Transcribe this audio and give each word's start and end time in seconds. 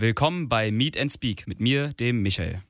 Willkommen 0.00 0.48
bei 0.48 0.70
Meet 0.70 0.96
and 0.96 1.10
Speak 1.10 1.48
mit 1.48 1.58
mir, 1.58 1.92
dem 1.94 2.22
Michael. 2.22 2.62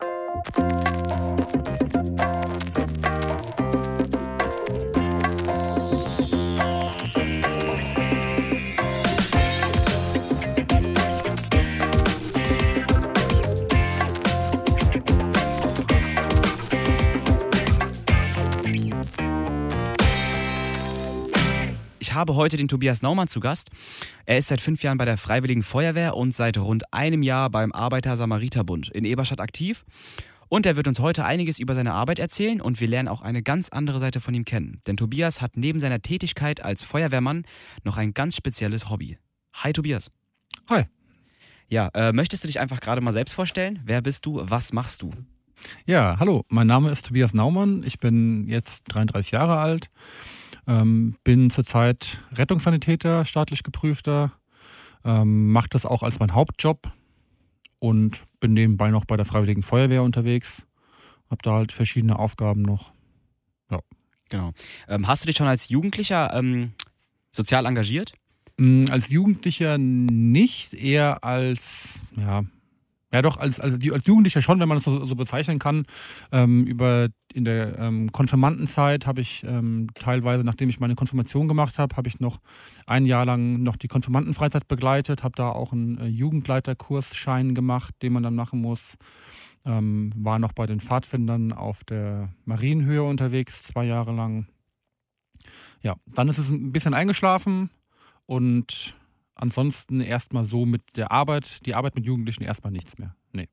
Habe 22.18 22.34
heute 22.34 22.56
den 22.56 22.66
Tobias 22.66 23.00
Naumann 23.00 23.28
zu 23.28 23.38
Gast. 23.38 23.70
Er 24.26 24.38
ist 24.38 24.48
seit 24.48 24.60
fünf 24.60 24.82
Jahren 24.82 24.98
bei 24.98 25.04
der 25.04 25.16
Freiwilligen 25.16 25.62
Feuerwehr 25.62 26.16
und 26.16 26.34
seit 26.34 26.58
rund 26.58 26.92
einem 26.92 27.22
Jahr 27.22 27.48
beim 27.48 27.70
Arbeiter-Samariter-Bund 27.70 28.88
in 28.88 29.04
Eberstadt 29.04 29.40
aktiv. 29.40 29.84
Und 30.48 30.66
er 30.66 30.74
wird 30.74 30.88
uns 30.88 30.98
heute 30.98 31.24
einiges 31.24 31.60
über 31.60 31.76
seine 31.76 31.94
Arbeit 31.94 32.18
erzählen 32.18 32.60
und 32.60 32.80
wir 32.80 32.88
lernen 32.88 33.06
auch 33.08 33.22
eine 33.22 33.40
ganz 33.40 33.68
andere 33.68 34.00
Seite 34.00 34.20
von 34.20 34.34
ihm 34.34 34.44
kennen. 34.44 34.80
Denn 34.88 34.96
Tobias 34.96 35.40
hat 35.40 35.56
neben 35.56 35.78
seiner 35.78 36.02
Tätigkeit 36.02 36.60
als 36.60 36.82
Feuerwehrmann 36.82 37.44
noch 37.84 37.98
ein 37.98 38.14
ganz 38.14 38.34
spezielles 38.34 38.90
Hobby. 38.90 39.16
Hi 39.52 39.72
Tobias. 39.72 40.10
Hi. 40.68 40.86
Ja, 41.68 41.88
äh, 41.94 42.12
möchtest 42.12 42.42
du 42.42 42.48
dich 42.48 42.58
einfach 42.58 42.80
gerade 42.80 43.00
mal 43.00 43.12
selbst 43.12 43.32
vorstellen? 43.34 43.78
Wer 43.84 44.02
bist 44.02 44.26
du? 44.26 44.40
Was 44.42 44.72
machst 44.72 45.02
du? 45.02 45.12
Ja, 45.86 46.16
hallo, 46.18 46.44
mein 46.48 46.66
Name 46.66 46.90
ist 46.90 47.06
Tobias 47.06 47.32
Naumann. 47.32 47.84
Ich 47.84 48.00
bin 48.00 48.48
jetzt 48.48 48.84
33 48.88 49.30
Jahre 49.30 49.58
alt, 49.58 49.88
ähm, 50.68 51.16
bin 51.24 51.50
zurzeit 51.50 52.22
Rettungssanitäter, 52.32 53.24
staatlich 53.24 53.64
geprüfter, 53.64 54.32
ähm, 55.04 55.50
mache 55.50 55.68
das 55.70 55.84
auch 55.84 56.04
als 56.04 56.20
mein 56.20 56.34
Hauptjob 56.34 56.92
und 57.80 58.24
bin 58.38 58.52
nebenbei 58.52 58.90
noch 58.90 59.04
bei 59.04 59.16
der 59.16 59.26
Freiwilligen 59.26 59.64
Feuerwehr 59.64 60.04
unterwegs. 60.04 60.64
Habe 61.30 61.42
da 61.42 61.54
halt 61.54 61.72
verschiedene 61.72 62.18
Aufgaben 62.18 62.62
noch. 62.62 62.92
Genau. 64.30 64.52
Ähm, 64.88 65.06
hast 65.06 65.22
du 65.22 65.26
dich 65.26 65.36
schon 65.36 65.46
als 65.46 65.68
Jugendlicher 65.68 66.34
ähm, 66.34 66.72
sozial 67.32 67.66
engagiert? 67.66 68.12
Mm, 68.58 68.84
Als 68.90 69.08
Jugendlicher 69.08 69.78
nicht, 69.78 70.74
eher 70.74 71.24
als, 71.24 72.00
ja, 72.16 72.42
ja 73.12 73.22
doch, 73.22 73.38
als, 73.38 73.58
als, 73.60 73.74
als 73.90 74.06
Jugendlicher 74.06 74.42
schon, 74.42 74.60
wenn 74.60 74.68
man 74.68 74.76
das 74.76 74.84
so, 74.84 75.04
so 75.06 75.14
bezeichnen 75.14 75.58
kann. 75.58 75.84
Ähm, 76.30 76.66
über 76.66 77.08
in 77.32 77.44
der 77.44 77.78
ähm, 77.78 78.12
Konfirmandenzeit 78.12 79.06
habe 79.06 79.20
ich 79.20 79.44
ähm, 79.44 79.88
teilweise, 79.94 80.44
nachdem 80.44 80.68
ich 80.68 80.80
meine 80.80 80.94
Konfirmation 80.94 81.48
gemacht 81.48 81.78
habe, 81.78 81.96
habe 81.96 82.08
ich 82.08 82.20
noch 82.20 82.38
ein 82.86 83.06
Jahr 83.06 83.24
lang 83.24 83.62
noch 83.62 83.76
die 83.76 83.88
Konfirmandenfreizeit 83.88 84.68
begleitet, 84.68 85.22
habe 85.22 85.36
da 85.36 85.50
auch 85.50 85.72
einen 85.72 85.98
äh, 85.98 86.06
Jugendleiterkursschein 86.06 87.54
gemacht, 87.54 87.94
den 88.02 88.12
man 88.12 88.22
dann 88.22 88.34
machen 88.34 88.60
muss. 88.60 88.96
Ähm, 89.64 90.12
war 90.16 90.38
noch 90.38 90.52
bei 90.52 90.66
den 90.66 90.80
Pfadfindern 90.80 91.52
auf 91.52 91.84
der 91.84 92.32
Marienhöhe 92.44 93.02
unterwegs, 93.02 93.62
zwei 93.62 93.84
Jahre 93.84 94.12
lang. 94.12 94.46
Ja, 95.82 95.96
dann 96.06 96.28
ist 96.28 96.38
es 96.38 96.50
ein 96.50 96.72
bisschen 96.72 96.94
eingeschlafen 96.94 97.70
und 98.26 98.94
ansonsten 99.38 100.00
erstmal 100.00 100.44
so 100.44 100.66
mit 100.66 100.82
der 100.96 101.10
Arbeit, 101.10 101.64
die 101.66 101.74
Arbeit 101.74 101.94
mit 101.94 102.04
Jugendlichen 102.04 102.44
erstmal 102.44 102.72
nichts 102.72 102.98
mehr. 102.98 103.14
Nee. 103.32 103.48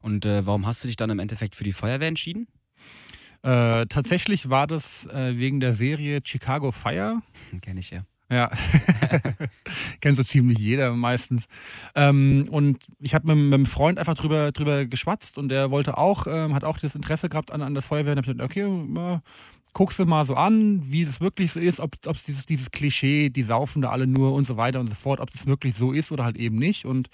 Und 0.00 0.24
äh, 0.24 0.46
warum 0.46 0.66
hast 0.66 0.82
du 0.82 0.88
dich 0.88 0.96
dann 0.96 1.10
im 1.10 1.18
Endeffekt 1.18 1.56
für 1.56 1.64
die 1.64 1.72
Feuerwehr 1.72 2.08
entschieden? 2.08 2.46
Äh, 3.42 3.86
tatsächlich 3.86 4.50
war 4.50 4.66
das 4.66 5.06
äh, 5.06 5.36
wegen 5.36 5.60
der 5.60 5.74
Serie 5.74 6.20
Chicago 6.24 6.72
Fire. 6.72 7.20
Kenne 7.60 7.80
ich 7.80 7.90
ja. 7.90 8.02
Ja, 8.28 8.50
kennt 10.00 10.16
so 10.16 10.24
ziemlich 10.24 10.58
jeder 10.58 10.92
meistens. 10.94 11.46
Ähm, 11.94 12.48
und 12.50 12.84
ich 12.98 13.14
habe 13.14 13.28
mit, 13.28 13.36
mit 13.36 13.54
einem 13.54 13.66
Freund 13.66 14.00
einfach 14.00 14.16
drüber, 14.16 14.50
drüber 14.50 14.84
geschwatzt 14.84 15.38
und 15.38 15.48
der 15.48 15.70
wollte 15.70 15.96
auch, 15.96 16.26
ähm, 16.26 16.52
hat 16.52 16.64
auch 16.64 16.78
das 16.78 16.96
Interesse 16.96 17.28
gehabt 17.28 17.52
an, 17.52 17.62
an 17.62 17.74
der 17.74 17.84
Feuerwehr. 17.84 18.12
Und 18.12 18.18
hab 18.18 18.24
gesagt, 18.24 18.42
okay, 18.42 18.64
guckst 19.76 19.98
du 19.98 20.06
mal 20.06 20.24
so 20.24 20.36
an, 20.36 20.90
wie 20.90 21.04
das 21.04 21.20
wirklich 21.20 21.52
so 21.52 21.60
ist, 21.60 21.80
ob 21.80 21.96
es 22.06 22.24
dieses, 22.24 22.46
dieses 22.46 22.70
Klischee, 22.70 23.28
die 23.28 23.42
saufen 23.42 23.82
da 23.82 23.90
alle 23.90 24.06
nur 24.06 24.32
und 24.32 24.46
so 24.46 24.56
weiter 24.56 24.80
und 24.80 24.88
so 24.88 24.94
fort, 24.94 25.20
ob 25.20 25.30
das 25.30 25.44
wirklich 25.44 25.74
so 25.74 25.92
ist 25.92 26.10
oder 26.10 26.24
halt 26.24 26.38
eben 26.38 26.56
nicht. 26.56 26.86
Und 26.86 27.10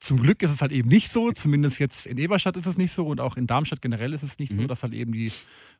zum 0.00 0.20
Glück 0.20 0.42
ist 0.42 0.50
es 0.50 0.60
halt 0.60 0.72
eben 0.72 0.88
nicht 0.88 1.08
so, 1.08 1.30
zumindest 1.30 1.78
jetzt 1.78 2.06
in 2.06 2.18
Eberstadt 2.18 2.56
ist 2.56 2.66
es 2.66 2.78
nicht 2.78 2.90
so 2.90 3.06
und 3.06 3.20
auch 3.20 3.36
in 3.36 3.46
Darmstadt 3.46 3.80
generell 3.80 4.12
ist 4.12 4.24
es 4.24 4.40
nicht 4.40 4.52
so, 4.52 4.62
Mhm. 4.62 4.66
dass 4.66 4.82
halt 4.82 4.92
eben 4.92 5.12
die 5.12 5.30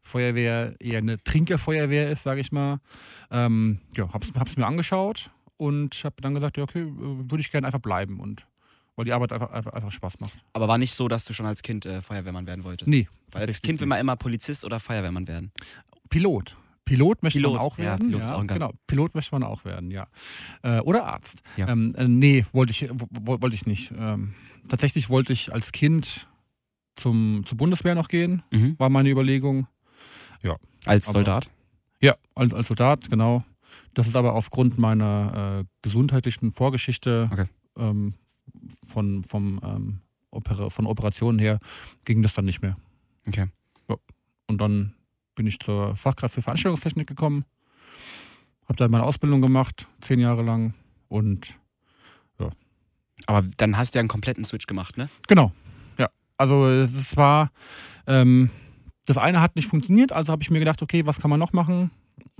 Feuerwehr 0.03 0.77
eher 0.79 0.99
eine 0.99 1.21
Trinkerfeuerwehr 1.25 2.13
ist, 2.13 2.23
sage 2.23 2.41
ich 2.41 2.53
mal. 2.53 2.79
Ähm, 3.33 3.81
ja, 3.97 4.09
hab's, 4.13 4.31
hab's 4.39 4.57
mir 4.57 4.69
angeschaut 4.69 5.33
und 5.57 6.01
habe 6.05 6.15
dann 6.21 6.35
gesagt, 6.35 6.59
ja, 6.59 6.63
okay, 6.63 6.83
äh, 6.83 6.87
würde 6.87 7.41
ich 7.41 7.51
gerne 7.51 7.67
einfach 7.67 7.81
bleiben 7.81 8.21
und 8.21 8.47
weil 8.97 9.05
die 9.05 9.13
Arbeit 9.13 9.33
einfach, 9.33 9.51
einfach, 9.51 9.73
einfach 9.73 9.93
Spaß 9.93 10.21
macht. 10.21 10.33
Aber 10.53 10.69
war 10.69 10.79
nicht 10.79 10.95
so, 10.95 11.09
dass 11.09 11.25
du 11.25 11.33
schon 11.33 11.47
als 11.47 11.63
Kind 11.63 11.87
äh, 11.87 12.03
Feuerwehrmann 12.03 12.47
werden 12.47 12.65
wolltest? 12.65 12.89
Nee. 12.89 13.09
Weil 13.33 13.43
als 13.47 13.61
Kind 13.63 13.81
will 13.81 13.87
man 13.87 13.99
immer 14.01 14.17
Polizist 14.17 14.65
oder 14.65 14.79
Feuerwehrmann 14.81 15.27
werden. 15.29 15.53
Pilot. 16.11 16.57
Pilot 16.85 17.23
möchte 17.23 17.39
Pilot, 17.39 17.53
man 17.55 17.61
auch 17.63 17.79
ja, 17.79 17.85
werden. 17.85 18.09
Pilot 18.09 18.23
ist 18.25 18.33
auch 18.33 18.47
genau, 18.47 18.73
Pilot 18.89 19.15
möchte 19.15 19.35
man 19.35 19.45
auch 19.45 19.65
werden, 19.65 19.91
ja. 19.91 20.09
Äh, 20.63 20.81
oder 20.81 21.07
Arzt. 21.07 21.41
Ja. 21.57 21.69
Ähm, 21.69 21.95
äh, 21.97 22.09
nee, 22.09 22.45
wollte 22.53 22.73
ich, 22.73 22.89
wo- 22.93 23.07
wo- 23.11 23.41
wollte 23.41 23.55
ich 23.55 23.67
nicht. 23.67 23.93
Ähm, 23.97 24.35
tatsächlich 24.69 25.09
wollte 25.09 25.33
ich 25.33 25.53
als 25.53 25.71
Kind 25.73 26.29
zum, 26.97 27.45
zur 27.47 27.57
Bundeswehr 27.57 27.95
noch 27.95 28.09
gehen, 28.09 28.43
Mhm. 28.53 28.75
war 28.79 28.91
meine 28.91 29.09
Überlegung. 29.11 29.67
Als 30.85 31.07
Aber- 31.09 31.19
Soldat? 31.21 31.49
Ja, 32.01 32.17
als, 32.35 32.53
als 32.53 32.67
Soldat, 32.67 33.09
genau. 33.09 33.45
Das 33.95 34.09
ist 34.09 34.17
aber 34.17 34.35
aufgrund 34.35 34.77
meiner 34.79 35.61
äh, 35.61 35.65
gesundheitlichen 35.83 36.51
Vorgeschichte 36.51 37.29
Okay. 37.33 37.45
ähm, 37.79 38.15
von, 38.87 39.25
vom, 39.25 39.61
ähm, 39.63 40.01
Opera 40.31 40.71
von 40.71 40.87
Operationen 40.87 41.39
her 41.39 41.59
ging 42.05 42.23
das 42.23 42.35
dann 42.35 42.47
nicht 42.47 42.63
mehr. 42.63 42.77
Okay. 43.29 43.47
Und 44.47 44.59
dann 44.59 44.95
bin 45.35 45.47
ich 45.47 45.59
zur 45.61 45.97
Fachkraft 45.97 46.35
für 46.35 46.43
Veranstaltungstechnik 46.43 47.07
gekommen, 47.07 47.45
habe 48.65 48.77
da 48.77 48.89
meine 48.89 49.05
Ausbildung 49.05 49.41
gemacht, 49.41 49.87
zehn 50.01 50.21
Jahre 50.21 50.43
lang. 50.43 50.75
Und 51.09 51.55
Aber 53.27 53.43
dann 53.57 53.79
hast 53.79 53.95
du 53.95 53.99
ja 53.99 54.01
einen 54.01 54.09
kompletten 54.09 54.45
Switch 54.45 54.67
gemacht, 54.67 54.99
ne? 54.99 55.09
genau, 55.29 55.53
ja. 55.99 56.11
Also 56.37 56.67
es 56.69 57.17
war, 57.17 57.51
ähm, 58.07 58.51
das 59.07 59.17
eine 59.17 59.41
hat 59.41 59.57
nicht 59.57 59.69
funktioniert, 59.69 60.13
also 60.13 60.33
habe 60.33 60.43
ich 60.43 60.51
mir 60.51 60.59
gedacht, 60.59 60.83
okay, 60.83 61.07
was 61.07 61.21
kann 61.21 61.31
man 61.31 61.41
noch 61.41 61.53
machen? 61.53 61.91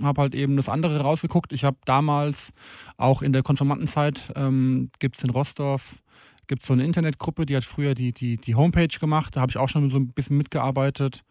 Habe 0.01 0.21
halt 0.21 0.35
eben 0.35 0.57
das 0.57 0.69
andere 0.69 1.01
rausgeguckt. 1.01 1.53
Ich 1.53 1.63
habe 1.63 1.77
damals 1.85 2.53
auch 2.97 3.21
in 3.21 3.33
der 3.33 3.43
Konfirmandenzeit, 3.43 4.31
ähm, 4.35 4.89
gibt 4.99 5.17
es 5.17 5.23
in 5.23 5.29
Rostorf, 5.29 6.03
gibt 6.47 6.63
es 6.63 6.67
so 6.67 6.73
eine 6.73 6.83
Internetgruppe, 6.83 7.45
die 7.45 7.55
hat 7.55 7.63
früher 7.63 7.95
die, 7.95 8.11
die, 8.11 8.37
die 8.37 8.55
Homepage 8.55 8.87
gemacht. 8.99 9.35
Da 9.35 9.41
habe 9.41 9.51
ich 9.51 9.57
auch 9.57 9.69
schon 9.69 9.89
so 9.89 9.97
ein 9.97 10.09
bisschen 10.09 10.37
mitgearbeitet. 10.37 11.23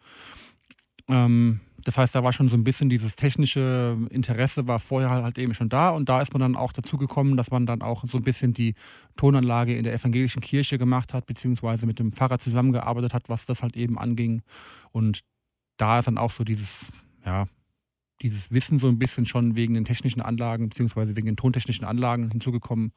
Ähm, 1.07 1.59
das 1.83 1.97
heißt, 1.97 2.15
da 2.15 2.23
war 2.23 2.31
schon 2.31 2.49
so 2.49 2.55
ein 2.55 2.63
bisschen 2.63 2.89
dieses 2.89 3.15
technische 3.15 3.97
Interesse 4.09 4.67
war 4.67 4.79
vorher 4.79 5.09
halt 5.09 5.37
eben 5.37 5.53
schon 5.53 5.69
da 5.69 5.89
und 5.89 6.07
da 6.07 6.21
ist 6.21 6.31
man 6.31 6.39
dann 6.39 6.55
auch 6.55 6.71
dazu 6.71 6.97
gekommen, 6.97 7.35
dass 7.35 7.51
man 7.51 7.65
dann 7.65 7.81
auch 7.81 8.05
so 8.07 8.17
ein 8.17 8.23
bisschen 8.23 8.53
die 8.53 8.75
Tonanlage 9.17 9.75
in 9.75 9.83
der 9.83 9.93
evangelischen 9.93 10.41
Kirche 10.41 10.77
gemacht 10.77 11.13
hat, 11.13 11.25
beziehungsweise 11.25 11.85
mit 11.85 11.99
dem 11.99 12.13
Pfarrer 12.13 12.39
zusammengearbeitet 12.39 13.13
hat, 13.13 13.27
was 13.27 13.45
das 13.45 13.63
halt 13.63 13.75
eben 13.75 13.97
anging. 13.97 14.43
Und 14.91 15.21
da 15.77 15.99
ist 15.99 16.05
dann 16.05 16.17
auch 16.17 16.31
so 16.31 16.43
dieses, 16.43 16.93
ja, 17.25 17.47
dieses 18.23 18.51
Wissen 18.51 18.79
so 18.79 18.87
ein 18.87 18.97
bisschen 18.97 19.25
schon 19.25 19.55
wegen 19.55 19.73
den 19.73 19.85
technischen 19.85 20.21
Anlagen, 20.21 20.69
beziehungsweise 20.69 21.15
wegen 21.15 21.27
den 21.27 21.35
tontechnischen 21.35 21.85
Anlagen 21.85 22.31
hinzugekommen. 22.31 22.93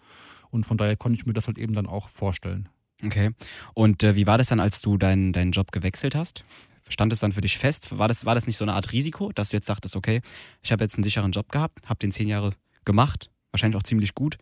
Und 0.51 0.65
von 0.65 0.79
daher 0.79 0.97
konnte 0.97 1.19
ich 1.19 1.27
mir 1.27 1.33
das 1.33 1.47
halt 1.47 1.59
eben 1.59 1.75
dann 1.75 1.87
auch 1.87 2.09
vorstellen. 2.09 2.69
Okay. 3.05 3.33
Und 3.75 4.03
äh, 4.03 4.15
wie 4.17 4.27
war 4.27 4.39
das 4.39 4.47
dann, 4.47 4.61
als 4.61 4.81
du 4.81 4.97
deinen 4.97 5.33
deinen 5.33 5.53
Job 5.53 5.73
gewechselt 5.73 6.15
hast? 6.15 6.45
Stand 6.89 7.13
es 7.13 7.19
dann 7.19 7.33
für 7.33 7.41
dich 7.41 7.59
fest? 7.59 7.99
War 7.99 8.09
das, 8.09 8.25
war 8.25 8.35
das 8.35 8.47
nicht 8.47 8.57
so 8.57 8.65
eine 8.65 8.73
Art 8.73 8.93
Risiko, 8.93 9.33
dass 9.35 9.51
du 9.51 9.57
jetzt 9.57 9.69
dachtest, 9.69 9.97
okay, 9.97 10.21
ich 10.63 10.71
habe 10.71 10.85
jetzt 10.85 10.97
einen 10.97 11.05
sicheren 11.05 11.33
Job 11.33 11.51
gehabt, 11.51 11.89
habe 11.89 11.99
den 11.99 12.13
zehn 12.13 12.29
Jahre 12.29 12.53
gemacht, 12.85 13.31
wahrscheinlich 13.51 13.77
auch 13.77 13.83
ziemlich 13.83 14.15
gut. 14.15 14.39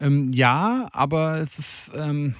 Ähm, 0.00 0.32
ja, 0.32 0.88
aber 0.92 1.36
es 1.36 1.58
ist, 1.58 1.92
ähm, 1.94 2.34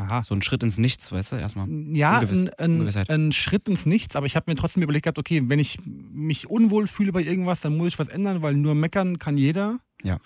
aha, 0.00 0.22
So 0.22 0.34
ein 0.34 0.42
Schritt 0.42 0.62
ins 0.62 0.78
Nichts, 0.78 1.12
weißt 1.12 1.32
du, 1.32 1.36
erstmal. 1.36 1.68
Ja, 1.94 2.18
Ungewiss- 2.20 2.48
ein, 2.58 2.80
ein, 3.08 3.26
ein 3.26 3.32
Schritt 3.32 3.68
ins 3.68 3.86
Nichts, 3.86 4.16
aber 4.16 4.26
ich 4.26 4.36
habe 4.36 4.50
mir 4.50 4.56
trotzdem 4.56 4.82
überlegt 4.82 5.04
gehabt, 5.04 5.18
okay, 5.18 5.42
wenn 5.46 5.58
ich 5.58 5.78
mich 5.84 6.48
unwohl 6.48 6.86
fühle 6.86 7.12
bei 7.12 7.22
irgendwas, 7.22 7.60
dann 7.60 7.76
muss 7.76 7.88
ich 7.88 7.98
was 7.98 8.08
ändern, 8.08 8.42
weil 8.42 8.54
nur 8.54 8.74
meckern 8.74 9.18
kann 9.18 9.36
jeder. 9.36 9.78
Ja. 10.02 10.18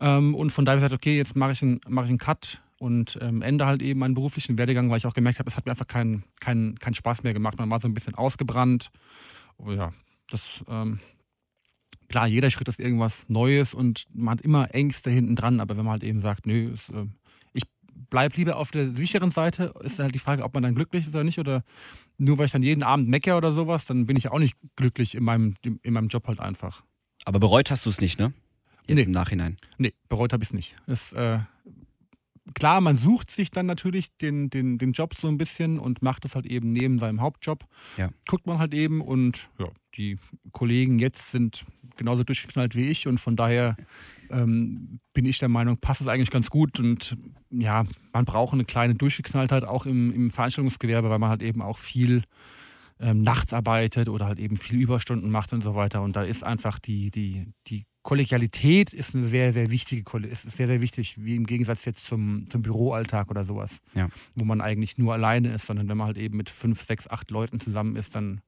Ähm, 0.00 0.34
und 0.34 0.50
von 0.50 0.64
daher 0.64 0.78
gesagt, 0.78 0.94
okay, 0.94 1.16
jetzt 1.16 1.36
mache 1.36 1.52
ich, 1.52 1.62
einen- 1.62 1.80
mache 1.88 2.06
ich 2.06 2.10
einen 2.10 2.18
Cut 2.18 2.62
und 2.78 3.18
ähm, 3.20 3.42
ende 3.42 3.66
halt 3.66 3.82
eben 3.82 4.00
meinen 4.00 4.14
beruflichen 4.14 4.56
Werdegang, 4.56 4.88
weil 4.90 4.98
ich 4.98 5.06
auch 5.06 5.14
gemerkt 5.14 5.38
habe, 5.40 5.50
es 5.50 5.56
hat 5.56 5.66
mir 5.66 5.72
einfach 5.72 5.88
keinen 5.88 6.22
keinen 6.40 6.78
keinen 6.78 6.94
Spaß 6.94 7.24
mehr 7.24 7.34
gemacht. 7.34 7.58
Man 7.58 7.70
war 7.70 7.80
so 7.80 7.88
ein 7.88 7.94
bisschen 7.94 8.14
ausgebrannt. 8.14 8.90
Oh, 9.58 9.72
ja, 9.72 9.90
das, 10.30 10.42
ähm, 10.68 11.00
klar, 12.08 12.28
jeder 12.28 12.50
Schritt 12.50 12.68
ist 12.68 12.78
irgendwas 12.78 13.28
Neues 13.28 13.74
und 13.74 14.04
man 14.14 14.34
hat 14.38 14.40
immer 14.42 14.72
Ängste 14.74 15.10
hinten 15.10 15.34
dran, 15.34 15.58
aber 15.58 15.76
wenn 15.76 15.84
man 15.84 15.92
halt 15.94 16.04
eben 16.04 16.20
sagt, 16.20 16.46
nö, 16.46 16.70
es, 16.72 16.88
ähm, 16.90 17.14
ich 17.16 17.17
bleib 18.10 18.36
lieber 18.36 18.56
auf 18.56 18.70
der 18.70 18.90
sicheren 18.94 19.30
Seite, 19.30 19.74
ist 19.82 19.98
halt 19.98 20.14
die 20.14 20.18
Frage, 20.18 20.44
ob 20.44 20.54
man 20.54 20.62
dann 20.62 20.74
glücklich 20.74 21.04
ist 21.06 21.14
oder 21.14 21.24
nicht. 21.24 21.38
Oder 21.38 21.64
nur 22.18 22.38
weil 22.38 22.46
ich 22.46 22.52
dann 22.52 22.62
jeden 22.62 22.82
Abend 22.82 23.08
mecker 23.08 23.36
oder 23.36 23.52
sowas, 23.52 23.84
dann 23.86 24.06
bin 24.06 24.16
ich 24.16 24.28
auch 24.28 24.38
nicht 24.38 24.56
glücklich 24.76 25.14
in 25.14 25.24
meinem, 25.24 25.54
in 25.82 25.92
meinem 25.92 26.08
Job 26.08 26.26
halt 26.28 26.40
einfach. 26.40 26.82
Aber 27.24 27.38
bereut 27.40 27.70
hast 27.70 27.84
du 27.86 27.90
es 27.90 28.00
nicht, 28.00 28.18
ne? 28.18 28.32
Jetzt 28.86 28.96
Nee. 28.96 29.02
im 29.02 29.10
Nachhinein. 29.10 29.56
Nee, 29.76 29.92
bereut 30.08 30.32
habe 30.32 30.42
ich 30.42 30.48
es 30.50 30.54
nicht. 30.54 30.76
Es, 30.86 31.12
äh, 31.12 31.40
klar, 32.54 32.80
man 32.80 32.96
sucht 32.96 33.30
sich 33.30 33.50
dann 33.50 33.66
natürlich 33.66 34.16
den, 34.16 34.48
den, 34.50 34.78
den 34.78 34.92
Job 34.92 35.14
so 35.14 35.28
ein 35.28 35.36
bisschen 35.36 35.78
und 35.78 36.00
macht 36.02 36.24
das 36.24 36.34
halt 36.34 36.46
eben 36.46 36.72
neben 36.72 36.98
seinem 36.98 37.20
Hauptjob. 37.20 37.64
Ja. 37.98 38.08
Guckt 38.28 38.46
man 38.46 38.58
halt 38.58 38.72
eben 38.72 39.00
und 39.02 39.48
ja, 39.58 39.66
die 39.96 40.18
Kollegen 40.52 40.98
jetzt 40.98 41.30
sind 41.30 41.64
genauso 41.96 42.24
durchgeknallt 42.24 42.74
wie 42.76 42.88
ich 42.88 43.06
und 43.06 43.18
von 43.18 43.36
daher 43.36 43.76
ähm, 44.30 45.00
bin 45.12 45.24
ich 45.26 45.38
der 45.38 45.48
Meinung, 45.48 45.78
passt 45.78 46.00
es 46.00 46.06
eigentlich 46.08 46.30
ganz 46.30 46.50
gut 46.50 46.78
und 46.80 47.16
ja, 47.50 47.84
man 48.12 48.24
braucht 48.24 48.52
eine 48.54 48.64
kleine 48.64 48.94
Durchgeknalltheit 48.94 49.64
auch 49.64 49.86
im, 49.86 50.12
im 50.12 50.30
Veranstaltungsgewerbe, 50.30 51.10
weil 51.10 51.18
man 51.18 51.30
halt 51.30 51.42
eben 51.42 51.62
auch 51.62 51.78
viel 51.78 52.22
ähm, 53.00 53.22
nachts 53.22 53.52
arbeitet 53.52 54.08
oder 54.08 54.26
halt 54.26 54.38
eben 54.38 54.56
viel 54.56 54.80
Überstunden 54.80 55.30
macht 55.30 55.52
und 55.52 55.62
so 55.62 55.74
weiter 55.74 56.02
und 56.02 56.16
da 56.16 56.22
ist 56.22 56.42
einfach 56.44 56.78
die, 56.78 57.10
die, 57.10 57.46
die 57.66 57.84
Kollegialität 58.02 58.94
ist 58.94 59.14
eine 59.14 59.26
sehr, 59.26 59.52
sehr 59.52 59.70
wichtige, 59.70 60.02
ist 60.26 60.50
sehr, 60.50 60.66
sehr 60.66 60.80
wichtig, 60.80 61.16
wie 61.18 61.36
im 61.36 61.44
Gegensatz 61.46 61.84
jetzt 61.84 62.06
zum, 62.06 62.46
zum 62.48 62.62
Büroalltag 62.62 63.30
oder 63.30 63.44
sowas, 63.44 63.78
Ja. 63.94 64.08
wo 64.34 64.44
man 64.46 64.60
eigentlich 64.62 64.96
nur 64.96 65.12
alleine 65.12 65.52
ist, 65.52 65.66
sondern 65.66 65.88
wenn 65.88 65.96
man 65.98 66.06
halt 66.06 66.16
eben 66.16 66.36
mit 66.36 66.48
fünf, 66.48 66.80
sechs, 66.82 67.06
acht 67.06 67.30
Leuten 67.30 67.60
zusammen 67.60 67.96
ist, 67.96 68.14
dann 68.14 68.40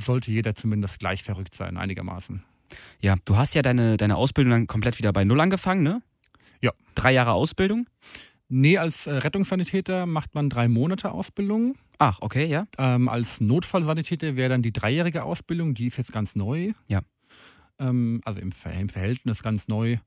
sollte 0.00 0.30
jeder 0.30 0.54
zumindest 0.54 0.98
gleich 0.98 1.22
verrückt 1.22 1.54
sein, 1.54 1.78
einigermaßen. 1.78 2.42
Ja, 3.00 3.16
du 3.24 3.36
hast 3.36 3.54
ja 3.54 3.62
deine, 3.62 3.96
deine 3.96 4.16
Ausbildung 4.16 4.50
dann 4.52 4.66
komplett 4.66 4.98
wieder 4.98 5.12
bei 5.12 5.24
Null 5.24 5.40
angefangen, 5.40 5.82
ne? 5.82 6.02
Ja. 6.60 6.72
Drei 6.94 7.12
Jahre 7.12 7.32
Ausbildung? 7.32 7.86
Nee, 8.48 8.78
als 8.78 9.06
äh, 9.06 9.14
Rettungssanitäter 9.14 10.06
macht 10.06 10.34
man 10.34 10.50
drei 10.50 10.68
Monate 10.68 11.10
Ausbildung. 11.12 11.76
Ach, 11.98 12.18
okay, 12.20 12.46
ja. 12.46 12.66
Ähm, 12.78 13.08
als 13.08 13.40
Notfallsanitäter 13.40 14.36
wäre 14.36 14.50
dann 14.50 14.62
die 14.62 14.72
dreijährige 14.72 15.24
Ausbildung, 15.24 15.74
die 15.74 15.86
ist 15.86 15.96
jetzt 15.96 16.12
ganz 16.12 16.36
neu. 16.36 16.72
Ja. 16.88 17.00
Ähm, 17.78 18.20
also 18.24 18.40
im, 18.40 18.52
Ver 18.52 18.72
im 18.72 18.88
Verhältnis 18.88 19.42
ganz 19.42 19.68
neu. 19.68 19.98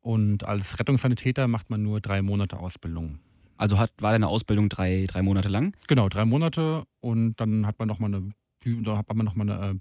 Und 0.00 0.44
als 0.44 0.78
Rettungssanitäter 0.80 1.48
macht 1.48 1.70
man 1.70 1.82
nur 1.82 2.00
drei 2.00 2.22
Monate 2.22 2.58
Ausbildung. 2.58 3.18
Also 3.56 3.78
hat, 3.78 3.92
war 4.00 4.12
deine 4.12 4.26
Ausbildung 4.26 4.68
drei, 4.68 5.06
drei 5.06 5.22
Monate 5.22 5.48
lang? 5.48 5.76
Genau, 5.86 6.08
drei 6.08 6.24
Monate 6.24 6.84
und 7.00 7.36
dann 7.36 7.66
hat 7.66 7.78
man 7.78 7.86
nochmal 7.86 8.12
eine, 8.12 8.32
dann 8.64 8.98
hat 8.98 9.08
man 9.14 9.24
noch 9.24 9.36
mal 9.36 9.48
eine 9.48 9.70
äh, 9.70 9.74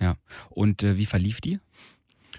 Prüfungswoche. 0.00 0.16
Und 0.50 0.82
äh, 0.82 0.96
wie 0.96 1.06
verlief 1.06 1.40
die? 1.40 1.58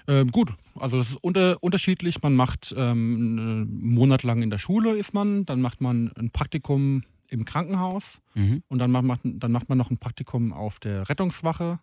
Ähm, 0.07 0.31
gut, 0.31 0.53
also 0.79 0.97
das 0.97 1.09
ist 1.11 1.17
unter, 1.21 1.61
unterschiedlich. 1.61 2.21
Man 2.21 2.35
macht 2.35 2.73
ähm, 2.75 3.37
einen 3.39 3.81
Monat 3.93 4.23
lang 4.23 4.41
in 4.41 4.49
der 4.49 4.57
Schule 4.57 4.95
ist 4.97 5.13
man, 5.13 5.45
dann 5.45 5.61
macht 5.61 5.79
man 5.81 6.11
ein 6.17 6.31
Praktikum 6.31 7.03
im 7.29 7.45
Krankenhaus 7.45 8.19
Mhm. 8.35 8.63
und 8.67 8.79
dann 8.79 8.91
macht, 8.91 9.03
macht, 9.05 9.21
dann 9.23 9.51
macht 9.51 9.69
man 9.69 9.77
noch 9.77 9.89
ein 9.91 9.97
Praktikum 9.97 10.53
auf 10.53 10.79
der 10.79 11.07
Rettungswache. 11.09 11.79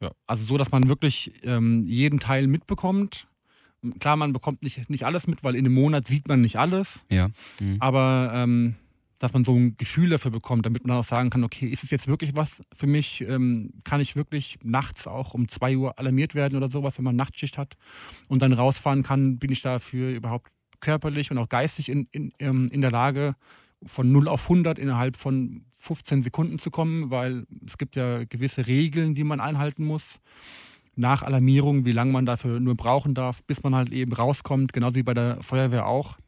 Ja, 0.00 0.12
also 0.26 0.44
so, 0.44 0.56
dass 0.56 0.70
man 0.70 0.88
wirklich 0.88 1.32
ähm, 1.42 1.84
jeden 1.84 2.18
Teil 2.20 2.46
mitbekommt. 2.46 3.26
Klar, 4.00 4.16
man 4.16 4.32
bekommt 4.32 4.62
nicht, 4.62 4.88
nicht 4.90 5.04
alles 5.04 5.26
mit, 5.26 5.44
weil 5.44 5.54
in 5.54 5.64
einem 5.66 5.74
Monat 5.74 6.06
sieht 6.06 6.26
man 6.28 6.40
nicht 6.40 6.56
alles. 6.56 7.04
Ja. 7.10 7.28
Mhm. 7.60 7.76
Aber 7.80 8.30
ähm, 8.34 8.74
dass 9.18 9.32
man 9.32 9.44
so 9.44 9.54
ein 9.54 9.76
Gefühl 9.76 10.10
dafür 10.10 10.30
bekommt, 10.30 10.66
damit 10.66 10.86
man 10.86 10.96
auch 10.96 11.04
sagen 11.04 11.30
kann, 11.30 11.44
okay, 11.44 11.66
ist 11.66 11.82
es 11.82 11.90
jetzt 11.90 12.06
wirklich 12.06 12.36
was 12.36 12.62
für 12.74 12.86
mich? 12.86 13.22
Ähm, 13.22 13.72
kann 13.84 14.00
ich 14.00 14.16
wirklich 14.16 14.58
nachts 14.62 15.06
auch 15.06 15.34
um 15.34 15.48
2 15.48 15.76
Uhr 15.76 15.98
alarmiert 15.98 16.34
werden 16.34 16.56
oder 16.56 16.68
sowas, 16.68 16.98
wenn 16.98 17.04
man 17.04 17.16
Nachtschicht 17.16 17.58
hat 17.58 17.76
und 18.28 18.42
dann 18.42 18.52
rausfahren 18.52 19.02
kann, 19.02 19.38
bin 19.38 19.50
ich 19.50 19.62
dafür 19.62 20.10
überhaupt 20.10 20.52
körperlich 20.80 21.30
und 21.30 21.38
auch 21.38 21.48
geistig 21.48 21.88
in, 21.88 22.06
in, 22.12 22.32
ähm, 22.38 22.68
in 22.70 22.80
der 22.80 22.90
Lage, 22.90 23.34
von 23.84 24.10
0 24.10 24.28
auf 24.28 24.44
100 24.44 24.78
innerhalb 24.78 25.16
von 25.16 25.64
15 25.76 26.22
Sekunden 26.22 26.58
zu 26.58 26.70
kommen, 26.70 27.10
weil 27.10 27.46
es 27.66 27.78
gibt 27.78 27.96
ja 27.96 28.24
gewisse 28.24 28.66
Regeln, 28.66 29.14
die 29.14 29.24
man 29.24 29.40
einhalten 29.40 29.84
muss. 29.84 30.20
Nach 30.96 31.22
Alarmierung, 31.22 31.84
wie 31.84 31.92
lange 31.92 32.10
man 32.10 32.26
dafür 32.26 32.58
nur 32.58 32.74
brauchen 32.74 33.14
darf, 33.14 33.44
bis 33.44 33.62
man 33.62 33.74
halt 33.74 33.92
eben 33.92 34.12
rauskommt, 34.12 34.72
genauso 34.72 34.96
wie 34.96 35.04
bei 35.04 35.14
der 35.14 35.40
Feuerwehr 35.42 35.86
auch 35.86 36.18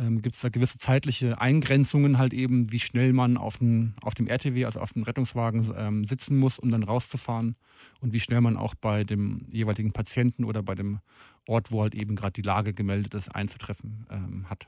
ähm, 0.00 0.22
gibt 0.22 0.34
es 0.34 0.40
da 0.40 0.48
gewisse 0.48 0.78
zeitliche 0.78 1.40
Eingrenzungen, 1.40 2.18
halt 2.18 2.32
eben, 2.32 2.72
wie 2.72 2.78
schnell 2.78 3.12
man 3.12 3.36
auf, 3.36 3.58
den, 3.58 3.94
auf 4.00 4.14
dem 4.14 4.26
RTW, 4.26 4.64
also 4.64 4.80
auf 4.80 4.92
dem 4.92 5.02
Rettungswagen, 5.02 5.70
ähm, 5.76 6.04
sitzen 6.04 6.38
muss, 6.38 6.58
um 6.58 6.70
dann 6.70 6.82
rauszufahren 6.82 7.56
und 8.00 8.12
wie 8.12 8.20
schnell 8.20 8.40
man 8.40 8.56
auch 8.56 8.74
bei 8.74 9.04
dem 9.04 9.46
jeweiligen 9.50 9.92
Patienten 9.92 10.44
oder 10.44 10.62
bei 10.62 10.74
dem 10.74 11.00
Ort, 11.46 11.70
wo 11.70 11.82
halt 11.82 11.94
eben 11.94 12.16
gerade 12.16 12.32
die 12.32 12.42
Lage 12.42 12.72
gemeldet 12.72 13.14
ist, 13.14 13.28
einzutreffen 13.34 14.06
ähm, 14.10 14.48
hat. 14.48 14.66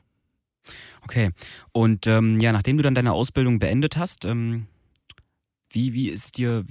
Okay. 1.01 1.31
Und 1.71 2.07
ähm, 2.07 2.39
ja, 2.39 2.51
nachdem 2.51 2.77
du 2.77 2.83
dann 2.83 2.95
deine 2.95 3.11
Ausbildung 3.11 3.59
beendet 3.59 3.97
hast, 3.97 4.25
ähm, 4.25 4.67
wie, 5.69 5.93
wie 5.93 6.09
ist 6.09 6.37
dir, 6.37 6.63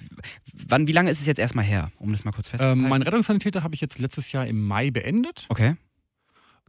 wann, 0.53 0.87
wie 0.87 0.93
lange 0.93 1.11
ist 1.11 1.21
es 1.21 1.27
jetzt 1.27 1.41
erstmal 1.41 1.65
her, 1.65 1.91
um 1.99 2.13
das 2.13 2.25
mal 2.25 2.31
kurz 2.31 2.49
festzuhalten? 2.49 2.85
Ähm, 2.85 2.89
mein 2.89 3.03
Rettungssanitäter 3.03 3.63
habe 3.63 3.75
ich 3.75 3.81
jetzt 3.81 3.99
letztes 3.99 4.31
Jahr 4.33 4.47
im 4.47 4.65
Mai 4.65 4.91
beendet 4.91 5.47
okay. 5.49 5.75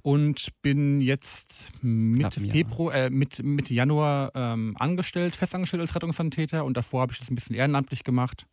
Und 0.03 0.49
bin 0.61 1.01
jetzt 1.01 1.71
Mitte. 1.81 2.39
Februar, 2.39 2.93
äh, 2.93 3.09
Mitte, 3.09 3.41
Mitte 3.41 3.73
Januar 3.73 4.31
ähm, 4.35 4.75
angestellt, 4.77 5.35
festangestellt 5.35 5.81
als 5.81 5.95
Rettungssanitäter 5.95 6.63
und 6.65 6.77
davor 6.77 7.01
habe 7.01 7.13
ich 7.13 7.19
das 7.19 7.31
ein 7.31 7.35
bisschen 7.35 7.55
ehrenamtlich 7.55 8.03
gemacht. 8.03 8.45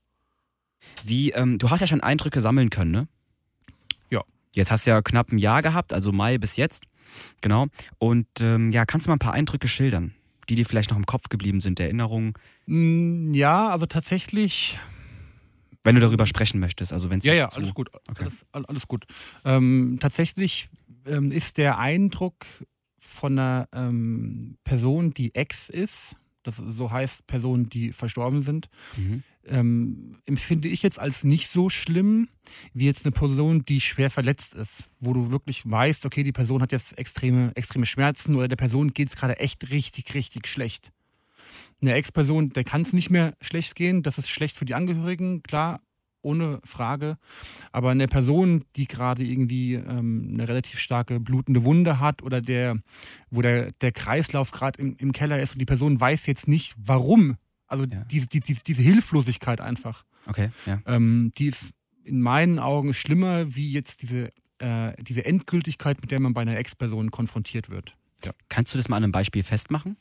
Wie, 1.04 1.32
ähm, 1.32 1.58
du 1.58 1.68
hast 1.70 1.80
ja 1.80 1.86
schon 1.86 2.00
Eindrücke 2.00 2.40
sammeln 2.40 2.70
können, 2.70 2.90
ne? 2.92 3.08
Ja. 4.10 4.22
Jetzt 4.54 4.70
hast 4.70 4.86
du 4.86 4.90
ja 4.90 5.02
knapp 5.02 5.30
ein 5.32 5.38
Jahr 5.38 5.60
gehabt, 5.60 5.92
also 5.92 6.10
Mai 6.12 6.38
bis 6.38 6.56
jetzt. 6.56 6.84
Genau. 7.40 7.66
Und 7.98 8.26
ähm, 8.40 8.72
ja, 8.72 8.86
kannst 8.86 9.06
du 9.06 9.10
mal 9.10 9.16
ein 9.16 9.20
paar 9.20 9.34
Eindrücke 9.34 9.68
schildern, 9.68 10.14
die 10.48 10.54
dir 10.54 10.64
vielleicht 10.64 10.90
noch 10.90 10.96
im 10.96 11.06
Kopf 11.06 11.28
geblieben 11.28 11.60
sind, 11.60 11.78
Erinnerungen, 11.80 12.32
Mm, 12.66 13.34
Ja, 13.34 13.68
also 13.70 13.86
tatsächlich 13.86 14.78
wenn 15.82 15.94
du 15.94 16.00
darüber 16.02 16.26
sprechen 16.26 16.60
möchtest. 16.60 16.92
Also 16.92 17.08
wenn 17.10 17.18
es 17.20 17.24
Ja, 17.24 17.32
ja, 17.34 17.48
alles 17.48 17.72
gut. 17.74 17.88
Okay. 18.08 18.20
Alles, 18.22 18.44
all- 18.52 18.66
alles 18.66 18.86
gut. 18.86 19.06
Ähm, 19.46 19.96
tatsächlich 20.00 20.68
ähm, 21.10 21.30
ist 21.32 21.58
der 21.58 21.78
Eindruck 21.78 22.46
von 22.98 23.38
einer 23.38 23.68
ähm, 23.72 24.56
Person, 24.64 25.12
die 25.12 25.34
Ex 25.34 25.68
ist, 25.68 26.16
das 26.42 26.56
so 26.56 26.90
heißt 26.90 27.26
Personen, 27.26 27.68
die 27.68 27.92
verstorben 27.92 28.42
sind, 28.42 28.68
Mhm. 28.96 29.22
ähm, 29.46 30.16
empfinde 30.26 30.68
ich 30.68 30.82
jetzt 30.82 30.98
als 30.98 31.24
nicht 31.24 31.48
so 31.48 31.68
schlimm 31.70 32.28
wie 32.72 32.86
jetzt 32.86 33.04
eine 33.04 33.12
Person, 33.12 33.64
die 33.64 33.80
schwer 33.80 34.10
verletzt 34.10 34.54
ist, 34.54 34.88
wo 35.00 35.12
du 35.12 35.30
wirklich 35.30 35.68
weißt, 35.68 36.06
okay, 36.06 36.22
die 36.22 36.32
Person 36.32 36.62
hat 36.62 36.72
jetzt 36.72 36.96
extreme, 36.98 37.52
extreme 37.56 37.84
Schmerzen 37.86 38.36
oder 38.36 38.48
der 38.48 38.56
Person 38.56 38.94
geht 38.94 39.08
es 39.08 39.16
gerade 39.16 39.38
echt 39.38 39.70
richtig, 39.70 40.14
richtig 40.14 40.46
schlecht. 40.46 40.92
Eine 41.82 41.94
Ex-Person, 41.94 42.50
der 42.50 42.64
kann 42.64 42.82
es 42.82 42.92
nicht 42.92 43.10
mehr 43.10 43.34
schlecht 43.40 43.74
gehen, 43.74 44.02
das 44.02 44.18
ist 44.18 44.28
schlecht 44.28 44.56
für 44.56 44.66
die 44.66 44.74
Angehörigen, 44.74 45.42
klar, 45.42 45.80
ohne 46.22 46.60
Frage. 46.64 47.16
Aber 47.72 47.90
eine 47.90 48.08
Person, 48.08 48.64
die 48.76 48.86
gerade 48.86 49.22
irgendwie 49.24 49.74
ähm, 49.74 50.30
eine 50.34 50.48
relativ 50.48 50.78
starke 50.78 51.20
blutende 51.20 51.64
Wunde 51.64 52.00
hat 52.00 52.22
oder 52.22 52.40
der, 52.40 52.76
wo 53.30 53.42
der, 53.42 53.72
der 53.80 53.92
Kreislauf 53.92 54.50
gerade 54.50 54.80
im, 54.80 54.96
im 54.98 55.12
Keller 55.12 55.40
ist 55.40 55.52
und 55.52 55.58
die 55.58 55.66
Person 55.66 56.00
weiß 56.00 56.26
jetzt 56.26 56.48
nicht, 56.48 56.74
warum. 56.78 57.36
Also 57.66 57.84
Ja. 57.84 58.04
diese, 58.10 58.26
die, 58.28 58.40
diese, 58.40 58.64
diese 58.64 58.82
Hilflosigkeit 58.82 59.60
einfach, 59.60 60.04
Okay, 60.26 60.50
ja. 60.66 60.80
ähm, 60.86 61.32
die 61.38 61.46
ist 61.46 61.70
in 62.04 62.20
meinen 62.20 62.58
Augen 62.58 62.92
schlimmer 62.94 63.54
wie 63.54 63.70
jetzt 63.72 64.02
diese, 64.02 64.30
äh, 64.58 64.92
diese 65.02 65.24
Endgültigkeit, 65.24 66.00
mit 66.00 66.10
der 66.10 66.20
man 66.20 66.34
bei 66.34 66.42
einer 66.42 66.56
Ex-Person 66.56 67.10
konfrontiert 67.10 67.70
wird. 67.70 67.94
Kannst 68.48 68.74
du 68.74 68.78
das 68.78 68.88
mal 68.88 68.96
an 68.96 69.04
einem 69.04 69.12
Beispiel 69.12 69.42
festmachen? 69.44 69.96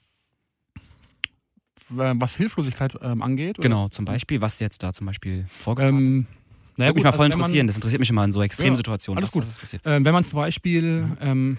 W- 1.89 2.13
Was 2.17 2.36
Hilflosigkeit 2.36 2.93
ähm, 3.01 3.22
angeht. 3.22 3.60
oder? 3.60 3.67
Genau, 3.67 3.88
zum 3.89 4.05
Beispiel, 4.05 4.41
was 4.41 4.60
jetzt 4.60 4.81
da 4.84 4.93
zum 4.93 5.08
Beispiel 5.08 5.46
vorgefallen 5.50 6.10
ist. 6.10 6.15
Ähm, 6.15 6.25
Das 6.29 6.77
naja, 6.77 6.89
würde 6.89 6.96
mich 6.96 7.03
mal 7.03 7.12
voll 7.12 7.25
also 7.25 7.31
wenn 7.34 7.39
man- 7.39 7.46
interessieren. 7.50 7.67
Das 7.67 7.75
interessiert 7.77 8.00
mich 8.00 8.10
immer 8.10 8.24
in 8.24 8.31
so 8.31 8.41
extremen 8.41 8.72
Ja, 8.72 8.77
Situationen. 8.77 9.17
alles 9.17 9.29
was, 9.29 9.34
gut. 9.34 9.41
was 9.43 9.50
ist 9.50 9.60
passiert? 9.60 9.86
Äh, 9.86 10.03
wenn 10.05 10.13
man 10.13 10.24
zum 10.24 10.38
Beispiel 10.38 11.05
ähm, 11.22 11.58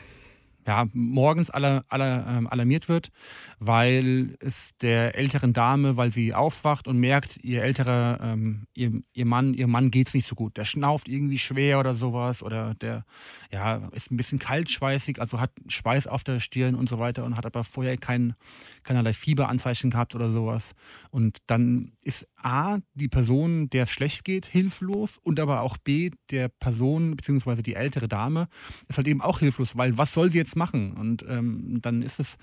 ja, 0.67 0.87
morgens 0.93 1.51
aller, 1.51 1.85
aller, 1.89 2.27
ähm, 2.29 2.47
alarmiert 2.47 2.89
wird, 2.89 3.11
weil 3.59 4.37
es 4.41 4.71
der 4.81 5.17
älteren 5.17 5.53
Dame, 5.53 5.97
weil 5.97 6.11
sie 6.11 6.35
aufwacht 6.35 6.87
und 6.87 6.99
merkt, 6.99 7.43
ihr 7.43 7.63
älterer, 7.63 8.19
ähm, 8.23 8.67
ihr, 8.75 9.03
ihr 9.13 9.27
Mann, 9.27 9.55
ihr 9.55 9.67
Mann 9.67 9.91
geht's 9.91 10.15
nicht 10.15 10.29
so 10.29 10.35
gut. 10.35 10.57
Der 10.57 10.65
schnauft 10.65 11.09
irgendwie 11.09 11.39
schwer 11.39 11.81
oder 11.81 11.95
sowas 11.95 12.43
oder 12.43 12.75
der 12.75 13.05
ja, 13.51 13.89
ist 13.93 14.11
ein 14.11 14.17
bisschen 14.17 14.39
kaltschweißig, 14.39 15.21
also 15.21 15.41
hat 15.41 15.53
Schweiß 15.69 16.07
auf 16.07 16.25
der 16.25 16.41
Stirn 16.41 16.75
und 16.75 16.89
so 16.89 16.99
weiter 16.99 17.25
und 17.25 17.37
hat 17.37 17.47
aber 17.47 17.65
vorher 17.65 17.97
kein, 17.97 18.35
keinerlei 18.83 19.13
Fieberanzeichen 19.13 19.91
gehabt 19.91 20.15
oder 20.15 20.31
sowas. 20.31 20.75
Und 21.11 21.39
dann 21.47 21.93
ist 22.05 22.29
A, 22.45 22.79
die 22.95 23.09
Person, 23.09 23.71
der 23.71 23.85
es 23.85 23.91
schlecht 23.91 24.25
geht, 24.25 24.47
hilflos 24.47 25.19
und 25.23 25.41
aber 25.41 25.61
auch 25.63 25.77
B, 25.77 26.11
der 26.31 26.49
Person 26.49 27.17
bzw. 27.17 27.63
die 27.63 27.75
ältere 27.75 28.09
Dame 28.09 28.49
ist 28.89 28.99
halt 28.99 29.09
eben 29.09 29.21
auch 29.21 29.39
hilflos, 29.41 29.77
weil 29.77 29.99
was 29.99 30.13
soll 30.13 30.31
sie 30.31 30.39
jetzt 30.39 30.57
machen? 30.57 30.93
Und 30.93 31.25
ähm, 31.29 31.81
dann 31.83 32.03
ist 32.03 32.21
es 32.21 32.39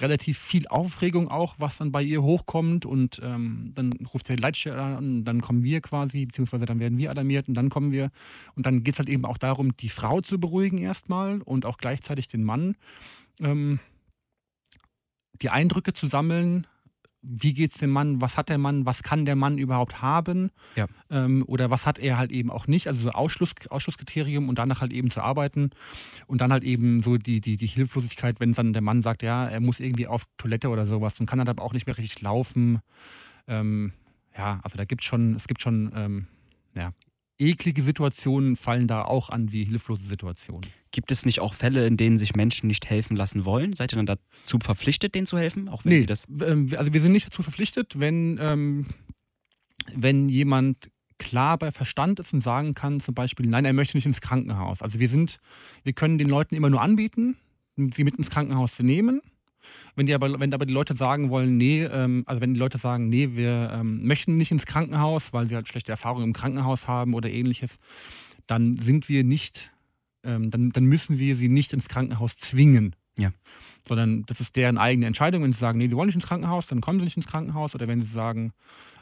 relativ 0.00 0.38
viel 0.38 0.66
Aufregung 0.68 1.28
auch, 1.28 1.56
was 1.58 1.78
dann 1.78 1.92
bei 1.92 2.02
ihr 2.02 2.22
hochkommt 2.22 2.86
und 2.86 3.20
ähm, 3.22 3.72
dann 3.74 3.92
ruft 4.12 4.26
sie 4.26 4.36
die 4.36 4.42
Leitstelle 4.42 4.80
an 4.80 4.96
und 4.96 5.24
dann 5.24 5.40
kommen 5.40 5.62
wir 5.62 5.80
quasi, 5.80 6.26
beziehungsweise 6.26 6.64
dann 6.64 6.80
werden 6.80 6.98
wir 6.98 7.10
alarmiert 7.10 7.48
und 7.48 7.54
dann 7.54 7.68
kommen 7.68 7.90
wir 7.90 8.10
und 8.54 8.66
dann 8.66 8.82
geht 8.82 8.94
es 8.94 8.98
halt 8.98 9.08
eben 9.08 9.24
auch 9.24 9.38
darum, 9.38 9.76
die 9.76 9.88
Frau 9.88 10.20
zu 10.20 10.40
beruhigen 10.40 10.78
erstmal 10.78 11.42
und 11.42 11.66
auch 11.66 11.78
gleichzeitig 11.78 12.28
den 12.28 12.44
Mann. 12.44 12.76
Ähm, 13.40 13.80
die 15.42 15.50
Eindrücke 15.50 15.92
zu 15.92 16.06
sammeln, 16.06 16.66
wie 17.22 17.52
geht 17.52 17.72
es 17.72 17.78
dem 17.78 17.90
Mann, 17.90 18.20
was 18.20 18.36
hat 18.36 18.48
der 18.48 18.58
Mann, 18.58 18.86
was 18.86 19.02
kann 19.02 19.24
der 19.26 19.36
Mann 19.36 19.58
überhaupt 19.58 20.00
haben 20.00 20.50
Ja. 20.74 20.86
ähm, 21.10 21.44
oder 21.46 21.70
was 21.70 21.86
hat 21.86 21.98
er 21.98 22.16
halt 22.16 22.32
eben 22.32 22.50
auch 22.50 22.66
nicht, 22.66 22.88
also 22.88 23.02
so 23.02 23.10
Ausschluss, 23.10 23.52
Ausschlusskriterium 23.68 24.48
und 24.48 24.58
danach 24.58 24.80
halt 24.80 24.92
eben 24.92 25.10
zu 25.10 25.20
arbeiten 25.20 25.70
und 26.26 26.40
dann 26.40 26.52
halt 26.52 26.64
eben 26.64 27.02
so 27.02 27.18
die, 27.18 27.40
die, 27.40 27.56
die 27.56 27.66
Hilflosigkeit, 27.66 28.40
wenn 28.40 28.52
dann 28.52 28.72
der 28.72 28.82
Mann 28.82 29.02
sagt, 29.02 29.22
ja, 29.22 29.46
er 29.46 29.60
muss 29.60 29.80
irgendwie 29.80 30.06
auf 30.06 30.24
Toilette 30.38 30.68
oder 30.68 30.86
sowas 30.86 31.20
und 31.20 31.26
kann 31.26 31.38
dann 31.38 31.48
aber 31.48 31.62
auch 31.62 31.72
nicht 31.72 31.86
mehr 31.86 31.98
richtig 31.98 32.22
laufen. 32.22 32.80
Ähm, 33.46 33.92
ja, 34.36 34.60
also 34.62 34.78
da 34.78 34.84
gibt 34.84 35.04
schon, 35.04 35.34
es 35.34 35.46
gibt 35.46 35.60
schon, 35.60 35.92
ähm, 35.94 36.26
ja, 36.76 36.92
eklige 37.38 37.82
Situationen 37.82 38.56
fallen 38.56 38.86
da 38.86 39.02
auch 39.02 39.30
an 39.30 39.50
wie 39.52 39.64
hilflose 39.64 40.04
Situationen. 40.06 40.66
Gibt 40.92 41.12
es 41.12 41.24
nicht 41.24 41.40
auch 41.40 41.54
Fälle, 41.54 41.86
in 41.86 41.96
denen 41.96 42.18
sich 42.18 42.34
Menschen 42.34 42.66
nicht 42.66 42.88
helfen 42.90 43.16
lassen 43.16 43.44
wollen? 43.44 43.74
Seid 43.74 43.92
ihr 43.92 43.96
dann 44.02 44.06
dazu 44.06 44.58
verpflichtet, 44.60 45.14
denen 45.14 45.26
zu 45.26 45.38
helfen? 45.38 45.68
Auch 45.68 45.84
wenn 45.84 45.92
Nee, 45.92 46.06
das. 46.06 46.26
ähm, 46.44 46.68
also 46.76 46.92
wir 46.92 47.00
sind 47.00 47.12
nicht 47.12 47.26
dazu 47.26 47.42
verpflichtet, 47.42 48.00
wenn, 48.00 48.38
ähm, 48.40 48.86
wenn 49.94 50.28
jemand 50.28 50.90
klar 51.18 51.58
bei 51.58 51.70
Verstand 51.70 52.18
ist 52.18 52.32
und 52.32 52.40
sagen 52.40 52.74
kann, 52.74 52.98
zum 52.98 53.14
Beispiel, 53.14 53.46
nein, 53.46 53.64
er 53.64 53.72
möchte 53.72 53.96
nicht 53.96 54.06
ins 54.06 54.20
Krankenhaus. 54.20 54.82
Also 54.82 54.98
wir 54.98 55.08
sind, 55.08 55.38
wir 55.84 55.92
können 55.92 56.18
den 56.18 56.28
Leuten 56.28 56.54
immer 56.54 56.70
nur 56.70 56.80
anbieten, 56.80 57.36
sie 57.76 58.04
mit 58.04 58.16
ins 58.16 58.30
Krankenhaus 58.30 58.74
zu 58.74 58.82
nehmen. 58.82 59.20
Wenn 59.94 60.06
die 60.06 60.14
aber, 60.14 60.40
wenn 60.40 60.52
aber 60.54 60.66
die 60.66 60.72
Leute 60.72 60.96
sagen 60.96 61.28
wollen, 61.30 61.56
nee, 61.56 61.84
ähm, 61.84 62.24
also 62.26 62.40
wenn 62.40 62.54
die 62.54 62.58
Leute 62.60 62.78
sagen, 62.78 63.08
nee, 63.08 63.30
wir 63.34 63.70
ähm, 63.72 64.04
möchten 64.06 64.36
nicht 64.38 64.50
ins 64.50 64.66
Krankenhaus, 64.66 65.32
weil 65.32 65.46
sie 65.46 65.54
halt 65.54 65.68
schlechte 65.68 65.92
Erfahrungen 65.92 66.24
im 66.24 66.32
Krankenhaus 66.32 66.88
haben 66.88 67.14
oder 67.14 67.30
ähnliches, 67.30 67.76
dann 68.46 68.74
sind 68.78 69.08
wir 69.08 69.22
nicht, 69.22 69.70
ähm, 70.22 70.50
dann, 70.50 70.70
dann 70.70 70.84
müssen 70.84 71.18
wir 71.18 71.36
sie 71.36 71.48
nicht 71.48 71.72
ins 71.72 71.88
Krankenhaus 71.88 72.36
zwingen. 72.36 72.94
Ja. 73.18 73.30
Sondern 73.86 74.24
das 74.26 74.40
ist 74.40 74.56
deren 74.56 74.78
eigene 74.78 75.06
Entscheidung. 75.06 75.42
Wenn 75.42 75.52
sie 75.52 75.58
sagen, 75.58 75.78
nee, 75.78 75.88
die 75.88 75.96
wollen 75.96 76.06
nicht 76.06 76.16
ins 76.16 76.26
Krankenhaus, 76.26 76.66
dann 76.66 76.80
kommen 76.80 76.98
sie 76.98 77.04
nicht 77.04 77.16
ins 77.16 77.26
Krankenhaus. 77.26 77.74
Oder 77.74 77.88
wenn 77.88 78.00
sie 78.00 78.06
sagen, 78.06 78.52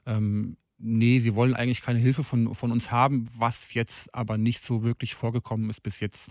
ähm, 0.07 0.57
nee, 0.79 1.21
sie 1.21 1.35
wollen 1.35 1.55
eigentlich 1.55 1.83
keine 1.83 1.99
Hilfe 1.99 2.25
von, 2.25 2.55
von 2.55 2.73
uns 2.73 2.91
haben, 2.91 3.29
was 3.37 3.75
jetzt 3.75 4.15
aber 4.15 4.39
nicht 4.39 4.63
so 4.63 4.83
wirklich 4.83 5.15
vorgekommen 5.15 5.71
ist 5.71 5.83
bis 5.83 6.01
jetzt, 6.01 6.31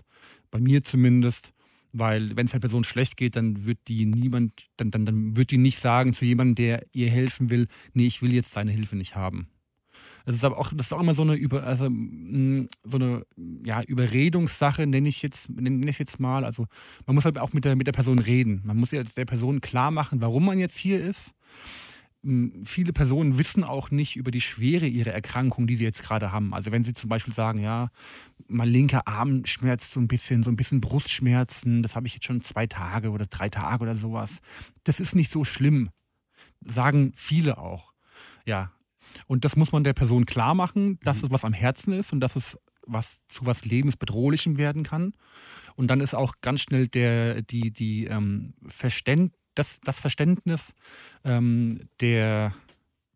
bei 0.50 0.60
mir 0.60 0.82
zumindest. 0.82 1.52
Weil 1.92 2.36
wenn 2.36 2.46
es 2.46 2.52
der 2.52 2.58
Person 2.58 2.84
schlecht 2.84 3.16
geht, 3.16 3.36
dann 3.36 3.64
wird 3.64 3.78
die 3.88 4.04
niemand, 4.04 4.68
dann, 4.76 4.90
dann, 4.90 5.06
dann 5.06 5.36
wird 5.36 5.50
die 5.50 5.58
nicht 5.58 5.78
sagen 5.78 6.12
zu 6.12 6.24
jemandem, 6.24 6.54
der 6.54 6.86
ihr 6.92 7.08
helfen 7.10 7.50
will, 7.50 7.66
nee, 7.94 8.06
ich 8.06 8.20
will 8.20 8.34
jetzt 8.34 8.56
deine 8.56 8.72
Hilfe 8.72 8.96
nicht 8.96 9.16
haben. 9.16 9.48
Das 10.26 10.34
ist 10.34 10.44
aber 10.44 10.58
auch, 10.58 10.72
das 10.74 10.86
ist 10.86 10.92
auch 10.92 11.00
immer 11.00 11.14
so 11.14 11.22
eine 11.22 11.34
über, 11.34 11.64
also 11.64 11.88
mh, 11.90 12.66
so 12.84 12.96
eine 12.96 13.24
ja, 13.64 13.82
Überredungssache, 13.82 14.86
nenne 14.86 15.08
ich 15.08 15.22
jetzt, 15.22 15.50
nenne 15.50 15.84
ich 15.84 15.90
es 15.90 15.98
jetzt 15.98 16.20
mal. 16.20 16.44
Also 16.44 16.66
man 17.06 17.14
muss 17.14 17.24
halt 17.24 17.38
auch 17.38 17.52
mit 17.52 17.64
der, 17.64 17.76
mit 17.76 17.86
der 17.86 17.92
Person 17.92 18.18
reden. 18.18 18.62
Man 18.64 18.76
muss 18.76 18.90
der 18.90 19.04
Person 19.24 19.60
klar 19.60 19.90
machen, 19.90 20.20
warum 20.20 20.44
man 20.44 20.58
jetzt 20.58 20.76
hier 20.76 21.02
ist. 21.02 21.34
M, 22.24 22.62
Viele 22.64 22.92
Personen 22.92 23.38
wissen 23.38 23.64
auch 23.64 23.90
nicht 23.90 24.16
über 24.16 24.30
die 24.30 24.40
Schwere 24.40 24.86
ihrer 24.86 25.12
Erkrankung, 25.12 25.66
die 25.66 25.76
sie 25.76 25.84
jetzt 25.84 26.02
gerade 26.02 26.32
haben. 26.32 26.52
Also 26.52 26.72
wenn 26.72 26.82
sie 26.82 26.94
zum 26.94 27.08
Beispiel 27.08 27.34
sagen, 27.34 27.60
ja, 27.60 27.90
mein 28.48 28.68
linker 28.68 29.06
Arm 29.06 29.46
schmerzt 29.46 29.90
so 29.90 30.00
ein 30.00 30.08
bisschen, 30.08 30.42
so 30.42 30.50
ein 30.50 30.56
bisschen 30.56 30.80
Brustschmerzen, 30.80 31.82
das 31.82 31.96
habe 31.96 32.06
ich 32.06 32.14
jetzt 32.14 32.26
schon 32.26 32.42
zwei 32.42 32.66
Tage 32.66 33.10
oder 33.10 33.26
drei 33.26 33.48
Tage 33.48 33.82
oder 33.82 33.94
sowas. 33.94 34.38
Das 34.84 35.00
ist 35.00 35.14
nicht 35.14 35.30
so 35.30 35.44
schlimm, 35.44 35.90
sagen 36.64 37.12
viele 37.14 37.58
auch. 37.58 37.92
Ja, 38.44 38.72
und 39.26 39.44
das 39.44 39.56
muss 39.56 39.72
man 39.72 39.84
der 39.84 39.92
Person 39.92 40.26
klar 40.26 40.54
machen, 40.54 40.98
dass 41.02 41.22
es 41.22 41.30
was 41.30 41.44
am 41.44 41.52
Herzen 41.52 41.92
ist 41.92 42.12
und 42.12 42.20
dass 42.20 42.36
es 42.36 42.58
was 42.86 43.22
zu 43.28 43.46
was 43.46 43.64
lebensbedrohlichem 43.64 44.56
werden 44.56 44.82
kann. 44.82 45.12
Und 45.76 45.88
dann 45.88 46.00
ist 46.00 46.14
auch 46.14 46.34
ganz 46.40 46.62
schnell 46.62 46.88
der, 46.88 47.42
die, 47.42 47.70
die, 47.70 48.06
ähm, 48.06 48.54
Verständ, 48.66 49.32
das, 49.54 49.80
das 49.80 50.00
Verständnis 50.00 50.74
ähm, 51.24 51.88
der 52.00 52.54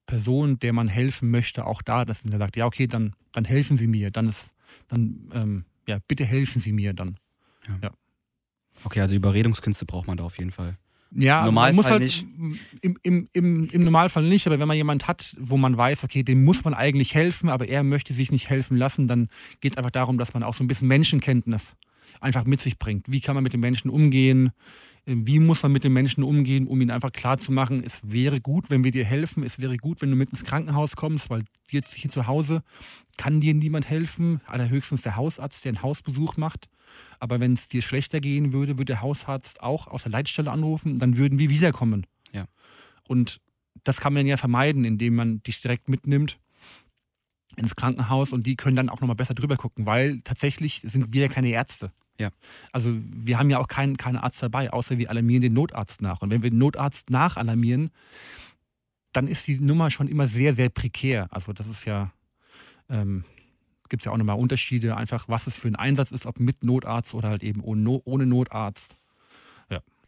Person, 0.06 0.58
der 0.58 0.72
man 0.72 0.88
helfen 0.88 1.30
möchte, 1.30 1.66
auch 1.66 1.82
da, 1.82 2.04
dass 2.04 2.24
er 2.24 2.38
sagt, 2.38 2.56
ja, 2.56 2.66
okay, 2.66 2.86
dann, 2.86 3.14
dann 3.32 3.44
helfen 3.44 3.76
Sie 3.76 3.86
mir, 3.86 4.10
dann 4.10 4.28
ist, 4.28 4.52
dann, 4.88 5.30
ähm, 5.32 5.64
ja, 5.86 5.98
bitte 6.06 6.24
helfen 6.24 6.60
Sie 6.60 6.72
mir 6.72 6.92
dann. 6.92 7.18
Okay, 8.84 9.00
also 9.00 9.14
Überredungskünste 9.14 9.86
braucht 9.86 10.06
man 10.06 10.16
da 10.16 10.24
auf 10.24 10.38
jeden 10.38 10.50
Fall. 10.50 10.76
Ja, 11.14 11.46
Im 11.46 11.54
man 11.54 11.74
muss 11.74 11.84
Normalfall 11.84 11.92
halt 11.92 12.02
nicht. 12.02 12.26
Im, 12.80 12.98
im, 13.02 13.28
im, 13.32 13.68
im 13.70 13.84
Normalfall 13.84 14.22
nicht, 14.24 14.46
aber 14.46 14.58
wenn 14.58 14.68
man 14.68 14.76
jemand 14.76 15.08
hat, 15.08 15.36
wo 15.38 15.56
man 15.56 15.76
weiß, 15.76 16.04
okay, 16.04 16.22
dem 16.22 16.44
muss 16.44 16.64
man 16.64 16.74
eigentlich 16.74 17.14
helfen, 17.14 17.48
aber 17.48 17.68
er 17.68 17.82
möchte 17.82 18.14
sich 18.14 18.32
nicht 18.32 18.48
helfen 18.48 18.76
lassen, 18.76 19.08
dann 19.08 19.28
geht 19.60 19.72
es 19.72 19.78
einfach 19.78 19.90
darum, 19.90 20.16
dass 20.18 20.32
man 20.32 20.42
auch 20.42 20.54
so 20.54 20.64
ein 20.64 20.68
bisschen 20.68 20.88
Menschenkenntnis 20.88 21.76
einfach 22.20 22.44
mit 22.44 22.60
sich 22.60 22.78
bringt. 22.78 23.06
Wie 23.10 23.20
kann 23.20 23.34
man 23.34 23.44
mit 23.44 23.52
den 23.52 23.60
Menschen 23.60 23.90
umgehen? 23.90 24.52
Äh, 25.06 25.16
Wie 25.18 25.38
muss 25.38 25.62
man 25.62 25.72
mit 25.72 25.84
den 25.84 25.92
Menschen 25.92 26.22
umgehen, 26.22 26.66
um 26.66 26.80
ihnen 26.80 26.90
einfach 26.90 27.12
klar 27.12 27.38
zu 27.38 27.52
machen, 27.52 27.82
es 27.84 28.00
wäre 28.04 28.40
gut, 28.40 28.70
wenn 28.70 28.84
wir 28.84 28.90
dir 28.90 29.04
helfen, 29.04 29.42
es 29.42 29.60
wäre 29.60 29.76
gut, 29.76 30.00
wenn 30.00 30.10
du 30.10 30.16
mit 30.16 30.30
ins 30.30 30.44
Krankenhaus 30.44 30.96
kommst, 30.96 31.30
weil 31.30 31.42
dir 31.70 31.82
hier 31.92 32.10
zu 32.10 32.26
Hause 32.26 32.62
kann 33.18 33.40
dir 33.40 33.54
niemand 33.54 33.88
helfen, 33.88 34.40
allerhöchstens 34.46 35.02
der 35.02 35.16
Hausarzt, 35.16 35.64
der 35.64 35.70
einen 35.70 35.82
Hausbesuch 35.82 36.36
macht. 36.36 36.68
Aber 37.22 37.38
wenn 37.38 37.52
es 37.52 37.68
dir 37.68 37.82
schlechter 37.82 38.20
gehen 38.20 38.52
würde, 38.52 38.78
würde 38.78 38.86
der 38.86 39.00
Hausarzt 39.00 39.62
auch 39.62 39.86
aus 39.86 40.02
der 40.02 40.10
Leitstelle 40.10 40.50
anrufen, 40.50 40.98
dann 40.98 41.16
würden 41.16 41.38
wir 41.38 41.50
wiederkommen. 41.50 42.04
Ja. 42.32 42.46
Und 43.06 43.40
das 43.84 44.00
kann 44.00 44.12
man 44.12 44.26
ja 44.26 44.36
vermeiden, 44.36 44.84
indem 44.84 45.14
man 45.14 45.40
dich 45.44 45.62
direkt 45.62 45.88
mitnimmt 45.88 46.40
ins 47.54 47.76
Krankenhaus 47.76 48.32
und 48.32 48.44
die 48.44 48.56
können 48.56 48.74
dann 48.74 48.88
auch 48.88 49.00
nochmal 49.00 49.14
besser 49.14 49.34
drüber 49.34 49.56
gucken, 49.56 49.86
weil 49.86 50.18
tatsächlich 50.22 50.82
sind 50.84 51.12
wir 51.12 51.22
ja 51.22 51.28
keine 51.28 51.50
Ärzte. 51.50 51.92
Ja. 52.18 52.30
Also 52.72 52.92
wir 52.92 53.38
haben 53.38 53.50
ja 53.50 53.58
auch 53.58 53.68
keinen 53.68 53.96
keinen 53.96 54.16
Arzt 54.16 54.42
dabei, 54.42 54.72
außer 54.72 54.98
wir 54.98 55.08
alarmieren 55.08 55.42
den 55.42 55.52
Notarzt 55.52 56.02
nach. 56.02 56.22
Und 56.22 56.30
wenn 56.30 56.42
wir 56.42 56.50
den 56.50 56.58
Notarzt 56.58 57.08
nachalarmieren, 57.10 57.92
dann 59.12 59.28
ist 59.28 59.46
die 59.46 59.60
Nummer 59.60 59.90
schon 59.90 60.08
immer 60.08 60.26
sehr, 60.26 60.54
sehr 60.54 60.70
prekär. 60.70 61.28
Also 61.30 61.52
das 61.52 61.68
ist 61.68 61.84
ja, 61.84 62.10
ähm, 62.88 63.22
gibt 63.92 64.02
es 64.02 64.06
ja 64.06 64.12
auch 64.12 64.16
nochmal 64.16 64.38
Unterschiede, 64.38 64.96
einfach 64.96 65.28
was 65.28 65.46
es 65.46 65.54
für 65.54 65.68
ein 65.68 65.76
Einsatz 65.76 66.10
ist, 66.10 66.26
ob 66.26 66.40
mit 66.40 66.64
Notarzt 66.64 67.14
oder 67.14 67.28
halt 67.28 67.44
eben 67.44 67.60
ohne, 67.60 68.00
ohne 68.04 68.26
Notarzt. 68.26 68.96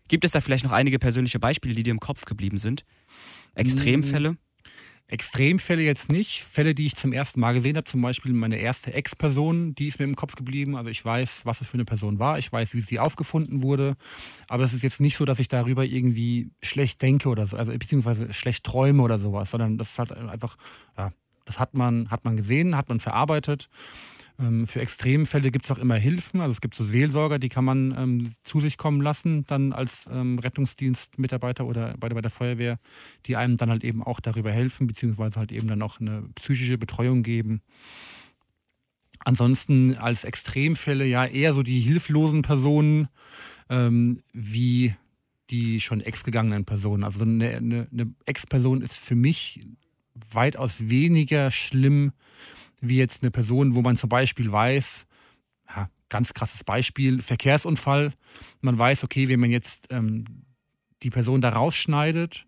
Gibt 0.09 0.25
es 0.25 0.33
da 0.33 0.41
vielleicht 0.41 0.65
noch 0.65 0.73
einige 0.73 0.99
persönliche 0.99 1.39
Beispiele, 1.39 1.75
die 1.75 1.83
dir 1.83 1.91
im 1.91 2.01
Kopf 2.01 2.25
geblieben 2.27 2.59
sind? 2.59 2.85
Extremfälle? 3.55 4.37
Extremfälle 5.09 5.83
jetzt 5.83 6.11
nicht. 6.11 6.43
Fälle, 6.43 6.75
die 6.75 6.87
ich 6.87 6.97
zum 6.97 7.13
ersten 7.13 7.41
Mal 7.41 7.53
gesehen 7.53 7.77
habe, 7.77 7.85
zum 7.85 8.03
Beispiel 8.03 8.33
meine 8.33 8.57
erste 8.57 8.93
Ex-Person, 8.93 9.75
die 9.75 9.89
ist 9.89 9.99
mir 9.99 10.05
im 10.05 10.17
Kopf 10.17 10.35
geblieben. 10.35 10.77
Also 10.77 10.91
ich 10.91 11.05
weiß, 11.05 11.43
was 11.45 11.61
es 11.61 11.69
für 11.69 11.75
eine 11.75 11.85
Person 11.85 12.19
war. 12.19 12.39
Ich 12.39 12.53
weiß, 12.53 12.75
wie 12.75 12.81
sie 12.81 12.99
aufgefunden 12.99 13.63
wurde. 13.63 13.97
Aber 14.49 14.65
es 14.65 14.73
ist 14.73 14.83
jetzt 14.83 15.01
nicht 15.01 15.17
so, 15.17 15.25
dass 15.25 15.39
ich 15.39 15.49
darüber 15.49 15.85
irgendwie 15.85 16.51
schlecht 16.63 17.01
denke 17.03 17.29
oder 17.29 17.47
so, 17.47 17.57
also 17.57 17.73
beziehungsweise 17.73 18.33
schlecht 18.33 18.65
träume 18.65 19.03
oder 19.03 19.19
sowas, 19.19 19.51
sondern 19.51 19.79
das 19.79 19.91
ist 19.91 19.99
halt 19.99 20.13
einfach, 20.13 20.57
ja, 20.97 21.13
das 21.45 21.59
hat 21.59 21.75
man, 21.75 22.11
hat 22.11 22.25
man 22.25 22.37
gesehen, 22.37 22.77
hat 22.77 22.89
man 22.89 23.01
verarbeitet. 23.01 23.69
Ähm, 24.39 24.67
für 24.67 24.81
Extremfälle 24.81 25.51
gibt 25.53 25.67
es 25.67 25.71
auch 25.71 25.79
immer 25.79 25.95
Hilfen. 25.95 26.41
Also 26.41 26.53
es 26.53 26.61
gibt 26.61 26.75
so 26.75 26.85
Seelsorger, 26.85 27.39
die 27.39 27.49
kann 27.49 27.65
man 27.65 27.95
ähm, 27.97 28.35
zu 28.43 28.61
sich 28.61 28.79
kommen 28.79 29.01
lassen, 29.01 29.45
dann 29.45 29.73
als 29.73 30.09
ähm, 30.11 30.39
Rettungsdienstmitarbeiter 30.41 31.65
oder 31.67 31.95
bei, 31.99 32.09
der- 32.09 32.15
bei 32.17 32.21
der 32.21 32.31
Feuerwehr, 32.31 32.79
die 33.27 33.37
einem 33.37 33.57
dann 33.57 33.71
halt 33.71 33.85
eben 33.85 34.03
auch 34.03 34.21
darüber 34.21 34.51
helfen, 34.51 34.87
beziehungsweise 34.87 35.39
halt 35.39 35.53
eben 35.53 35.69
dann 35.69 35.83
auch 35.83 36.01
eine 36.01 36.23
psychische 36.35 36.79
Betreuung 36.79 37.23
geben. 37.23 37.63
Ansonsten 39.21 39.97
als 39.97 40.25
Extremfälle 40.25 41.07
ja 41.07 41.25
eher 41.25 41.55
so 41.55 41.63
die 41.63 41.81
hilflosen 41.81 42.43
Personen 42.43 43.09
ähm, 43.71 44.21
wie 44.33 44.95
die 45.51 45.81
schon 45.81 46.01
ex-gegangenen 46.01 46.65
Personen. 46.65 47.05
Also 47.05 47.23
eine, 47.23 47.57
eine, 47.57 47.89
eine 47.93 48.15
Ex-Person 48.27 48.83
ist 48.83 48.97
für 48.97 49.15
mich 49.15 49.61
weitaus 50.33 50.89
weniger 50.89 51.51
schlimm 51.51 52.13
wie 52.81 52.97
jetzt 52.97 53.23
eine 53.23 53.31
Person, 53.31 53.75
wo 53.75 53.83
man 53.83 53.97
zum 53.97 54.09
Beispiel 54.09 54.51
weiß, 54.51 55.07
ja, 55.75 55.89
ganz 56.09 56.35
krasses 56.35 56.65
Beispiel, 56.65 57.23
Verkehrsunfall. 57.23 58.13
Man 58.61 58.79
weiß, 58.79 59.05
okay, 59.05 59.29
wenn 59.29 59.41
man 59.41 59.51
jetzt 59.51 59.87
ähm, 59.91 60.25
die 61.03 61.11
Person 61.11 61.41
da 61.41 61.51
rausschneidet, 61.51 62.47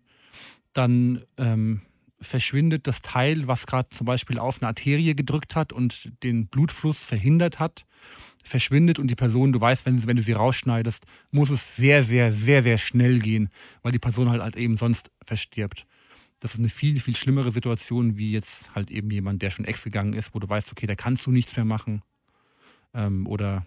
dann 0.73 1.23
ähm, 1.37 1.81
verschwindet 2.19 2.87
das 2.87 3.01
Teil, 3.01 3.47
was 3.47 3.67
gerade 3.67 3.89
zum 3.89 4.05
Beispiel 4.05 4.39
auf 4.39 4.61
eine 4.61 4.69
Arterie 4.69 5.15
gedrückt 5.15 5.55
hat 5.55 5.73
und 5.73 6.11
den 6.23 6.47
Blutfluss 6.47 6.97
verhindert 6.97 7.59
hat, 7.59 7.85
verschwindet 8.43 8.99
und 8.99 9.07
die 9.07 9.15
Person, 9.15 9.51
du 9.51 9.61
weißt, 9.61 9.85
wenn, 9.85 10.05
wenn 10.07 10.17
du 10.17 10.23
sie 10.23 10.31
rausschneidest, 10.31 11.05
muss 11.31 11.49
es 11.49 11.75
sehr, 11.75 12.03
sehr, 12.03 12.31
sehr, 12.31 12.63
sehr 12.63 12.77
schnell 12.77 13.19
gehen, 13.19 13.49
weil 13.81 13.91
die 13.91 13.99
Person 13.99 14.29
halt, 14.29 14.41
halt 14.41 14.55
eben 14.55 14.77
sonst 14.77 15.11
verstirbt. 15.25 15.85
Das 16.39 16.53
ist 16.53 16.59
eine 16.59 16.69
viel, 16.69 16.99
viel 16.99 17.15
schlimmere 17.15 17.51
Situation, 17.51 18.17
wie 18.17 18.31
jetzt 18.31 18.75
halt 18.75 18.91
eben 18.91 19.09
jemand, 19.09 19.41
der 19.41 19.49
schon 19.49 19.65
ex 19.65 19.83
gegangen 19.83 20.13
ist, 20.13 20.35
wo 20.35 20.39
du 20.39 20.47
weißt, 20.47 20.71
okay, 20.71 20.85
da 20.85 20.95
kannst 20.95 21.25
du 21.25 21.31
nichts 21.31 21.55
mehr 21.55 21.65
machen. 21.65 22.03
Ähm, 22.93 23.25
oder 23.27 23.65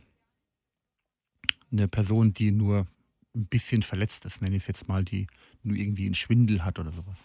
eine 1.72 1.88
Person, 1.88 2.32
die 2.32 2.50
nur 2.52 2.86
ein 3.34 3.46
bisschen 3.46 3.82
verletzt 3.82 4.24
ist, 4.24 4.42
nenne 4.42 4.56
ich 4.56 4.62
es 4.62 4.66
jetzt 4.66 4.88
mal, 4.88 5.04
die 5.04 5.26
nur 5.62 5.76
irgendwie 5.76 6.06
einen 6.06 6.14
Schwindel 6.14 6.64
hat 6.64 6.78
oder 6.78 6.92
sowas. 6.92 7.18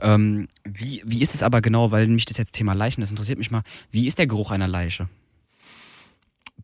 Ähm, 0.00 0.48
wie, 0.64 1.02
wie 1.06 1.22
ist 1.22 1.34
es 1.34 1.42
aber 1.42 1.60
genau, 1.62 1.90
weil 1.90 2.06
mich 2.08 2.26
das 2.26 2.36
jetzt 2.36 2.52
Thema 2.52 2.74
Leichen, 2.74 3.00
das 3.00 3.10
interessiert 3.10 3.38
mich 3.38 3.50
mal, 3.50 3.62
wie 3.90 4.06
ist 4.06 4.18
der 4.18 4.26
Geruch 4.26 4.50
einer 4.50 4.68
Leiche? 4.68 5.08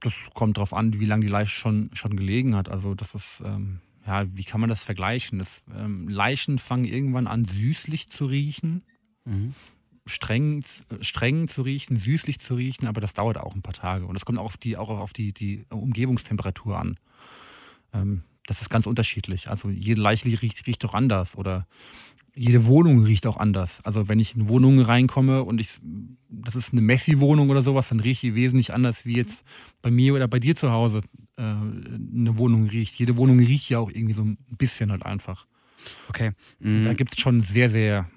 Das 0.01 0.15
kommt 0.35 0.57
darauf 0.57 0.75
an, 0.75 0.99
wie 1.01 1.07
lange 1.07 1.25
die 1.25 1.33
Leiche 1.33 1.51
schon, 1.51 1.91
schon 1.95 2.17
gelegen 2.17 2.55
hat. 2.55 2.69
Also 2.69 2.95
das 2.95 3.15
ist, 3.15 3.43
ähm, 3.45 3.81
ja, 4.09 4.25
wie 4.35 4.45
kann 4.45 4.63
man 4.63 4.71
das 4.71 4.85
vergleichen? 4.85 5.39
Das, 5.39 5.63
ähm, 5.77 6.09
Leichen 6.09 6.59
fangen 6.59 6.87
irgendwann 6.87 7.27
an, 7.27 7.45
süßlich 7.45 8.09
zu 8.09 8.25
riechen. 8.25 8.83
Mhm. 9.27 9.55
Streng, 10.07 10.65
streng 11.03 11.47
zu 11.47 11.61
riechen, 11.61 11.99
süßlich 11.99 12.41
zu 12.41 12.55
riechen, 12.55 12.89
aber 12.89 13.03
das 13.03 13.13
dauert 13.13 13.37
auch 13.37 13.55
ein 13.55 13.61
paar 13.61 13.75
Tage. 13.75 14.07
Und 14.07 14.15
das 14.15 14.25
kommt 14.25 14.39
auch 14.39 14.47
auf 14.47 14.57
die, 14.57 14.79
auch 14.79 14.89
auf 14.89 15.13
die, 15.13 15.35
die 15.35 15.67
Umgebungstemperatur 15.69 16.79
an. 16.79 16.97
Ähm, 17.93 18.23
das 18.47 18.63
ist 18.63 18.71
ganz 18.71 18.87
unterschiedlich. 18.87 19.51
Also 19.51 19.69
jede 19.69 20.01
Leiche 20.01 20.27
riecht, 20.41 20.67
riecht 20.67 20.85
doch 20.85 20.95
anders. 20.95 21.37
Oder 21.37 21.67
jede 22.39 22.67
Wohnung 22.67 23.03
riecht 23.03 23.27
auch 23.27 23.37
anders. 23.37 23.85
Also 23.85 24.09
wenn 24.09 24.21
ich 24.21 24.37
in 24.37 24.49
Wohnungen 24.49 24.81
reinkomme 24.81 25.43
und 25.43 25.61
ich, 25.61 25.81
das 26.29 26.55
ist 26.55 26.73
eine 26.73 26.83
Messi-Wohnung 26.83 27.51
oder 27.51 27.63
sowas, 27.63 27.89
dann 27.89 27.99
rieche 27.99 28.29
ich 28.29 28.35
wesentlich 28.35 28.73
anders 28.73 29.05
wie 29.05 29.17
jetzt 29.17 29.45
bei 29.83 29.91
mir 29.91 30.15
oder 30.15 30.29
bei 30.29 30.39
dir 30.39 30.55
zu 30.55 30.71
Hause 30.71 31.03
äh, 31.37 31.43
eine 31.43 32.39
Wohnung 32.39 32.69
riecht. 32.69 32.95
Jede 32.95 33.17
Wohnung 33.17 33.41
riecht 33.41 33.69
ja 33.71 33.81
auch 33.81 33.91
irgendwie 33.91 34.15
so 34.15 34.23
ein 34.23 34.39
bisschen 34.57 34.93
halt 34.93 35.05
einfach. 35.05 35.47
Okay. 36.09 36.31
Mhm. 36.61 36.85
Da 36.85 36.95
gibt 36.95 37.15
es 37.15 37.21
schon 37.21 37.41
sehr, 37.41 37.71
sehr 37.71 38.09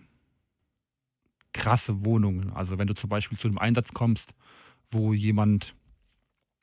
krasse 1.53 2.05
Wohnungen. 2.05 2.51
Also 2.53 2.77
wenn 2.77 2.87
du 2.87 2.93
zum 2.93 3.09
Beispiel 3.09 3.39
zu 3.39 3.47
einem 3.47 3.57
Einsatz 3.57 3.91
kommst, 3.91 4.35
wo 4.91 5.13
jemand 5.13 5.73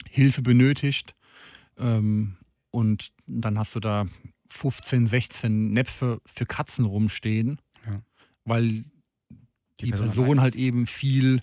Hilfe 0.08 0.42
benötigt 0.42 1.16
ähm, 1.76 2.36
und 2.70 3.10
dann 3.26 3.58
hast 3.58 3.74
du 3.74 3.80
da 3.80 4.06
15, 4.48 5.06
16 5.06 5.72
Näpfe 5.72 6.20
für 6.26 6.46
Katzen 6.46 6.84
rumstehen, 6.84 7.60
ja. 7.86 8.00
weil 8.44 8.68
die, 8.68 8.84
die 9.80 9.90
Person, 9.90 10.06
Person 10.06 10.40
halt 10.40 10.56
eben 10.56 10.86
viel, 10.86 11.42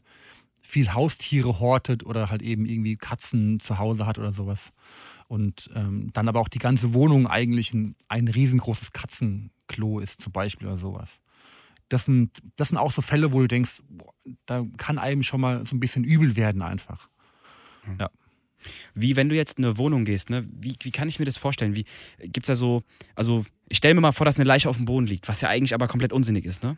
viel 0.62 0.94
Haustiere 0.94 1.60
hortet 1.60 2.06
oder 2.06 2.30
halt 2.30 2.42
eben 2.42 2.66
irgendwie 2.66 2.98
Katzen 2.98 3.60
zu 3.60 3.78
Hause 3.78 4.06
hat 4.06 4.18
oder 4.18 4.32
sowas. 4.32 4.74
Und 5.28 5.70
ähm, 5.74 6.12
dann 6.14 6.28
aber 6.28 6.40
auch 6.40 6.50
die 6.50 6.60
ganze 6.60 6.94
Wohnung 6.94 7.28
eigentlich 7.28 7.74
ein, 7.74 7.96
ein 8.10 8.28
riesengroßes 8.28 8.92
Katzenklo 8.92 10.00
ist, 10.00 10.22
zum 10.22 10.32
Beispiel 10.32 10.68
oder 10.68 10.78
sowas. 10.78 11.22
Das 11.90 12.06
sind, 12.06 12.42
das 12.56 12.70
sind 12.70 12.78
auch 12.78 12.92
so 12.92 13.02
Fälle, 13.02 13.32
wo 13.32 13.42
du 13.42 13.48
denkst, 13.48 13.82
boah, 13.90 14.14
da 14.46 14.66
kann 14.78 14.98
einem 14.98 15.24
schon 15.24 15.42
mal 15.42 15.66
so 15.66 15.76
ein 15.76 15.80
bisschen 15.80 16.04
übel 16.04 16.36
werden 16.36 16.62
einfach. 16.62 17.10
Mhm. 17.86 17.98
Ja. 18.00 18.10
Wie 18.94 19.16
wenn 19.16 19.30
du 19.30 19.36
jetzt 19.36 19.58
in 19.58 19.66
eine 19.66 19.78
Wohnung 19.78 20.06
gehst, 20.06 20.30
ne? 20.30 20.48
wie, 20.52 20.76
wie 20.82 20.92
kann 20.92 21.08
ich 21.08 21.20
mir 21.20 21.26
das 21.26 21.38
vorstellen? 21.38 21.76
Wie 21.76 21.86
gibt's 22.20 22.48
da 22.48 22.56
so, 22.56 22.84
also 23.16 23.46
ich 23.70 23.78
stelle 23.78 23.96
mir 23.96 24.02
mal 24.02 24.12
vor, 24.12 24.26
dass 24.26 24.38
eine 24.38 24.46
Leiche 24.46 24.70
auf 24.70 24.78
dem 24.78 24.86
Boden 24.86 25.08
liegt, 25.08 25.28
was 25.28 25.42
ja 25.42 25.50
eigentlich 25.50 25.74
aber 25.74 25.88
komplett 25.88 26.14
unsinnig 26.14 26.46
ist, 26.46 26.64
ne? 26.64 26.78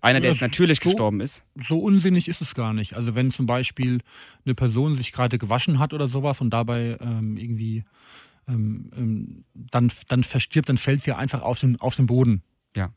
Einer, 0.00 0.20
der 0.20 0.30
jetzt 0.30 0.40
natürlich 0.40 0.78
so, 0.78 0.90
gestorben 0.90 1.20
ist. 1.20 1.44
So 1.56 1.78
unsinnig 1.78 2.26
ist 2.26 2.40
es 2.40 2.54
gar 2.54 2.72
nicht. 2.72 2.94
Also 2.94 3.14
wenn 3.14 3.30
zum 3.30 3.46
Beispiel 3.46 4.00
eine 4.44 4.54
Person 4.54 4.96
sich 4.96 5.12
gerade 5.12 5.38
gewaschen 5.38 5.78
hat 5.78 5.92
oder 5.92 6.08
sowas 6.08 6.40
und 6.40 6.50
dabei 6.50 6.96
ähm, 7.00 7.36
irgendwie 7.36 7.84
ähm, 8.48 8.90
ähm, 8.96 9.44
dann, 9.54 9.92
dann 10.08 10.24
verstirbt, 10.24 10.68
dann 10.68 10.78
fällt 10.78 11.02
sie 11.02 11.12
einfach 11.12 11.42
auf 11.42 11.60
den, 11.60 11.80
auf 11.80 11.96
den 11.96 12.06
Boden. 12.06 12.42
Ja. 12.76 12.92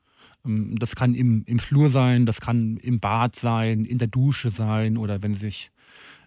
Ähm, 0.46 0.78
das 0.80 0.96
kann 0.96 1.16
im, 1.16 1.44
im 1.46 1.60
Flur 1.60 1.90
sein, 1.90 2.26
das 2.26 2.42
kann 2.42 2.78
im 2.78 3.00
Bad 3.00 3.36
sein, 3.36 3.86
in 3.86 3.98
der 3.98 4.08
Dusche 4.08 4.50
sein 4.50 4.98
oder 4.98 5.22
wenn 5.22 5.34
sich 5.34 5.72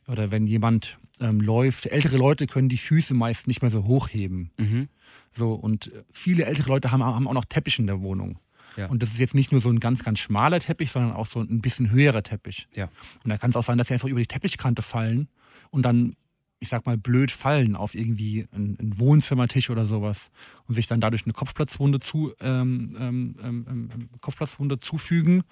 oder 0.06 0.30
wenn 0.30 0.46
jemand 0.46 0.98
ähm, 1.20 1.40
läuft. 1.40 1.87
Ältere 1.87 2.16
Leute 2.16 2.46
können 2.46 2.68
die 2.68 2.76
Füße 2.76 3.14
meist 3.14 3.46
nicht 3.46 3.62
mehr 3.62 3.70
so 3.70 3.85
hochheben. 3.85 4.50
Mhm. 4.58 4.88
So, 5.32 5.52
und 5.52 5.90
viele 6.11 6.44
ältere 6.44 6.68
Leute 6.68 6.92
haben, 6.92 7.02
haben 7.02 7.28
auch 7.28 7.32
noch 7.32 7.44
Teppich 7.44 7.78
in 7.78 7.87
der 7.87 8.00
Wohnung. 8.00 8.38
Ja. 8.76 8.87
Und 8.87 9.02
das 9.02 9.11
ist 9.11 9.20
jetzt 9.20 9.35
nicht 9.35 9.52
nur 9.52 9.61
so 9.61 9.70
ein 9.70 9.80
ganz, 9.80 10.04
ganz 10.04 10.18
schmaler 10.18 10.61
Teppich, 10.61 10.90
sondern 10.90 11.12
auch 11.12 11.26
so 11.26 11.40
ein 11.40 11.61
bisschen 11.61 11.90
höherer 11.90 12.23
Teppich. 12.23 12.68
Ja. 12.75 12.88
Und 13.25 13.30
da 13.30 13.38
kann 13.38 13.50
es 13.50 13.56
auch 13.56 13.64
sein, 13.64 13.78
dass 13.78 13.88
sie 13.88 13.94
einfach 13.94 14.08
über 14.08 14.20
die 14.20 14.26
Teppichkante 14.26 14.82
fallen 14.82 15.28
und 15.70 15.82
dann, 15.82 16.14
ich 16.58 16.68
sag 16.68 16.87
mal, 16.87 16.99
blöd 16.99 17.30
fallen 17.30 17.75
auf 17.76 17.94
irgendwie 17.94 18.46
einen, 18.52 18.78
einen 18.78 18.99
Wohnzimmertisch 18.99 19.70
oder 19.70 19.87
sowas 19.87 20.30
und 20.66 20.75
sich 20.75 20.87
dann 20.87 21.00
dadurch 21.00 21.25
eine 21.25 21.32
Kopfplatzwunde, 21.32 22.00
zu, 22.00 22.35
ähm, 22.40 22.96
ähm, 22.99 23.37
ähm, 23.42 23.66
ähm 23.68 24.08
Kopfplatzwunde 24.20 24.78
zufügen. 24.78 25.42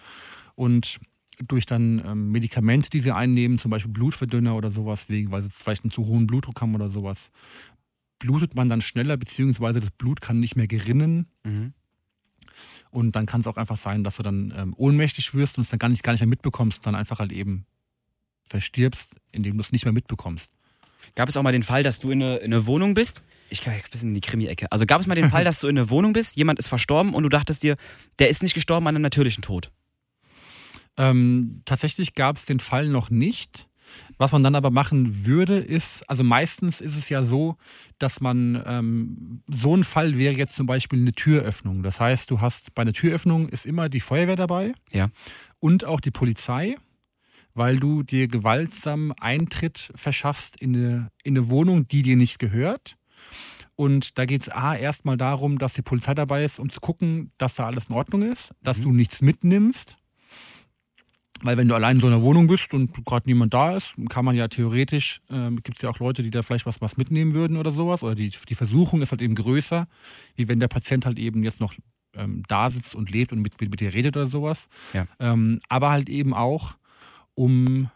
Und 0.54 1.00
durch 1.38 1.67
dann 1.67 2.03
ähm, 2.05 2.31
Medikamente, 2.31 2.91
die 2.91 3.00
sie 3.00 3.14
einnehmen, 3.14 3.59
zum 3.59 3.71
Beispiel 3.71 3.93
Blutverdünner 3.93 4.55
oder 4.55 4.71
sowas, 4.71 5.09
wegen, 5.09 5.31
weil 5.31 5.43
sie 5.43 5.50
vielleicht 5.50 5.85
einen 5.85 5.91
zu 5.91 6.07
hohen 6.07 6.26
Blutdruck 6.26 6.61
haben 6.61 6.75
oder 6.75 6.91
sowas, 6.91 7.31
blutet 8.19 8.55
man 8.55 8.69
dann 8.69 8.81
schneller, 8.81 9.17
beziehungsweise 9.17 9.81
das 9.81 9.91
Blut 9.91 10.21
kann 10.21 10.41
nicht 10.41 10.57
mehr 10.57 10.67
gerinnen. 10.67 11.26
Mhm. 11.45 11.73
Und 12.91 13.17
dann 13.17 13.26
kann 13.26 13.41
es 13.41 13.47
auch 13.47 13.57
einfach 13.57 13.76
sein, 13.76 14.05
dass 14.05 14.17
du 14.17 14.23
dann 14.23 14.53
ähm, 14.57 14.75
ohnmächtig 14.76 15.35
wirst 15.35 15.59
und 15.59 15.62
es 15.62 15.71
dann 15.71 15.78
gar 15.78 15.89
nicht, 15.89 16.02
gar 16.02 16.13
nicht 16.13 16.21
mehr 16.21 16.28
mitbekommst 16.28 16.78
und 16.78 16.87
dann 16.87 16.95
einfach 16.95 17.19
halt 17.19 17.32
eben 17.32 17.67
verstirbst, 18.47 19.15
indem 19.32 19.56
du 19.56 19.63
es 19.63 19.73
nicht 19.73 19.85
mehr 19.85 19.93
mitbekommst. 19.93 20.50
Gab 21.15 21.28
es 21.28 21.37
auch 21.37 21.43
mal 21.43 21.52
den 21.52 21.63
Fall, 21.63 21.82
dass 21.82 21.99
du 21.99 22.11
in 22.11 22.23
eine, 22.23 22.37
in 22.37 22.52
eine 22.52 22.67
Wohnung 22.67 22.95
bist? 22.95 23.23
Ich 23.50 23.61
gehe 23.61 23.73
ein 23.73 23.80
bisschen 23.91 24.11
in 24.11 24.15
die 24.15 24.21
Krimi-Ecke. 24.21 24.71
Also 24.71 24.87
gab 24.87 25.00
es 25.00 25.06
mal 25.06 25.15
den 25.15 25.30
Fall, 25.30 25.45
dass 25.45 25.61
du 25.61 25.69
in 25.69 25.76
eine 25.76 25.91
Wohnung 25.91 26.13
bist, 26.13 26.37
jemand 26.37 26.58
ist 26.58 26.69
verstorben 26.69 27.15
und 27.15 27.25
du 27.25 27.28
dachtest 27.28 27.63
dir, 27.63 27.76
der 28.19 28.28
ist 28.28 28.43
nicht 28.43 28.54
gestorben 28.54 28.87
an 28.87 28.95
einem 28.95 29.02
natürlichen 29.02 29.43
Tod? 29.43 29.71
Ähm, 30.97 31.63
tatsächlich 31.65 32.15
gab 32.15 32.37
es 32.37 32.47
den 32.47 32.61
Fall 32.61 32.89
noch 32.89 33.11
nicht. 33.11 33.69
Was 34.17 34.33
man 34.33 34.43
dann 34.43 34.54
aber 34.54 34.71
machen 34.71 35.26
würde, 35.26 35.59
ist, 35.59 36.09
also 36.09 36.25
meistens 36.25 36.80
ist 36.80 36.97
es 36.97 37.09
ja 37.09 37.25
so, 37.25 37.57
dass 37.99 38.21
man, 38.21 38.63
ähm, 38.67 39.43
so 39.49 39.76
ein 39.76 39.85
Fall 39.85 40.19
wäre 40.19 40.35
jetzt 40.35 40.54
zum 40.54 40.67
Beispiel 40.67 41.00
eine 41.00 41.13
Türöffnung. 41.13 41.83
Das 41.83 42.00
heißt, 42.00 42.30
du 42.30 42.41
hast 42.41 42.75
bei 42.75 42.83
einer 42.83 42.93
Türöffnung 42.93 43.49
ist 43.49 43.67
immer 43.67 43.89
die 43.89 44.00
Feuerwehr 44.00 44.37
dabei 44.37 44.73
ja. 44.91 45.11
und 45.61 45.85
auch 45.85 46.00
die 46.00 46.11
Polizei, 46.11 46.76
weil 47.54 47.78
du 47.78 48.02
dir 48.02 48.26
gewaltsam 48.26 49.13
Eintritt 49.21 49.93
verschaffst 49.95 50.61
in 50.61 50.75
eine, 50.75 51.11
in 51.23 51.37
eine 51.37 51.49
Wohnung, 51.49 51.87
die 51.87 52.02
dir 52.02 52.17
nicht 52.17 52.39
gehört. 52.39 52.97
Und 53.76 54.19
da 54.19 54.25
geht 54.25 54.43
es 54.43 54.49
A 54.49 54.76
erstmal 54.76 55.17
darum, 55.17 55.59
dass 55.59 55.75
die 55.75 55.83
Polizei 55.83 56.15
dabei 56.15 56.45
ist, 56.45 56.61
um 56.61 56.71
zu 56.71 56.80
gucken, 56.80 57.33
dass 57.39 57.57
da 57.57 57.67
alles 57.67 57.89
in 57.89 57.97
Ordnung 57.97 58.23
ist, 58.23 58.54
dass 58.63 58.78
mhm. 58.78 58.83
du 58.85 58.93
nichts 58.93 59.21
mitnimmst 59.21 59.97
weil 61.45 61.59
wenn 61.59 61.69
du 61.69 61.75
allein 61.75 61.97
in 61.97 62.00
so 62.00 62.07
einer 62.07 62.23
Wohnung 62.23 62.47
bist 62.47 62.73
und 62.73 63.04
gerade 63.04 63.28
niemand 63.28 63.52
da 63.52 63.76
ist, 63.76 63.93
kann 64.09 64.25
man 64.25 64.35
ja 64.35 64.49
theoretisch, 64.49 65.21
äh, 65.28 65.50
gibt 65.50 65.76
es 65.76 65.83
ja 65.83 65.91
auch 65.91 65.99
Leute, 65.99 66.23
die 66.23 66.30
da 66.30 66.41
vielleicht 66.41 66.65
was, 66.65 66.80
was 66.80 66.97
mitnehmen 66.97 67.35
würden 67.35 67.59
oder 67.59 67.71
sowas. 67.71 68.02
Oder 68.02 68.15
die, 68.15 68.30
die 68.30 68.54
Versuchung 68.54 69.02
ist 69.02 69.11
halt 69.11 69.21
eben 69.21 69.35
größer, 69.35 69.87
wie 70.37 70.49
wenn 70.49 70.59
der 70.59 70.69
Patient 70.69 71.04
halt 71.04 71.19
eben 71.19 71.45
jetzt 71.45 71.61
noch 71.61 71.75
ähm, 72.15 72.45
da 72.49 72.71
sitzt 72.71 72.95
und 72.95 73.11
lebt 73.11 73.30
und 73.30 73.43
mit, 73.43 73.61
mit, 73.61 73.71
mit 73.71 73.80
dir 73.80 73.93
redet 73.93 74.17
oder 74.17 74.26
sowas. 74.26 74.69
Ja. 74.95 75.07
Ähm, 75.21 75.61
aber 75.69 75.91
halt 75.91 76.09
eben 76.09 76.33
auch, 76.33 76.76
um 77.35 77.91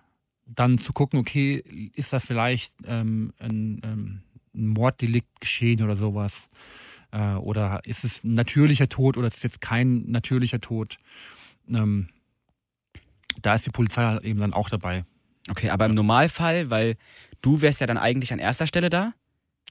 dann 0.45 0.77
zu 0.77 0.93
gucken, 0.93 1.19
okay, 1.19 1.65
ist 1.95 2.13
da 2.13 2.21
vielleicht 2.21 2.75
ähm, 2.85 3.33
ein, 3.39 3.81
ähm, 3.83 4.21
ein, 4.55 4.69
Morddelikt 4.69 5.41
geschehen 5.41 5.83
oder 5.83 5.97
sowas? 5.97 6.51
Äh, 7.13 7.35
oder 7.35 7.81
ist 7.85 8.05
es 8.05 8.25
ein 8.25 8.35
natürlicher 8.35 8.91
Tod 8.91 9.17
oder 9.17 9.29
ist 9.29 9.39
es 9.39 9.43
jetzt 9.43 9.63
kein 9.63 10.11
natürlicher 10.11 10.61
Tod? 10.61 10.99
Ähm, 11.73 12.09
da 13.43 13.55
ist 13.55 13.67
die 13.67 13.71
Polizei 13.71 14.05
halt 14.05 14.25
eben 14.25 14.41
dann 14.41 14.53
auch 14.53 14.69
dabei. 14.69 15.05
Okay, 15.51 15.71
aber 15.71 15.87
im 15.87 15.95
Normalfall, 15.95 16.71
weil 16.71 16.97
du 17.43 17.61
wärst 17.61 17.81
ja 17.81 17.87
dann 17.87 17.99
eigentlich 17.99 18.33
an 18.33 18.39
erster 18.39 18.67
Stelle 18.67 18.91
da. 18.91 19.13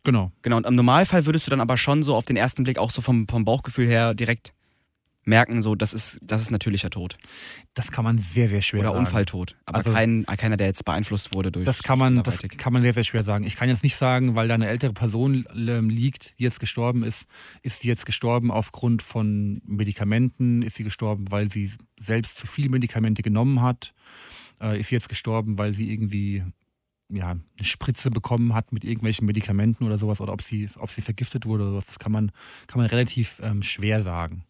Genau. 0.04 0.32
Genau, 0.42 0.58
und 0.58 0.66
im 0.66 0.76
Normalfall 0.76 1.26
würdest 1.26 1.48
du 1.48 1.52
dann 1.52 1.62
aber 1.62 1.78
schon 1.78 2.04
so 2.04 2.16
auf 2.16 2.26
den 2.26 2.38
ersten 2.38 2.64
Blick 2.64 2.78
auch 2.78 2.92
so 2.92 3.02
vom, 3.02 3.28
vom 3.28 3.46
Bauchgefühl 3.46 3.88
her 3.88 4.14
direkt 4.14 4.54
merken, 5.28 5.62
so, 5.62 5.76
das 5.76 5.94
ist, 5.94 6.20
das 6.24 6.42
ist 6.42 6.52
natürlicher 6.52 6.90
Tod. 6.90 7.18
Das 7.74 7.92
kann 7.92 8.04
man 8.04 8.18
sehr, 8.18 8.48
sehr 8.48 8.62
schwer 8.62 8.80
Oder 8.80 8.90
sagen. 8.90 9.00
Oder 9.00 9.08
Unfalltod. 9.08 9.56
Aber 9.66 9.80
also, 9.80 9.92
kein, 9.92 10.26
keiner, 10.26 10.58
der 10.58 10.68
jetzt 10.68 10.86
beeinflusst 10.86 11.34
wurde 11.34 11.52
durch. 11.52 11.66
Das 11.66 11.84
kann, 11.84 12.00
man, 12.00 12.24
das 12.24 12.40
kann 12.42 12.74
man 12.74 12.82
sehr, 12.82 12.94
sehr 12.94 13.04
schwer 13.04 13.24
sagen. 13.24 13.46
Ich 13.46 13.56
kann 13.56 13.70
jetzt 13.70 13.84
nicht 13.84 13.96
sagen, 13.98 14.36
weil 14.36 14.48
da 14.48 14.56
eine 14.56 14.68
ältere 14.68 14.94
Person 14.94 15.46
ähm, 15.56 15.90
liegt, 15.90 16.38
die 16.40 16.44
jetzt 16.44 16.60
gestorben 16.60 17.04
ist, 17.04 17.28
ist 17.62 17.82
sie 17.82 17.88
jetzt 17.88 18.06
gestorben 18.06 18.52
aufgrund 18.52 19.02
von 19.02 19.62
Medikamenten? 19.66 20.62
Ist 20.62 20.76
sie 20.76 20.84
gestorben, 20.84 21.30
weil 21.30 21.52
sie 21.52 21.72
selbst 22.00 22.38
zu 22.38 22.48
viele 22.48 22.70
Medikamente 22.70 23.22
genommen 23.22 23.62
hat? 23.62 23.94
Äh, 24.62 24.80
ist 24.80 24.88
sie 24.88 24.96
jetzt 24.96 25.10
gestorben, 25.10 25.58
weil 25.58 25.74
sie 25.74 25.92
irgendwie 25.92 26.44
ja, 27.10 27.32
eine 27.32 27.42
Spritze 27.62 28.12
bekommen 28.12 28.54
hat 28.54 28.72
mit 28.72 28.84
irgendwelchen 28.84 29.26
Medikamenten 29.26 29.86
oder 29.86 29.98
sowas 29.98 30.20
oder 30.20 30.34
ob 30.34 30.42
sie, 30.42 30.70
ob 30.78 30.92
sie 30.92 31.02
vergiftet 31.02 31.46
wurde 31.46 31.64
oder 31.64 31.72
sowas, 31.72 31.86
das 31.86 32.00
kann 32.00 32.12
man, 32.12 32.32
kann 32.68 32.80
man 32.80 32.88
relativ 32.90 33.40
ähm, 33.44 33.62
schwer 33.62 34.04
sagen 34.04 34.44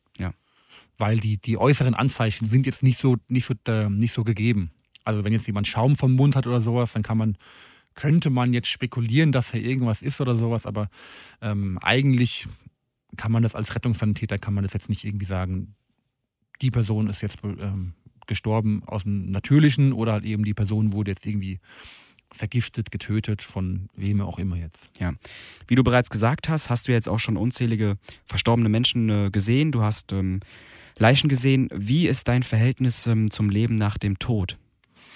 weil 0.97 1.19
die, 1.19 1.37
die 1.37 1.57
äußeren 1.57 1.93
Anzeichen 1.93 2.45
sind 2.47 2.65
jetzt 2.65 2.83
nicht 2.83 2.99
so, 2.99 3.17
nicht, 3.27 3.45
so, 3.45 3.53
äh, 3.71 3.89
nicht 3.89 4.13
so 4.13 4.23
gegeben. 4.23 4.71
Also 5.03 5.23
wenn 5.23 5.33
jetzt 5.33 5.47
jemand 5.47 5.67
Schaum 5.67 5.95
vom 5.95 6.13
Mund 6.13 6.35
hat 6.35 6.47
oder 6.47 6.61
sowas, 6.61 6.93
dann 6.93 7.03
kann 7.03 7.17
man, 7.17 7.37
könnte 7.95 8.29
man 8.29 8.53
jetzt 8.53 8.67
spekulieren, 8.67 9.31
dass 9.31 9.53
er 9.53 9.61
irgendwas 9.61 10.01
ist 10.01 10.19
oder 10.21 10.35
sowas, 10.35 10.65
aber 10.65 10.89
ähm, 11.41 11.79
eigentlich 11.81 12.47
kann 13.15 13.31
man 13.31 13.43
das 13.43 13.55
als 13.55 13.73
Rettungssanitäter, 13.73 14.37
kann 14.37 14.53
man 14.53 14.63
das 14.63 14.73
jetzt 14.73 14.89
nicht 14.89 15.05
irgendwie 15.05 15.25
sagen, 15.25 15.75
die 16.61 16.71
Person 16.71 17.07
ist 17.07 17.21
jetzt 17.21 17.37
ähm, 17.43 17.93
gestorben 18.25 18.83
aus 18.85 19.03
dem 19.03 19.31
Natürlichen 19.31 19.93
oder 19.93 20.13
halt 20.13 20.25
eben 20.25 20.43
die 20.43 20.53
Person 20.53 20.93
wurde 20.93 21.11
jetzt 21.11 21.25
irgendwie 21.25 21.59
vergiftet, 22.31 22.91
getötet, 22.91 23.41
von 23.41 23.89
wem 23.95 24.21
auch 24.21 24.37
immer 24.37 24.57
jetzt. 24.57 24.89
Ja. 24.99 25.13
Wie 25.67 25.75
du 25.75 25.83
bereits 25.83 26.09
gesagt 26.09 26.49
hast, 26.49 26.69
hast 26.69 26.87
du 26.87 26.91
jetzt 26.91 27.07
auch 27.07 27.19
schon 27.19 27.37
unzählige 27.37 27.97
verstorbene 28.25 28.69
Menschen 28.69 29.09
äh, 29.09 29.29
gesehen. 29.31 29.71
Du 29.71 29.81
hast 29.81 30.11
ähm, 30.11 30.41
Leichen 30.97 31.29
gesehen. 31.29 31.69
Wie 31.73 32.07
ist 32.07 32.27
dein 32.27 32.43
Verhältnis 32.43 33.07
ähm, 33.07 33.31
zum 33.31 33.49
Leben 33.49 33.75
nach 33.75 33.97
dem 33.97 34.19
Tod? 34.19 34.57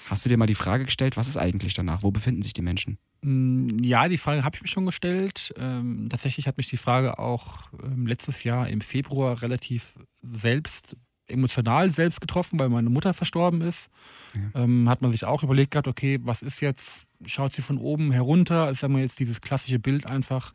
Hast 0.08 0.24
du 0.24 0.28
dir 0.28 0.36
mal 0.36 0.46
die 0.46 0.54
Frage 0.54 0.84
gestellt, 0.84 1.16
was 1.16 1.28
ist 1.28 1.36
eigentlich 1.36 1.74
danach? 1.74 2.02
Wo 2.02 2.10
befinden 2.10 2.42
sich 2.42 2.52
die 2.52 2.62
Menschen? 2.62 2.98
Mm, 3.22 3.78
ja, 3.82 4.08
die 4.08 4.18
Frage 4.18 4.44
habe 4.44 4.56
ich 4.56 4.62
mir 4.62 4.68
schon 4.68 4.86
gestellt. 4.86 5.54
Ähm, 5.56 6.08
tatsächlich 6.10 6.46
hat 6.46 6.56
mich 6.56 6.68
die 6.68 6.76
Frage 6.76 7.18
auch 7.18 7.70
ähm, 7.82 8.06
letztes 8.06 8.44
Jahr 8.44 8.68
im 8.68 8.80
Februar 8.80 9.42
relativ 9.42 9.94
selbst, 10.22 10.96
emotional 11.28 11.90
selbst 11.90 12.20
getroffen, 12.20 12.58
weil 12.58 12.68
meine 12.68 12.90
Mutter 12.90 13.14
verstorben 13.14 13.62
ist. 13.62 13.90
Ja. 14.34 14.62
Ähm, 14.62 14.88
hat 14.88 15.02
man 15.02 15.12
sich 15.12 15.24
auch 15.24 15.42
überlegt 15.42 15.70
gehabt, 15.70 15.88
okay, 15.88 16.18
was 16.22 16.42
ist 16.42 16.60
jetzt, 16.60 17.06
schaut 17.24 17.52
sie 17.52 17.62
von 17.62 17.78
oben 17.78 18.12
herunter, 18.12 18.70
ist 18.70 18.80
sagen 18.80 18.94
wir 18.94 19.02
jetzt 19.02 19.20
dieses 19.20 19.40
klassische 19.40 19.78
Bild 19.78 20.06
einfach 20.06 20.52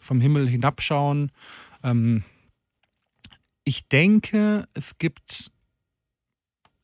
vom 0.00 0.20
Himmel 0.20 0.48
hinabschauen. 0.48 1.30
Ähm, 1.82 2.24
ich 3.66 3.88
denke, 3.88 4.68
es 4.74 4.96
gibt 4.96 5.50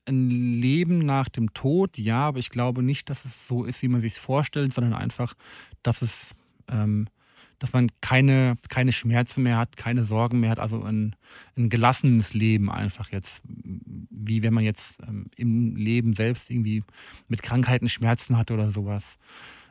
ein 0.05 0.29
Leben 0.29 0.99
nach 0.99 1.29
dem 1.29 1.55
Tod, 1.55 1.97
ja, 1.97 2.27
aber 2.27 2.41
ich 2.41 2.51
glaube 2.51 2.83
nicht, 2.83 3.09
dass 3.09 3.25
es 3.25 3.47
so 3.47 3.65
ist, 3.65 3.83
wie 3.83 3.89
man 3.89 4.01
sich 4.01 4.15
es 4.15 4.19
vorstellt, 4.19 4.75
sondern 4.75 4.93
einfach, 4.93 5.35
dass 5.85 6.03
es, 6.03 6.35
ähm, 6.69 7.07
dass 7.61 7.73
man 7.73 7.89
keine, 8.01 8.57
keine 8.69 8.91
Schmerzen 8.91 9.45
mehr 9.45 9.59
hat, 9.59 9.77
keine 9.77 10.03
Sorgen 10.03 10.41
mehr 10.41 10.51
hat, 10.51 10.59
also 10.59 10.83
ein, 10.83 11.15
ein 11.57 11.71
gelassenes 11.71 12.35
Leben 12.35 12.69
einfach 12.69 13.13
jetzt, 13.13 13.45
wie 13.45 14.43
wenn 14.43 14.53
man 14.53 14.65
jetzt 14.65 15.01
ähm, 15.07 15.27
im 15.37 15.77
Leben 15.77 16.15
selbst 16.15 16.51
irgendwie 16.51 16.83
mit 17.29 17.45
Krankheiten 17.45 17.89
Schmerzen 17.89 18.37
hatte 18.37 18.55
oder 18.55 18.73
sowas. 18.73 19.19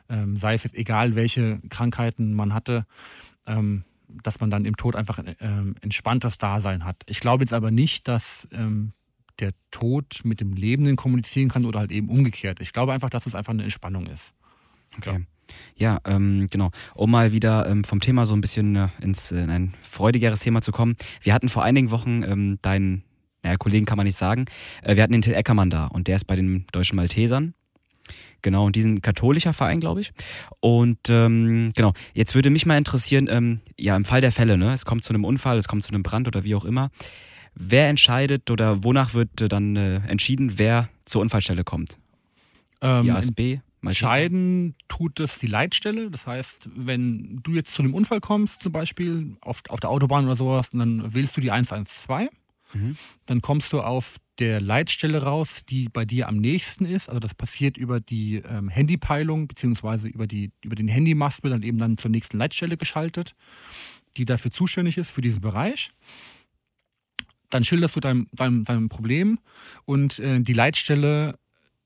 Ähm, 0.08 0.38
sei 0.38 0.54
es 0.54 0.64
jetzt 0.64 0.76
egal, 0.76 1.14
welche 1.14 1.60
Krankheiten 1.68 2.32
man 2.32 2.54
hatte, 2.54 2.86
ähm, 3.46 3.84
dass 4.22 4.40
man 4.40 4.50
dann 4.50 4.64
im 4.64 4.76
Tod 4.76 4.96
einfach 4.96 5.18
ein 5.18 5.34
ähm, 5.40 5.74
entspanntes 5.80 6.38
Dasein 6.38 6.84
hat. 6.84 7.02
Ich 7.06 7.20
glaube 7.20 7.44
jetzt 7.44 7.52
aber 7.52 7.70
nicht, 7.70 8.08
dass 8.08 8.48
ähm, 8.52 8.92
der 9.38 9.52
Tod 9.70 10.20
mit 10.24 10.40
dem 10.40 10.52
Lebenden 10.52 10.96
kommunizieren 10.96 11.48
kann 11.48 11.64
oder 11.64 11.80
halt 11.80 11.92
eben 11.92 12.08
umgekehrt. 12.08 12.60
Ich 12.60 12.72
glaube 12.72 12.92
einfach, 12.92 13.10
dass 13.10 13.26
es 13.26 13.34
einfach 13.34 13.52
eine 13.52 13.64
Entspannung 13.64 14.06
ist. 14.06 14.32
Okay. 14.98 15.24
Ja, 15.76 15.98
ähm, 16.06 16.46
genau. 16.50 16.70
Um 16.94 17.10
mal 17.10 17.32
wieder 17.32 17.68
ähm, 17.68 17.84
vom 17.84 18.00
Thema 18.00 18.26
so 18.26 18.34
ein 18.34 18.40
bisschen 18.40 18.76
äh, 18.76 18.88
ins, 19.00 19.32
äh, 19.32 19.42
in 19.42 19.50
ein 19.50 19.74
freudigeres 19.82 20.40
Thema 20.40 20.62
zu 20.62 20.72
kommen. 20.72 20.96
Wir 21.20 21.34
hatten 21.34 21.48
vor 21.48 21.62
einigen 21.62 21.90
Wochen 21.90 22.22
ähm, 22.22 22.58
deinen, 22.62 23.04
naja, 23.42 23.56
Kollegen 23.56 23.84
kann 23.84 23.96
man 23.96 24.06
nicht 24.06 24.18
sagen, 24.18 24.46
äh, 24.82 24.94
wir 24.96 25.02
hatten 25.02 25.12
den 25.12 25.22
Till 25.22 25.34
Eckermann 25.34 25.70
da 25.70 25.86
und 25.86 26.08
der 26.08 26.16
ist 26.16 26.24
bei 26.24 26.36
den 26.36 26.66
Deutschen 26.72 26.96
Maltesern. 26.96 27.54
Genau, 28.42 28.66
und 28.66 28.76
diesen 28.76 29.02
katholischer 29.02 29.52
Verein, 29.52 29.80
glaube 29.80 30.00
ich. 30.00 30.12
Und 30.60 30.98
ähm, 31.08 31.70
genau, 31.74 31.92
jetzt 32.12 32.34
würde 32.34 32.50
mich 32.50 32.66
mal 32.66 32.76
interessieren, 32.76 33.28
ähm, 33.30 33.60
ja, 33.78 33.96
im 33.96 34.04
Fall 34.04 34.20
der 34.20 34.32
Fälle, 34.32 34.58
ne, 34.58 34.72
es 34.72 34.84
kommt 34.84 35.04
zu 35.04 35.12
einem 35.12 35.24
Unfall, 35.24 35.58
es 35.58 35.68
kommt 35.68 35.84
zu 35.84 35.90
einem 35.90 36.02
Brand 36.02 36.26
oder 36.26 36.44
wie 36.44 36.54
auch 36.54 36.64
immer. 36.64 36.90
Wer 37.54 37.88
entscheidet 37.88 38.50
oder 38.50 38.82
wonach 38.82 39.14
wird 39.14 39.30
dann 39.52 39.76
äh, 39.76 39.96
entschieden, 40.08 40.58
wer 40.58 40.88
zur 41.04 41.20
Unfallstelle 41.22 41.64
kommt? 41.64 41.98
Ähm, 42.80 43.04
die 43.04 43.10
ASB? 43.12 43.58
Entscheiden 43.84 44.74
tut 44.88 45.18
es 45.18 45.38
die 45.38 45.48
Leitstelle. 45.48 46.10
Das 46.10 46.26
heißt, 46.26 46.68
wenn 46.74 47.40
du 47.42 47.52
jetzt 47.52 47.74
zu 47.74 47.82
einem 47.82 47.94
Unfall 47.94 48.20
kommst, 48.20 48.62
zum 48.62 48.72
Beispiel 48.72 49.36
auf, 49.40 49.62
auf 49.68 49.80
der 49.80 49.90
Autobahn 49.90 50.24
oder 50.24 50.36
sowas, 50.36 50.70
dann 50.72 51.12
wählst 51.14 51.36
du 51.36 51.40
die 51.40 51.50
112. 51.50 52.30
Mhm. 52.74 52.96
Dann 53.26 53.40
kommst 53.40 53.72
du 53.72 53.80
auf 53.80 54.16
der 54.38 54.60
Leitstelle 54.60 55.22
raus, 55.22 55.62
die 55.68 55.88
bei 55.88 56.04
dir 56.04 56.28
am 56.28 56.36
nächsten 56.36 56.84
ist. 56.84 57.08
Also 57.08 57.20
das 57.20 57.34
passiert 57.34 57.76
über 57.76 58.00
die 58.00 58.36
ähm, 58.36 58.68
Handypeilung 58.68 59.46
beziehungsweise 59.48 60.08
über, 60.08 60.26
über 60.64 60.74
den 60.74 60.88
Handymast 60.88 61.42
wird 61.42 61.52
dann 61.52 61.62
eben 61.62 61.78
dann 61.78 61.98
zur 61.98 62.10
nächsten 62.10 62.38
Leitstelle 62.38 62.76
geschaltet, 62.76 63.34
die 64.16 64.24
dafür 64.24 64.50
zuständig 64.50 64.98
ist 64.98 65.10
für 65.10 65.20
diesen 65.20 65.40
Bereich 65.40 65.92
dann 67.52 67.64
schilderst 67.64 67.96
du 67.96 68.00
dein, 68.00 68.26
dein, 68.32 68.64
dein 68.64 68.88
Problem 68.88 69.38
und 69.84 70.18
äh, 70.18 70.40
die 70.40 70.52
Leitstelle 70.52 71.38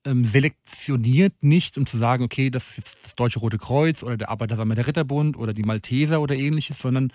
ähm, 0.04 0.24
selektioniert 0.24 1.34
nicht, 1.42 1.76
um 1.76 1.86
zu 1.86 1.98
sagen, 1.98 2.22
okay, 2.22 2.50
das 2.50 2.70
ist 2.70 2.76
jetzt 2.76 3.04
das 3.04 3.14
Deutsche 3.16 3.40
Rote 3.40 3.58
Kreuz 3.58 4.02
oder 4.02 4.16
der 4.16 4.30
Arbeitersammler 4.30 4.76
der 4.76 4.86
Ritterbund 4.86 5.36
oder 5.36 5.52
die 5.52 5.64
Malteser 5.64 6.20
oder 6.20 6.36
ähnliches, 6.36 6.78
sondern 6.78 7.12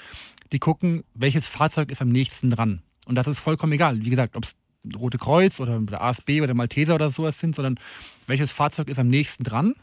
die 0.51 0.59
gucken, 0.59 1.03
welches 1.13 1.47
Fahrzeug 1.47 1.91
ist 1.91 2.01
am 2.01 2.09
nächsten 2.09 2.49
dran. 2.49 2.81
Und 3.05 3.15
das 3.15 3.27
ist 3.27 3.39
vollkommen 3.39 3.73
egal. 3.73 4.03
Wie 4.03 4.09
gesagt, 4.09 4.35
ob 4.35 4.43
es 4.43 4.55
Rote 4.95 5.17
Kreuz 5.17 5.59
oder 5.59 5.79
der 5.79 6.01
ASB 6.01 6.37
oder 6.37 6.47
der 6.47 6.55
Malteser 6.55 6.95
oder 6.95 7.09
sowas 7.09 7.39
sind, 7.39 7.55
sondern 7.55 7.79
welches 8.27 8.51
Fahrzeug 8.51 8.89
ist 8.89 8.99
am 8.99 9.07
nächsten 9.07 9.43
dran 9.43 9.75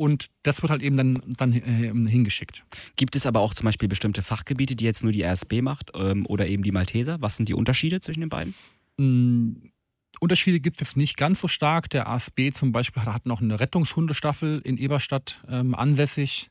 und 0.00 0.30
das 0.44 0.62
wird 0.62 0.70
halt 0.70 0.80
eben 0.80 0.96
dann, 0.96 1.22
dann 1.26 1.52
äh, 1.52 1.92
hingeschickt. 2.10 2.64
Gibt 2.96 3.16
es 3.16 3.26
aber 3.26 3.40
auch 3.40 3.52
zum 3.52 3.66
Beispiel 3.66 3.86
bestimmte 3.86 4.22
Fachgebiete, 4.22 4.74
die 4.74 4.86
jetzt 4.86 5.02
nur 5.02 5.12
die 5.12 5.22
RSB 5.22 5.60
macht 5.60 5.90
ähm, 5.94 6.24
oder 6.26 6.46
eben 6.46 6.62
die 6.62 6.72
Malteser? 6.72 7.20
Was 7.20 7.36
sind 7.36 7.50
die 7.50 7.54
Unterschiede 7.54 8.00
zwischen 8.00 8.20
den 8.20 8.30
beiden? 8.30 8.54
Mhm. 8.96 9.72
Unterschiede 10.18 10.58
gibt 10.58 10.80
es 10.80 10.88
jetzt 10.88 10.96
nicht 10.96 11.18
ganz 11.18 11.40
so 11.40 11.48
stark. 11.48 11.90
Der 11.90 12.08
ASB 12.08 12.50
zum 12.54 12.72
Beispiel 12.72 13.04
hat 13.04 13.26
noch 13.26 13.42
eine 13.42 13.60
Rettungshundestaffel 13.60 14.62
in 14.64 14.78
Eberstadt 14.78 15.42
ähm, 15.48 15.74
ansässig, 15.74 16.50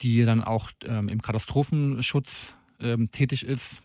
die 0.00 0.24
dann 0.24 0.44
auch 0.44 0.70
ähm, 0.84 1.08
im 1.08 1.20
Katastrophenschutz 1.20 2.54
ähm, 2.78 3.10
tätig 3.10 3.44
ist. 3.44 3.82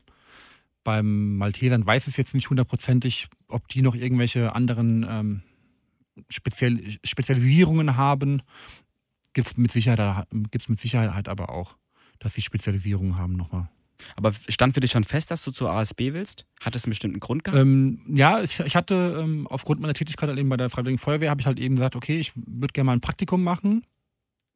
Beim 0.84 1.38
Maltesern 1.38 1.86
weiß 1.86 2.08
ich 2.08 2.18
jetzt 2.18 2.34
nicht 2.34 2.50
hundertprozentig, 2.50 3.28
ob 3.48 3.68
die 3.70 3.82
noch 3.82 3.96
irgendwelche 3.96 4.54
anderen 4.54 5.06
ähm, 5.08 5.44
Spezial 6.30 6.80
Spezialisierungen 7.04 7.98
haben, 7.98 8.42
gibt 9.34 9.48
es 9.48 9.58
mit, 9.58 9.72
Sicherheit, 9.72 10.28
mit 10.32 10.80
Sicherheit 10.80 11.28
aber 11.28 11.50
auch, 11.50 11.76
dass 12.20 12.34
sie 12.34 12.42
Spezialisierungen 12.42 13.18
haben 13.18 13.34
nochmal. 13.34 13.70
Aber 14.16 14.32
stand 14.50 14.74
für 14.74 14.80
dich 14.80 14.92
schon 14.92 15.04
fest, 15.04 15.32
dass 15.32 15.44
du 15.44 15.52
zur 15.52 15.72
ASB 15.72 16.14
willst? 16.14 16.46
Hat 16.62 16.76
es 16.76 16.86
einen 16.86 16.92
bestimmten 16.92 17.20
Grund 17.20 17.44
gehabt? 17.44 17.62
Ähm, 17.62 18.02
ja, 18.08 18.42
ich, 18.42 18.60
ich 18.60 18.76
hatte 18.76 19.22
ähm, 19.24 19.48
aufgrund 19.48 19.82
meiner 19.82 19.94
Tätigkeit 19.94 20.30
halt 20.30 20.40
eben 20.40 20.50
bei 20.50 20.58
der 20.58 20.70
Freiwilligen 20.70 20.98
Feuerwehr, 20.98 21.30
habe 21.30 21.42
ich 21.42 21.48
halt 21.48 21.60
eben 21.60 21.76
gesagt, 21.76 21.96
okay, 21.96 22.20
ich 22.20 22.34
würde 22.36 22.74
gerne 22.74 22.88
mal 22.88 22.94
ein 22.94 23.02
Praktikum 23.02 23.44
machen. 23.44 23.86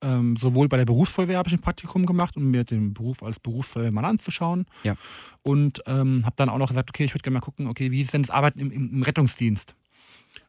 Ähm, 0.01 0.37
sowohl 0.37 0.67
bei 0.67 0.77
der 0.77 0.85
Berufsfeuerwehr 0.85 1.37
habe 1.37 1.49
ich 1.49 1.53
ein 1.53 1.61
Praktikum 1.61 2.05
gemacht, 2.05 2.37
um 2.37 2.51
mir 2.51 2.63
den 2.63 2.93
Beruf 2.93 3.23
als 3.23 3.39
Berufsfeuerwehrmann 3.39 4.05
anzuschauen. 4.05 4.65
Ja. 4.83 4.95
Und 5.41 5.81
ähm, 5.87 6.23
habe 6.25 6.35
dann 6.35 6.49
auch 6.49 6.59
noch 6.59 6.67
gesagt, 6.67 6.89
okay, 6.89 7.05
ich 7.05 7.13
würde 7.13 7.23
gerne 7.23 7.35
mal 7.35 7.41
gucken, 7.41 7.67
okay, 7.67 7.91
wie 7.91 8.01
ist 8.01 8.13
denn 8.13 8.21
das 8.21 8.29
Arbeiten 8.29 8.59
im, 8.59 8.71
im, 8.71 8.93
im 8.93 9.03
Rettungsdienst? 9.03 9.75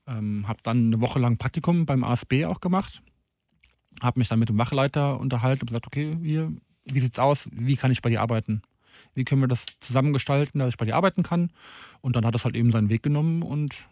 Ähm, 0.07 0.47
habe 0.47 0.59
dann 0.63 0.89
eine 0.89 1.01
Woche 1.01 1.19
lang 1.19 1.39
Praktikum 1.39 1.87
beim 1.87 2.05
ASB 2.05 2.45
auch 2.45 2.61
gemacht. 2.61 3.03
Habe 4.03 4.21
mich 4.21 4.29
dann 4.29 4.39
mit 4.39 4.51
dem 4.51 4.59
Wachleiter 4.59 5.19
unterhalten 5.19 5.63
und 5.63 5.69
gesagt, 5.69 5.87
okay, 5.87 6.17
hier, 6.23 6.53
wie 6.85 7.01
sieht's 7.01 7.19
aus? 7.19 7.49
Wie 7.51 7.77
kann 7.77 7.91
ich 7.91 8.03
bei 8.03 8.11
dir 8.11 8.21
arbeiten? 8.21 8.63
Wie 9.15 9.25
können 9.25 9.41
wir 9.41 9.49
das 9.49 9.67
zusammengestalten, 9.81 10.59
dass 10.59 10.69
ich 10.69 10.77
bei 10.77 10.85
dir 10.85 10.97
arbeiten 10.97 11.23
kann? 11.23 11.51
Und 12.01 12.17
dann 12.17 12.27
hat 12.27 12.35
es 12.35 12.45
halt 12.45 12.55
eben 12.55 12.71
seinen 12.71 12.91
Weg 12.91 13.03
genommen 13.03 13.43
und 13.43 13.89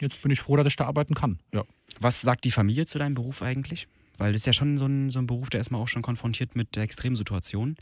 jetzt 0.00 0.22
bin 0.22 0.32
ich 0.32 0.40
froh, 0.40 0.56
dass 0.56 0.66
ich 0.66 0.76
da 0.76 0.86
arbeiten 0.86 1.14
kann. 1.14 1.38
Ja. 1.52 1.62
Was 2.00 2.22
sagt 2.22 2.44
die 2.44 2.50
Familie 2.50 2.86
zu 2.86 2.98
deinem 2.98 3.14
Beruf 3.14 3.42
eigentlich? 3.42 3.86
Weil 4.18 4.32
das 4.32 4.42
ist 4.42 4.46
ja 4.46 4.52
schon 4.52 4.78
so 4.78 4.86
ein, 4.86 5.10
so 5.10 5.18
ein 5.18 5.26
Beruf, 5.26 5.50
der 5.50 5.60
ist 5.60 5.70
mal 5.70 5.78
auch 5.78 5.88
schon 5.88 6.02
konfrontiert 6.02 6.56
mit 6.56 6.76
Extremsituationen, 6.76 7.76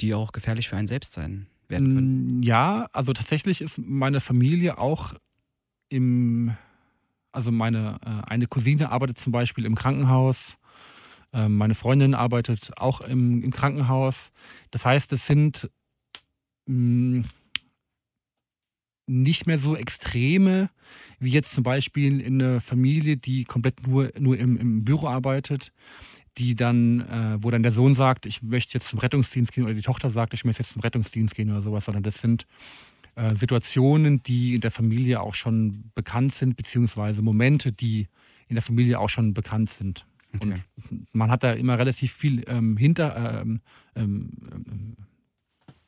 die 0.00 0.14
auch 0.14 0.32
gefährlich 0.32 0.68
für 0.68 0.76
einen 0.76 0.88
selbst 0.88 1.12
sein 1.12 1.46
werden 1.68 1.94
können. 1.94 2.38
Mm, 2.38 2.42
ja, 2.42 2.88
also 2.92 3.12
tatsächlich 3.12 3.60
ist 3.60 3.78
meine 3.78 4.20
Familie 4.20 4.78
auch 4.78 5.14
im 5.88 6.56
also 7.32 7.52
meine 7.52 7.98
äh, 8.04 8.28
eine 8.28 8.46
Cousine 8.46 8.90
arbeitet 8.90 9.18
zum 9.18 9.32
Beispiel 9.32 9.64
im 9.64 9.74
Krankenhaus. 9.74 10.58
Äh, 11.32 11.48
meine 11.48 11.74
Freundin 11.74 12.14
arbeitet 12.14 12.72
auch 12.76 13.00
im, 13.00 13.42
im 13.42 13.50
Krankenhaus. 13.52 14.32
Das 14.70 14.84
heißt, 14.84 15.12
es 15.12 15.26
sind 15.26 15.70
mm, 16.66 17.22
nicht 19.10 19.46
mehr 19.46 19.58
so 19.58 19.76
extreme 19.76 20.70
wie 21.18 21.30
jetzt 21.30 21.52
zum 21.52 21.62
Beispiel 21.62 22.20
in 22.20 22.40
einer 22.40 22.60
Familie, 22.60 23.16
die 23.16 23.44
komplett 23.44 23.86
nur, 23.86 24.10
nur 24.18 24.38
im, 24.38 24.56
im 24.56 24.84
Büro 24.84 25.06
arbeitet, 25.06 25.72
die 26.38 26.54
dann, 26.54 27.00
äh, 27.00 27.36
wo 27.42 27.50
dann 27.50 27.62
der 27.62 27.72
Sohn 27.72 27.94
sagt, 27.94 28.24
ich 28.24 28.42
möchte 28.42 28.74
jetzt 28.74 28.88
zum 28.88 28.98
Rettungsdienst 28.98 29.52
gehen 29.52 29.64
oder 29.64 29.74
die 29.74 29.82
Tochter 29.82 30.08
sagt, 30.08 30.32
ich 30.32 30.44
möchte 30.44 30.62
jetzt 30.62 30.72
zum 30.72 30.80
Rettungsdienst 30.80 31.34
gehen 31.34 31.50
oder 31.50 31.62
sowas, 31.62 31.84
sondern 31.84 32.02
das 32.02 32.20
sind 32.20 32.46
äh, 33.16 33.34
Situationen, 33.36 34.22
die 34.22 34.54
in 34.54 34.62
der 34.62 34.70
Familie 34.70 35.20
auch 35.20 35.34
schon 35.34 35.90
bekannt 35.94 36.34
sind, 36.34 36.56
beziehungsweise 36.56 37.20
Momente, 37.20 37.72
die 37.72 38.08
in 38.48 38.54
der 38.54 38.62
Familie 38.62 38.98
auch 38.98 39.10
schon 39.10 39.34
bekannt 39.34 39.68
sind. 39.68 40.06
Okay. 40.34 40.54
Und 40.90 41.06
man 41.12 41.30
hat 41.30 41.42
da 41.42 41.52
immer 41.52 41.78
relativ 41.78 42.12
viel 42.12 42.44
ähm, 42.46 42.76
hinter 42.76 43.42
ähm, 43.42 43.60
ähm, 43.96 44.30
ähm, 44.52 44.96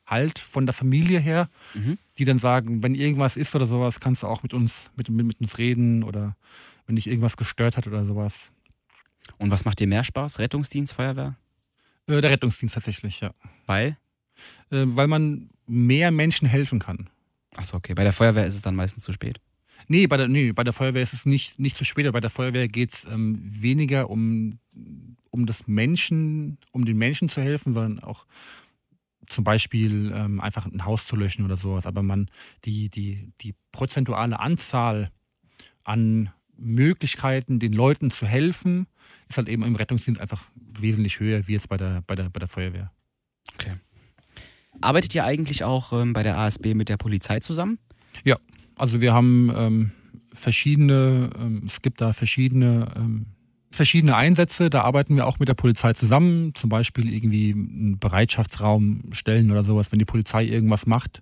Halt 0.05 0.39
von 0.39 0.65
der 0.65 0.73
Familie 0.73 1.19
her, 1.19 1.49
mhm. 1.73 1.97
die 2.17 2.25
dann 2.25 2.39
sagen, 2.39 2.83
wenn 2.83 2.95
irgendwas 2.95 3.37
ist 3.37 3.55
oder 3.55 3.65
sowas, 3.65 3.99
kannst 3.99 4.23
du 4.23 4.27
auch 4.27 4.43
mit 4.43 4.53
uns, 4.53 4.91
mit, 4.95 5.09
mit, 5.09 5.25
mit 5.25 5.41
uns 5.41 5.57
reden 5.57 6.03
oder 6.03 6.35
wenn 6.85 6.95
dich 6.97 7.07
irgendwas 7.07 7.37
gestört 7.37 7.77
hat 7.77 7.87
oder 7.87 8.05
sowas. 8.05 8.51
Und 9.37 9.51
was 9.51 9.65
macht 9.65 9.79
dir 9.79 9.87
mehr 9.87 10.03
Spaß? 10.03 10.39
Rettungsdienst, 10.39 10.93
Feuerwehr? 10.93 11.37
Äh, 12.07 12.21
der 12.21 12.31
Rettungsdienst 12.31 12.75
tatsächlich, 12.75 13.21
ja. 13.21 13.33
Weil? 13.65 13.97
Äh, 14.69 14.85
weil 14.87 15.07
man 15.07 15.49
mehr 15.65 16.11
Menschen 16.11 16.47
helfen 16.47 16.79
kann. 16.79 17.09
Achso, 17.55 17.77
okay. 17.77 17.93
Bei 17.93 18.03
der 18.03 18.13
Feuerwehr 18.13 18.45
ist 18.45 18.55
es 18.55 18.61
dann 18.61 18.75
meistens 18.75 19.03
zu 19.03 19.13
spät. 19.13 19.39
Nee, 19.87 20.07
bei 20.07 20.17
der, 20.17 20.27
nee, 20.27 20.51
bei 20.51 20.63
der 20.63 20.73
Feuerwehr 20.73 21.01
ist 21.01 21.13
es 21.13 21.25
nicht, 21.25 21.59
nicht 21.59 21.77
zu 21.77 21.83
spät. 21.83 22.11
Bei 22.11 22.19
der 22.19 22.29
Feuerwehr 22.29 22.67
geht 22.67 22.93
es 22.93 23.05
ähm, 23.05 23.39
weniger 23.43 24.09
um, 24.09 24.59
um 25.29 25.45
das 25.45 25.67
Menschen, 25.67 26.57
um 26.71 26.85
den 26.85 26.97
Menschen 26.97 27.29
zu 27.29 27.41
helfen, 27.41 27.73
sondern 27.73 27.99
auch 27.99 28.25
zum 29.33 29.43
Beispiel 29.43 30.11
ähm, 30.15 30.39
einfach 30.39 30.65
ein 30.65 30.85
Haus 30.85 31.07
zu 31.07 31.15
löschen 31.15 31.43
oder 31.43 31.57
sowas. 31.57 31.85
Aber 31.85 32.03
man, 32.03 32.29
die, 32.65 32.89
die, 32.89 33.33
die 33.41 33.55
prozentuale 33.71 34.39
Anzahl 34.39 35.11
an 35.83 36.29
Möglichkeiten, 36.57 37.59
den 37.59 37.73
Leuten 37.73 38.11
zu 38.11 38.25
helfen, 38.25 38.87
ist 39.27 39.37
halt 39.37 39.49
eben 39.49 39.63
im 39.63 39.75
Rettungsdienst 39.75 40.21
einfach 40.21 40.43
wesentlich 40.55 41.19
höher 41.19 41.47
wie 41.47 41.53
jetzt 41.53 41.69
bei 41.69 41.77
der, 41.77 42.03
bei 42.07 42.15
der, 42.15 42.29
bei 42.29 42.39
der 42.39 42.47
Feuerwehr. 42.47 42.91
Okay. 43.53 43.73
Arbeitet 44.81 45.13
ihr 45.15 45.25
eigentlich 45.25 45.63
auch 45.63 45.93
ähm, 45.93 46.13
bei 46.13 46.23
der 46.23 46.37
ASB 46.37 46.73
mit 46.73 46.89
der 46.89 46.97
Polizei 46.97 47.39
zusammen? 47.39 47.79
Ja, 48.23 48.37
also 48.75 49.01
wir 49.01 49.13
haben 49.13 49.51
ähm, 49.55 49.91
verschiedene, 50.33 51.29
ähm, 51.37 51.63
es 51.67 51.81
gibt 51.81 52.01
da 52.01 52.13
verschiedene, 52.13 52.91
ähm, 52.95 53.27
verschiedene 53.73 54.15
Einsätze. 54.15 54.69
Da 54.69 54.81
arbeiten 54.81 55.15
wir 55.15 55.27
auch 55.27 55.39
mit 55.39 55.49
der 55.49 55.55
Polizei 55.55 55.93
zusammen, 55.93 56.53
zum 56.55 56.69
Beispiel 56.69 57.11
irgendwie 57.11 57.51
einen 57.51 57.99
Bereitschaftsraum 57.99 59.11
stellen 59.11 59.51
oder 59.51 59.63
sowas, 59.63 59.91
wenn 59.91 59.99
die 59.99 60.05
Polizei 60.05 60.45
irgendwas 60.45 60.85
macht 60.85 61.21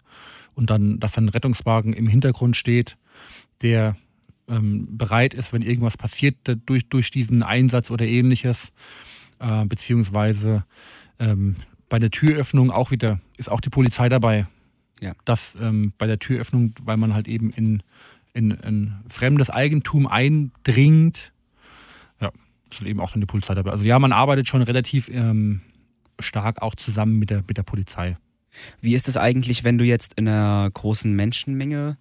und 0.54 0.70
dann, 0.70 1.00
dass 1.00 1.14
dann 1.14 1.26
ein 1.26 1.30
Rettungswagen 1.30 1.94
im 1.94 2.08
Hintergrund 2.08 2.56
steht, 2.56 2.98
der 3.62 3.96
ähm, 4.48 4.98
bereit 4.98 5.34
ist, 5.34 5.54
wenn 5.54 5.62
irgendwas 5.62 5.98
passiert 5.98 6.36
durch, 6.66 6.88
durch 6.90 7.12
diesen 7.12 7.44
Einsatz 7.44 7.90
oder 7.90 8.06
ähnliches, 8.06 8.74
äh, 9.40 9.66
beziehungsweise 9.66 10.66
ähm, 11.20 11.56
bei 11.90 12.00
der 12.00 12.12
Türöffnung 12.12 12.72
auch 12.72 12.92
wieder, 12.92 13.20
ist 13.38 13.50
auch 13.50 13.62
die 13.62 13.70
Polizei 13.70 14.10
dabei. 14.10 14.48
Ja. 15.00 15.14
Dass 15.26 15.58
ähm, 15.60 15.94
bei 15.98 16.06
der 16.06 16.20
Türöffnung, 16.20 16.74
weil 16.84 16.98
man 16.98 17.14
halt 17.14 17.28
eben 17.28 17.52
in, 17.52 17.82
in, 18.34 18.52
in 18.52 18.94
fremdes 19.10 19.50
Eigentum 19.50 20.06
eindringt, 20.06 21.32
halt 22.80 22.90
eben 22.90 23.00
auch 23.00 23.12
dann 23.12 23.22
die 23.22 23.28
Polizei 23.28 23.54
dabei. 23.54 23.72
Also 23.72 23.84
ja, 23.84 24.00
man 24.00 24.12
arbeitet 24.12 24.48
schon 24.48 24.62
relativ 24.62 25.10
ähm, 25.10 25.62
stark 26.20 26.62
auch 26.62 26.76
zusammen 26.76 27.20
mit 27.20 27.30
der, 27.30 27.44
mit 27.48 27.58
der 27.58 27.64
Polizei. 27.64 28.18
Wie 28.80 28.96
ist 28.96 29.08
es 29.08 29.18
eigentlich, 29.18 29.64
wenn 29.64 29.78
du 29.78 29.86
jetzt 29.86 30.14
in 30.16 30.28
einer 30.28 30.70
großen 30.72 31.14
Menschenmenge 31.14 31.98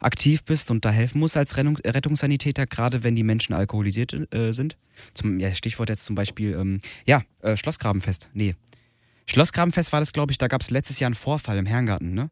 aktiv 0.00 0.44
bist 0.44 0.70
und 0.70 0.84
da 0.84 0.90
helfen 0.90 1.18
musst 1.18 1.36
als 1.36 1.56
Rettung, 1.56 1.76
Rettungssanitäter, 1.78 2.66
gerade 2.66 3.02
wenn 3.02 3.16
die 3.16 3.24
Menschen 3.24 3.52
alkoholisiert 3.52 4.32
äh, 4.32 4.52
sind? 4.52 4.76
Zum 5.14 5.40
ja, 5.40 5.54
Stichwort 5.54 5.88
jetzt 5.88 6.04
zum 6.04 6.14
Beispiel, 6.14 6.54
ähm, 6.54 6.80
ja, 7.06 7.22
äh, 7.42 7.56
Schlossgrabenfest. 7.56 8.30
Nee. 8.32 8.54
Schlossgrabenfest 9.26 9.92
war 9.92 10.00
das, 10.00 10.12
glaube 10.12 10.32
ich, 10.32 10.38
da 10.38 10.46
gab 10.46 10.62
es 10.62 10.70
letztes 10.70 11.00
Jahr 11.00 11.08
einen 11.08 11.14
Vorfall 11.14 11.58
im 11.58 11.66
Herrengarten, 11.66 12.14
ne? 12.14 12.30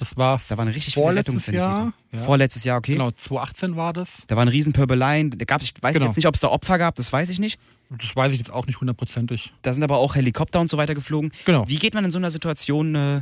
Das 0.00 0.16
war 0.16 0.40
da 0.48 0.56
waren 0.56 0.68
richtig 0.68 0.94
viele 0.94 1.14
Rettungssanitäter. 1.14 1.68
Jahr, 1.68 1.92
ja. 2.10 2.18
Vorletztes 2.20 2.64
Jahr, 2.64 2.78
okay. 2.78 2.94
Genau, 2.94 3.10
2018 3.10 3.76
war 3.76 3.92
das. 3.92 4.22
Da 4.28 4.36
waren 4.36 4.48
Riesenpöbeleien. 4.48 5.28
Da 5.28 5.44
gab's, 5.44 5.64
ich 5.64 5.74
weiß 5.78 5.92
genau. 5.92 6.06
jetzt 6.06 6.16
nicht, 6.16 6.26
ob 6.26 6.36
es 6.36 6.40
da 6.40 6.48
Opfer 6.48 6.78
gab, 6.78 6.94
das 6.94 7.12
weiß 7.12 7.28
ich 7.28 7.38
nicht. 7.38 7.60
Das 7.90 8.16
weiß 8.16 8.32
ich 8.32 8.38
jetzt 8.38 8.50
auch 8.50 8.66
nicht 8.66 8.80
hundertprozentig. 8.80 9.52
Da 9.60 9.74
sind 9.74 9.82
aber 9.82 9.98
auch 9.98 10.14
Helikopter 10.14 10.58
und 10.58 10.70
so 10.70 10.78
weiter 10.78 10.94
geflogen. 10.94 11.32
Genau. 11.44 11.68
Wie 11.68 11.76
geht 11.76 11.92
man 11.92 12.02
in 12.06 12.10
so 12.12 12.18
einer 12.18 12.30
Situation, 12.30 12.94
äh, 12.94 13.20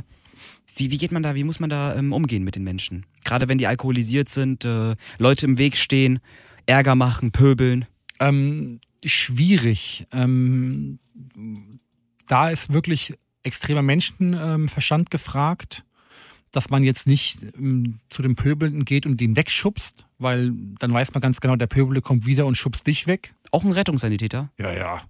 wie, 0.73 0.89
wie 0.89 0.97
geht 0.97 1.11
man 1.11 1.21
da, 1.21 1.35
wie 1.35 1.43
muss 1.43 1.59
man 1.59 1.69
da 1.69 1.95
ähm, 1.95 2.13
umgehen 2.13 2.45
mit 2.45 2.55
den 2.55 2.63
Menschen? 2.63 3.05
Gerade 3.25 3.49
wenn 3.49 3.57
die 3.57 3.67
alkoholisiert 3.67 4.29
sind, 4.29 4.63
äh, 4.63 4.95
Leute 5.17 5.47
im 5.47 5.57
Weg 5.57 5.75
stehen, 5.75 6.19
Ärger 6.65 6.95
machen, 6.95 7.33
pöbeln. 7.33 7.87
Ähm, 8.21 8.79
schwierig. 9.03 10.07
Ähm, 10.13 10.99
da 12.29 12.49
ist 12.49 12.71
wirklich 12.71 13.15
extremer 13.43 13.81
Menschenverstand 13.81 15.11
gefragt 15.11 15.83
dass 16.51 16.69
man 16.69 16.83
jetzt 16.83 17.07
nicht 17.07 17.43
ähm, 17.57 17.99
zu 18.09 18.21
dem 18.21 18.35
Pöbelnden 18.35 18.85
geht 18.85 19.05
und 19.05 19.19
den 19.19 19.35
wegschubst, 19.35 20.05
weil 20.17 20.51
dann 20.79 20.93
weiß 20.93 21.13
man 21.13 21.21
ganz 21.21 21.39
genau, 21.41 21.55
der 21.55 21.67
Pöbel 21.67 22.01
kommt 22.01 22.25
wieder 22.25 22.45
und 22.45 22.55
schubst 22.55 22.87
dich 22.87 23.07
weg. 23.07 23.33
Auch 23.51 23.63
ein 23.63 23.71
Rettungssanitäter? 23.71 24.49
Ja, 24.57 24.73
ja. 24.73 25.01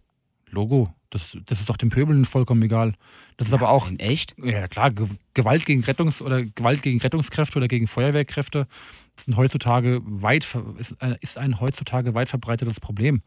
Logo. 0.52 0.94
Das, 1.12 1.38
das 1.46 1.60
ist 1.60 1.70
doch 1.70 1.78
dem 1.78 1.90
Pöbelnden 1.90 2.26
vollkommen 2.26 2.62
egal. 2.62 2.94
Das 3.38 3.48
ist 3.48 3.52
ja, 3.52 3.58
aber 3.58 3.70
auch. 3.70 3.90
In 3.90 4.00
echt? 4.00 4.36
Ja, 4.38 4.68
klar. 4.68 4.92
Gewalt 5.34 5.66
gegen 5.66 5.84
Rettungs- 5.84 6.22
oder 6.22 6.44
Gewalt 6.44 6.84
gegen 6.84 7.00
Rettungskräfte 7.00 7.58
oder 7.58 7.68
gegen 7.68 7.88
Feuerwehrkräfte 7.88 8.68
sind 9.20 9.36
heutzutage 9.36 10.02
weit, 10.04 10.48
ist, 10.78 10.96
ist 11.22 11.38
ein 11.38 11.60
heutzutage 11.60 12.14
weit 12.14 12.30
verbreitetes 12.30 12.80
Problem. 12.80 13.22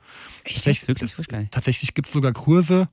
Echt? 0.44 0.56
Tatsächlich, 0.64 1.18
Wirklich? 1.18 1.50
Tatsächlich 1.50 1.94
gibt 1.94 2.06
es 2.06 2.12
sogar 2.12 2.32
Kurse, 2.32 2.88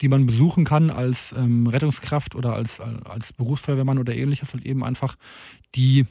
die 0.00 0.08
man 0.08 0.26
besuchen 0.26 0.64
kann 0.64 0.90
als 0.90 1.34
ähm, 1.36 1.66
Rettungskraft 1.66 2.34
oder 2.34 2.54
als, 2.54 2.80
als 2.80 3.32
Berufsfeuerwehrmann 3.32 3.98
oder 3.98 4.14
ähnliches, 4.14 4.52
halt 4.52 4.66
eben 4.66 4.84
einfach, 4.84 5.16
die 5.74 6.06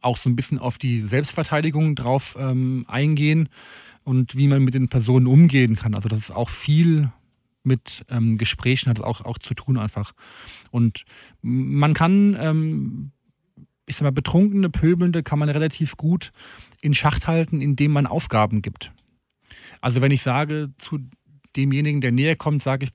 auch 0.00 0.16
so 0.16 0.28
ein 0.28 0.36
bisschen 0.36 0.58
auf 0.58 0.78
die 0.78 1.00
Selbstverteidigung 1.00 1.94
drauf 1.94 2.36
ähm, 2.38 2.84
eingehen 2.88 3.48
und 4.04 4.36
wie 4.36 4.48
man 4.48 4.62
mit 4.62 4.74
den 4.74 4.88
Personen 4.88 5.26
umgehen 5.26 5.76
kann. 5.76 5.94
Also 5.94 6.08
das 6.08 6.20
ist 6.20 6.30
auch 6.30 6.50
viel 6.50 7.10
mit 7.62 8.04
ähm, 8.08 8.38
Gesprächen 8.38 8.88
hat 8.88 9.00
auch, 9.00 9.22
auch 9.22 9.38
zu 9.38 9.54
tun 9.54 9.76
einfach. 9.76 10.12
Und 10.70 11.04
man 11.42 11.94
kann, 11.94 12.36
ähm, 12.38 13.10
ich 13.86 13.96
sag 13.96 14.04
mal, 14.04 14.12
betrunkene, 14.12 14.70
pöbelnde 14.70 15.22
kann 15.22 15.38
man 15.38 15.48
relativ 15.48 15.96
gut 15.96 16.32
in 16.80 16.94
Schacht 16.94 17.26
halten, 17.26 17.60
indem 17.60 17.90
man 17.90 18.06
Aufgaben 18.06 18.62
gibt. 18.62 18.92
Also 19.80 20.00
wenn 20.00 20.12
ich 20.12 20.22
sage 20.22 20.72
zu 20.78 21.00
demjenigen, 21.56 22.00
der 22.00 22.12
näher 22.12 22.36
kommt, 22.36 22.62
sage 22.62 22.86
ich, 22.86 22.92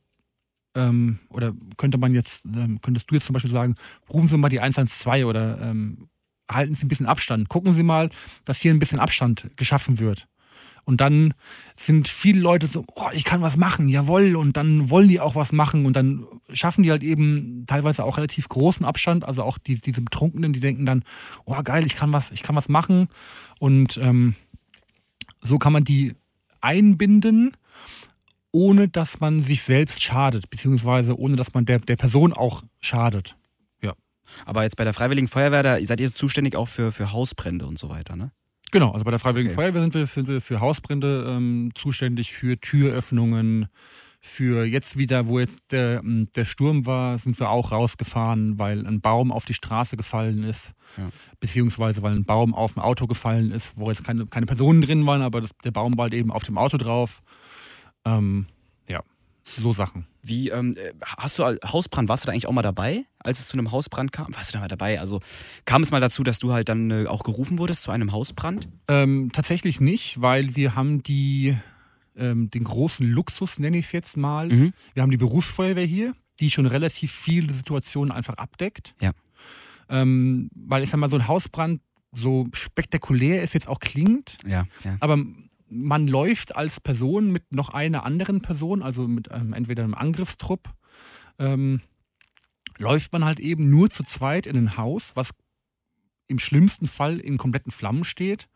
ähm, 0.76 1.20
oder 1.30 1.54
könnte 1.78 1.98
man 1.98 2.14
jetzt, 2.14 2.46
ähm, 2.46 2.80
könntest 2.82 3.10
du 3.10 3.16
jetzt 3.16 3.26
zum 3.26 3.34
Beispiel 3.34 3.52
sagen, 3.52 3.76
rufen 4.10 4.28
Sie 4.28 4.38
mal 4.38 4.50
die 4.50 4.60
112 4.60 5.26
oder 5.26 5.60
ähm, 5.62 6.08
halten 6.50 6.74
Sie 6.74 6.86
ein 6.86 6.90
bisschen 6.90 7.06
Abstand. 7.06 7.50
Gucken 7.50 7.74
Sie 7.74 7.84
mal, 7.84 8.10
dass 8.46 8.62
hier 8.62 8.74
ein 8.74 8.80
bisschen 8.80 9.00
Abstand 9.00 9.50
geschaffen 9.58 10.00
wird. 10.00 10.28
Und 10.84 11.00
dann 11.00 11.34
sind 11.76 12.08
viele 12.08 12.40
Leute 12.40 12.66
so, 12.66 12.84
oh, 12.96 13.10
ich 13.14 13.24
kann 13.24 13.42
was 13.42 13.56
machen, 13.56 13.88
jawohl. 13.88 14.36
Und 14.36 14.58
dann 14.58 14.90
wollen 14.90 15.10
die 15.10 15.20
auch 15.20 15.36
was 15.36 15.52
machen. 15.52 15.86
Und 15.86 15.96
dann 15.96 16.26
schaffen 16.52 16.84
die 16.84 16.92
halt 16.92 17.04
eben 17.04 17.66
teilweise 17.68 18.04
auch 18.04 18.18
relativ 18.18 18.50
großen 18.50 18.86
Abstand. 18.86 19.24
Also 19.24 19.44
auch 19.44 19.58
die, 19.58 19.80
diese 19.80 20.02
Betrunkenen, 20.02 20.54
die 20.54 20.60
denken 20.60 20.86
dann, 20.86 21.04
oh 21.46 21.62
geil, 21.64 21.86
ich 21.86 21.96
kann 21.96 22.12
was, 22.14 22.32
ich 22.32 22.42
kann 22.42 22.56
was 22.56 22.68
machen. 22.68 23.10
Und 23.60 23.98
ähm, 23.98 24.36
so 25.42 25.60
kann 25.60 25.74
man 25.74 25.84
die 25.84 26.16
einbinden 26.62 27.52
ohne 28.52 28.88
dass 28.88 29.20
man 29.20 29.40
sich 29.40 29.62
selbst 29.62 30.02
schadet, 30.02 30.50
beziehungsweise 30.50 31.18
ohne 31.18 31.36
dass 31.36 31.54
man 31.54 31.66
der, 31.66 31.80
der 31.80 31.96
Person 31.96 32.34
auch 32.34 32.64
schadet. 32.80 33.36
Ja. 33.82 33.94
Aber 34.46 34.64
jetzt 34.64 34.78
bei 34.78 34.84
der 34.84 34.94
Freiwilligen 34.94 35.28
Feuerwehr, 35.28 35.64
da 35.64 35.78
seid 35.78 36.02
ihr 36.02 36.14
zuständig 36.14 36.56
auch 36.56 36.68
für, 36.68 36.92
für 36.92 37.12
Hausbrände 37.12 37.66
und 37.66 37.80
so 37.80 37.90
weiter, 37.90 38.16
ne? 38.16 38.32
Genau, 38.72 38.92
also 38.92 39.04
bei 39.04 39.12
der 39.12 39.20
Freiwilligen 39.20 39.50
okay. 39.50 39.64
Feuerwehr 39.64 39.82
sind 39.82 39.94
wir 39.94 40.08
für, 40.08 40.42
für 40.42 40.60
Hausbrände 40.62 41.26
ähm, 41.28 41.72
zuständig, 41.76 42.32
für 42.32 42.58
Türöffnungen, 42.58 43.68
für 44.22 44.64
jetzt 44.64 44.98
wieder, 44.98 45.28
wo 45.28 45.40
jetzt 45.40 45.72
der, 45.72 46.00
ähm, 46.00 46.30
der 46.36 46.46
Sturm 46.46 46.86
war, 46.86 47.18
sind 47.18 47.38
wir 47.40 47.50
auch 47.50 47.74
rausgefahren, 47.74 48.58
weil 48.60 48.86
ein 48.88 49.02
Baum 49.02 49.32
auf 49.32 49.44
die 49.44 49.54
Straße 49.54 49.98
gefallen 49.98 50.44
ist, 50.44 50.74
ja. 50.96 51.10
beziehungsweise 51.40 52.02
weil 52.02 52.16
ein 52.16 52.24
Baum 52.24 52.54
auf 52.54 52.74
dem 52.74 52.82
Auto 52.82 53.08
gefallen 53.08 53.52
ist, 53.52 53.78
wo 53.78 53.90
jetzt 53.90 54.06
keine, 54.06 54.26
keine 54.28 54.46
Personen 54.46 54.82
drin 54.82 55.06
waren, 55.06 55.22
aber 55.22 55.42
das, 55.42 55.52
der 55.66 55.72
Baum 55.72 55.98
war 55.98 56.04
halt 56.04 56.14
eben 56.14 56.32
auf 56.32 56.44
dem 56.44 56.58
Auto 56.58 56.78
drauf. 56.78 57.22
Ähm, 58.06 58.48
ja, 58.90 59.02
so 59.46 59.74
Sachen. 59.74 60.08
Wie, 60.24 60.50
ähm, 60.50 60.76
hast 61.18 61.40
du 61.40 61.44
Hausbrand, 61.44 62.08
warst 62.08 62.24
du 62.24 62.28
da 62.28 62.34
eigentlich 62.34 62.48
auch 62.48 62.54
mal 62.54 62.62
dabei, 62.62 63.06
als 63.20 63.40
es 63.40 63.48
zu 63.48 63.58
einem 63.58 63.72
Hausbrand 63.72 64.12
kam? 64.12 64.34
Warst 64.36 64.52
du 64.52 64.54
da 64.54 64.60
mal 64.60 64.68
dabei? 64.68 65.00
Also 65.00 65.20
kam 65.66 65.82
es 65.82 65.92
mal 65.92 66.00
dazu, 66.00 66.24
dass 66.24 66.40
du 66.40 66.54
halt 66.54 66.70
dann 66.70 66.92
äh, 66.92 67.08
auch 67.08 67.24
gerufen 67.24 67.58
wurdest 67.58 67.84
zu 67.84 67.92
einem 67.92 68.12
Hausbrand? 68.12 68.68
Ähm, 68.88 69.32
tatsächlich 69.34 69.80
nicht, 69.80 70.22
weil 70.22 70.56
wir 70.56 70.76
haben 70.76 71.02
die, 71.02 71.58
ähm, 72.16 72.52
den 72.52 72.64
großen 72.64 73.08
Luxus, 73.08 73.58
nenne 73.58 73.78
ich 73.78 73.86
es 73.88 73.92
jetzt 73.94 74.16
mal. 74.16 74.50
Mhm. 74.50 74.74
Wir 74.94 75.02
haben 75.02 75.12
die 75.12 75.18
Berufsfeuerwehr 75.18 75.86
hier, 75.86 76.14
die 76.40 76.52
schon 76.52 76.68
relativ 76.68 77.12
viele 77.12 77.52
Situationen 77.52 78.12
einfach 78.12 78.36
abdeckt. 78.36 78.94
Ja. 79.02 79.12
Ähm, 79.90 80.50
weil 80.56 80.84
ich 80.84 80.90
sag 80.90 81.00
mal, 81.00 81.10
so 81.10 81.18
ein 81.18 81.28
Hausbrand, 81.28 81.82
so 82.14 82.46
spektakulär 82.54 83.42
es 83.42 83.54
jetzt 83.54 83.68
auch 83.68 83.80
klingt, 83.80 84.38
ja, 84.46 84.66
ja. 84.84 84.98
aber 85.00 85.18
man 85.72 86.08
läuft 86.08 86.56
als 86.56 86.80
Person 86.80 87.32
mit 87.32 87.54
noch 87.54 87.70
einer 87.70 88.04
anderen 88.04 88.42
Person, 88.42 88.84
also 88.84 89.08
mit 89.08 89.30
ähm, 89.32 89.54
entweder 89.54 89.84
einem 89.84 89.94
Angriffstrupp, 89.94 90.70
ähm, 91.40 91.82
läuft 92.78 93.14
man 93.14 93.24
halt 93.24 93.40
eben 93.40 93.70
nur 93.70 93.90
zu 93.90 94.04
zweit 94.04 94.46
in 94.46 94.58
ein 94.58 94.78
Haus, 94.78 95.16
was 95.16 95.32
im 96.28 96.40
schlimmsten 96.40 96.88
Fall 96.88 97.20
in 97.20 97.38
kompletten 97.38 97.72
Flammen 97.72 98.04
steht, 98.04 98.50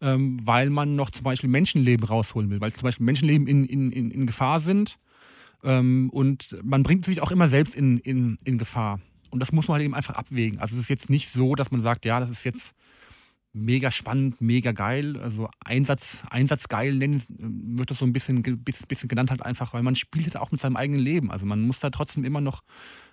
ähm, 0.00 0.38
weil 0.44 0.70
man 0.70 0.96
noch 0.96 1.10
zum 1.10 1.24
Beispiel 1.24 1.50
Menschenleben 1.50 2.06
rausholen 2.06 2.50
will, 2.50 2.60
weil 2.60 2.72
zum 2.72 2.84
Beispiel 2.84 3.04
Menschenleben 3.04 3.46
in, 3.46 3.64
in, 3.64 3.92
in, 3.92 4.10
in 4.10 4.26
Gefahr 4.26 4.60
sind. 4.60 4.98
Ähm, 5.62 6.10
und 6.10 6.56
man 6.62 6.82
bringt 6.82 7.04
sich 7.04 7.20
auch 7.20 7.30
immer 7.30 7.48
selbst 7.48 7.74
in, 7.74 7.98
in, 7.98 8.38
in 8.44 8.58
Gefahr. 8.58 9.00
Und 9.30 9.40
das 9.40 9.52
muss 9.52 9.68
man 9.68 9.76
halt 9.76 9.84
eben 9.84 9.94
einfach 9.94 10.14
abwägen. 10.14 10.60
Also 10.60 10.74
es 10.76 10.82
ist 10.82 10.88
jetzt 10.88 11.10
nicht 11.10 11.28
so, 11.30 11.54
dass 11.54 11.70
man 11.70 11.82
sagt, 11.82 12.04
ja, 12.04 12.20
das 12.20 12.30
ist 12.30 12.44
jetzt 12.44 12.74
mega 13.56 13.90
spannend, 13.90 14.40
mega 14.40 14.72
geil. 14.72 15.16
Also 15.18 15.48
Einsatz, 15.64 16.24
Einsatzgeil 16.30 16.94
nennen, 16.94 17.22
wird 17.78 17.90
das 17.90 17.98
so 17.98 18.04
ein 18.04 18.12
bisschen, 18.12 18.42
bisschen 18.42 19.08
genannt 19.08 19.30
halt 19.30 19.42
einfach, 19.42 19.72
weil 19.72 19.82
man 19.82 19.96
spielt 19.96 20.26
halt 20.26 20.36
auch 20.36 20.52
mit 20.52 20.60
seinem 20.60 20.76
eigenen 20.76 21.00
Leben. 21.00 21.32
Also 21.32 21.46
man 21.46 21.62
muss 21.62 21.80
da 21.80 21.90
trotzdem 21.90 22.24
immer 22.24 22.40
noch 22.40 22.62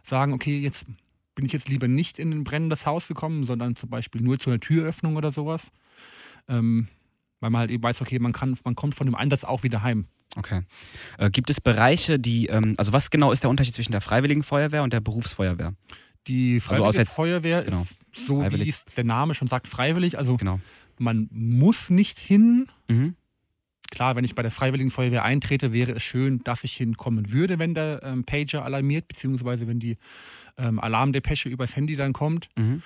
sagen, 0.04 0.34
okay, 0.34 0.60
jetzt 0.60 0.86
bin 1.34 1.46
ich 1.46 1.54
jetzt 1.54 1.70
lieber 1.70 1.88
nicht 1.88 2.20
in 2.20 2.32
ein 2.32 2.44
brennendes 2.44 2.86
Haus 2.86 3.08
gekommen, 3.08 3.46
sondern 3.46 3.76
zum 3.76 3.90
Beispiel 3.90 4.22
nur 4.22 4.38
zu 4.38 4.50
einer 4.50 4.60
Türöffnung 4.60 5.16
oder 5.16 5.32
sowas. 5.32 5.72
Ähm, 6.48 6.88
weil 7.40 7.50
man 7.50 7.62
halt 7.62 7.72
eben 7.72 7.84
weiß, 7.84 8.02
okay, 8.02 8.20
man 8.20 8.34
kann, 8.34 8.58
man 8.64 8.76
kommt 8.76 8.96
von 8.96 9.08
dem 9.08 9.16
Einsatz 9.16 9.44
auch 9.44 9.64
wieder 9.64 9.82
heim. 9.82 10.08
Okay. 10.36 10.62
Äh, 11.18 11.30
gibt 11.30 11.50
es 11.50 11.62
Bereiche, 11.62 12.20
die, 12.20 12.48
ähm, 12.48 12.74
also 12.78 12.92
was 12.92 13.10
genau 13.10 13.32
ist 13.32 13.44
der 13.44 13.50
Unterschied 13.50 13.74
zwischen 13.74 13.92
der 13.92 14.02
Freiwilligen 14.02 14.44
Feuerwehr 14.44 14.84
und 14.84 14.94
der 14.94 15.02
Berufsfeuerwehr? 15.02 15.74
Die 16.28 16.56
also 16.56 16.68
Freiwillige 16.68 17.00
also 17.00 17.14
Feuerwehr 17.14 17.64
genau. 17.64 17.82
ist 17.82 17.96
so, 18.16 18.40
freiwillig. 18.42 18.66
wie 18.66 18.70
es 18.70 18.86
der 18.86 19.04
Name 19.04 19.34
schon 19.36 19.48
sagt, 19.48 19.68
freiwillig. 19.68 20.18
Also 20.18 20.38
genau. 20.38 20.60
man 20.98 21.28
muss 21.32 21.90
nicht 21.90 22.20
hin. 22.20 22.68
Mhm. 22.88 23.16
klar, 23.92 24.16
wenn 24.16 24.24
ich 24.24 24.34
bei 24.36 24.42
der 24.42 24.52
Freiwilligen 24.52 24.90
Feuerwehr 24.92 25.24
eintrete, 25.24 25.72
wäre 25.74 25.92
es 25.94 26.04
schön, 26.04 26.44
dass 26.44 26.64
ich 26.64 26.74
hinkommen 26.74 27.32
würde, 27.32 27.60
wenn 27.60 27.74
der 27.74 28.02
ähm, 28.04 28.24
Pager 28.24 28.64
alarmiert, 28.66 29.08
beziehungsweise 29.08 29.68
wenn 29.68 29.80
die 29.80 29.98
ähm, 30.58 30.80
Alarmdepesche 30.80 31.50
übers 31.50 31.76
Handy 31.76 31.96
dann 31.96 32.14
kommt. 32.14 32.50
Mhm. 32.58 32.82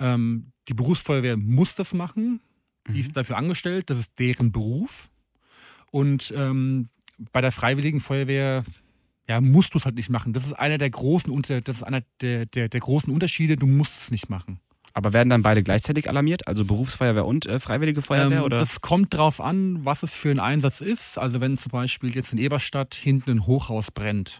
Ähm, 0.00 0.52
die 0.68 0.74
Berufsfeuerwehr 0.74 1.36
muss 1.36 1.74
das 1.74 1.94
machen. 1.94 2.40
Die 2.88 2.92
Mhm. 2.92 2.98
ist 2.98 3.16
dafür 3.16 3.36
angestellt, 3.38 3.88
das 3.88 3.98
ist 3.98 4.18
deren 4.18 4.52
Beruf. 4.52 5.08
Und 5.90 6.32
ähm, 6.36 6.88
bei 7.32 7.40
der 7.40 7.52
Freiwilligen 7.52 8.00
Feuerwehr 8.00 8.64
ja, 9.28 9.40
musst 9.40 9.74
du 9.74 9.78
es 9.78 9.84
halt 9.84 9.94
nicht 9.94 10.10
machen. 10.10 10.32
Das 10.32 10.44
ist 10.44 10.52
einer 10.52 10.78
der 10.78 10.90
großen, 10.90 11.34
das 11.64 11.76
ist 11.76 11.82
einer 11.82 12.02
der, 12.20 12.46
der, 12.46 12.68
der 12.68 12.80
großen 12.80 13.12
Unterschiede. 13.12 13.56
Du 13.56 13.66
musst 13.66 13.96
es 14.02 14.10
nicht 14.10 14.28
machen. 14.28 14.60
Aber 14.92 15.12
werden 15.12 15.28
dann 15.28 15.42
beide 15.42 15.62
gleichzeitig 15.64 16.08
alarmiert? 16.08 16.46
Also 16.46 16.64
Berufsfeuerwehr 16.64 17.26
und 17.26 17.46
äh, 17.46 17.58
Freiwillige 17.58 18.00
Feuerwehr? 18.00 18.38
Ähm, 18.38 18.44
oder? 18.44 18.60
Das 18.60 18.80
kommt 18.80 19.12
drauf 19.12 19.40
an, 19.40 19.84
was 19.84 20.04
es 20.04 20.12
für 20.14 20.30
ein 20.30 20.38
Einsatz 20.38 20.80
ist. 20.80 21.18
Also 21.18 21.40
wenn 21.40 21.56
zum 21.56 21.72
Beispiel 21.72 22.14
jetzt 22.14 22.32
in 22.32 22.38
Eberstadt 22.38 22.94
hinten 22.94 23.32
ein 23.32 23.46
Hochhaus 23.46 23.90
brennt, 23.90 24.38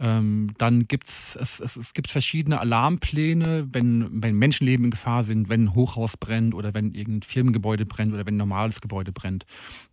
ähm, 0.00 0.48
dann 0.56 0.88
gibt 0.88 1.08
es, 1.08 1.36
es, 1.36 1.60
es 1.60 1.92
gibt 1.92 2.08
verschiedene 2.08 2.58
Alarmpläne, 2.58 3.68
wenn, 3.70 4.22
wenn 4.22 4.34
Menschenleben 4.34 4.86
in 4.86 4.90
Gefahr 4.90 5.24
sind, 5.24 5.50
wenn 5.50 5.64
ein 5.64 5.74
Hochhaus 5.74 6.16
brennt 6.16 6.54
oder 6.54 6.72
wenn 6.72 6.94
irgendein 6.94 7.22
Firmengebäude 7.22 7.84
brennt 7.84 8.14
oder 8.14 8.24
wenn 8.24 8.34
ein 8.34 8.38
normales 8.38 8.80
Gebäude 8.80 9.12
brennt. 9.12 9.44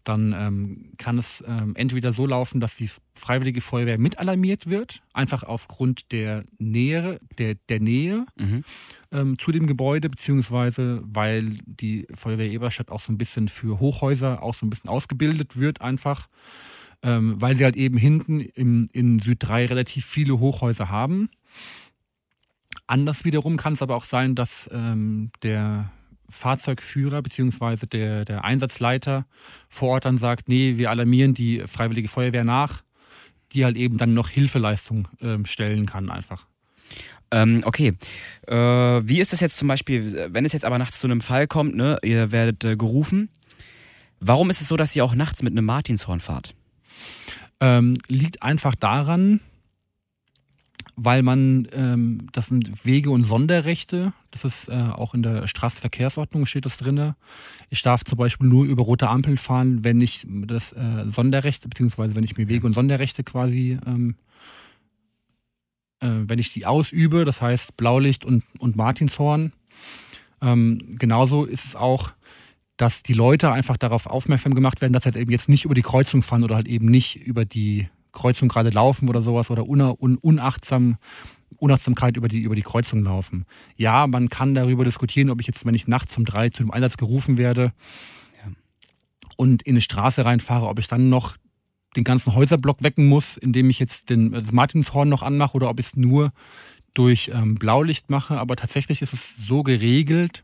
Dann 0.06 0.34
ähm, 0.34 0.94
kann 0.98 1.18
es 1.18 1.44
ähm, 1.46 1.76
entweder 1.76 2.14
so 2.14 2.26
laufen, 2.26 2.62
dass 2.62 2.78
die 2.78 2.90
Freiwillige 3.16 3.60
Feuerwehr 3.60 3.98
mit 3.98 4.18
alarmiert 4.18 4.70
wird, 4.70 5.02
einfach 5.12 5.44
aufgrund 5.44 6.12
der 6.14 6.46
Nähe, 6.58 7.20
der, 7.38 7.56
der 7.68 7.82
Nähe 7.82 8.26
mhm. 8.38 8.64
ähm, 9.12 9.38
zu 9.38 9.52
dem 9.52 9.68
Gebäude, 9.68 10.10
beziehungsweise 10.10 11.02
weil 11.04 11.58
die 11.66 12.08
Feuerwehr 12.14 12.50
Eberstadt 12.50 12.92
auch 12.92 13.02
so 13.02 13.12
ein 13.12 13.18
bisschen 13.18 13.50
für 13.50 13.82
Hochhäuser 13.82 14.42
auch 14.42 14.56
so 14.56 14.66
ein 14.66 14.70
bisschen 14.70 14.90
ausgebildet 14.90 15.60
wird, 15.60 15.82
einfach, 15.82 16.30
ähm, 17.04 17.36
weil 17.40 17.56
sie 17.56 17.64
halt 17.64 17.76
eben 17.76 17.98
hinten 17.98 18.42
im, 18.42 18.90
in 18.92 19.20
Süd 19.20 19.38
3 19.42 19.68
relativ 19.68 20.06
viele 20.06 20.40
Hochhäuser 20.40 20.90
haben. 20.90 21.30
Anders 22.86 23.26
wiederum 23.26 23.58
kann 23.58 23.74
es 23.74 23.82
aber 23.82 23.96
auch 23.96 24.06
sein, 24.06 24.36
dass 24.36 24.70
ähm, 24.74 25.32
der 25.44 25.92
Fahrzeugführer 26.30 27.22
beziehungsweise 27.22 27.88
der, 27.88 28.26
der 28.26 28.44
Einsatzleiter 28.44 29.26
vor 29.70 29.90
Ort 29.90 30.06
dann 30.06 30.18
sagt, 30.18 30.50
nee, 30.50 30.78
wir 30.78 30.90
alarmieren 30.90 31.34
die 31.34 31.64
Freiwillige 31.66 32.08
Feuerwehr 32.08 32.44
nach, 32.44 32.84
die 33.54 33.64
halt 33.64 33.78
eben 33.78 33.98
dann 33.98 34.14
noch 34.14 34.30
Hilfeleistung 34.30 35.08
ähm, 35.22 35.46
stellen 35.46 35.86
kann 35.86 36.10
einfach. 36.10 36.46
Ähm, 37.32 37.62
okay. 37.66 37.94
Äh, 38.48 38.56
wie 38.56 39.20
ist 39.20 39.34
das 39.34 39.42
jetzt 39.42 39.58
zum 39.58 39.68
Beispiel, 39.68 40.30
wenn 40.32 40.46
es 40.46 40.54
jetzt 40.54 40.66
aber 40.66 40.78
nachts 40.78 41.00
zu 41.00 41.08
einem 41.08 41.22
Fall 41.22 41.48
kommt, 41.48 41.76
ne, 41.76 41.98
ihr 42.04 42.32
werdet 42.32 42.64
äh, 42.64 42.76
gerufen. 42.76 43.30
Warum 44.20 44.50
ist 44.50 44.62
es 44.62 44.68
so, 44.68 44.78
dass 44.78 44.96
ihr 44.96 45.04
auch 45.06 45.16
nachts 45.16 45.44
mit 45.44 45.52
einem 45.52 45.66
Martinshorn 45.66 46.20
fahrt? 46.20 46.56
Ähm, 47.60 47.98
liegt 48.08 48.44
einfach 48.44 48.76
daran, 48.76 49.40
weil 50.96 51.22
man, 51.22 51.68
ähm, 51.74 52.28
das 52.34 52.48
sind 52.48 52.86
Wege- 52.86 53.12
und 53.12 53.24
Sonderrechte, 53.24 54.14
das 54.32 54.46
ist 54.46 54.70
äh, 54.70 54.74
auch 54.74 55.14
in 55.14 55.22
der 55.22 55.48
Straßenverkehrsordnung 55.48 56.48
steht 56.48 56.66
das 56.66 56.78
drin. 56.78 57.14
Ich 57.70 57.84
darf 57.84 58.04
zum 58.04 58.18
Beispiel 58.18 58.48
nur 58.48 58.66
über 58.66 58.84
rote 58.84 59.08
Ampeln 59.08 59.38
fahren, 59.38 59.84
wenn 59.84 60.02
ich 60.02 60.26
das 60.28 60.74
äh, 60.74 61.06
Sonderrechte, 61.08 61.70
beziehungsweise 61.70 62.16
wenn 62.16 62.24
ich 62.24 62.36
mir 62.36 62.48
Wege- 62.48 62.66
und 62.66 62.74
Sonderrechte 62.74 63.24
quasi, 63.24 63.78
ähm, 63.86 64.16
äh, 66.00 66.10
wenn 66.10 66.40
ich 66.40 66.52
die 66.52 66.66
ausübe, 66.66 67.26
das 67.26 67.42
heißt 67.42 67.78
Blaulicht 67.78 68.26
und, 68.26 68.44
und 68.58 68.76
Martinshorn. 68.76 69.54
Ähm, 70.42 70.98
genauso 70.98 71.46
ist 71.46 71.66
es 71.66 71.76
auch, 71.76 72.12
dass 72.78 73.04
die 73.04 73.14
Leute 73.14 73.52
einfach 73.52 73.78
darauf 73.78 74.06
aufmerksam 74.06 74.54
gemacht 74.54 74.82
werden, 74.82 74.94
dass 74.94 75.04
sie 75.04 75.08
halt 75.08 75.18
eben 75.18 75.32
jetzt 75.32 75.50
nicht 75.50 75.66
über 75.66 75.74
die 75.74 75.82
Kreuzung 75.82 76.22
fahren 76.22 76.44
oder 76.44 76.56
halt 76.56 76.68
eben 76.68 76.88
nicht 76.88 77.16
über 77.16 77.44
die 77.44 77.90
Kreuzung 78.12 78.48
gerade 78.48 78.70
laufen 78.70 79.10
oder 79.10 79.22
sowas 79.22 79.50
oder 79.50 79.68
un, 79.68 79.82
un, 79.82 80.18
unachtsam, 80.18 80.98
Unachtsamkeit 81.58 82.18
über 82.18 82.28
die, 82.28 82.42
über 82.42 82.56
die 82.56 82.62
Kreuzung 82.62 83.04
laufen. 83.04 83.46
Ja, 83.76 84.06
man 84.08 84.30
kann 84.30 84.54
darüber 84.54 84.84
diskutieren, 84.86 85.30
ob 85.30 85.42
ich 85.42 85.48
jetzt, 85.48 85.66
wenn 85.66 85.76
ich 85.76 85.88
nachts 85.88 86.18
um 86.18 86.26
drei 86.26 86.50
zu 86.50 86.64
dem 86.64 86.72
Einsatz 86.72 86.98
gerufen 86.98 87.38
werde 87.38 87.74
Ja. 88.44 88.52
und 89.38 89.64
in 89.64 89.74
eine 89.74 89.82
Straße 89.82 90.24
reinfahre, 90.24 90.68
ob 90.68 90.80
ich 90.80 90.88
dann 90.88 91.10
noch 91.10 91.36
den 91.96 92.04
ganzen 92.04 92.36
Häuserblock 92.36 92.84
wecken 92.84 93.08
muss, 93.08 93.38
indem 93.38 93.70
ich 93.72 93.80
jetzt 93.80 94.10
den, 94.10 94.32
das 94.32 94.52
Martinshorn 94.52 95.10
noch 95.10 95.24
anmache 95.24 95.56
oder 95.56 95.70
ob 95.70 95.80
ich 95.80 95.88
es 95.88 95.96
nur 95.96 96.32
durch 96.94 97.32
ähm, 97.34 97.56
Blaulicht 97.56 98.10
mache. 98.10 98.40
Aber 98.40 98.56
tatsächlich 98.56 99.02
ist 99.02 99.14
es 99.14 99.36
so 99.36 99.64
geregelt 99.64 100.44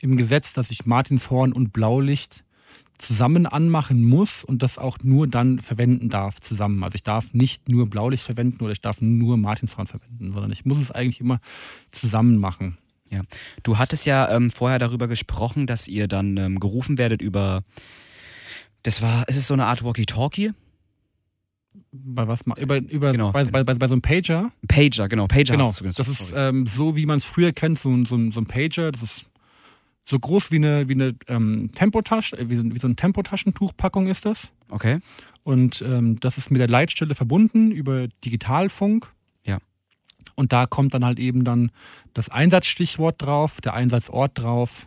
im 0.00 0.16
Gesetz, 0.16 0.52
dass 0.52 0.70
ich 0.70 0.86
Martinshorn 0.86 1.52
und 1.52 1.72
Blaulicht 1.72 2.44
zusammen 2.98 3.46
anmachen 3.46 4.04
muss 4.04 4.44
und 4.44 4.62
das 4.62 4.76
auch 4.76 4.98
nur 5.02 5.26
dann 5.26 5.58
verwenden 5.60 6.10
darf 6.10 6.38
zusammen. 6.40 6.84
Also 6.84 6.96
ich 6.96 7.02
darf 7.02 7.32
nicht 7.32 7.68
nur 7.68 7.88
Blaulicht 7.88 8.22
verwenden 8.22 8.62
oder 8.62 8.72
ich 8.72 8.82
darf 8.82 9.00
nur 9.00 9.36
Martinshorn 9.38 9.86
verwenden, 9.86 10.32
sondern 10.32 10.52
ich 10.52 10.64
muss 10.66 10.78
es 10.78 10.90
eigentlich 10.90 11.20
immer 11.20 11.40
zusammen 11.92 12.36
machen. 12.36 12.76
Du 13.64 13.78
hattest 13.78 14.06
ja 14.06 14.30
ähm, 14.30 14.50
vorher 14.52 14.78
darüber 14.78 15.08
gesprochen, 15.08 15.66
dass 15.66 15.88
ihr 15.88 16.06
dann 16.08 16.36
ähm, 16.36 16.60
gerufen 16.60 16.96
werdet 16.96 17.22
über. 17.22 17.62
Das 18.84 19.02
war, 19.02 19.28
ist 19.28 19.36
es 19.36 19.46
so 19.48 19.54
eine 19.54 19.66
Art 19.66 19.82
Walkie-Talkie? 19.82 20.52
Bei 21.92 22.28
was 22.28 22.42
über, 22.56 22.76
über 22.78 23.12
Genau. 23.12 23.32
bei, 23.32 23.44
bei, 23.44 23.64
bei, 23.64 23.74
bei 23.74 23.88
so 23.88 23.94
einem 23.94 24.02
Pager. 24.02 24.52
Pager, 24.68 25.08
genau, 25.08 25.26
Pager 25.26 25.52
Genau. 25.56 25.72
Das 25.82 26.08
ist 26.08 26.32
ähm, 26.36 26.66
so, 26.66 26.96
wie 26.96 27.06
man 27.06 27.16
es 27.18 27.24
früher 27.24 27.52
kennt, 27.52 27.78
so, 27.78 27.90
ein- 27.90 28.06
so, 28.06 28.16
so 28.30 28.40
ein 28.40 28.46
Pager. 28.46 28.92
Das 28.92 29.02
ist 29.02 29.29
so 30.10 30.18
groß 30.18 30.50
wie 30.50 30.56
eine, 30.56 30.88
wie 30.88 30.94
eine 30.94 31.14
ähm, 31.28 31.70
Tempotasche, 31.74 32.36
äh, 32.36 32.48
wie, 32.50 32.56
so- 32.56 32.64
wie 32.64 32.78
so 32.78 32.86
eine 32.88 32.96
Tempotaschentuchpackung 32.96 34.08
ist 34.08 34.24
das. 34.26 34.52
okay. 34.68 34.98
Und 35.42 35.80
ähm, 35.80 36.20
das 36.20 36.36
ist 36.36 36.50
mit 36.50 36.60
der 36.60 36.68
Leitstelle 36.68 37.14
verbunden 37.14 37.70
über 37.70 38.08
Digitalfunk. 38.24 39.10
Ja. 39.46 39.56
Und 40.34 40.52
da 40.52 40.66
kommt 40.66 40.92
dann 40.92 41.02
halt 41.04 41.18
eben 41.18 41.44
dann 41.44 41.70
das 42.12 42.28
Einsatzstichwort 42.28 43.22
drauf, 43.22 43.62
der 43.62 43.72
Einsatzort 43.72 44.32
drauf 44.38 44.86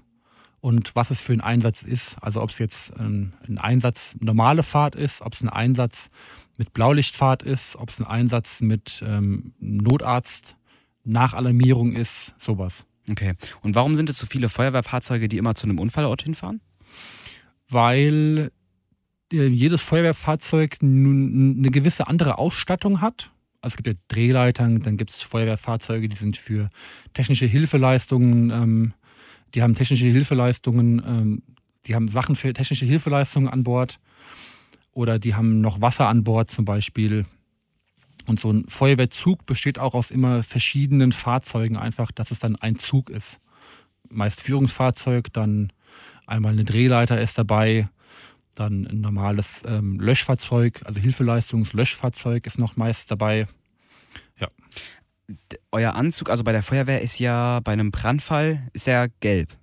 und 0.61 0.95
was 0.95 1.09
es 1.09 1.19
für 1.19 1.33
ein 1.33 1.41
Einsatz 1.41 1.81
ist. 1.81 2.17
Also 2.21 2.39
ob 2.41 2.51
es 2.51 2.59
jetzt 2.59 2.93
ähm, 2.99 3.33
ein 3.47 3.57
Einsatz 3.57 4.15
normale 4.19 4.61
Fahrt 4.61 4.93
ist, 4.95 5.21
ob 5.21 5.33
es 5.33 5.41
ein 5.41 5.49
Einsatz 5.49 6.09
mit 6.57 6.71
Blaulichtfahrt 6.71 7.41
ist, 7.41 7.75
ob 7.75 7.89
es 7.89 7.99
ein 7.99 8.05
Einsatz 8.05 8.61
mit 8.61 9.03
ähm, 9.05 9.53
Notarzt, 9.59 10.55
Nachalarmierung 11.03 11.93
ist, 11.93 12.35
sowas. 12.37 12.85
Okay. 13.09 13.33
Und 13.61 13.75
warum 13.75 13.95
sind 13.95 14.09
es 14.09 14.17
so 14.17 14.25
viele 14.25 14.49
Feuerwehrfahrzeuge, 14.49 15.27
die 15.27 15.37
immer 15.37 15.55
zu 15.55 15.67
einem 15.67 15.79
Unfallort 15.79 16.23
hinfahren? 16.23 16.61
weil 17.73 18.51
äh, 19.31 19.47
jedes 19.47 19.81
Feuerwehrfahrzeug 19.81 20.77
nun 20.81 21.57
eine 21.57 21.71
gewisse 21.71 22.07
andere 22.07 22.37
Ausstattung 22.37 23.01
hat. 23.01 23.31
Also 23.61 23.73
es 23.73 23.77
gibt 23.77 23.87
ja 23.87 24.01
Drehleitern, 24.09 24.81
dann 24.81 24.97
gibt 24.97 25.11
es 25.11 25.23
Feuerwehrfahrzeuge, 25.23 26.09
die 26.09 26.15
sind 26.15 26.37
für 26.37 26.69
technische 27.13 27.45
Hilfeleistungen, 27.45 28.49
ähm, 28.51 28.93
die 29.55 29.61
haben 29.61 29.75
technische 29.75 30.05
Hilfeleistungen, 30.05 31.01
ähm, 31.05 31.43
die 31.85 31.95
haben 31.95 32.07
Sachen 32.07 32.35
für 32.35 32.53
technische 32.53 32.85
Hilfeleistungen 32.85 33.49
an 33.49 33.63
Bord 33.63 33.99
oder 34.91 35.19
die 35.19 35.35
haben 35.35 35.61
noch 35.61 35.81
Wasser 35.81 36.07
an 36.07 36.23
Bord 36.23 36.51
zum 36.51 36.65
Beispiel. 36.65 37.25
Und 38.25 38.39
so 38.39 38.51
ein 38.51 38.65
Feuerwehrzug 38.67 39.45
besteht 39.45 39.79
auch 39.79 39.93
aus 39.93 40.11
immer 40.11 40.43
verschiedenen 40.43 41.11
Fahrzeugen, 41.11 41.77
einfach, 41.77 42.11
dass 42.11 42.31
es 42.31 42.39
dann 42.39 42.55
ein 42.55 42.77
Zug 42.77 43.09
ist. 43.09 43.39
Meist 44.09 44.41
Führungsfahrzeug, 44.41 45.33
dann 45.33 45.73
einmal 46.25 46.53
eine 46.53 46.63
Drehleiter 46.63 47.19
ist 47.19 47.37
dabei, 47.37 47.89
dann 48.55 48.87
ein 48.87 49.01
normales 49.01 49.63
ähm, 49.65 49.99
Löschfahrzeug, 49.99 50.81
also 50.85 50.99
Hilfeleistungslöschfahrzeug 50.99 52.45
ist 52.45 52.59
noch 52.59 52.75
meist 52.77 53.11
dabei. 53.11 53.47
Euer 55.71 55.95
Anzug, 55.95 56.29
also 56.29 56.43
bei 56.43 56.51
der 56.51 56.63
Feuerwehr, 56.63 57.01
ist 57.01 57.19
ja 57.19 57.59
bei 57.61 57.73
einem 57.73 57.91
Brandfall, 57.91 58.69
ist 58.73 58.87
gelb. 59.19 59.57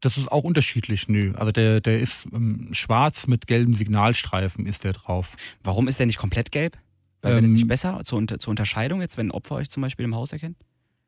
Das 0.00 0.16
ist 0.18 0.30
auch 0.30 0.44
unterschiedlich, 0.44 1.08
nö. 1.08 1.34
Also 1.34 1.52
der, 1.52 1.80
der 1.80 1.98
ist 1.98 2.26
ähm, 2.32 2.68
schwarz 2.72 3.26
mit 3.26 3.46
gelben 3.46 3.74
Signalstreifen 3.74 4.66
ist 4.66 4.84
der 4.84 4.92
drauf. 4.92 5.34
Warum 5.62 5.88
ist 5.88 5.98
der 5.98 6.06
nicht 6.06 6.18
komplett 6.18 6.52
gelb? 6.52 6.76
Weil 7.24 7.32
wäre 7.32 7.40
das 7.42 7.48
Ähm, 7.48 7.54
nicht 7.54 7.66
besser 7.66 8.00
zur, 8.04 8.26
zur 8.26 8.50
Unterscheidung 8.50 9.00
jetzt, 9.00 9.16
wenn 9.16 9.28
ein 9.28 9.30
Opfer 9.32 9.56
euch 9.56 9.70
zum 9.70 9.80
Beispiel 9.82 10.04
im 10.04 10.14
Haus 10.14 10.32
erkennt? 10.32 10.56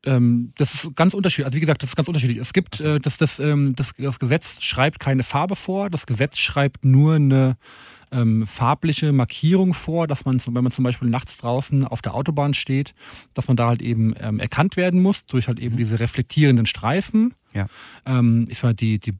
Ähm, 0.04 0.52
das 0.56 0.74
ist 0.74 0.96
ganz 0.96 1.14
unterschiedlich. 1.14 1.46
Also 1.46 1.56
wie 1.56 1.60
gesagt, 1.60 1.82
das 1.82 1.90
ist 1.90 1.96
ganz 1.96 2.08
unterschiedlich. 2.08 2.38
Es 2.38 2.52
gibt, 2.52 2.76
so. 2.76 2.86
äh, 2.86 2.98
das, 3.00 3.18
das, 3.18 3.38
ähm, 3.38 3.74
das, 3.76 3.92
das 3.98 4.18
Gesetz 4.18 4.62
schreibt 4.62 5.00
keine 5.00 5.22
Farbe 5.22 5.56
vor. 5.56 5.90
Das 5.90 6.06
Gesetz 6.06 6.38
schreibt 6.38 6.84
nur 6.84 7.14
eine 7.14 7.56
ähm, 8.12 8.46
farbliche 8.46 9.10
Markierung 9.12 9.74
vor, 9.74 10.06
dass 10.06 10.24
man, 10.24 10.40
wenn 10.46 10.62
man 10.62 10.70
zum 10.70 10.84
Beispiel 10.84 11.08
nachts 11.08 11.38
draußen 11.38 11.84
auf 11.84 12.02
der 12.02 12.14
Autobahn 12.14 12.54
steht, 12.54 12.94
dass 13.34 13.48
man 13.48 13.56
da 13.56 13.66
halt 13.68 13.82
eben 13.82 14.14
ähm, 14.20 14.38
erkannt 14.38 14.76
werden 14.76 15.02
muss 15.02 15.26
durch 15.26 15.48
halt 15.48 15.58
eben 15.58 15.74
Mhm. 15.74 15.78
diese 15.78 15.98
reflektierenden 15.98 16.66
Streifen. 16.66 17.34
Ja. 17.52 17.66
Ähm, 18.04 18.46
ich 18.48 18.58
sag 18.58 18.68
mal, 18.68 18.74
die, 18.74 19.00
die 19.00 19.14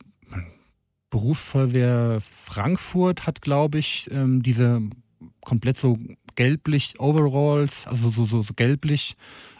Berufsfeuerwehr 1.10 2.18
Frankfurt 2.20 3.26
hat, 3.26 3.40
glaube 3.40 3.78
ich, 3.78 4.08
ähm, 4.12 4.42
diese 4.42 4.82
komplett 5.40 5.78
so 5.78 5.98
gelblich 6.36 6.94
Overalls, 7.00 7.86
also 7.86 8.10
so, 8.10 8.26
so, 8.26 8.42
so 8.42 8.54
gelblich 8.54 9.16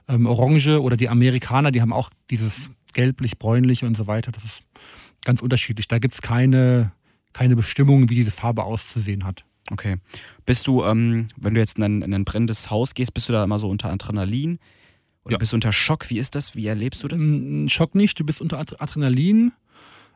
ähm, 0.08 0.26
orange 0.26 0.80
oder 0.80 0.96
die 0.96 1.08
Amerikaner, 1.08 1.72
die 1.72 1.82
haben 1.82 1.92
auch 1.92 2.10
dieses 2.30 2.70
gelblich, 2.92 3.38
bräunlich 3.38 3.84
und 3.84 3.96
so 3.96 4.06
weiter. 4.06 4.30
Das 4.32 4.44
ist 4.44 4.60
ganz 5.24 5.42
unterschiedlich. 5.42 5.88
Da 5.88 5.98
gibt 5.98 6.14
es 6.14 6.22
keine, 6.22 6.92
keine 7.32 7.56
Bestimmung, 7.56 8.08
wie 8.08 8.14
diese 8.14 8.30
Farbe 8.30 8.64
auszusehen 8.64 9.24
hat. 9.24 9.44
Okay. 9.72 9.96
Bist 10.46 10.66
du, 10.68 10.84
ähm, 10.84 11.26
wenn 11.36 11.54
du 11.54 11.60
jetzt 11.60 11.76
in 11.78 11.82
ein, 11.82 12.02
in 12.02 12.14
ein 12.14 12.24
brennendes 12.24 12.70
Haus 12.70 12.94
gehst, 12.94 13.12
bist 13.14 13.28
du 13.28 13.32
da 13.32 13.42
immer 13.42 13.58
so 13.58 13.68
unter 13.68 13.90
Adrenalin? 13.92 14.58
Oder 15.24 15.32
Ja. 15.34 15.38
bist 15.38 15.52
du 15.52 15.56
unter 15.56 15.72
Schock? 15.72 16.08
Wie 16.08 16.18
ist 16.20 16.36
das? 16.36 16.54
Wie 16.54 16.68
erlebst 16.68 17.02
du 17.02 17.08
das? 17.08 17.20
Mm, 17.22 17.66
Schock 17.66 17.96
nicht, 17.96 18.20
du 18.20 18.24
bist 18.24 18.40
unter 18.40 18.60
Ad- 18.60 18.76
Adrenalin. 18.78 19.50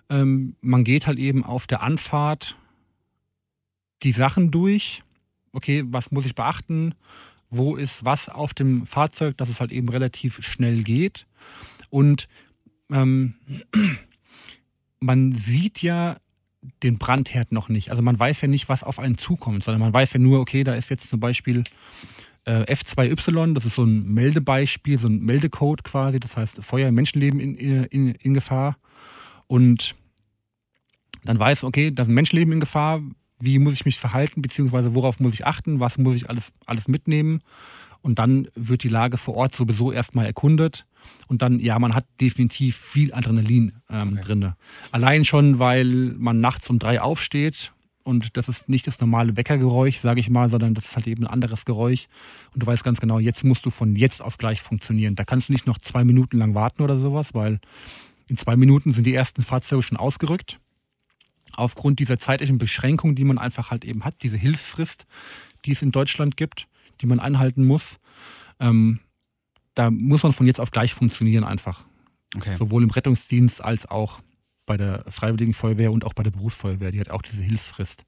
Ähm, 0.08 0.54
man 0.60 0.84
geht 0.84 1.08
halt 1.08 1.18
eben 1.18 1.44
auf 1.44 1.66
der 1.66 1.82
Anfahrt 1.82 2.56
die 4.04 4.12
Sachen 4.12 4.50
durch. 4.52 5.02
Okay, 5.52 5.84
was 5.86 6.10
muss 6.10 6.26
ich 6.26 6.34
beachten? 6.34 6.94
Wo 7.50 7.76
ist 7.76 8.04
was 8.04 8.28
auf 8.28 8.54
dem 8.54 8.86
Fahrzeug, 8.86 9.36
dass 9.36 9.48
es 9.48 9.60
halt 9.60 9.72
eben 9.72 9.88
relativ 9.88 10.42
schnell 10.42 10.82
geht. 10.82 11.26
Und 11.88 12.28
ähm, 12.92 13.34
man 15.00 15.32
sieht 15.32 15.82
ja 15.82 16.18
den 16.82 16.98
Brandherd 16.98 17.52
noch 17.52 17.68
nicht. 17.68 17.90
Also 17.90 18.02
man 18.02 18.18
weiß 18.18 18.42
ja 18.42 18.48
nicht, 18.48 18.68
was 18.68 18.84
auf 18.84 18.98
einen 18.98 19.18
zukommt, 19.18 19.64
sondern 19.64 19.80
man 19.80 19.94
weiß 19.94 20.12
ja 20.12 20.20
nur, 20.20 20.40
okay, 20.40 20.62
da 20.62 20.74
ist 20.74 20.90
jetzt 20.90 21.08
zum 21.08 21.18
Beispiel 21.18 21.64
äh, 22.44 22.62
F2Y, 22.72 23.54
das 23.54 23.64
ist 23.64 23.74
so 23.74 23.84
ein 23.84 24.06
Meldebeispiel, 24.12 24.98
so 24.98 25.08
ein 25.08 25.20
Meldecode 25.20 25.82
quasi, 25.84 26.20
das 26.20 26.36
heißt 26.36 26.62
Feuer, 26.62 26.92
Menschenleben 26.92 27.40
in, 27.40 27.56
in, 27.56 28.14
in 28.14 28.34
Gefahr. 28.34 28.76
Und 29.46 29.94
dann 31.24 31.38
weiß, 31.38 31.64
okay, 31.64 31.90
da 31.90 32.04
ein 32.04 32.14
Menschenleben 32.14 32.52
in 32.52 32.60
Gefahr, 32.60 33.02
wie 33.40 33.58
muss 33.58 33.74
ich 33.74 33.84
mich 33.84 33.98
verhalten, 33.98 34.42
beziehungsweise 34.42 34.94
worauf 34.94 35.20
muss 35.20 35.34
ich 35.34 35.46
achten, 35.46 35.80
was 35.80 35.98
muss 35.98 36.14
ich 36.14 36.28
alles, 36.28 36.52
alles 36.66 36.88
mitnehmen. 36.88 37.40
Und 38.02 38.18
dann 38.18 38.48
wird 38.54 38.82
die 38.82 38.88
Lage 38.88 39.16
vor 39.16 39.34
Ort 39.36 39.54
sowieso 39.54 39.92
erstmal 39.92 40.26
erkundet. 40.26 40.86
Und 41.28 41.42
dann, 41.42 41.58
ja, 41.58 41.78
man 41.78 41.94
hat 41.94 42.06
definitiv 42.20 42.76
viel 42.76 43.12
Adrenalin 43.12 43.72
ähm, 43.90 44.12
Okay. 44.14 44.22
drin. 44.22 44.52
Allein 44.92 45.24
schon, 45.24 45.58
weil 45.58 46.14
man 46.18 46.40
nachts 46.40 46.70
um 46.70 46.78
drei 46.78 47.00
aufsteht 47.00 47.72
und 48.02 48.36
das 48.36 48.48
ist 48.48 48.68
nicht 48.68 48.86
das 48.86 49.00
normale 49.00 49.36
Weckergeräusch, 49.36 49.98
sage 49.98 50.20
ich 50.20 50.30
mal, 50.30 50.48
sondern 50.48 50.74
das 50.74 50.86
ist 50.86 50.96
halt 50.96 51.06
eben 51.06 51.24
ein 51.24 51.30
anderes 51.30 51.64
Geräusch. 51.64 52.06
Und 52.54 52.62
du 52.62 52.66
weißt 52.66 52.82
ganz 52.82 53.00
genau, 53.00 53.18
jetzt 53.18 53.44
musst 53.44 53.64
du 53.66 53.70
von 53.70 53.94
jetzt 53.96 54.22
auf 54.22 54.38
gleich 54.38 54.62
funktionieren. 54.62 55.14
Da 55.14 55.24
kannst 55.24 55.48
du 55.48 55.52
nicht 55.52 55.66
noch 55.66 55.78
zwei 55.78 56.04
Minuten 56.04 56.38
lang 56.38 56.54
warten 56.54 56.82
oder 56.82 56.98
sowas, 56.98 57.34
weil 57.34 57.60
in 58.26 58.36
zwei 58.36 58.56
Minuten 58.56 58.92
sind 58.92 59.04
die 59.04 59.14
ersten 59.14 59.42
Fahrzeuge 59.42 59.82
schon 59.82 59.98
ausgerückt. 59.98 60.58
Aufgrund 61.54 61.98
dieser 61.98 62.18
zeitlichen 62.18 62.58
Beschränkung, 62.58 63.14
die 63.14 63.24
man 63.24 63.38
einfach 63.38 63.70
halt 63.70 63.84
eben 63.84 64.04
hat, 64.04 64.22
diese 64.22 64.36
Hilfsfrist, 64.36 65.06
die 65.64 65.72
es 65.72 65.82
in 65.82 65.92
Deutschland 65.92 66.36
gibt, 66.36 66.68
die 67.00 67.06
man 67.06 67.20
einhalten 67.20 67.64
muss, 67.64 67.98
ähm, 68.58 69.00
da 69.74 69.90
muss 69.90 70.22
man 70.22 70.32
von 70.32 70.46
jetzt 70.46 70.60
auf 70.60 70.70
gleich 70.70 70.94
funktionieren 70.94 71.44
einfach. 71.44 71.84
Okay. 72.36 72.56
Sowohl 72.58 72.82
im 72.82 72.90
Rettungsdienst 72.90 73.62
als 73.62 73.86
auch 73.86 74.20
bei 74.66 74.76
der 74.76 75.04
Freiwilligen 75.08 75.52
Feuerwehr 75.52 75.90
und 75.90 76.04
auch 76.04 76.12
bei 76.12 76.22
der 76.22 76.30
Berufsfeuerwehr. 76.30 76.92
Die 76.92 77.00
hat 77.00 77.10
auch 77.10 77.22
diese 77.22 77.42
Hilfsfrist, 77.42 78.04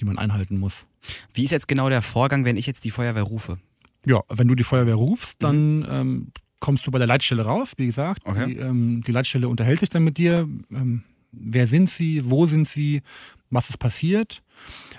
die 0.00 0.06
man 0.06 0.18
einhalten 0.18 0.58
muss. 0.58 0.86
Wie 1.34 1.44
ist 1.44 1.50
jetzt 1.50 1.68
genau 1.68 1.90
der 1.90 2.00
Vorgang, 2.00 2.44
wenn 2.44 2.56
ich 2.56 2.66
jetzt 2.66 2.84
die 2.84 2.90
Feuerwehr 2.90 3.22
rufe? 3.22 3.58
Ja, 4.06 4.22
wenn 4.28 4.48
du 4.48 4.54
die 4.54 4.64
Feuerwehr 4.64 4.94
rufst, 4.94 5.42
dann 5.42 5.86
ähm, 5.88 6.32
kommst 6.60 6.86
du 6.86 6.90
bei 6.90 6.98
der 6.98 7.06
Leitstelle 7.06 7.44
raus, 7.44 7.72
wie 7.76 7.86
gesagt. 7.86 8.22
Okay. 8.24 8.46
Die, 8.46 8.56
ähm, 8.56 9.02
die 9.06 9.12
Leitstelle 9.12 9.48
unterhält 9.48 9.80
sich 9.80 9.90
dann 9.90 10.04
mit 10.04 10.16
dir. 10.16 10.48
Ähm, 10.70 11.02
wer 11.38 11.66
sind 11.66 11.90
sie, 11.90 12.28
wo 12.28 12.46
sind 12.46 12.66
sie, 12.66 13.02
was 13.50 13.70
ist 13.70 13.78
passiert. 13.78 14.42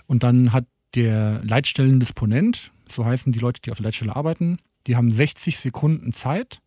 Und 0.06 0.24
dann 0.24 0.54
hat 0.54 0.66
der 0.96 1.44
Leitstellendisponent, 1.44 2.72
so 2.88 3.06
heißen 3.06 3.32
die 3.32 3.40
Leute, 3.40 3.62
die 3.62 3.72
auf 3.72 3.78
der 3.78 3.86
Leitstelle 3.86 4.16
arbeiten, 4.16 4.58
die 4.88 4.96
haben 4.96 5.12
60 5.12 5.58
Sekunden 5.58 6.14
Zeit, 6.14 6.62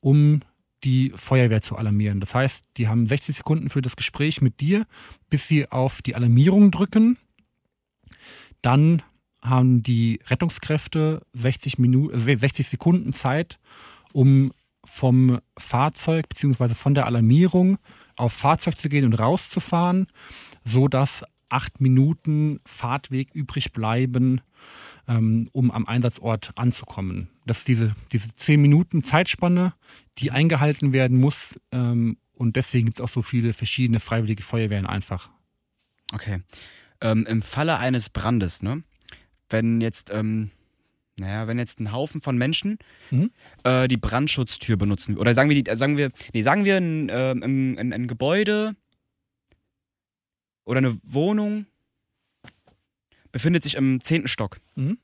um 0.00 0.40
die 0.84 1.12
Feuerwehr 1.16 1.60
zu 1.60 1.76
alarmieren. 1.76 2.20
Das 2.20 2.34
heißt, 2.34 2.64
die 2.76 2.86
haben 2.86 3.06
60 3.06 3.36
Sekunden 3.36 3.68
für 3.68 3.82
das 3.82 3.96
Gespräch 3.96 4.40
mit 4.40 4.60
dir, 4.60 4.86
bis 5.28 5.48
sie 5.48 5.70
auf 5.70 6.02
die 6.02 6.14
Alarmierung 6.14 6.70
drücken. 6.70 7.18
Dann 8.62 9.02
haben 9.42 9.82
die 9.82 10.20
Rettungskräfte 10.26 11.22
60, 11.32 11.78
Minu 11.78 12.10
äh, 12.10 12.36
60 12.36 12.68
Sekunden 12.68 13.12
Zeit, 13.12 13.58
um 14.12 14.52
vom 14.84 15.40
Fahrzeug 15.58 16.28
bzw. 16.28 16.74
von 16.74 16.94
der 16.94 17.06
Alarmierung 17.06 17.78
auf 18.18 18.32
Fahrzeug 18.32 18.78
zu 18.78 18.88
gehen 18.88 19.04
und 19.04 19.14
rauszufahren, 19.14 20.08
sodass 20.64 21.24
acht 21.48 21.80
Minuten 21.80 22.60
Fahrtweg 22.66 23.34
übrig 23.34 23.72
bleiben, 23.72 24.40
ähm, 25.06 25.48
um 25.52 25.70
am 25.70 25.86
Einsatzort 25.86 26.52
anzukommen. 26.56 27.30
Das 27.46 27.58
ist 27.58 27.68
diese, 27.68 27.94
diese 28.12 28.34
zehn 28.34 28.60
Minuten 28.60 29.02
Zeitspanne, 29.02 29.72
die 30.18 30.30
eingehalten 30.30 30.92
werden 30.92 31.18
muss. 31.18 31.58
Ähm, 31.72 32.18
und 32.34 32.56
deswegen 32.56 32.86
gibt 32.86 32.98
es 32.98 33.04
auch 33.04 33.08
so 33.08 33.22
viele 33.22 33.52
verschiedene 33.52 34.00
freiwillige 34.00 34.42
Feuerwehren 34.42 34.86
einfach. 34.86 35.30
Okay. 36.12 36.42
Ähm, 37.00 37.24
Im 37.26 37.42
Falle 37.42 37.78
eines 37.78 38.10
Brandes, 38.10 38.62
ne? 38.62 38.82
Wenn 39.48 39.80
jetzt, 39.80 40.10
ähm, 40.12 40.50
naja, 41.18 41.46
wenn 41.46 41.58
jetzt 41.58 41.80
ein 41.80 41.92
Haufen 41.92 42.20
von 42.20 42.36
Menschen 42.36 42.78
Mhm. 43.10 43.30
äh, 43.64 43.88
die 43.88 43.96
Brandschutztür 43.96 44.76
benutzen, 44.76 45.18
oder 45.18 45.34
sagen 45.34 45.48
wir, 45.50 45.62
die, 45.62 45.70
äh, 45.70 45.76
sagen 45.76 45.96
wir, 45.96 46.10
nee, 46.32 46.42
sagen 46.42 46.64
wir 46.64 46.76
ein, 46.76 47.08
ähm, 47.10 47.42
ein, 47.42 47.78
ein, 47.78 47.92
ein 47.92 48.06
Gebäude 48.08 48.74
oder 50.64 50.78
eine 50.78 50.98
Wohnung 51.02 51.66
befindet 53.32 53.62
sich 53.62 53.74
im 53.74 54.00
zehnten 54.00 54.28
Stock. 54.28 54.58
Mhm. 54.74 54.98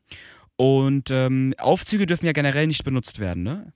Und 0.57 1.11
ähm, 1.11 1.55
Aufzüge 1.59 2.07
dürfen 2.07 2.27
ja 2.27 2.33
generell 2.33 2.67
nicht 2.67 2.85
benutzt 2.85 3.19
werden, 3.19 3.43
ne? 3.43 3.73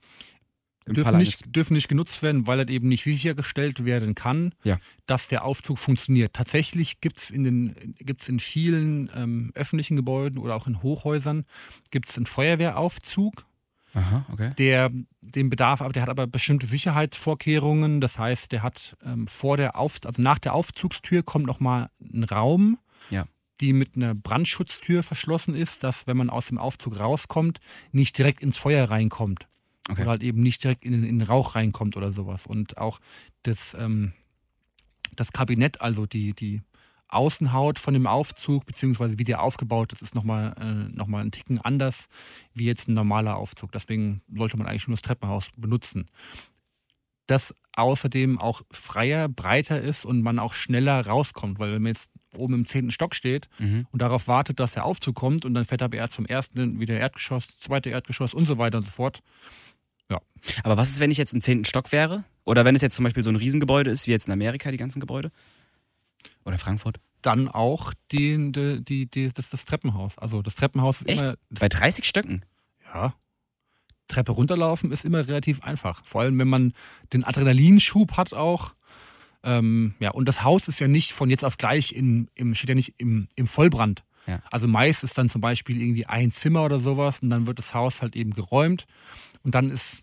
Im 0.89 0.95
dürfen 0.95 1.07
Falle 1.13 1.19
nicht, 1.19 1.55
dürfen 1.57 1.75
nicht 1.75 1.89
genutzt 1.89 2.23
werden, 2.23 2.47
weil 2.47 2.59
halt 2.59 2.71
eben 2.71 2.89
nicht 2.89 3.05
sichergestellt 3.05 3.85
werden 3.85 4.15
kann, 4.15 4.55
Ja. 4.65 4.79
dass 5.07 5.29
der 5.29 5.45
Aufzug 5.45 5.79
funktioniert. 5.79 6.33
Tatsächlich 6.35 7.01
gibt 7.01 7.19
es 7.19 7.31
in, 7.31 7.45
den- 7.45 7.95
gibt's 7.99 8.29
in 8.29 8.41
vielen 8.41 9.11
ähm, 9.15 9.51
öffentlichen 9.55 9.97
Gebäuden 9.97 10.39
oder 10.39 10.55
auch 10.57 10.67
in 10.67 10.83
Hochhäusern 10.83 11.45
gibt's 11.91 12.17
einen 12.17 12.27
Feuerwehraufzug, 12.27 13.45
Aha, 13.95 14.27
okay. 14.33 14.51
der 14.59 14.91
den 15.21 15.51
Bedarf, 15.51 15.81
aber 15.83 15.93
der 15.93 16.03
hat 16.03 16.09
aber 16.11 16.27
bestimmte 16.27 16.67
Sicherheitsvorkehrungen. 16.67 18.01
Das 18.01 18.19
heißt, 18.19 18.53
der 18.53 18.63
hat 18.63 18.97
ähm, 19.05 19.27
vor 19.27 19.57
der 19.57 19.77
Auf, 19.77 19.97
also 20.05 20.21
nach 20.23 20.39
der 20.39 20.55
Aufzugstür 20.55 21.23
kommt 21.23 21.47
nochmal 21.47 21.91
ein 22.01 22.25
Raum, 22.25 22.79
Ja. 23.11 23.25
die 23.61 23.73
mit 23.73 23.97
einer 23.97 24.15
Brandschutztür 24.15 25.03
verschlossen 25.03 25.55
ist, 25.55 25.83
dass 25.85 26.07
wenn 26.07 26.17
man 26.17 26.31
aus 26.31 26.47
dem 26.47 26.59
Aufzug 26.59 26.99
rauskommt, 27.01 27.61
nicht 27.93 28.17
direkt 28.19 28.43
ins 28.43 28.57
Feuer 28.59 28.89
reinkommt. 28.91 29.49
Okay. 29.89 30.03
Oder 30.03 30.11
halt 30.11 30.23
eben 30.23 30.43
nicht 30.43 30.63
direkt 30.65 30.85
in, 30.85 30.93
den- 30.93 31.05
in 31.05 31.19
den 31.19 31.27
Rauch 31.29 31.55
reinkommt 31.55 31.97
oder 31.97 32.13
sowas. 32.13 32.47
Und 32.47 32.77
auch 32.79 33.01
das, 33.43 33.75
ähm, 33.79 34.13
das 35.17 35.33
Kabinett, 35.33 35.81
also 35.81 36.05
die, 36.07 36.35
die 36.35 36.61
Außenhaut 37.09 37.79
von 37.79 37.95
dem 37.95 38.07
Aufzug, 38.07 38.67
beziehungsweise 38.67 39.19
wie 39.19 39.25
der 39.25 39.43
aufgebaut 39.43 39.95
ist, 39.95 40.03
ist 40.03 40.15
nochmal 40.15 40.55
äh, 40.61 40.95
noch 40.95 41.07
mal 41.07 41.23
ein 41.25 41.31
Ticken 41.31 41.59
anders 41.59 42.09
wie 42.53 42.67
jetzt 42.67 42.87
ein 42.89 42.95
normaler 42.95 43.37
Aufzug. 43.37 43.73
Deswegen 43.73 44.21
sollte 44.35 44.59
man 44.59 44.67
eigentlich 44.67 44.87
nur 44.89 44.97
das 44.97 45.03
Treppenhaus 45.03 45.47
benutzen. 45.57 46.09
Das 47.27 47.55
außerdem 47.75 48.39
auch 48.39 48.63
freier, 48.71 49.29
breiter 49.29 49.81
ist 49.81 50.05
und 50.05 50.23
man 50.23 50.39
auch 50.39 50.55
schneller 50.55 51.07
rauskommt, 51.07 51.59
weil 51.59 51.73
wenn 51.73 51.83
man 51.83 51.91
jetzt 51.93 52.11
oben 52.35 52.55
im 52.55 52.65
zehnten 52.67 52.91
Stock 52.91 53.15
steht 53.15 53.49
Mhm. 53.59 53.87
und 53.93 54.03
darauf 54.03 54.29
wartet, 54.29 54.59
dass 54.61 54.73
der 54.73 54.85
Aufzug 54.85 55.15
kommt 55.15 55.45
und 55.45 55.55
dann 55.55 55.65
fährt 55.65 55.83
aber 55.83 55.97
erst 55.97 56.15
zum 56.15 56.27
ersten 56.27 56.81
wieder 56.81 56.99
Erdgeschoss, 56.99 57.47
zweite 57.59 57.91
Erdgeschoss 57.91 58.35
und 58.35 58.47
so 58.47 58.59
weiter 58.59 58.79
und 58.79 58.85
so 58.85 58.91
fort. 58.91 59.23
Aber 60.63 60.77
was 60.77 60.89
ist, 60.89 61.01
wenn 61.01 61.11
ich 61.11 61.19
jetzt 61.19 61.35
im 61.35 61.41
zehnten 61.41 61.65
Stock 61.65 61.93
wäre? 61.93 62.25
Oder 62.45 62.65
wenn 62.65 62.75
es 62.75 62.83
jetzt 62.83 62.95
zum 62.95 63.05
Beispiel 63.05 63.23
so 63.23 63.31
ein 63.31 63.37
Riesengebäude 63.37 63.91
ist, 63.91 64.07
wie 64.07 64.13
jetzt 64.13 64.27
in 64.27 64.33
Amerika, 64.33 64.71
die 64.71 64.77
ganzen 64.77 65.01
Gebäude? 65.01 65.31
Oder 66.45 66.59
Frankfurt? 66.59 66.99
Dann 67.23 67.49
auch 67.49 67.93
die, 68.13 68.53
die, 68.53 68.83
die, 68.83 69.07
die, 69.07 69.33
das, 69.33 69.51
das 69.51 69.65
Treppenhaus. 69.65 70.17
Also 70.19 70.41
das 70.41 70.55
Treppenhaus 70.55 71.01
ist 71.01 71.09
Echt? 71.09 71.23
immer, 71.23 71.35
Bei 71.51 71.69
30 71.69 72.05
Stöcken? 72.05 72.45
ja, 72.95 73.15
Treppe 74.09 74.33
runterlaufen 74.33 74.91
ist 74.91 75.05
immer 75.05 75.29
relativ 75.29 75.63
einfach. 75.63 76.03
Vor 76.05 76.23
allem, 76.23 76.39
wenn 76.39 76.49
man 76.49 76.73
den 77.13 77.25
Adrenalinschub 77.25 78.17
hat 78.17 78.33
auch. 78.33 78.75
Ähm, 79.43 79.95
ja, 80.01 80.11
und 80.11 80.27
das 80.27 80.43
Haus 80.43 80.67
ist 80.67 80.81
ja 80.81 80.89
nicht 80.89 81.13
von 81.13 81.31
jetzt 81.31 81.45
auf 81.45 81.59
gleich 81.59 81.93
in, 81.93 82.29
im, 82.35 82.55
steht 82.55 82.71
ja 82.71 82.75
nicht 82.75 82.95
im, 82.97 83.29
im 83.37 83.47
Vollbrand. 83.47 84.03
Ja. 84.29 84.43
Also 84.51 84.69
meist 84.69 85.03
ist 85.05 85.17
dann 85.19 85.29
zum 85.29 85.41
Beispiel 85.41 85.81
irgendwie 85.81 86.07
ein 86.07 86.31
Zimmer 86.31 86.65
oder 86.65 86.79
sowas 86.81 87.21
und 87.21 87.31
dann 87.31 87.47
wird 87.47 87.59
das 87.59 87.73
Haus 87.75 88.03
halt 88.03 88.15
eben 88.15 88.33
geräumt 88.33 88.87
und 89.43 89.55
dann 89.55 89.71
ist 89.71 90.03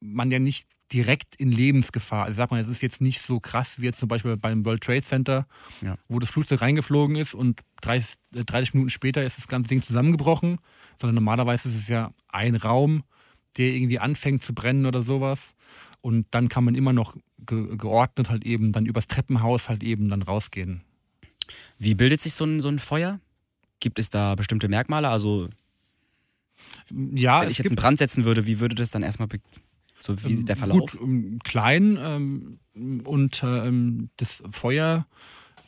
man 0.00 0.30
ja 0.30 0.38
nicht 0.38 0.66
direkt 0.92 1.36
in 1.36 1.50
Lebensgefahr. 1.50 2.24
Also 2.24 2.36
sag 2.38 2.50
mal, 2.50 2.62
das 2.62 2.70
ist 2.70 2.82
jetzt 2.82 3.00
nicht 3.00 3.22
so 3.22 3.40
krass 3.40 3.80
wie 3.80 3.86
jetzt 3.86 3.98
zum 3.98 4.08
Beispiel 4.08 4.36
beim 4.36 4.64
World 4.64 4.82
Trade 4.82 5.02
Center, 5.02 5.46
Ja. 5.80 5.96
wo 6.08 6.18
das 6.18 6.30
Flugzeug 6.30 6.60
reingeflogen 6.60 7.16
ist 7.16 7.34
und 7.34 7.60
30, 7.82 8.16
äh, 8.34 8.44
30 8.44 8.74
Minuten 8.74 8.90
später 8.90 9.22
ist 9.24 9.38
das 9.38 9.48
ganze 9.48 9.68
Ding 9.68 9.82
zusammengebrochen, 9.82 10.58
sondern 11.00 11.14
normalerweise 11.14 11.68
ist 11.68 11.76
es 11.76 11.88
ja 11.88 12.12
ein 12.28 12.56
Raum, 12.56 13.04
der 13.58 13.68
irgendwie 13.68 13.98
anfängt 13.98 14.42
zu 14.42 14.54
brennen 14.54 14.86
oder 14.86 15.02
sowas. 15.02 15.54
Und 16.00 16.26
dann 16.32 16.48
kann 16.48 16.64
man 16.64 16.74
immer 16.74 16.92
noch 16.92 17.16
ge 17.46 17.76
geordnet 17.76 18.28
halt 18.28 18.44
eben 18.44 18.72
dann 18.72 18.86
übers 18.86 19.06
Treppenhaus 19.06 19.68
halt 19.68 19.82
eben 19.82 20.08
dann 20.08 20.22
rausgehen. 20.22 20.82
Wie 21.78 21.94
bildet 21.94 22.20
sich 22.20 22.34
so 22.34 22.44
ein, 22.44 22.60
so 22.60 22.68
ein 22.68 22.78
Feuer? 22.78 23.20
Gibt 23.82 23.98
es 23.98 24.10
da 24.10 24.34
bestimmte 24.36 24.68
Merkmale? 24.68 25.08
Also, 25.08 25.48
Ja, 26.90 27.42
wenn 27.42 27.50
ich 27.50 27.58
jetzt 27.58 27.66
einen 27.66 27.76
Brand 27.76 27.98
setzen 27.98 28.24
würde, 28.24 28.46
wie 28.46 28.60
würde 28.60 28.76
das 28.76 28.92
dann 28.92 29.02
erstmal, 29.02 29.28
so 29.98 30.14
wie 30.24 30.36
sieht 30.36 30.48
der 30.48 30.56
Verlauf? 30.56 30.92
Gut, 30.92 31.00
ähm, 31.02 31.38
klein 31.42 31.98
ähm, 32.00 32.58
und 33.04 33.42
ähm, 33.44 34.08
das 34.16 34.42
Feuer 34.50 35.06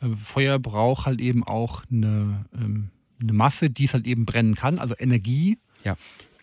Äh, 0.01 0.15
Feuer 0.15 0.59
braucht 0.59 1.05
halt 1.05 1.21
eben 1.21 1.43
auch 1.43 1.83
eine, 1.91 2.45
ähm, 2.53 2.89
eine 3.21 3.33
Masse, 3.33 3.69
die 3.69 3.85
es 3.85 3.93
halt 3.93 4.05
eben 4.05 4.25
brennen 4.25 4.55
kann, 4.55 4.79
also 4.79 4.93
Energie. 4.97 5.57
Ja. 5.83 5.95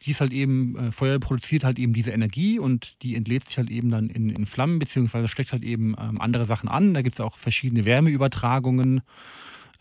Die 0.05 0.11
ist 0.11 0.21
halt 0.21 0.33
eben, 0.33 0.77
äh, 0.77 0.91
Feuer 0.91 1.19
produziert 1.19 1.63
halt 1.65 1.79
eben 1.79 1.93
diese 1.93 2.13
Energie 2.13 2.59
und 2.59 2.97
die 3.03 3.15
entlädt 3.15 3.47
sich 3.47 3.59
halt 3.59 3.71
eben 3.71 3.91
dann 3.91 4.09
in, 4.09 4.31
in 4.31 4.47
Flammen, 4.47 4.79
beziehungsweise 4.79 5.29
steckt 5.29 5.53
halt 5.53 5.63
eben 5.65 5.95
ähm, 5.99 6.19
andere 6.21 6.47
Sachen 6.47 6.69
an. 6.69 6.95
Da 6.95 7.03
gibt 7.03 7.17
es 7.17 7.21
auch 7.21 7.37
verschiedene 7.39 7.85
Wärmeübertragungen. 7.85 9.03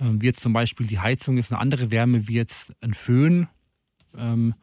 Ähm, 0.01 0.21
wie 0.21 0.25
jetzt 0.25 0.41
zum 0.41 0.51
Beispiel 0.51 0.87
die 0.87 0.99
Heizung 0.99 1.37
ist 1.37 1.51
eine 1.51 1.61
andere 1.61 1.91
Wärme 1.91 2.27
wie 2.27 2.33
jetzt 2.33 2.73
ein 2.81 2.93
Föhn. 2.93 3.47
Ähm, 4.17 4.55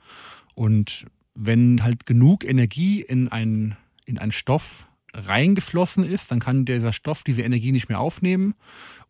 und 0.54 1.06
wenn 1.34 1.82
halt 1.84 2.04
genug 2.04 2.44
Energie 2.44 3.00
in 3.00 3.28
einen, 3.28 3.76
in 4.04 4.18
einen 4.18 4.32
Stoff 4.32 4.88
reingeflossen 5.14 6.04
ist, 6.04 6.30
dann 6.30 6.40
kann 6.40 6.64
dieser 6.64 6.92
Stoff 6.92 7.22
diese 7.22 7.42
Energie 7.42 7.72
nicht 7.72 7.88
mehr 7.88 8.00
aufnehmen 8.00 8.54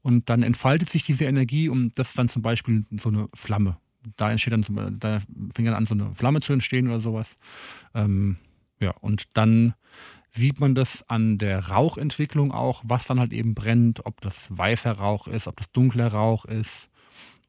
und 0.02 0.28
dann 0.28 0.42
entfaltet 0.42 0.90
sich 0.90 1.02
diese 1.02 1.24
Energie 1.24 1.68
und 1.68 1.98
das 1.98 2.10
ist 2.10 2.18
dann 2.18 2.28
zum 2.28 2.42
Beispiel 2.42 2.84
so 2.92 3.08
eine 3.08 3.28
Flamme. 3.34 3.78
Da 4.16 4.30
entsteht 4.30 4.52
dann, 4.52 4.98
da 5.00 5.18
fängt 5.54 5.68
dann 5.68 5.74
an, 5.74 5.86
so 5.86 5.94
eine 5.94 6.14
Flamme 6.14 6.40
zu 6.40 6.52
entstehen 6.52 6.86
oder 6.86 7.00
sowas. 7.00 7.36
Ähm, 7.94 8.36
ja, 8.80 8.92
und 9.00 9.36
dann 9.36 9.74
sieht 10.30 10.60
man 10.60 10.74
das 10.74 11.08
an 11.08 11.38
der 11.38 11.68
Rauchentwicklung 11.68 12.52
auch, 12.52 12.82
was 12.84 13.06
dann 13.06 13.20
halt 13.20 13.32
eben 13.32 13.54
brennt, 13.54 14.04
ob 14.06 14.20
das 14.20 14.46
weißer 14.56 14.92
Rauch 14.92 15.26
ist, 15.26 15.46
ob 15.46 15.56
das 15.56 15.70
dunkler 15.72 16.08
Rauch 16.08 16.44
ist, 16.44 16.90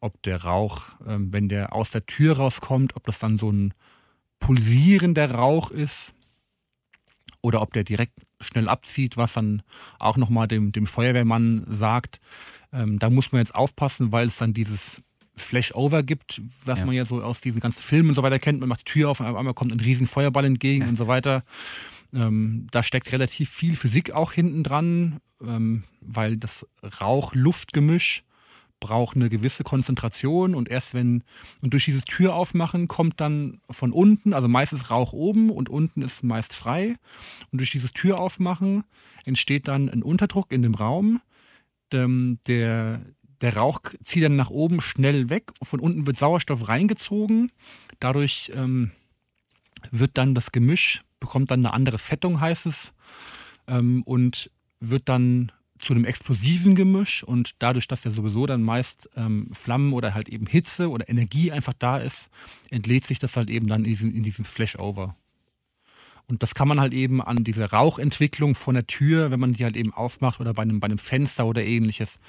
ob 0.01 0.21
der 0.23 0.43
Rauch, 0.43 0.83
ähm, 1.05 1.31
wenn 1.33 1.49
der 1.49 1.73
aus 1.73 1.91
der 1.91 2.05
Tür 2.05 2.37
rauskommt, 2.37 2.95
ob 2.95 3.05
das 3.05 3.19
dann 3.19 3.37
so 3.37 3.51
ein 3.51 3.73
pulsierender 4.39 5.31
Rauch 5.31 5.71
ist 5.71 6.13
oder 7.41 7.61
ob 7.61 7.73
der 7.73 7.83
direkt 7.83 8.13
schnell 8.39 8.69
abzieht, 8.69 9.17
was 9.17 9.33
dann 9.33 9.61
auch 9.97 10.17
nochmal 10.17 10.47
dem, 10.47 10.71
dem 10.71 10.87
Feuerwehrmann 10.87 11.65
sagt, 11.67 12.19
ähm, 12.71 12.99
da 12.99 13.09
muss 13.09 13.31
man 13.31 13.39
jetzt 13.39 13.55
aufpassen, 13.55 14.11
weil 14.11 14.27
es 14.27 14.37
dann 14.37 14.53
dieses 14.53 15.01
Flashover 15.39 16.03
gibt, 16.03 16.41
was 16.65 16.79
ja. 16.79 16.85
man 16.85 16.95
ja 16.95 17.05
so 17.05 17.21
aus 17.21 17.41
diesen 17.41 17.61
ganzen 17.61 17.81
Filmen 17.81 18.09
und 18.09 18.15
so 18.15 18.23
weiter 18.23 18.39
kennt. 18.39 18.59
Man 18.59 18.69
macht 18.69 18.81
die 18.81 18.91
Tür 18.91 19.09
auf 19.09 19.19
und 19.19 19.25
auf 19.25 19.35
einmal 19.35 19.53
kommt 19.53 19.71
ein 19.71 19.79
riesen 19.79 20.07
Feuerball 20.07 20.45
entgegen 20.45 20.83
ja. 20.83 20.89
und 20.89 20.95
so 20.95 21.07
weiter. 21.07 21.43
Ähm, 22.13 22.67
da 22.71 22.83
steckt 22.83 23.11
relativ 23.11 23.49
viel 23.49 23.75
Physik 23.75 24.11
auch 24.11 24.31
hinten 24.31 24.63
dran, 24.63 25.19
ähm, 25.41 25.83
weil 26.01 26.37
das 26.37 26.65
Rauch-Luft-Gemisch 27.01 28.23
braucht 28.79 29.15
eine 29.15 29.29
gewisse 29.29 29.63
Konzentration 29.63 30.55
und 30.55 30.69
erst 30.69 30.93
wenn, 30.93 31.23
und 31.61 31.73
durch 31.73 31.85
dieses 31.85 32.05
Tür 32.05 32.33
aufmachen 32.35 32.87
kommt 32.87 33.19
dann 33.19 33.59
von 33.69 33.91
unten, 33.91 34.33
also 34.33 34.47
meistens 34.47 34.89
Rauch 34.89 35.13
oben 35.13 35.49
und 35.49 35.69
unten 35.69 36.01
ist 36.01 36.23
meist 36.23 36.53
frei. 36.53 36.95
Und 37.51 37.59
durch 37.59 37.71
dieses 37.71 37.91
Tür 37.91 38.19
aufmachen 38.19 38.83
entsteht 39.25 39.67
dann 39.67 39.89
ein 39.89 40.03
Unterdruck 40.03 40.51
in 40.51 40.61
dem 40.61 40.75
Raum. 40.75 41.21
Der, 41.91 43.01
der 43.41 43.55
Rauch 43.55 43.79
zieht 44.03 44.23
dann 44.23 44.35
nach 44.35 44.49
oben 44.49 44.81
schnell 44.81 45.29
weg. 45.29 45.51
Von 45.61 45.79
unten 45.79 46.05
wird 46.05 46.17
Sauerstoff 46.17 46.67
reingezogen. 46.67 47.51
Dadurch 47.99 48.51
ähm, 48.55 48.91
wird 49.91 50.11
dann 50.17 50.35
das 50.35 50.51
Gemisch, 50.51 51.01
bekommt 51.19 51.51
dann 51.51 51.65
eine 51.65 51.73
andere 51.73 51.99
Fettung, 51.99 52.41
heißt 52.41 52.65
es, 52.65 52.93
ähm, 53.67 54.03
und 54.03 54.51
wird 54.79 55.09
dann 55.09 55.51
zu 55.77 55.93
einem 55.93 56.05
explosiven 56.05 56.75
Gemisch 56.75 57.23
und 57.23 57.55
dadurch, 57.59 57.87
dass 57.87 58.03
ja 58.03 58.11
sowieso 58.11 58.45
dann 58.45 58.61
meist 58.61 59.09
ähm, 59.15 59.49
Flammen 59.53 59.93
oder 59.93 60.13
halt 60.13 60.27
eben 60.27 60.45
Hitze 60.45 60.89
oder 60.89 61.07
Energie 61.07 61.51
einfach 61.51 61.73
da 61.73 61.97
ist, 61.97 62.29
entlädt 62.69 63.05
sich 63.05 63.19
das 63.19 63.37
halt 63.37 63.49
eben 63.49 63.67
dann 63.67 63.85
in 63.85 63.89
diesem, 63.89 64.13
in 64.13 64.23
diesem 64.23 64.43
Flashover. 64.43 65.15
Und 66.27 66.43
das 66.43 66.53
kann 66.53 66.67
man 66.67 66.79
halt 66.79 66.93
eben 66.93 67.23
an 67.23 67.43
dieser 67.43 67.71
Rauchentwicklung 67.71 68.53
von 68.53 68.75
der 68.75 68.85
Tür, 68.85 69.31
wenn 69.31 69.39
man 69.39 69.53
die 69.53 69.63
halt 69.63 69.75
eben 69.75 69.93
aufmacht 69.93 70.39
oder 70.39 70.53
bei 70.53 70.61
einem, 70.61 70.79
bei 70.79 70.85
einem 70.85 70.99
Fenster 70.99 71.47
oder 71.47 71.63
ähnliches, 71.63 72.19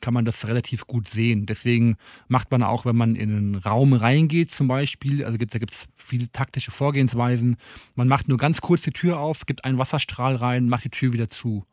kann 0.00 0.14
man 0.14 0.24
das 0.24 0.46
relativ 0.46 0.86
gut 0.86 1.08
sehen. 1.08 1.46
Deswegen 1.46 1.96
macht 2.28 2.50
man 2.50 2.62
auch, 2.62 2.84
wenn 2.84 2.96
man 2.96 3.16
in 3.16 3.30
einen 3.30 3.54
Raum 3.56 3.92
reingeht 3.92 4.50
zum 4.50 4.68
Beispiel, 4.68 5.24
also 5.24 5.38
gibt, 5.38 5.54
da 5.54 5.58
gibt 5.58 5.72
es 5.72 5.88
viele 5.96 6.30
taktische 6.30 6.70
Vorgehensweisen, 6.70 7.56
man 7.94 8.08
macht 8.08 8.28
nur 8.28 8.38
ganz 8.38 8.60
kurz 8.60 8.82
die 8.82 8.92
Tür 8.92 9.18
auf, 9.18 9.46
gibt 9.46 9.64
einen 9.64 9.78
Wasserstrahl 9.78 10.36
rein, 10.36 10.68
macht 10.68 10.84
die 10.84 10.90
Tür 10.90 11.12
wieder 11.12 11.28
zu. 11.28 11.64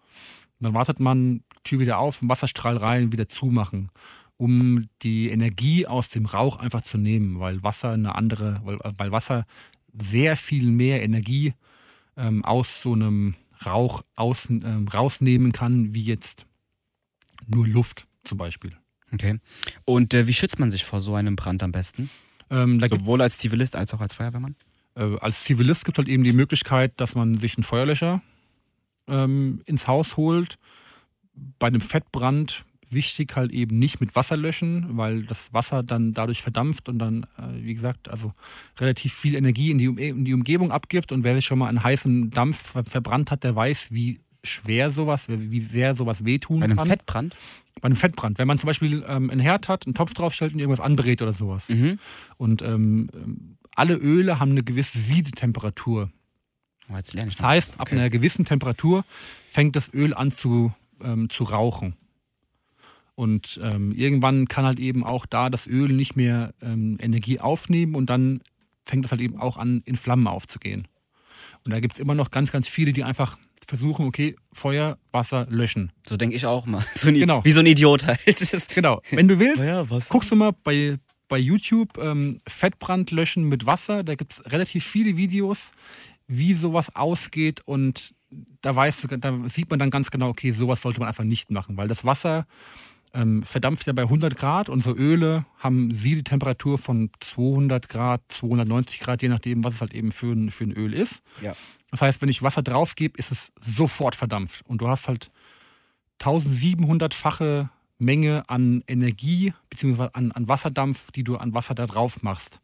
Dann 0.60 0.74
wartet 0.74 1.00
man, 1.00 1.44
Tür 1.64 1.80
wieder 1.80 2.00
auf, 2.00 2.20
Wasserstrahl 2.22 2.78
rein, 2.78 3.12
wieder 3.12 3.28
zumachen, 3.28 3.90
um 4.38 4.88
die 5.02 5.30
Energie 5.30 5.86
aus 5.88 6.10
dem 6.10 6.26
Rauch 6.26 6.58
einfach 6.58 6.82
zu 6.82 6.98
nehmen, 6.98 7.40
weil 7.40 7.64
Wasser 7.64 7.92
eine 7.92 8.16
andere, 8.16 8.62
weil, 8.64 8.80
weil 8.82 9.12
Wasser 9.12 9.46
sehr 9.94 10.36
viel 10.36 10.72
mehr 10.72 11.04
Energie 11.04 11.54
ähm, 12.18 12.44
aus 12.44 12.82
so 12.82 12.94
einem 12.94 13.36
Rauch 13.66 14.04
aus, 14.16 14.50
ähm, 14.50 14.88
rausnehmen 14.88 15.52
kann, 15.52 15.94
wie 15.94 16.04
jetzt 16.04 16.46
nur 17.48 17.68
Luft 17.68 18.08
zum 18.26 18.38
Beispiel. 18.38 18.76
Okay. 19.14 19.40
Und 19.86 20.14
äh, 20.14 20.28
wie 20.28 20.34
schützt 20.34 20.60
man 20.60 20.72
sich 20.72 20.84
vor 20.84 21.02
so 21.02 21.16
einem 21.16 21.36
Brand 21.36 21.64
am 21.64 21.72
besten? 21.72 22.10
Ähm, 22.50 22.80
Sowohl 22.88 23.22
als 23.22 23.38
Zivilist 23.38 23.76
als 23.76 23.94
auch 23.94 24.02
als 24.02 24.14
Feuerwehrmann? 24.14 24.56
Äh, 24.96 25.18
als 25.20 25.44
Zivilist 25.44 25.86
gibt 25.86 25.98
es 25.98 26.00
halt 26.00 26.08
eben 26.08 26.24
die 26.24 26.34
Möglichkeit, 26.34 26.94
dass 26.98 27.16
man 27.16 27.38
sich 27.38 27.58
einen 27.58 27.64
Feuerlöscher 27.64 28.22
ähm, 29.08 29.62
ins 29.66 29.88
Haus 29.88 30.18
holt. 30.18 30.58
Bei 31.60 31.68
einem 31.68 31.82
Fettbrand 31.82 32.66
wichtig 32.90 33.36
halt 33.36 33.52
eben 33.52 33.78
nicht 33.80 34.00
mit 34.00 34.16
Wasser 34.16 34.38
löschen, 34.38 34.98
weil 34.98 35.24
das 35.24 35.54
Wasser 35.54 35.84
dann 35.84 36.14
dadurch 36.14 36.42
verdampft 36.42 36.88
und 36.88 37.00
dann, 37.00 37.24
äh, 37.38 37.64
wie 37.64 37.74
gesagt, 37.74 38.10
also 38.10 38.32
relativ 38.80 39.14
viel 39.14 39.36
Energie 39.36 39.72
in 39.72 39.78
die, 39.78 39.88
um 39.88 39.98
in 39.98 40.26
die 40.26 40.34
Umgebung 40.34 40.72
abgibt. 40.72 41.12
Und 41.12 41.24
wer 41.24 41.36
sich 41.36 41.46
schon 41.46 41.60
mal 41.60 41.68
einen 41.68 41.84
heißen 41.84 42.32
Dampf 42.32 42.74
verbrannt 42.90 43.32
hat, 43.32 43.44
der 43.44 43.56
weiß, 43.56 43.88
wie 43.92 44.22
schwer 44.44 44.92
sowas, 44.92 45.26
wie 45.28 45.62
sehr 45.62 45.96
sowas 45.96 46.24
wehtun 46.24 46.62
kann. 46.62 46.76
Bei 46.76 46.82
einem 46.82 46.92
Fettbrand? 46.92 47.36
Bei 47.82 47.88
einem 47.88 47.96
Fettbrand. 47.96 48.38
Wenn 48.40 48.48
man 48.48 48.58
zum 48.58 48.68
Beispiel 48.68 49.04
ähm, 49.08 49.30
einen 49.30 49.42
Herd 49.42 49.68
hat, 49.68 49.86
einen 49.86 49.94
Topf 49.94 50.14
draufstellt 50.14 50.54
und 50.54 50.60
irgendwas 50.60 50.84
anbrät 50.84 51.22
oder 51.22 51.34
sowas. 51.34 51.68
Mhm. 51.70 52.00
Und 52.38 52.62
ähm, 52.62 53.10
alle 53.76 53.96
Öle 53.96 54.40
haben 54.40 54.52
eine 54.52 54.64
gewisse 54.64 54.98
Siedetemperatur. 54.98 56.10
Oh, 56.90 56.96
jetzt 56.96 57.14
lerne 57.14 57.30
ich 57.30 57.38
das 57.38 57.46
heißt, 57.46 57.80
ab 57.80 57.92
einer 57.92 58.10
gewissen 58.10 58.46
Temperatur 58.46 59.04
fängt 59.50 59.76
das 59.76 59.94
Öl 59.94 60.14
an 60.14 60.32
zu, 60.32 60.74
ähm, 61.04 61.30
zu 61.30 61.44
rauchen. 61.44 61.96
Und 63.16 63.60
ähm, 63.64 63.94
irgendwann 63.94 64.48
kann 64.48 64.66
halt 64.66 64.80
eben 64.80 65.04
auch 65.04 65.26
da 65.26 65.50
das 65.50 65.68
Öl 65.68 65.92
nicht 65.92 66.16
mehr 66.16 66.54
ähm, 66.62 66.98
Energie 67.00 67.40
aufnehmen 67.40 67.96
und 67.96 68.10
dann 68.10 68.42
fängt 68.86 69.06
das 69.06 69.12
halt 69.12 69.22
eben 69.22 69.40
auch 69.40 69.58
an, 69.58 69.82
in 69.86 69.96
Flammen 69.96 70.28
aufzugehen. 70.28 70.88
Und 71.64 71.72
da 71.72 71.80
gibt 71.80 71.94
es 71.94 72.00
immer 72.00 72.14
noch 72.14 72.30
ganz, 72.30 72.52
ganz 72.52 72.68
viele, 72.68 72.94
die 72.94 73.04
einfach 73.04 73.38
versuchen, 73.68 74.06
okay, 74.06 74.36
Feuer, 74.54 74.98
Wasser 75.12 75.48
löschen. 75.50 75.92
So 76.06 76.18
denke 76.18 76.36
ich 76.36 76.46
auch 76.46 76.66
mal. 76.66 76.84
So 76.96 77.10
ein, 77.10 77.16
genau. 77.16 77.44
Wie 77.44 77.52
so 77.52 77.60
ein 77.60 77.66
Idiot 77.66 78.06
halt. 78.06 78.20
genau. 78.76 79.02
Wenn 79.12 79.28
du 79.28 79.40
willst, 79.40 79.64
ja, 79.64 79.84
guckst 80.10 80.32
du 80.32 80.36
mal 80.36 80.52
bei, 80.64 80.98
bei 81.28 81.38
YouTube 81.38 81.98
ähm, 81.98 82.38
Fettbrand 82.48 83.12
löschen 83.12 83.44
mit 83.44 83.66
Wasser. 83.66 84.04
Da 84.04 84.16
gibt 84.16 84.34
es 84.34 84.52
relativ 84.52 84.86
viele 84.86 85.18
Videos, 85.18 85.72
wie 86.28 86.54
sowas 86.54 86.96
ausgeht 86.96 87.62
und 87.66 88.14
da 88.62 88.76
weißt 88.76 89.04
du, 89.04 89.18
da 89.18 89.40
sieht 89.48 89.70
man 89.70 89.80
dann 89.80 89.92
ganz 89.92 90.12
genau, 90.12 90.30
okay, 90.30 90.52
sowas 90.52 90.82
sollte 90.82 91.00
man 91.00 91.08
einfach 91.08 91.24
nicht 91.24 91.52
machen, 91.52 91.78
weil 91.78 91.88
das 91.88 92.04
Wasser 92.04 92.46
ähm, 93.16 93.44
verdampft 93.44 93.88
ja 93.88 93.94
bei 93.94 94.04
100 94.04 94.36
Grad. 94.36 94.70
Unsere 94.70 94.96
Öle 94.96 95.46
haben 95.58 95.94
sie 95.94 96.16
die 96.16 96.24
Temperatur 96.24 96.78
von 96.78 97.10
200 97.22 97.90
Grad, 97.90 98.22
290 98.28 99.00
Grad, 99.00 99.22
je 99.22 99.30
nachdem, 99.30 99.64
was 99.64 99.76
es 99.76 99.82
halt 99.82 99.94
eben 99.94 100.12
für 100.12 100.34
ein, 100.34 100.52
für 100.52 100.66
ein 100.66 100.72
Öl 100.72 100.94
ist. 100.94 101.24
Ja. 101.42 101.56
Das 101.92 102.02
heißt, 102.02 102.22
wenn 102.22 102.30
ich 102.30 102.44
Wasser 102.44 102.62
drauf 102.62 102.96
gebe, 102.96 103.18
ist 103.18 103.32
es 103.32 103.54
sofort 103.62 104.16
verdampft. 104.16 104.66
Und 104.68 104.82
du 104.82 104.88
hast 104.88 105.08
halt 105.08 105.32
1700-fache 106.22 107.70
Menge 107.98 108.44
an 108.48 108.84
Energie 108.88 109.54
bzw. 109.70 110.10
An, 110.12 110.32
an 110.34 110.48
Wasserdampf, 110.48 111.12
die 111.12 111.24
du 111.24 111.38
an 111.38 111.54
Wasser 111.54 111.74
da 111.74 111.88
drauf 111.88 112.22
machst. 112.22 112.60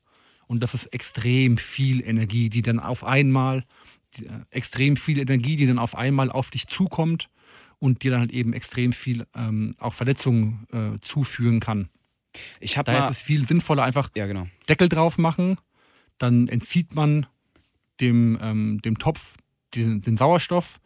Und 0.47 0.61
das 0.61 0.73
ist 0.73 0.87
extrem 0.87 1.57
viel 1.57 2.01
Energie, 2.01 2.49
die 2.49 2.61
dann 2.61 2.79
auf 2.79 3.05
einmal, 3.05 3.63
die, 4.17 4.25
äh, 4.25 4.31
extrem 4.49 4.97
viel 4.97 5.17
Energie, 5.19 5.55
die 5.55 5.65
dann 5.65 5.79
auf 5.79 5.95
einmal 5.95 6.29
auf 6.29 6.49
dich 6.51 6.67
zukommt 6.67 7.29
und 7.81 8.03
dir 8.03 8.11
dann 8.11 8.21
halt 8.21 8.31
eben 8.31 8.53
extrem 8.53 8.93
viel 8.93 9.25
ähm, 9.35 9.73
auch 9.79 9.93
Verletzungen 9.93 10.67
äh, 10.71 10.99
zuführen 11.01 11.59
kann. 11.59 11.89
Ich 12.59 12.77
habe 12.77 12.91
da 12.91 13.09
ist 13.09 13.17
es 13.17 13.21
viel 13.21 13.45
sinnvoller 13.45 13.83
einfach 13.83 14.09
ja, 14.15 14.27
genau. 14.27 14.47
Deckel 14.69 14.87
drauf 14.87 15.17
machen, 15.17 15.57
dann 16.19 16.47
entzieht 16.47 16.93
man 16.93 17.25
dem, 17.99 18.37
ähm, 18.39 18.81
dem 18.83 18.99
Topf 18.99 19.35
den, 19.73 19.99
den, 20.01 20.15
Sauerstoff 20.15 20.79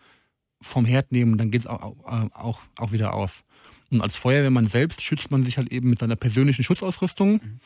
vom 0.61 0.85
Herd 0.85 1.11
nehmen 1.11 1.33
und 1.33 1.37
dann 1.37 1.51
geht 1.51 1.61
es 1.61 1.67
auch, 1.67 1.97
auch, 2.05 2.61
auch 2.77 2.91
wieder 2.93 3.13
aus. 3.13 3.43
Und 3.91 4.01
als 4.01 4.15
Feuerwehrmann 4.15 4.65
selbst 4.65 5.03
schützt 5.03 5.31
man 5.31 5.43
sich 5.43 5.57
halt 5.57 5.71
eben 5.71 5.89
mit 5.89 5.99
seiner 5.99 6.15
persönlichen 6.15 6.63
Schutzausrüstung. 6.63 7.33
Mhm. 7.33 7.59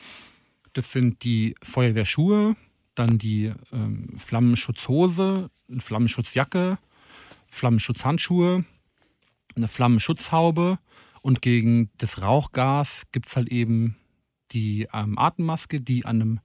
Das 0.72 0.90
sind 0.90 1.22
die 1.22 1.54
Feuerwehrschuhe, 1.62 2.56
dann 2.96 3.18
die 3.18 3.52
ähm, 3.72 4.08
Flammenschutzhose, 4.18 5.50
eine 5.70 5.80
Flammenschutzjacke, 5.80 6.78
Flammenschutzhandschuhe, 7.48 8.64
eine 9.56 9.68
Flammenschutzhaube 9.68 10.78
und 11.22 11.42
gegen 11.42 11.90
das 11.98 12.22
Rauchgas 12.22 13.04
gibt 13.12 13.28
es 13.28 13.36
halt 13.36 13.48
eben 13.48 13.96
die 14.52 14.88
ähm, 14.92 15.18
Atemmaske, 15.18 15.80
die 15.80 16.04
an 16.04 16.20
einem 16.20 16.40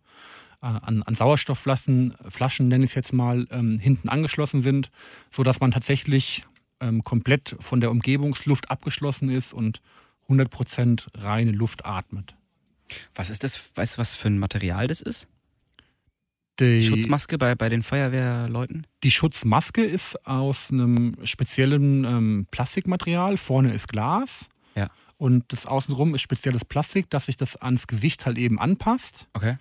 äh, 0.62 0.68
an, 0.68 1.04
an 1.04 1.16
Sauerstoffflaschen, 1.16 2.16
Flaschen 2.30 2.68
nenne 2.68 2.86
ich 2.86 2.92
es 2.92 2.96
jetzt 2.96 3.14
mal, 3.14 3.48
ähm, 3.52 3.80
hinten 3.80 4.10
angeschlossen 4.10 4.62
sind, 4.62 4.92
sodass 5.32 5.60
man 5.60 5.72
tatsächlich 5.72 6.44
ähm, 6.80 7.04
komplett 7.04 7.56
von 7.60 7.82
der 7.82 7.92
Umgebungsluft 7.92 8.70
abgeschlossen 8.70 9.30
ist 9.30 9.54
und 9.54 9.82
100% 10.30 11.06
reine 11.16 11.52
Luft 11.52 11.86
atmet. 11.86 12.36
Was 13.14 13.30
ist 13.30 13.44
das? 13.44 13.72
Weißt 13.76 13.96
du, 13.96 14.00
was 14.00 14.16
für 14.16 14.28
ein 14.28 14.40
Material 14.40 14.88
das 14.88 15.02
ist? 15.02 15.28
Die, 16.60 16.82
Schutzmaske 16.82 17.38
bei, 17.38 17.56
bei 17.56 17.70
den 17.70 17.84
Feuerwehrleuten? 17.84 18.88
die 19.04 19.12
Schutzmaske 19.12 19.84
ist 19.84 20.26
aus 20.26 20.72
einem 20.72 21.16
speziellen 21.24 22.06
ähm, 22.06 22.48
Plastikmaterial. 22.50 23.38
Vorne 23.38 23.74
ist 23.74 23.88
Glas. 23.88 24.50
Ja. 24.76 24.88
Und 25.18 25.46
das 25.50 25.66
außenrum 25.66 26.16
ist 26.16 26.22
spezielles 26.22 26.66
Plastik, 26.66 27.10
dass 27.10 27.26
sich 27.26 27.38
das 27.38 27.56
ans 27.58 27.88
Gesicht 27.88 28.26
halt 28.26 28.38
eben 28.38 28.60
anpasst. 28.60 29.28
Okay. 29.34 29.58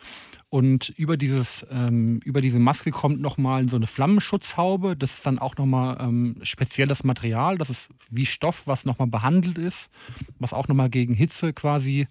Und 0.48 0.90
über, 0.90 1.16
dieses, 1.16 1.66
ähm, 1.70 2.20
über 2.24 2.40
diese 2.40 2.60
Maske 2.60 2.92
kommt 2.92 3.20
nochmal 3.20 3.68
so 3.68 3.76
eine 3.76 3.88
Flammenschutzhaube. 3.88 4.96
Das 4.96 5.14
ist 5.14 5.26
dann 5.26 5.40
auch 5.40 5.56
nochmal 5.56 5.98
ähm, 6.00 6.36
spezielles 6.42 7.02
Material. 7.02 7.58
Das 7.58 7.70
ist 7.70 7.90
wie 8.08 8.26
Stoff, 8.26 8.66
was 8.66 8.84
nochmal 8.84 9.08
behandelt 9.08 9.58
ist, 9.58 9.90
was 10.38 10.52
auch 10.52 10.68
nochmal 10.68 10.90
gegen 10.90 11.12
Hitze 11.12 11.52
quasi 11.52 12.06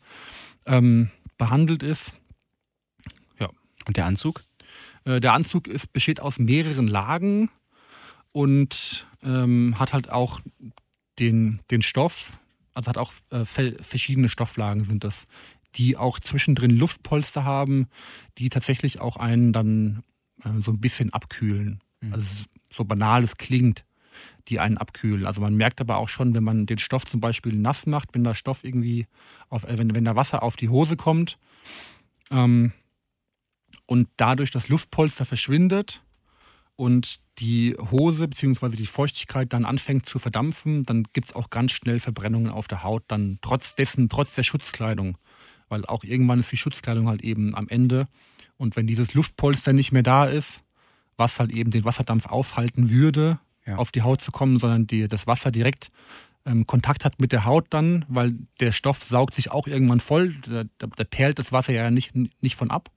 ähm, 0.65 1.09
behandelt 1.37 1.83
ist. 1.83 2.19
Und 3.85 3.97
der 3.97 4.05
Anzug? 4.05 4.41
Äh, 5.05 5.19
der 5.19 5.33
Anzug 5.33 5.67
ist, 5.67 5.91
besteht 5.93 6.19
aus 6.19 6.39
mehreren 6.39 6.87
Lagen 6.87 7.49
und 8.31 9.05
ähm, 9.23 9.77
hat 9.79 9.93
halt 9.93 10.09
auch 10.09 10.39
den, 11.19 11.59
den 11.69 11.81
Stoff, 11.81 12.37
also 12.73 12.89
hat 12.89 12.97
auch 12.97 13.13
äh, 13.29 13.45
ve- 13.45 13.77
verschiedene 13.81 14.29
Stofflagen 14.29 14.83
sind 14.83 15.03
das, 15.03 15.27
die 15.75 15.97
auch 15.97 16.19
zwischendrin 16.19 16.71
Luftpolster 16.71 17.43
haben, 17.43 17.87
die 18.37 18.49
tatsächlich 18.49 18.99
auch 18.99 19.17
einen 19.17 19.53
dann 19.53 20.03
äh, 20.43 20.59
so 20.59 20.71
ein 20.71 20.79
bisschen 20.79 21.13
abkühlen. 21.13 21.81
Mhm. 22.01 22.13
Also 22.13 22.27
so 22.71 22.83
banal 22.85 23.23
es 23.23 23.37
klingt, 23.37 23.85
die 24.47 24.59
einen 24.59 24.77
abkühlen. 24.77 25.25
Also 25.25 25.41
man 25.41 25.55
merkt 25.55 25.81
aber 25.81 25.97
auch 25.97 26.09
schon, 26.09 26.35
wenn 26.35 26.43
man 26.43 26.65
den 26.65 26.77
Stoff 26.79 27.05
zum 27.05 27.21
Beispiel 27.21 27.55
nass 27.55 27.85
macht, 27.85 28.09
wenn 28.13 28.23
da 28.23 28.35
Stoff 28.35 28.63
irgendwie 28.63 29.07
auf, 29.49 29.63
äh, 29.63 29.77
wenn, 29.77 29.93
wenn 29.93 30.05
da 30.05 30.15
Wasser 30.15 30.43
auf 30.43 30.55
die 30.55 30.69
Hose 30.69 30.97
kommt, 30.97 31.37
ähm, 32.31 32.71
und 33.85 34.07
dadurch 34.17 34.51
das 34.51 34.69
Luftpolster 34.69 35.25
verschwindet 35.25 36.01
und 36.75 37.19
die 37.39 37.75
Hose 37.91 38.27
bzw. 38.27 38.75
die 38.75 38.85
Feuchtigkeit 38.85 39.51
dann 39.53 39.65
anfängt 39.65 40.05
zu 40.05 40.19
verdampfen, 40.19 40.83
dann 40.83 41.03
gibt 41.13 41.27
es 41.27 41.35
auch 41.35 41.49
ganz 41.49 41.71
schnell 41.71 41.99
Verbrennungen 41.99 42.51
auf 42.51 42.67
der 42.67 42.83
Haut, 42.83 43.03
dann 43.07 43.39
trotz 43.41 43.75
dessen, 43.75 44.09
trotz 44.09 44.35
der 44.35 44.43
Schutzkleidung. 44.43 45.17
Weil 45.69 45.85
auch 45.85 46.03
irgendwann 46.03 46.39
ist 46.39 46.51
die 46.51 46.57
Schutzkleidung 46.57 47.07
halt 47.07 47.23
eben 47.23 47.55
am 47.55 47.67
Ende. 47.67 48.07
Und 48.57 48.75
wenn 48.75 48.85
dieses 48.85 49.13
Luftpolster 49.15 49.73
nicht 49.73 49.91
mehr 49.91 50.03
da 50.03 50.25
ist, 50.25 50.63
was 51.17 51.39
halt 51.39 51.51
eben 51.51 51.71
den 51.71 51.85
Wasserdampf 51.85 52.27
aufhalten 52.27 52.89
würde, 52.89 53.39
Ja. 53.65 53.77
auf 53.77 53.91
die 53.91 54.01
Haut 54.01 54.21
zu 54.21 54.31
kommen, 54.31 54.59
sondern 54.59 54.87
die, 54.87 55.07
das 55.07 55.25
Wasser 55.25 55.51
direkt 55.51 55.89
ähm, 56.45 56.67
Kontakt 56.67 57.05
hat 57.05 57.19
mit 57.19 57.31
der 57.31 57.45
Haut 57.45 57.67
dann, 57.69 58.05
weil 58.09 58.35
der 58.59 58.71
Stoff 58.73 59.03
saugt 59.03 59.33
sich 59.33 59.51
auch 59.51 59.67
irgendwann 59.67 60.01
voll, 60.01 60.35
da, 60.47 60.65
da, 60.77 60.87
da 60.87 61.03
perlt 61.05 61.39
das 61.39 61.51
Wasser 61.51 61.73
ja 61.73 61.89
nicht, 61.89 62.13
nicht 62.41 62.55
von 62.55 62.69
ab. 62.69 62.89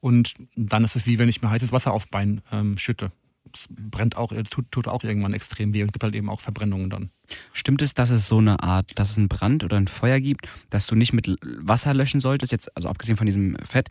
Und 0.00 0.34
dann 0.54 0.84
ist 0.84 0.96
es 0.96 1.06
wie 1.06 1.18
wenn 1.18 1.28
ich 1.28 1.42
mir 1.42 1.50
heißes 1.50 1.72
Wasser 1.72 1.92
aufs 1.92 2.06
Bein 2.06 2.40
ähm, 2.52 2.78
schütte. 2.78 3.12
Das 3.52 3.66
brennt 3.70 4.16
auch, 4.16 4.32
äh, 4.32 4.42
tut, 4.44 4.70
tut 4.70 4.88
auch 4.88 5.04
irgendwann 5.04 5.34
extrem 5.34 5.72
weh 5.74 5.82
und 5.82 5.92
gibt 5.92 6.02
halt 6.02 6.14
eben 6.14 6.28
auch 6.28 6.40
Verbrennungen 6.40 6.90
dann. 6.90 7.10
Stimmt 7.52 7.82
es, 7.82 7.94
dass 7.94 8.10
es 8.10 8.28
so 8.28 8.38
eine 8.38 8.62
Art, 8.62 8.92
dass 8.96 9.12
es 9.12 9.18
einen 9.18 9.28
Brand 9.28 9.64
oder 9.64 9.76
ein 9.76 9.88
Feuer 9.88 10.20
gibt, 10.20 10.48
dass 10.70 10.86
du 10.86 10.94
nicht 10.94 11.12
mit 11.12 11.36
Wasser 11.42 11.94
löschen 11.94 12.20
solltest, 12.20 12.52
jetzt, 12.52 12.74
also 12.76 12.88
abgesehen 12.88 13.16
von 13.16 13.26
diesem 13.26 13.56
Fett, 13.66 13.88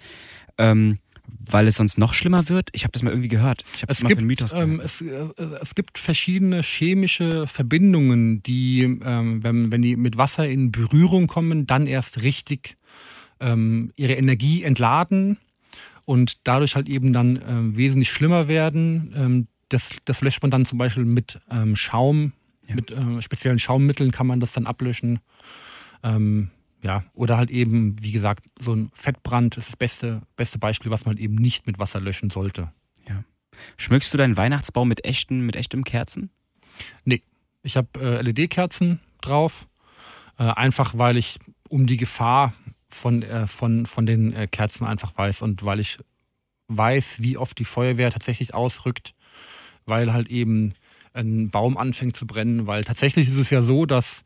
ähm, 0.57 0.99
weil 1.39 1.67
es 1.67 1.75
sonst 1.75 1.97
noch 1.97 2.13
schlimmer 2.13 2.49
wird? 2.49 2.69
Ich 2.73 2.83
habe 2.83 2.91
das 2.91 3.03
mal 3.03 3.09
irgendwie 3.09 3.27
gehört. 3.27 3.63
Ich 3.75 3.81
habe 3.81 3.87
das 3.87 3.97
Es 3.97 4.03
mal 4.03 4.09
gibt, 4.09 4.19
für 4.19 4.21
einen 4.21 4.27
Mythos 4.27 4.53
ähm, 4.53 4.77
gehört. 4.77 4.85
es, 4.85 5.01
äh, 5.01 5.59
es 5.61 5.75
gibt 5.75 5.97
verschiedene 5.97 6.61
chemische 6.61 7.47
Verbindungen, 7.47 8.43
die, 8.43 8.83
ähm, 9.03 9.43
wenn, 9.43 9.71
wenn 9.71 9.81
die 9.81 9.95
mit 9.95 10.17
Wasser 10.17 10.47
in 10.47 10.71
Berührung 10.71 11.27
kommen, 11.27 11.67
dann 11.67 11.87
erst 11.87 12.21
richtig 12.21 12.77
ähm, 13.39 13.91
ihre 13.95 14.13
Energie 14.13 14.63
entladen 14.63 15.37
und 16.07 16.47
dadurch 16.47 16.75
halt 16.75 16.87
eben 16.87 17.11
dann 17.11 17.37
ähm, 17.45 17.75
wesentlich 17.75 18.09
schlimmer 18.09 18.47
werden. 18.47 19.13
Ähm, 19.13 19.47
das, 19.67 19.97
das 20.05 20.21
löscht 20.21 20.41
man 20.41 20.51
dann 20.51 20.63
zum 20.65 20.77
Beispiel 20.77 21.03
mit 21.03 21.41
ähm, 21.51 21.75
Schaum, 21.75 22.31
Ja. 22.65 22.75
mit 22.75 22.91
ähm, 22.91 23.21
speziellen 23.21 23.59
Schaummitteln 23.59 24.11
kann 24.11 24.25
man 24.25 24.39
das 24.39 24.53
dann 24.53 24.67
ablöschen. 24.67 25.19
Ähm, 26.03 26.49
ja, 26.81 27.03
oder 27.13 27.37
halt 27.37 27.49
eben, 27.51 28.01
wie 28.01 28.13
gesagt, 28.13 28.45
so 28.57 28.73
ein 28.73 28.89
Fettbrand 28.93 29.57
ist 29.57 29.67
das 29.67 29.75
beste, 29.75 30.21
beste 30.37 30.59
Beispiel, 30.59 30.91
was 30.91 31.03
man 31.03 31.15
halt 31.15 31.23
eben 31.23 31.35
nicht 31.35 31.67
mit 31.67 31.77
Wasser 31.77 31.99
löschen 31.99 32.29
sollte. 32.29 32.71
Schmückst 33.77 34.13
du 34.13 34.17
deinen 34.19 34.37
Weihnachtsbaum 34.37 34.87
mit 34.87 35.03
echten, 35.03 35.43
mit 35.43 35.55
echtem 35.55 35.83
Kerzen? 35.83 36.29
Ich 37.63 37.75
habe 37.75 37.87
äh, 37.99 38.21
LED-Kerzen 38.21 38.99
drauf, 39.19 39.67
äh, 40.37 40.43
einfach 40.43 40.95
weil 40.97 41.17
ich 41.17 41.39
um 41.67 41.87
die 41.87 41.97
Gefahr 41.97 42.53
von, 42.89 43.21
äh, 43.23 43.47
von, 43.47 43.85
von 43.85 44.05
den 44.05 44.33
äh, 44.33 44.47
Kerzen 44.47 44.85
einfach 44.85 45.17
weiß 45.17 45.41
und 45.41 45.63
weil 45.65 45.79
ich 45.79 45.99
weiß, 46.67 47.21
wie 47.21 47.37
oft 47.37 47.57
die 47.59 47.65
Feuerwehr 47.65 48.11
tatsächlich 48.11 48.53
ausrückt, 48.53 49.13
weil 49.85 50.13
halt 50.13 50.29
eben 50.29 50.73
ein 51.13 51.49
Baum 51.49 51.77
anfängt 51.77 52.15
zu 52.15 52.27
brennen, 52.27 52.67
weil 52.67 52.83
tatsächlich 52.83 53.27
ist 53.27 53.37
es 53.37 53.49
ja 53.49 53.61
so, 53.61 53.85
dass, 53.85 54.23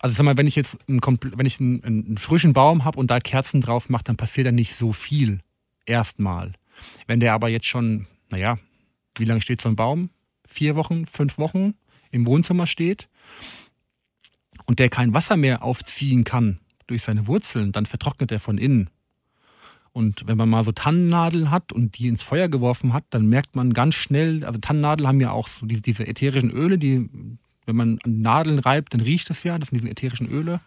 also 0.00 0.14
sag 0.14 0.24
mal, 0.24 0.36
wenn 0.36 0.46
ich 0.46 0.56
jetzt 0.56 0.78
einen, 0.88 1.00
wenn 1.02 1.46
ich 1.46 1.60
einen, 1.60 1.84
einen 1.84 2.18
frischen 2.18 2.52
Baum 2.52 2.84
habe 2.84 2.98
und 2.98 3.10
da 3.10 3.20
Kerzen 3.20 3.60
drauf 3.60 3.88
mache, 3.88 4.04
dann 4.04 4.16
passiert 4.16 4.46
da 4.46 4.52
nicht 4.52 4.74
so 4.74 4.92
viel 4.92 5.40
erstmal. 5.86 6.52
Wenn 7.06 7.20
der 7.20 7.32
aber 7.32 7.48
jetzt 7.48 7.66
schon, 7.66 8.06
naja, 8.30 8.58
wie 9.16 9.24
lange 9.24 9.40
steht 9.40 9.60
so 9.60 9.68
ein 9.68 9.76
Baum? 9.76 10.10
Vier 10.48 10.76
Wochen, 10.76 11.06
fünf 11.06 11.38
Wochen 11.38 11.74
im 12.10 12.26
Wohnzimmer 12.26 12.66
steht 12.66 13.08
und 14.66 14.78
der 14.78 14.88
kein 14.88 15.14
Wasser 15.14 15.36
mehr 15.36 15.62
aufziehen 15.62 16.24
kann 16.24 16.58
durch 16.88 17.04
seine 17.04 17.26
Wurzeln, 17.28 17.70
dann 17.72 17.86
vertrocknet 17.86 18.32
er 18.32 18.40
von 18.40 18.58
innen. 18.58 18.90
Und 19.92 20.26
wenn 20.26 20.36
man 20.36 20.48
mal 20.48 20.64
so 20.64 20.72
Tannennadeln 20.72 21.50
hat 21.50 21.72
und 21.72 21.98
die 21.98 22.08
ins 22.08 22.22
Feuer 22.22 22.48
geworfen 22.48 22.92
hat, 22.92 23.04
dann 23.10 23.26
merkt 23.26 23.56
man 23.56 23.72
ganz 23.72 23.94
schnell, 23.94 24.44
also 24.44 24.58
Tannennadeln 24.58 25.08
haben 25.08 25.20
ja 25.20 25.30
auch 25.30 25.48
so 25.48 25.66
diese, 25.66 25.82
diese 25.82 26.06
ätherischen 26.06 26.50
Öle, 26.50 26.78
die, 26.78 27.08
wenn 27.66 27.76
man 27.76 27.98
an 28.04 28.20
Nadeln 28.20 28.58
reibt, 28.58 28.94
dann 28.94 29.00
riecht 29.00 29.30
es 29.30 29.42
ja, 29.44 29.58
das 29.58 29.68
sind 29.68 29.78
diese 29.78 29.90
ätherischen 29.90 30.28
Öle. 30.28 30.60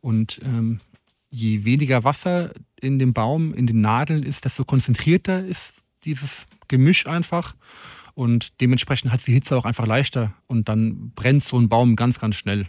Und 0.00 0.40
ähm, 0.44 0.80
je 1.30 1.64
weniger 1.64 2.04
Wasser 2.04 2.52
in 2.80 2.98
dem 2.98 3.12
Baum, 3.12 3.54
in 3.54 3.66
den 3.66 3.80
Nadeln 3.80 4.22
ist, 4.22 4.44
desto 4.44 4.64
konzentrierter 4.64 5.44
ist 5.44 5.82
dieses 6.04 6.46
Gemisch 6.68 7.06
einfach. 7.06 7.54
Und 8.14 8.60
dementsprechend 8.60 9.10
hat 9.10 9.26
die 9.26 9.32
Hitze 9.32 9.56
auch 9.56 9.64
einfach 9.64 9.86
leichter 9.86 10.32
und 10.46 10.68
dann 10.68 11.10
brennt 11.16 11.42
so 11.42 11.58
ein 11.58 11.68
Baum 11.68 11.96
ganz, 11.96 12.20
ganz 12.20 12.36
schnell. 12.36 12.68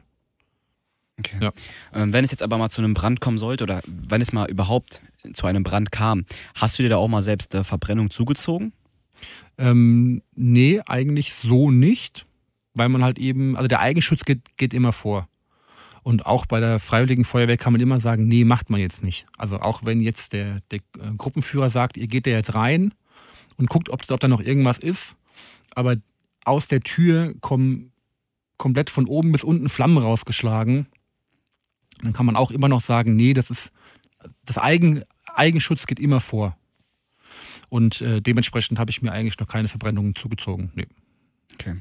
Okay. 1.19 1.37
Ja. 1.41 1.51
Ähm, 1.93 2.11
wenn 2.11 2.25
es 2.25 2.31
jetzt 2.31 2.43
aber 2.43 2.57
mal 2.57 2.69
zu 2.69 2.81
einem 2.81 2.93
Brand 2.93 3.21
kommen 3.21 3.37
sollte 3.37 3.63
oder 3.63 3.81
wenn 3.87 4.21
es 4.21 4.33
mal 4.33 4.49
überhaupt 4.49 5.01
zu 5.33 5.47
einem 5.47 5.63
Brand 5.63 5.91
kam, 5.91 6.25
hast 6.55 6.77
du 6.77 6.83
dir 6.83 6.89
da 6.89 6.97
auch 6.97 7.07
mal 7.07 7.21
selbst 7.21 7.55
äh, 7.55 7.63
Verbrennung 7.63 8.11
zugezogen? 8.11 8.73
Ähm, 9.57 10.21
nee, 10.35 10.81
eigentlich 10.85 11.33
so 11.33 11.71
nicht, 11.71 12.25
weil 12.73 12.89
man 12.89 13.03
halt 13.03 13.17
eben, 13.17 13.55
also 13.55 13.67
der 13.67 13.79
Eigenschutz 13.79 14.25
geht, 14.25 14.57
geht 14.57 14.73
immer 14.73 14.91
vor. 14.91 15.29
Und 16.03 16.25
auch 16.25 16.45
bei 16.45 16.59
der 16.59 16.79
Freiwilligen 16.79 17.25
Feuerwehr 17.25 17.57
kann 17.57 17.73
man 17.73 17.81
immer 17.81 17.99
sagen, 17.99 18.27
nee, 18.27 18.43
macht 18.43 18.69
man 18.69 18.79
jetzt 18.79 19.03
nicht. 19.03 19.25
Also 19.37 19.59
auch 19.59 19.85
wenn 19.85 20.01
jetzt 20.01 20.33
der, 20.33 20.61
der 20.69 20.79
äh, 20.99 21.15
Gruppenführer 21.17 21.69
sagt, 21.69 21.97
ihr 21.97 22.07
geht 22.07 22.27
da 22.27 22.31
jetzt 22.31 22.53
rein 22.53 22.93
und 23.57 23.69
guckt, 23.69 23.89
ob, 23.89 24.01
ob 24.11 24.19
da 24.19 24.27
noch 24.27 24.41
irgendwas 24.41 24.77
ist, 24.77 25.15
aber 25.73 25.95
aus 26.43 26.67
der 26.67 26.81
Tür 26.81 27.33
kommen 27.39 27.91
komplett 28.57 28.89
von 28.89 29.07
oben 29.07 29.31
bis 29.31 29.43
unten 29.43 29.67
Flammen 29.67 29.97
rausgeschlagen, 29.97 30.87
dann 32.05 32.13
kann 32.13 32.25
man 32.25 32.35
auch 32.35 32.51
immer 32.51 32.67
noch 32.67 32.81
sagen, 32.81 33.15
nee, 33.15 33.33
das 33.33 33.49
ist, 33.49 33.71
das 34.45 34.57
Eigen, 34.57 35.03
Eigenschutz 35.33 35.85
geht 35.85 35.99
immer 35.99 36.19
vor. 36.19 36.57
Und 37.69 38.01
äh, 38.01 38.21
dementsprechend 38.21 38.79
habe 38.79 38.91
ich 38.91 39.01
mir 39.01 39.11
eigentlich 39.11 39.39
noch 39.39 39.47
keine 39.47 39.67
Verbrennungen 39.67 40.15
zugezogen. 40.15 40.71
Nee. 40.75 40.87
Okay. 41.53 41.77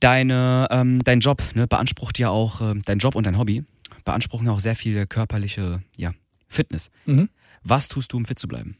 Deine, 0.00 0.68
ähm, 0.70 1.02
dein 1.02 1.20
Job 1.20 1.42
ne, 1.54 1.66
beansprucht 1.66 2.18
ja 2.18 2.28
auch, 2.28 2.60
ähm, 2.60 2.82
dein 2.84 2.98
Job 2.98 3.14
und 3.14 3.24
dein 3.26 3.38
Hobby 3.38 3.64
beanspruchen 4.04 4.46
ja 4.46 4.52
auch 4.52 4.60
sehr 4.60 4.76
viel 4.76 5.06
körperliche 5.06 5.82
ja, 5.96 6.12
Fitness. 6.48 6.90
Mhm. 7.06 7.30
Was 7.62 7.88
tust 7.88 8.12
du, 8.12 8.18
um 8.18 8.26
fit 8.26 8.38
zu 8.38 8.48
bleiben? 8.48 8.76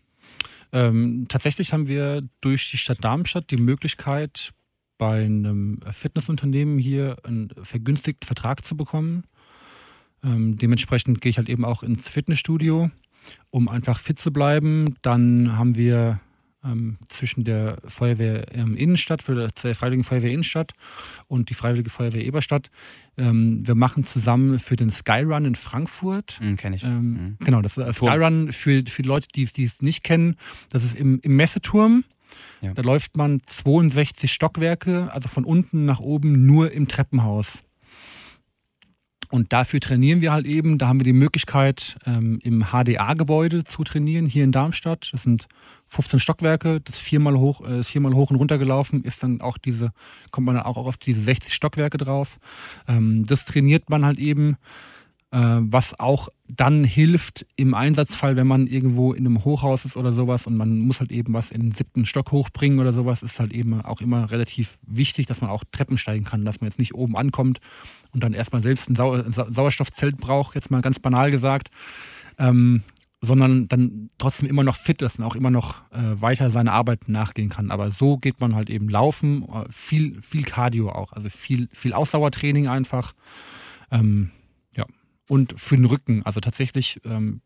Ähm, 0.73 1.27
tatsächlich 1.29 1.73
haben 1.73 1.89
wir 1.89 2.23
durch 2.41 2.71
die 2.71 2.77
Stadt 2.77 3.03
Darmstadt 3.03 3.51
die 3.51 3.57
Möglichkeit, 3.57 4.53
bei 4.99 5.25
einem 5.25 5.81
Fitnessunternehmen 5.91 6.79
hier 6.79 7.17
einen 7.25 7.51
vergünstigten 7.63 8.27
Vertrag 8.27 8.65
zu 8.65 8.77
bekommen. 8.77 9.25
Ähm, 10.25 10.57
dementsprechend 10.57 11.21
gehe 11.21 11.31
ich 11.31 11.39
halt 11.39 11.49
eben 11.49 11.65
auch 11.65 11.83
ins 11.83 12.09
Fitnessstudio, 12.09 12.91
um 13.51 13.69
einfach 13.69 13.99
fit 13.99 14.19
zu 14.19 14.33
bleiben. 14.33 14.97
Dann 15.03 15.57
haben 15.57 15.77
wir 15.77 16.21
ähm, 16.65 16.97
zwischen 17.09 17.45
der 17.45 17.79
Feuerwehr 17.87 18.47
ähm, 18.55 18.77
Innenstadt, 18.77 19.23
für 19.23 19.35
der 19.35 19.49
der 19.63 19.75
Freiwilligen 19.75 20.05
Feuerwehr 20.05 20.31
Innenstadt 20.31 20.73
und 21.29 21.51
die 21.51 21.55
Freiwillige 21.55 21.91
Feuerwehr 21.91 22.25
Eberstadt. 22.25 22.71
Ähm, 23.17 23.67
wir 23.67 23.75
machen 23.75 24.05
zusammen 24.05 24.59
für 24.59 24.77
den 24.77 24.91
Skyrun 24.91 25.45
in 25.45 25.55
Frankfurt 25.55 26.39
Hm, 26.41 26.57
Kenne 26.57 26.77
ich. 26.77 26.85
Mhm. 26.85 27.37
Genau, 27.41 27.61
das 27.61 27.77
ist 27.77 27.99
Turm. 27.99 28.11
Skyrun 28.11 28.53
für, 28.53 28.83
für 28.89 29.03
die 29.03 29.09
Leute, 29.09 29.29
die 29.35 29.43
es, 29.43 29.53
die 29.53 29.65
es 29.65 29.83
nicht 29.83 30.05
kennen. 30.05 30.37
Das 30.71 30.85
ist 30.85 30.97
im, 30.97 31.21
im 31.21 31.37
Messeturm. 31.37 32.05
Ja. 32.63 32.73
Da 32.73 32.83
läuft 32.83 33.17
man 33.17 33.43
62 33.47 34.33
Stockwerke, 34.33 35.13
also 35.13 35.29
von 35.29 35.45
unten 35.45 35.85
nach 35.85 36.01
oben 36.01 36.47
nur 36.47 36.73
im 36.73 36.89
Treppenhaus. 36.89 37.63
Und 39.35 39.53
dafür 39.53 39.81
trainieren 39.81 40.21
wir 40.21 40.31
halt 40.31 40.47
eben. 40.47 40.79
Da 40.79 40.87
haben 40.87 41.01
wir 41.01 41.05
die 41.05 41.13
Möglichkeit, 41.13 41.97
ähm, 42.07 42.39
im 42.45 42.67
HDA-Gebäude 42.67 43.65
zu 43.65 43.83
trainieren, 43.83 44.27
hier 44.27 44.45
in 44.45 44.53
Darmstadt. 44.53 45.09
Das 45.11 45.25
sind 45.25 45.49
15 45.89 46.21
Stockwerke, 46.21 46.81
das 46.81 47.01
viermal 47.01 47.37
hoch, 47.37 47.61
äh, 47.67 47.81
ist 47.81 47.89
viermal 47.89 48.15
hoch 48.15 48.31
und 48.31 48.37
runter 48.37 48.59
gelaufen, 48.59 49.03
ist 49.03 49.25
dann 49.25 49.41
auch 49.41 49.59
diese, 49.59 49.91
kommt 50.31 50.47
man 50.47 50.55
dann 50.55 50.65
auch 50.65 50.77
auf 50.77 50.99
diese 50.99 51.21
60 51.21 51.53
Stockwerke 51.53 51.99
drauf. 51.99 52.39
Ähm, 52.87 53.27
das 53.27 53.45
trainiert 53.45 53.91
man 53.91 54.05
halt 54.05 54.21
eben, 54.21 54.57
was 55.37 55.99
auch 55.99 56.29
dann 56.47 56.85
hilft 56.85 57.45
im 57.57 57.75
Einsatzfall, 57.75 58.37
wenn 58.37 58.47
man 58.47 58.69
irgendwo 58.69 59.13
in 59.13 59.27
einem 59.27 59.45
Hochhaus 59.45 59.85
ist 59.85 59.97
oder 59.97 60.13
sowas 60.13 60.47
und 60.47 60.57
man 60.57 60.79
muss 60.79 61.01
halt 61.01 61.11
eben 61.11 61.33
was 61.33 61.51
in 61.51 61.61
den 61.61 61.73
siebten 61.73 62.07
Stock 62.07 62.31
hochbringen 62.31 62.79
oder 62.79 62.93
sowas, 62.93 63.25
ist 63.25 63.41
halt 63.41 63.53
eben 63.53 63.81
auch 63.81 64.01
immer 64.01 64.31
relativ 64.31 64.79
wichtig, 64.87 65.27
dass 65.27 65.41
man 65.41 65.51
auch 65.51 65.65
Treppen 65.73 65.99
steigen 65.99 66.25
kann, 66.25 66.45
dass 66.45 66.61
man 66.61 66.69
jetzt 66.69 66.79
nicht 66.79 66.95
oben 66.95 67.17
ankommt 67.17 67.59
und 68.13 68.23
dann 68.23 68.33
erstmal 68.33 68.63
selbst 68.63 68.89
ein 68.89 68.95
Sau 68.95 69.29
Sau 69.31 69.51
Sauerstoffzelt 69.51 70.19
braucht, 70.19 70.55
jetzt 70.55 70.71
mal 70.71 70.83
ganz 70.83 71.01
banal 71.01 71.33
gesagt, 71.33 71.71
ähm, 72.39 72.83
sondern 73.21 73.67
dann 73.67 74.11
trotzdem 74.19 74.49
immer 74.49 74.63
noch 74.63 74.77
fit 74.77 75.03
ist 75.03 75.19
und 75.19 75.25
auch 75.25 75.35
immer 75.35 75.51
noch 75.51 75.83
äh, 75.91 76.21
weiter 76.21 76.51
seiner 76.51 76.73
Arbeit 76.73 77.09
nachgehen 77.09 77.49
kann. 77.49 77.73
Aber 77.73 77.91
so 77.91 78.19
geht 78.19 78.41
man 78.41 78.55
halt 78.55 78.71
eben 78.71 78.89
laufen, 78.89 79.43
äh, 79.49 79.65
viel, 79.71 80.21
viel 80.23 80.43
Cardio 80.43 80.91
auch, 80.91 81.13
also 81.13 81.29
viel, 81.29 81.69
viel 81.73 81.93
Ausdauertraining 81.93 82.69
einfach. 82.69 83.15
Ähm. 83.91 84.31
Und 85.29 85.59
für 85.59 85.77
den 85.77 85.87
Rücken, 85.87 86.23
also 86.25 86.41
tatsächlich 86.41 87.01
ähm, 87.05 87.41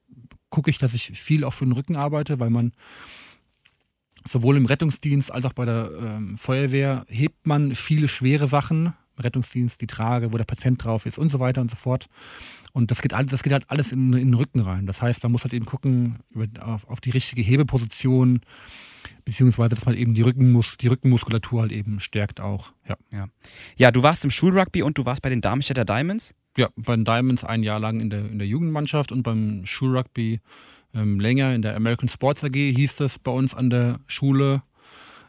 gucke 0.51 0.71
ich, 0.71 0.79
dass 0.79 0.95
ich 0.95 1.13
viel 1.19 1.45
auch 1.45 1.55
für 1.55 1.65
den 1.65 1.73
Rücken 1.73 1.97
arbeite, 1.97 2.41
weil 2.41 2.51
man 2.51 2.73
sowohl 4.27 4.57
im 4.57 4.67
Rettungsdienst 4.67 5.31
als 5.31 5.45
auch 5.45 5.53
bei 5.53 5.65
der 5.65 5.91
ähm, 6.01 6.39
Feuerwehr 6.39 7.05
hebt 7.09 7.47
man 7.47 7.75
viele 7.75 8.09
schwere 8.09 8.49
Sachen, 8.49 8.95
Rettungsdienst, 9.19 9.81
die 9.81 9.87
Trage, 9.87 10.33
wo 10.33 10.37
der 10.37 10.45
Patient 10.45 10.83
drauf 10.83 11.07
ist 11.07 11.19
und 11.19 11.29
so 11.29 11.41
weiter 11.41 11.61
und 11.61 11.71
so 11.71 11.77
fort. 11.77 12.09
Und 12.73 12.91
das 12.91 13.03
geht, 13.03 13.13
das 13.13 13.43
geht 13.43 13.53
halt 13.53 13.65
alles 13.69 13.93
in, 13.93 14.13
in 14.13 14.29
den 14.29 14.35
Rücken 14.35 14.61
rein. 14.61 14.87
Das 14.87 15.03
heißt, 15.03 15.23
man 15.23 15.33
muss 15.33 15.43
halt 15.43 15.55
eben 15.55 15.67
gucken 15.67 16.21
über, 16.31 16.47
auf, 16.61 16.87
auf 16.89 17.01
die 17.01 17.11
richtige 17.11 17.43
Hebeposition, 17.43 18.41
beziehungsweise 19.25 19.75
dass 19.75 19.87
man 19.87 19.97
eben 19.97 20.15
die, 20.15 20.23
Rückenmus 20.23 20.77
die 20.77 20.89
Rückenmuskulatur 20.89 21.63
halt 21.63 21.73
eben 21.73 22.01
stärkt 22.01 22.41
auch. 22.41 22.73
Ja. 22.89 22.97
Ja. 23.11 23.29
ja, 23.77 23.91
du 23.91 24.03
warst 24.03 24.25
im 24.25 24.31
Schulrugby 24.31 24.83
und 24.83 24.99
du 24.99 25.05
warst 25.05 25.23
bei 25.23 25.31
den 25.31 25.41
Darmstädter 25.41 25.85
Diamonds? 25.85 26.35
Ja, 26.59 26.69
bei 26.77 26.97
den 26.97 27.05
Diamonds 27.05 27.45
ein 27.45 27.63
Jahr 27.63 27.79
lang 27.79 28.01
in 28.01 28.11
der, 28.11 28.19
in 28.29 28.39
der 28.39 28.49
Jugendmannschaft 28.49 29.13
und 29.13 29.23
beim 29.23 29.65
Schulrugby 29.65 30.41
ähm, 30.93 31.21
länger 31.21 31.55
in 31.55 31.63
der 31.63 31.77
American 31.77 32.09
Sports 32.09 32.43
AG 32.43 32.53
hieß 32.55 32.97
das 32.97 33.19
bei 33.21 33.31
uns 33.31 33.55
an 33.55 33.71
der 33.71 34.01
Schule. 34.09 34.63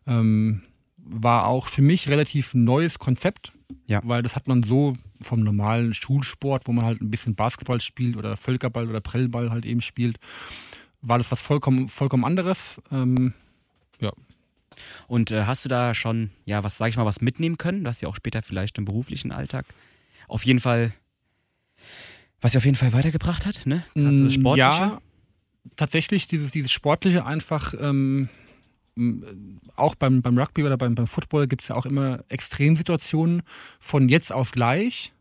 Ähm, 0.07 0.63
war 0.97 1.45
auch 1.45 1.67
für 1.67 1.81
mich 1.83 2.09
relativ 2.09 2.53
neues 2.55 2.97
Konzept, 2.97 3.53
Ja. 3.87 4.01
weil 4.03 4.23
das 4.23 4.35
hat 4.35 4.47
man 4.47 4.63
so 4.63 4.95
vom 5.21 5.41
normalen 5.41 5.93
Schulsport, 5.93 6.67
wo 6.67 6.71
man 6.71 6.85
halt 6.85 7.01
ein 7.01 7.11
bisschen 7.11 7.35
Basketball 7.35 7.79
spielt 7.79 8.17
oder 8.17 8.35
Völkerball 8.35 8.89
oder 8.89 8.99
Prellball 9.01 9.51
halt 9.51 9.65
eben 9.65 9.81
spielt, 9.81 10.17
war 11.01 11.19
das 11.19 11.31
was 11.31 11.41
vollkommen, 11.41 11.89
vollkommen 11.89 12.25
anderes. 12.25 12.81
Ähm, 12.91 13.33
Und 15.07 15.31
äh, 15.31 15.43
hast 15.45 15.65
du 15.65 15.69
da 15.69 15.93
schon, 15.93 16.31
ja, 16.45 16.63
was 16.63 16.77
sag 16.77 16.87
ich 16.89 16.97
mal, 16.97 17.05
was 17.05 17.21
mitnehmen 17.21 17.57
können? 17.57 17.83
Du 17.83 17.89
hast 17.89 18.01
ja 18.01 18.07
auch 18.07 18.15
später 18.15 18.41
vielleicht 18.41 18.77
im 18.77 18.85
beruflichen 18.85 19.31
Alltag 19.31 19.65
auf 20.29 20.45
jeden 20.45 20.59
Fall, 20.59 20.93
was 22.41 22.53
dir 22.53 22.59
auf 22.59 22.65
jeden 22.65 22.77
Fall 22.77 22.93
weitergebracht 22.93 23.45
hat, 23.45 23.65
ne? 23.65 23.83
Gerade 23.95 24.15
so 24.17 24.23
das 24.23 24.37
Mm, 24.37 24.39
Sportliche. 24.41 24.81
Ja, 24.81 25.01
tatsächlich 25.75 26.27
dieses, 26.27 26.51
dieses 26.51 26.71
Sportliche 26.71 27.25
einfach, 27.25 27.73
ähm, 27.79 28.29
m, 28.95 29.59
auch 29.75 29.95
beim, 29.95 30.21
beim 30.21 30.37
Rugby 30.37 30.63
oder 30.63 30.77
beim, 30.77 30.95
beim 30.95 31.07
Football 31.07 31.47
gibt 31.47 31.61
es 31.63 31.67
ja 31.69 31.75
auch 31.75 31.85
immer 31.85 32.23
Extremsituationen 32.29 33.41
von 33.79 34.09
jetzt 34.09 34.31
auf 34.31 34.51
gleich. 34.51 35.13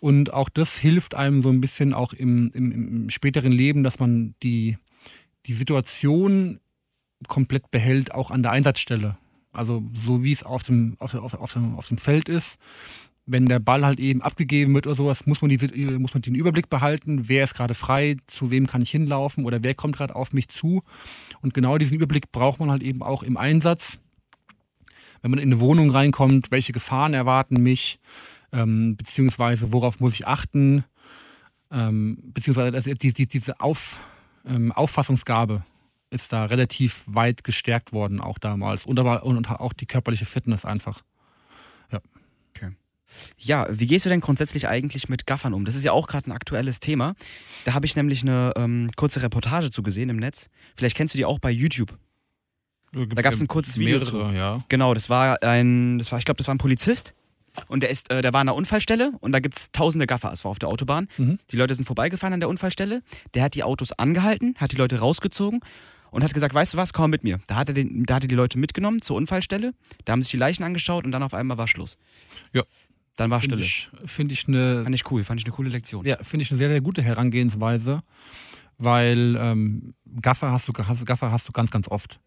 Und 0.00 0.32
auch 0.32 0.48
das 0.48 0.78
hilft 0.78 1.14
einem 1.14 1.42
so 1.42 1.50
ein 1.50 1.60
bisschen 1.60 1.92
auch 1.92 2.12
im, 2.14 2.50
im, 2.54 2.72
im 2.72 3.10
späteren 3.10 3.52
Leben, 3.52 3.82
dass 3.84 3.98
man 3.98 4.34
die, 4.42 4.78
die 5.46 5.52
Situation 5.52 6.58
komplett 7.28 7.70
behält, 7.70 8.12
auch 8.14 8.30
an 8.30 8.42
der 8.42 8.52
Einsatzstelle. 8.52 9.18
Also 9.52 9.82
so 9.94 10.22
wie 10.24 10.32
es 10.32 10.42
auf 10.42 10.62
dem, 10.62 10.96
auf, 11.00 11.14
auf, 11.14 11.34
auf, 11.34 11.52
dem, 11.52 11.76
auf 11.76 11.88
dem 11.88 11.98
Feld 11.98 12.28
ist. 12.28 12.58
Wenn 13.32 13.46
der 13.46 13.60
Ball 13.60 13.86
halt 13.86 14.00
eben 14.00 14.22
abgegeben 14.22 14.74
wird 14.74 14.88
oder 14.88 14.96
sowas, 14.96 15.24
muss 15.24 15.40
man, 15.40 15.50
die, 15.50 15.58
muss 15.98 16.14
man 16.14 16.22
den 16.22 16.34
Überblick 16.34 16.68
behalten, 16.68 17.28
wer 17.28 17.44
ist 17.44 17.54
gerade 17.54 17.74
frei, 17.74 18.16
zu 18.26 18.50
wem 18.50 18.66
kann 18.66 18.82
ich 18.82 18.90
hinlaufen 18.90 19.44
oder 19.44 19.62
wer 19.62 19.74
kommt 19.74 19.96
gerade 19.96 20.16
auf 20.16 20.32
mich 20.32 20.48
zu. 20.48 20.82
Und 21.40 21.54
genau 21.54 21.78
diesen 21.78 21.94
Überblick 21.94 22.32
braucht 22.32 22.58
man 22.58 22.70
halt 22.70 22.82
eben 22.82 23.02
auch 23.02 23.22
im 23.22 23.36
Einsatz. 23.36 24.00
Wenn 25.22 25.30
man 25.30 25.38
in 25.38 25.52
eine 25.52 25.60
Wohnung 25.60 25.90
reinkommt, 25.90 26.50
welche 26.50 26.72
Gefahren 26.72 27.14
erwarten 27.14 27.62
mich, 27.62 28.00
ähm, 28.52 28.96
beziehungsweise 28.96 29.72
worauf 29.72 30.00
muss 30.00 30.14
ich 30.14 30.26
achten, 30.26 30.84
ähm, 31.70 32.18
beziehungsweise 32.34 32.72
das, 32.72 32.84
die, 32.84 33.14
die, 33.14 33.28
diese 33.28 33.60
auf, 33.60 34.00
ähm, 34.44 34.72
Auffassungsgabe 34.72 35.64
ist 36.10 36.32
da 36.32 36.46
relativ 36.46 37.04
weit 37.06 37.44
gestärkt 37.44 37.92
worden, 37.92 38.20
auch 38.20 38.38
damals. 38.38 38.84
Und 38.84 38.98
aber 38.98 39.24
und 39.24 39.48
auch 39.50 39.72
die 39.72 39.86
körperliche 39.86 40.24
Fitness 40.24 40.64
einfach. 40.64 41.02
Ja, 41.92 42.00
wie 43.36 43.86
gehst 43.86 44.06
du 44.06 44.10
denn 44.10 44.20
grundsätzlich 44.20 44.68
eigentlich 44.68 45.08
mit 45.08 45.26
Gaffern 45.26 45.54
um? 45.54 45.64
Das 45.64 45.74
ist 45.74 45.84
ja 45.84 45.92
auch 45.92 46.06
gerade 46.06 46.28
ein 46.30 46.32
aktuelles 46.32 46.80
Thema. 46.80 47.14
Da 47.64 47.74
habe 47.74 47.86
ich 47.86 47.96
nämlich 47.96 48.22
eine 48.22 48.52
ähm, 48.56 48.90
kurze 48.96 49.22
Reportage 49.22 49.70
zu 49.70 49.82
gesehen 49.82 50.08
im 50.08 50.16
Netz. 50.16 50.48
Vielleicht 50.76 50.96
kennst 50.96 51.14
du 51.14 51.18
die 51.18 51.24
auch 51.24 51.38
bei 51.38 51.50
YouTube. 51.50 51.98
Da 52.92 53.22
gab's 53.22 53.40
ein 53.40 53.46
kurzes 53.46 53.78
Video 53.78 53.98
mehrere, 53.98 54.34
ja. 54.34 54.64
Genau, 54.68 54.94
das 54.94 55.08
war 55.08 55.40
ein, 55.42 55.98
das 55.98 56.10
war, 56.10 56.18
ich 56.18 56.24
glaube, 56.24 56.38
das 56.38 56.48
war 56.48 56.54
ein 56.54 56.58
Polizist. 56.58 57.14
Und 57.68 57.82
der 57.82 57.90
ist, 57.90 58.10
äh, 58.10 58.22
der 58.22 58.32
war 58.32 58.40
an 58.40 58.46
der 58.46 58.56
Unfallstelle 58.56 59.12
und 59.20 59.32
da 59.32 59.40
gibt 59.40 59.56
es 59.56 59.72
tausende 59.72 60.06
Gaffer. 60.06 60.32
Es 60.32 60.44
war 60.44 60.50
auf 60.50 60.58
der 60.58 60.68
Autobahn. 60.68 61.08
Mhm. 61.18 61.38
Die 61.50 61.56
Leute 61.56 61.74
sind 61.74 61.84
vorbeigefahren 61.84 62.32
an 62.32 62.40
der 62.40 62.48
Unfallstelle. 62.48 63.02
Der 63.34 63.42
hat 63.42 63.54
die 63.54 63.64
Autos 63.64 63.92
angehalten, 63.92 64.54
hat 64.58 64.72
die 64.72 64.76
Leute 64.76 65.00
rausgezogen 65.00 65.60
und 66.10 66.24
hat 66.24 66.34
gesagt, 66.34 66.54
weißt 66.54 66.74
du 66.74 66.78
was, 66.78 66.92
komm 66.92 67.10
mit 67.10 67.24
mir. 67.24 67.40
Da 67.46 67.56
hat 67.56 67.68
er, 67.68 67.74
den, 67.74 68.04
da 68.04 68.16
hat 68.16 68.24
er 68.24 68.28
die 68.28 68.34
Leute 68.34 68.58
mitgenommen 68.58 69.02
zur 69.02 69.16
Unfallstelle. 69.16 69.72
Da 70.04 70.12
haben 70.12 70.22
sich 70.22 70.30
die 70.30 70.36
Leichen 70.36 70.64
angeschaut 70.64 71.04
und 71.04 71.12
dann 71.12 71.22
auf 71.22 71.34
einmal 71.34 71.58
war 71.58 71.68
Schluss. 71.68 71.96
Ja. 72.52 72.62
Dann 73.20 73.30
war 73.30 73.40
Finde 73.42 73.62
Stille. 73.62 74.00
ich, 74.02 74.10
find 74.10 74.32
ich 74.32 74.48
eine 74.48 74.82
Fand 74.82 74.94
ich 74.94 75.10
cool, 75.10 75.24
fand 75.24 75.38
ich 75.38 75.44
eine 75.44 75.54
coole 75.54 75.68
Lektion. 75.68 76.06
Ja, 76.06 76.16
finde 76.22 76.42
ich 76.42 76.50
eine 76.50 76.56
sehr, 76.56 76.70
sehr 76.70 76.80
gute 76.80 77.02
Herangehensweise, 77.02 78.02
weil 78.78 79.36
ähm, 79.38 79.92
Gaffer, 80.22 80.50
hast 80.52 80.68
du, 80.68 80.72
hast, 80.72 81.04
Gaffer 81.04 81.30
hast 81.30 81.46
du 81.46 81.52
ganz, 81.52 81.70
ganz 81.70 81.86
oft, 81.86 82.18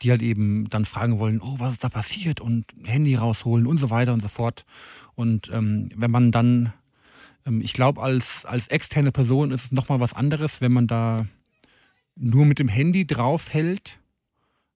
die 0.00 0.10
halt 0.10 0.22
eben 0.22 0.70
dann 0.70 0.86
fragen 0.86 1.18
wollen, 1.18 1.42
oh, 1.42 1.56
was 1.58 1.74
ist 1.74 1.84
da 1.84 1.90
passiert 1.90 2.40
und 2.40 2.64
Handy 2.82 3.14
rausholen 3.14 3.66
und 3.66 3.76
so 3.76 3.90
weiter 3.90 4.14
und 4.14 4.22
so 4.22 4.28
fort. 4.28 4.64
Und 5.16 5.50
ähm, 5.52 5.90
wenn 5.94 6.10
man 6.10 6.32
dann, 6.32 6.72
ähm, 7.44 7.60
ich 7.60 7.74
glaube, 7.74 8.00
als, 8.02 8.46
als 8.46 8.68
externe 8.68 9.12
Person 9.12 9.50
ist 9.50 9.64
es 9.66 9.72
nochmal 9.72 10.00
was 10.00 10.14
anderes, 10.14 10.62
wenn 10.62 10.72
man 10.72 10.86
da 10.86 11.26
nur 12.16 12.46
mit 12.46 12.58
dem 12.58 12.68
Handy 12.68 13.06
draufhält, 13.06 13.98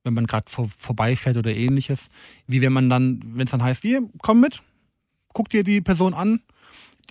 wenn 0.04 0.12
man 0.12 0.26
gerade 0.26 0.50
vor, 0.50 0.68
vorbeifährt 0.68 1.38
oder 1.38 1.54
ähnliches, 1.54 2.10
wie 2.46 2.60
wenn 2.60 2.74
man 2.74 2.90
dann, 2.90 3.22
wenn 3.24 3.46
es 3.46 3.52
dann 3.52 3.62
heißt, 3.62 3.80
hier, 3.80 4.02
komm 4.20 4.40
mit, 4.40 4.62
guck 5.36 5.50
dir 5.50 5.64
die 5.64 5.82
Person 5.82 6.14
an, 6.14 6.40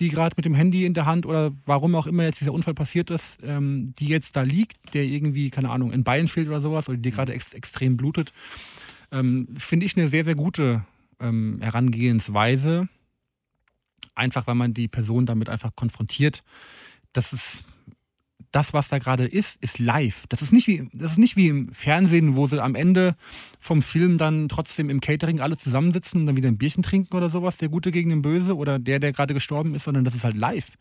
die 0.00 0.08
gerade 0.08 0.34
mit 0.36 0.44
dem 0.44 0.54
Handy 0.56 0.84
in 0.84 0.94
der 0.94 1.06
Hand 1.06 1.26
oder 1.26 1.52
warum 1.64 1.94
auch 1.94 2.08
immer 2.08 2.24
jetzt 2.24 2.40
dieser 2.40 2.52
Unfall 2.52 2.74
passiert 2.74 3.08
ist, 3.08 3.38
ähm, 3.44 3.94
die 4.00 4.08
jetzt 4.08 4.34
da 4.34 4.42
liegt, 4.42 4.94
der 4.94 5.04
irgendwie, 5.04 5.48
keine 5.48 5.70
Ahnung, 5.70 5.92
ein 5.92 6.02
Bein 6.02 6.26
fehlt 6.26 6.48
oder 6.48 6.60
sowas 6.60 6.88
oder 6.88 6.98
die 6.98 7.12
gerade 7.12 7.32
ex 7.32 7.54
extrem 7.54 7.96
blutet, 7.96 8.32
ähm, 9.12 9.46
finde 9.56 9.86
ich 9.86 9.96
eine 9.96 10.08
sehr, 10.08 10.24
sehr 10.24 10.34
gute 10.34 10.84
ähm, 11.20 11.60
Herangehensweise. 11.62 12.88
Einfach, 14.16 14.48
weil 14.48 14.56
man 14.56 14.74
die 14.74 14.88
Person 14.88 15.24
damit 15.24 15.48
einfach 15.48 15.76
konfrontiert. 15.76 16.42
Das 17.12 17.32
ist 17.32 17.64
das, 18.52 18.72
was 18.72 18.88
da 18.88 18.98
gerade 18.98 19.26
ist, 19.26 19.62
ist 19.62 19.78
live. 19.78 20.24
Das 20.28 20.42
ist, 20.42 20.52
nicht 20.52 20.66
wie, 20.66 20.88
das 20.92 21.12
ist 21.12 21.18
nicht 21.18 21.36
wie 21.36 21.48
im 21.48 21.72
Fernsehen, 21.72 22.36
wo 22.36 22.46
sie 22.46 22.62
am 22.62 22.74
Ende 22.74 23.16
vom 23.60 23.82
Film 23.82 24.18
dann 24.18 24.48
trotzdem 24.48 24.90
im 24.90 25.00
Catering 25.00 25.40
alle 25.40 25.56
zusammensitzen 25.56 26.20
und 26.20 26.26
dann 26.26 26.36
wieder 26.36 26.48
ein 26.48 26.58
Bierchen 26.58 26.82
trinken 26.82 27.16
oder 27.16 27.28
sowas, 27.28 27.56
der 27.56 27.68
Gute 27.68 27.90
gegen 27.90 28.10
den 28.10 28.22
Böse 28.22 28.56
oder 28.56 28.78
der, 28.78 28.98
der 28.98 29.12
gerade 29.12 29.34
gestorben 29.34 29.74
ist, 29.74 29.84
sondern 29.84 30.04
das 30.04 30.14
ist 30.14 30.24
halt 30.24 30.36
live. 30.36 30.72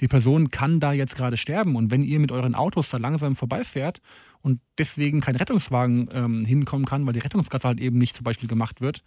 Die 0.00 0.08
Person 0.08 0.50
kann 0.50 0.80
da 0.80 0.92
jetzt 0.92 1.16
gerade 1.16 1.36
sterben 1.36 1.76
und 1.76 1.90
wenn 1.90 2.02
ihr 2.02 2.20
mit 2.20 2.32
euren 2.32 2.54
Autos 2.54 2.90
da 2.90 2.96
langsam 2.96 3.34
vorbeifährt 3.34 4.00
und 4.40 4.60
deswegen 4.78 5.20
kein 5.20 5.36
Rettungswagen 5.36 6.08
ähm, 6.12 6.44
hinkommen 6.44 6.86
kann, 6.86 7.04
weil 7.06 7.12
die 7.12 7.20
Rettungsgasse 7.20 7.68
halt 7.68 7.80
eben 7.80 7.98
nicht 7.98 8.16
zum 8.16 8.24
Beispiel 8.24 8.48
gemacht 8.48 8.80
wird, 8.80 9.02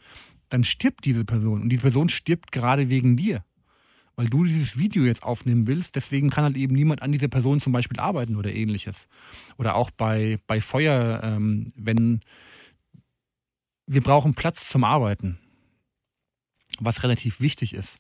dann 0.49 0.63
stirbt 0.63 1.05
diese 1.05 1.25
Person 1.25 1.63
und 1.63 1.69
diese 1.69 1.81
Person 1.81 2.09
stirbt 2.09 2.51
gerade 2.51 2.89
wegen 2.89 3.17
dir 3.17 3.43
weil 4.15 4.27
du 4.27 4.43
dieses 4.43 4.77
Video 4.77 5.03
jetzt 5.03 5.23
aufnehmen 5.23 5.67
willst. 5.67 5.95
Deswegen 5.95 6.29
kann 6.29 6.43
halt 6.43 6.57
eben 6.57 6.75
niemand 6.75 7.01
an 7.01 7.11
dieser 7.11 7.27
Person 7.27 7.59
zum 7.59 7.73
Beispiel 7.73 7.99
arbeiten 7.99 8.35
oder 8.35 8.53
ähnliches. 8.53 9.07
Oder 9.57 9.75
auch 9.75 9.91
bei, 9.91 10.39
bei 10.47 10.61
Feuer, 10.61 11.21
ähm, 11.23 11.71
wenn 11.75 12.21
wir 13.87 14.01
brauchen 14.01 14.33
Platz 14.33 14.69
zum 14.69 14.83
Arbeiten, 14.83 15.37
was 16.79 17.03
relativ 17.03 17.39
wichtig 17.39 17.73
ist. 17.73 17.97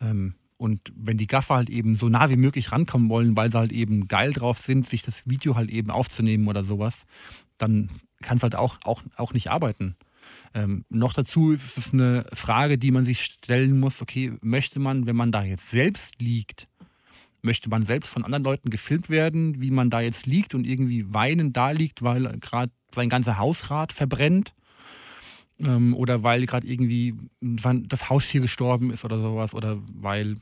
Ähm, 0.00 0.34
und 0.56 0.92
wenn 0.96 1.18
die 1.18 1.28
Gaffer 1.28 1.54
halt 1.54 1.70
eben 1.70 1.94
so 1.94 2.08
nah 2.08 2.30
wie 2.30 2.36
möglich 2.36 2.72
rankommen 2.72 3.08
wollen, 3.08 3.36
weil 3.36 3.50
sie 3.50 3.58
halt 3.58 3.72
eben 3.72 4.08
geil 4.08 4.32
drauf 4.32 4.58
sind, 4.58 4.86
sich 4.86 5.02
das 5.02 5.28
Video 5.28 5.54
halt 5.54 5.70
eben 5.70 5.90
aufzunehmen 5.90 6.48
oder 6.48 6.64
sowas, 6.64 7.06
dann 7.58 7.88
kannst 8.22 8.42
du 8.42 8.44
halt 8.44 8.56
auch, 8.56 8.78
auch, 8.82 9.02
auch 9.16 9.32
nicht 9.32 9.50
arbeiten. 9.50 9.96
Ähm, 10.54 10.84
noch 10.88 11.12
dazu 11.12 11.52
ist 11.52 11.76
es 11.76 11.92
eine 11.92 12.26
Frage, 12.32 12.78
die 12.78 12.90
man 12.90 13.04
sich 13.04 13.22
stellen 13.22 13.78
muss, 13.78 14.02
okay, 14.02 14.32
möchte 14.40 14.80
man, 14.80 15.06
wenn 15.06 15.16
man 15.16 15.32
da 15.32 15.42
jetzt 15.44 15.70
selbst 15.70 16.20
liegt, 16.20 16.68
Möchte 17.40 17.68
man 17.68 17.84
selbst 17.84 18.10
von 18.10 18.24
anderen 18.24 18.42
Leuten 18.42 18.68
gefilmt 18.68 19.10
werden, 19.10 19.62
wie 19.62 19.70
man 19.70 19.90
da 19.90 20.00
jetzt 20.00 20.26
liegt 20.26 20.54
und 20.54 20.66
irgendwie 20.66 21.14
weinend 21.14 21.56
da 21.56 21.70
liegt, 21.70 22.02
weil 22.02 22.36
gerade 22.40 22.72
sein 22.92 23.08
ganzer 23.08 23.38
Hausrat 23.38 23.92
verbrennt? 23.92 24.54
Ähm, 25.60 25.94
oder 25.94 26.24
weil 26.24 26.46
gerade 26.46 26.66
irgendwie 26.66 27.14
das 27.40 28.10
Haustier 28.10 28.40
gestorben 28.40 28.90
ist 28.90 29.04
oder 29.04 29.20
sowas 29.20 29.54
oder 29.54 29.78
weil 29.94 30.36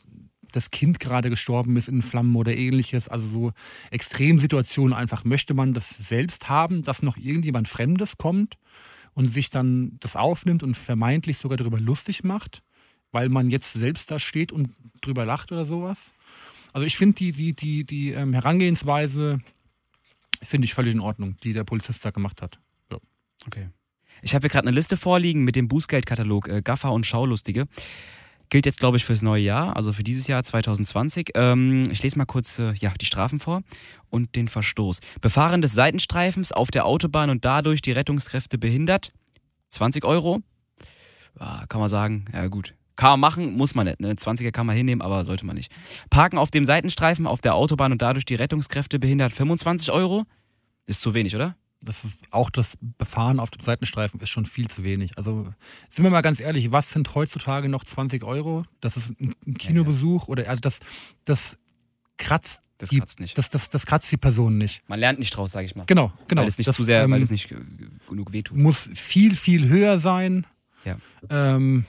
das 0.53 0.70
Kind 0.70 0.99
gerade 0.99 1.28
gestorben 1.28 1.76
ist 1.76 1.89
in 1.89 2.01
Flammen 2.01 2.34
oder 2.34 2.57
ähnliches. 2.57 3.09
Also 3.09 3.28
so 3.28 3.53
Extremsituationen 3.91 4.95
einfach 4.95 5.24
möchte 5.24 5.53
man 5.53 5.74
das 5.74 5.91
selbst 5.91 6.49
haben, 6.49 6.82
dass 6.82 7.03
noch 7.03 7.18
irgendjemand 7.18 7.68
Fremdes 7.68 8.16
kommt 8.16 8.57
und 9.17 9.29
sich 9.29 9.49
dann 9.49 9.97
das 9.99 10.14
aufnimmt 10.14 10.62
und 10.62 10.77
vermeintlich 10.77 11.39
sogar 11.39 11.57
darüber 11.57 11.81
lustig 11.81 12.23
macht, 12.23 12.62
weil 13.12 13.31
man 13.31 13.49
jetzt 13.49 13.73
selbst 13.73 14.11
da 14.11 14.19
steht 14.19 14.53
und 14.53 14.69
drüber 15.01 15.25
lacht 15.25 15.51
oder 15.51 15.64
sowas. 15.64 16.12
Also 16.75 16.87
ich 16.87 16.99
finde 16.99 17.17
die, 17.17 17.33
die, 17.33 17.55
die, 17.55 17.87
die 17.87 18.11
ähm, 18.11 18.35
Herangehensweise 18.35 19.41
finde 20.43 20.67
ich 20.67 20.75
völlig 20.75 20.93
in 20.93 21.01
Ordnung, 21.01 21.39
die 21.43 21.55
der 21.55 21.64
Polizist 21.64 22.05
da 22.05 22.11
gemacht 22.11 22.43
hat. 22.43 22.61
Ja. 22.93 22.99
Okay. 23.47 23.71
Ich 24.21 24.35
habe 24.35 24.45
hier 24.45 24.51
gerade 24.51 24.69
eine 24.69 24.77
Liste 24.77 24.99
vorliegen 24.99 25.45
mit 25.45 25.57
dem 25.57 25.67
Bußgeldkatalog 25.67 26.49
äh, 26.49 26.61
Gaffer 26.61 26.93
und 26.93 27.07
Schaulustige. 27.07 27.67
Gilt 28.49 28.66
jetzt, 28.66 28.78
glaube 28.78 28.97
ich, 28.97 29.05
fürs 29.05 29.22
neue 29.22 29.42
Jahr, 29.42 29.76
also 29.76 29.92
für 29.92 30.05
dieses 30.05 30.26
Jahr 30.26 30.42
2020. 30.42 31.30
Ähm, 31.34 31.88
ich 31.90 32.03
lese 32.03 32.16
mal 32.18 32.26
kurz 32.26 32.59
äh, 32.59 32.74
ja, 32.74 32.92
die 33.01 33.07
Strafen 33.07 33.40
vor 33.40 33.62
und 34.09 34.36
den 34.36 34.49
Verstoß. 34.49 35.01
Befahren 35.20 35.62
des 35.62 35.72
Seitenstreifens 35.72 36.53
auf 36.53 36.70
der 36.70 36.86
Autobahn 36.86 37.30
und 37.30 37.44
dadurch 37.44 37.82
die 37.82 37.92
Rettungskräfte 37.92 38.59
behindert. 38.59 39.12
20 39.70 40.05
Euro. 40.05 40.40
Ja, 41.40 41.64
kann 41.68 41.80
man 41.80 41.88
sagen, 41.88 42.26
ja 42.32 42.47
gut. 42.49 42.74
Kann 42.97 43.11
man 43.11 43.20
machen, 43.20 43.57
muss 43.57 43.74
man 43.74 43.86
nicht. 43.86 44.01
Ne? 44.01 44.12
20er 44.12 44.53
kann 44.53 44.64
man 44.64 44.74
hinnehmen, 44.74 45.03
aber 45.03 45.24
sollte 45.24 45.44
man 45.44 45.57
nicht. 45.57 45.70
Parken 46.09 46.38
auf 46.38 46.51
dem 46.51 46.64
Seitenstreifen 46.64 47.26
auf 47.26 47.42
der 47.42 47.55
Autobahn 47.55 47.92
und 47.92 48.01
dadurch 48.01 48.24
die 48.24 48.36
Rettungskräfte 48.36 48.99
behindert. 48.99 49.34
25 49.34 49.92
Euro. 49.92 50.24
Ist 50.86 51.03
zu 51.03 51.14
wenig, 51.14 51.34
oder? 51.34 51.57
Das 51.83 52.05
ist, 52.05 52.14
auch 52.31 52.51
das 52.51 52.77
Befahren 52.99 53.39
auf 53.39 53.51
dem 53.51 53.62
Seitenstreifen 53.62 54.20
ist 54.20 54.31
schon 54.31 54.47
viel 54.47 54.68
zu 54.68 54.83
wenig. 54.83 55.16
Also 55.18 55.53
sind 55.89 56.05
wir 56.05 56.11
mal 56.11 56.22
ganz 56.22 56.41
ehrlich, 56.41 56.72
was 56.72 56.91
sind 56.91 57.14
heutzutage 57.14 57.68
noch 57.68 57.85
20 57.85 58.24
Euro? 58.24 58.64
Das 58.81 58.97
ist 58.97 59.14
ein 59.20 59.55
Kinobesuch 59.59 60.22
ja, 60.22 60.27
ja. 60.27 60.29
oder 60.29 60.49
also 60.49 60.61
das, 60.61 60.81
das 61.24 61.59
kratzt 62.16 62.62
das 62.79 62.91
kratzt 62.91 63.20
nicht. 63.20 63.39
Das, 63.39 63.49
das, 63.51 63.70
das 63.70 63.87
kratzt 63.87 64.11
die 64.12 64.16
Person 64.16 64.59
nicht. 64.59 64.83
Man 64.87 65.01
lernt 65.01 65.18
nicht 65.18 65.35
draus, 65.35 65.53
sage 65.53 65.66
ich 65.66 65.74
mal. 65.74 65.85
Genau, 65.87 66.12
genau. 66.29 66.43
Weil 66.43 66.49
es 66.49 66.59
nicht 66.59 66.68
das, 66.68 66.77
zu 66.77 66.85
sehr, 66.85 67.05
ähm, 67.05 67.11
weil 67.11 67.22
es 67.22 67.31
nicht 67.31 67.49
genug 68.09 68.33
wehtut. 68.33 68.57
Muss 68.57 68.91
viel, 68.95 69.35
viel 69.35 69.68
höher 69.68 69.99
sein. 69.99 70.47
Ja. 70.85 70.99
Ähm, 71.31 71.87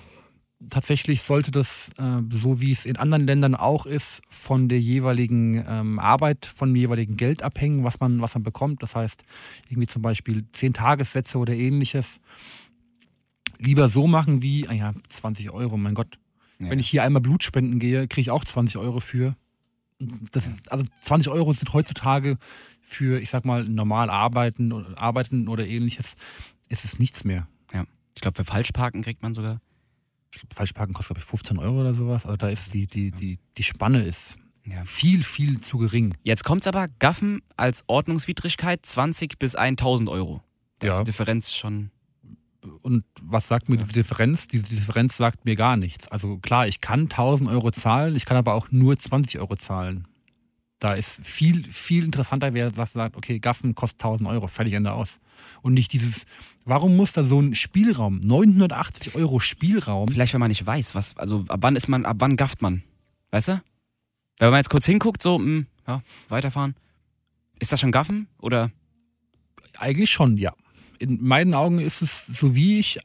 tatsächlich 0.69 1.21
sollte 1.21 1.51
das, 1.51 1.91
äh, 1.97 2.21
so 2.31 2.61
wie 2.61 2.71
es 2.71 2.85
in 2.85 2.97
anderen 2.97 3.27
Ländern 3.27 3.55
auch 3.55 3.85
ist, 3.85 4.21
von 4.29 4.69
der 4.69 4.79
jeweiligen 4.79 5.63
ähm, 5.67 5.99
Arbeit, 5.99 6.45
von 6.45 6.69
dem 6.69 6.75
jeweiligen 6.75 7.17
Geld 7.17 7.43
abhängen, 7.43 7.83
was 7.83 7.99
man, 7.99 8.21
was 8.21 8.33
man 8.33 8.43
bekommt. 8.43 8.81
Das 8.81 8.95
heißt, 8.95 9.23
irgendwie 9.69 9.87
zum 9.87 10.01
Beispiel 10.01 10.45
10 10.51 10.73
Tagessätze 10.73 11.37
oder 11.37 11.53
ähnliches. 11.53 12.19
Lieber 13.59 13.89
so 13.89 14.07
machen 14.07 14.41
wie, 14.41 14.67
ah 14.67 14.73
ja, 14.73 14.93
20 15.09 15.51
Euro, 15.51 15.77
mein 15.77 15.95
Gott. 15.95 16.19
Ja. 16.59 16.69
Wenn 16.69 16.79
ich 16.79 16.89
hier 16.89 17.03
einmal 17.03 17.21
Blut 17.21 17.43
spenden 17.43 17.79
gehe, 17.79 18.07
kriege 18.07 18.21
ich 18.21 18.31
auch 18.31 18.43
20 18.43 18.77
Euro 18.77 18.99
für. 18.99 19.35
Das 20.31 20.45
ist, 20.47 20.71
also 20.71 20.85
20 21.01 21.31
Euro 21.31 21.53
sind 21.53 21.73
heutzutage 21.73 22.37
für, 22.81 23.19
ich 23.19 23.29
sag 23.29 23.45
mal, 23.45 23.63
normal 23.63 24.09
arbeiten, 24.09 24.71
arbeiten 24.95 25.47
oder 25.47 25.67
ähnliches, 25.67 26.15
ist 26.69 26.85
es 26.85 26.99
nichts 26.99 27.23
mehr. 27.23 27.47
Ja. 27.73 27.85
Ich 28.15 28.21
glaube, 28.21 28.35
für 28.35 28.45
Falschparken 28.45 29.01
kriegt 29.01 29.21
man 29.23 29.33
sogar 29.33 29.59
Falschparken 30.53 30.93
kostet, 30.93 31.15
glaube 31.15 31.19
ich, 31.21 31.29
15 31.29 31.57
Euro 31.59 31.81
oder 31.81 31.93
sowas. 31.93 32.25
Also 32.25 32.37
da 32.37 32.49
ist 32.49 32.73
die, 32.73 32.87
die, 32.87 33.11
die, 33.11 33.39
die 33.57 33.63
Spanne 33.63 34.03
ist 34.03 34.37
ja. 34.65 34.83
viel, 34.85 35.23
viel 35.23 35.61
zu 35.61 35.77
gering. 35.77 36.13
Jetzt 36.23 36.43
kommt 36.43 36.63
es 36.63 36.67
aber, 36.67 36.87
Gaffen 36.99 37.41
als 37.55 37.83
Ordnungswidrigkeit 37.87 38.85
20 38.85 39.39
bis 39.39 39.55
1000 39.55 40.09
Euro. 40.09 40.43
Das 40.79 40.87
ja. 40.87 40.93
ist 40.93 40.99
die 40.99 41.03
Differenz 41.05 41.53
schon. 41.53 41.91
Und 42.81 43.05
was 43.21 43.47
sagt 43.47 43.69
mir 43.69 43.75
ja. 43.75 43.81
diese 43.81 43.93
Differenz? 43.93 44.47
Diese 44.47 44.67
Differenz 44.67 45.17
sagt 45.17 45.45
mir 45.45 45.55
gar 45.55 45.77
nichts. 45.77 46.07
Also 46.09 46.37
klar, 46.37 46.67
ich 46.67 46.81
kann 46.81 47.01
1000 47.01 47.49
Euro 47.49 47.71
zahlen, 47.71 48.15
ich 48.15 48.25
kann 48.25 48.37
aber 48.37 48.53
auch 48.53 48.67
nur 48.71 48.97
20 48.97 49.39
Euro 49.39 49.55
zahlen. 49.55 50.07
Da 50.79 50.93
ist 50.93 51.19
viel, 51.23 51.63
viel 51.71 52.03
interessanter, 52.03 52.53
wer 52.53 52.71
sagt, 52.71 53.15
okay, 53.15 53.39
Gaffen 53.39 53.73
kostet 53.73 53.99
1000 54.01 54.29
Euro, 54.29 54.47
fertig 54.47 54.73
Ende 54.73 54.91
aus. 54.91 55.19
Und 55.63 55.73
nicht 55.73 55.91
dieses, 55.91 56.25
warum 56.65 56.95
muss 56.95 57.13
da 57.13 57.23
so 57.23 57.39
ein 57.39 57.55
Spielraum, 57.55 58.19
980 58.19 59.15
Euro 59.15 59.39
Spielraum? 59.39 60.07
Vielleicht, 60.09 60.33
wenn 60.33 60.39
man 60.39 60.49
nicht 60.49 60.65
weiß, 60.65 60.93
was, 60.93 61.17
also 61.17 61.45
ab 61.47 61.59
wann 61.61 61.75
ist 61.75 61.87
man, 61.87 62.05
ab 62.05 62.17
wann 62.19 62.37
gafft 62.37 62.61
man? 62.61 62.83
Weißt 63.31 63.47
du? 63.47 63.61
Wenn 64.37 64.51
man 64.51 64.59
jetzt 64.59 64.69
kurz 64.69 64.85
hinguckt, 64.85 65.23
so, 65.23 65.39
mh, 65.39 65.45
hm, 65.45 65.67
ja, 65.87 66.01
weiterfahren. 66.29 66.75
Ist 67.59 67.71
das 67.71 67.79
schon 67.79 67.91
Gaffen 67.91 68.27
oder? 68.37 68.71
Eigentlich 69.79 70.11
schon, 70.11 70.37
ja. 70.37 70.53
In 70.99 71.23
meinen 71.23 71.53
Augen 71.53 71.79
ist 71.79 72.01
es 72.01 72.27
so 72.27 72.53
wie 72.53 72.79
ich, 72.79 72.99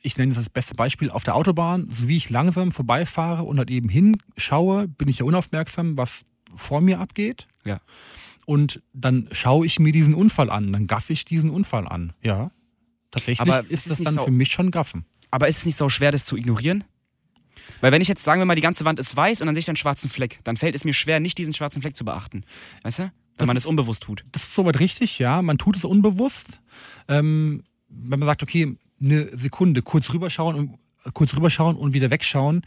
ich 0.00 0.16
nenne 0.16 0.32
es 0.32 0.38
das 0.38 0.48
beste 0.48 0.74
Beispiel, 0.74 1.10
auf 1.10 1.24
der 1.24 1.34
Autobahn, 1.34 1.88
so 1.90 2.08
wie 2.08 2.16
ich 2.16 2.30
langsam 2.30 2.72
vorbeifahre 2.72 3.42
und 3.42 3.58
halt 3.58 3.70
eben 3.70 3.88
hinschaue, 3.88 4.88
bin 4.88 5.08
ich 5.08 5.18
ja 5.18 5.26
unaufmerksam, 5.26 5.96
was 5.96 6.24
vor 6.54 6.80
mir 6.80 7.00
abgeht. 7.00 7.46
Ja. 7.64 7.78
Und 8.46 8.82
dann 8.92 9.28
schaue 9.32 9.66
ich 9.66 9.78
mir 9.78 9.92
diesen 9.92 10.14
Unfall 10.14 10.50
an, 10.50 10.72
dann 10.72 10.86
gaffe 10.86 11.12
ich 11.12 11.24
diesen 11.24 11.50
Unfall 11.50 11.86
an. 11.86 12.12
Ja. 12.22 12.50
Tatsächlich 13.10 13.40
aber 13.40 13.70
ist 13.70 13.90
das 13.90 13.98
dann 13.98 14.14
so, 14.14 14.24
für 14.24 14.30
mich 14.30 14.50
schon 14.50 14.70
Gaffen. 14.70 15.04
Aber 15.30 15.48
ist 15.48 15.58
es 15.58 15.66
nicht 15.66 15.76
so 15.76 15.88
schwer, 15.88 16.10
das 16.10 16.24
zu 16.24 16.36
ignorieren? 16.36 16.84
Weil 17.80 17.92
wenn 17.92 18.02
ich 18.02 18.08
jetzt, 18.08 18.24
sagen 18.24 18.40
wir 18.40 18.46
mal, 18.46 18.54
die 18.54 18.62
ganze 18.62 18.84
Wand 18.84 18.98
ist 18.98 19.14
weiß 19.14 19.40
und 19.40 19.46
dann 19.46 19.54
sehe 19.54 19.60
ich 19.60 19.68
einen 19.68 19.76
schwarzen 19.76 20.08
Fleck, 20.08 20.40
dann 20.44 20.56
fällt 20.56 20.74
es 20.74 20.84
mir 20.84 20.94
schwer, 20.94 21.20
nicht 21.20 21.38
diesen 21.38 21.54
schwarzen 21.54 21.82
Fleck 21.82 21.96
zu 21.96 22.04
beachten. 22.04 22.44
Weißt 22.82 23.00
du? 23.00 23.02
Wenn 23.02 23.12
das 23.38 23.46
man 23.46 23.56
es 23.56 23.66
unbewusst 23.66 24.02
tut. 24.02 24.24
Das 24.32 24.42
ist 24.42 24.54
soweit 24.54 24.78
richtig, 24.80 25.18
ja. 25.18 25.40
Man 25.42 25.58
tut 25.58 25.76
es 25.76 25.84
unbewusst. 25.84 26.60
Ähm, 27.08 27.64
wenn 27.88 28.18
man 28.18 28.26
sagt, 28.26 28.42
okay, 28.42 28.76
eine 29.00 29.36
Sekunde, 29.36 29.82
kurz 29.82 30.12
rüberschauen 30.12 30.56
und 30.56 30.78
kurz 31.14 31.34
rüberschauen 31.34 31.76
und 31.76 31.92
wieder 31.92 32.10
wegschauen, 32.10 32.62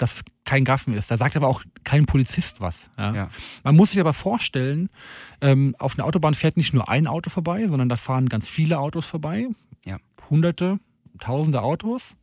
das 0.00 0.22
kein 0.44 0.64
Gaffen 0.64 0.94
ist. 0.94 1.10
Da 1.10 1.16
sagt 1.16 1.36
aber 1.36 1.48
auch 1.48 1.62
kein 1.84 2.06
Polizist 2.06 2.60
was. 2.60 2.90
Ja? 2.96 3.14
Ja. 3.14 3.30
Man 3.62 3.76
muss 3.76 3.90
sich 3.90 4.00
aber 4.00 4.12
vorstellen, 4.12 4.88
ähm, 5.40 5.76
auf 5.78 5.98
einer 5.98 6.06
Autobahn 6.06 6.34
fährt 6.34 6.56
nicht 6.56 6.72
nur 6.72 6.88
ein 6.88 7.06
Auto 7.06 7.30
vorbei, 7.30 7.66
sondern 7.68 7.88
da 7.88 7.96
fahren 7.96 8.28
ganz 8.28 8.48
viele 8.48 8.78
Autos 8.78 9.06
vorbei. 9.06 9.48
Ja. 9.84 9.98
Hunderte, 10.28 10.78
tausende 11.18 11.62
Autos. 11.62 12.16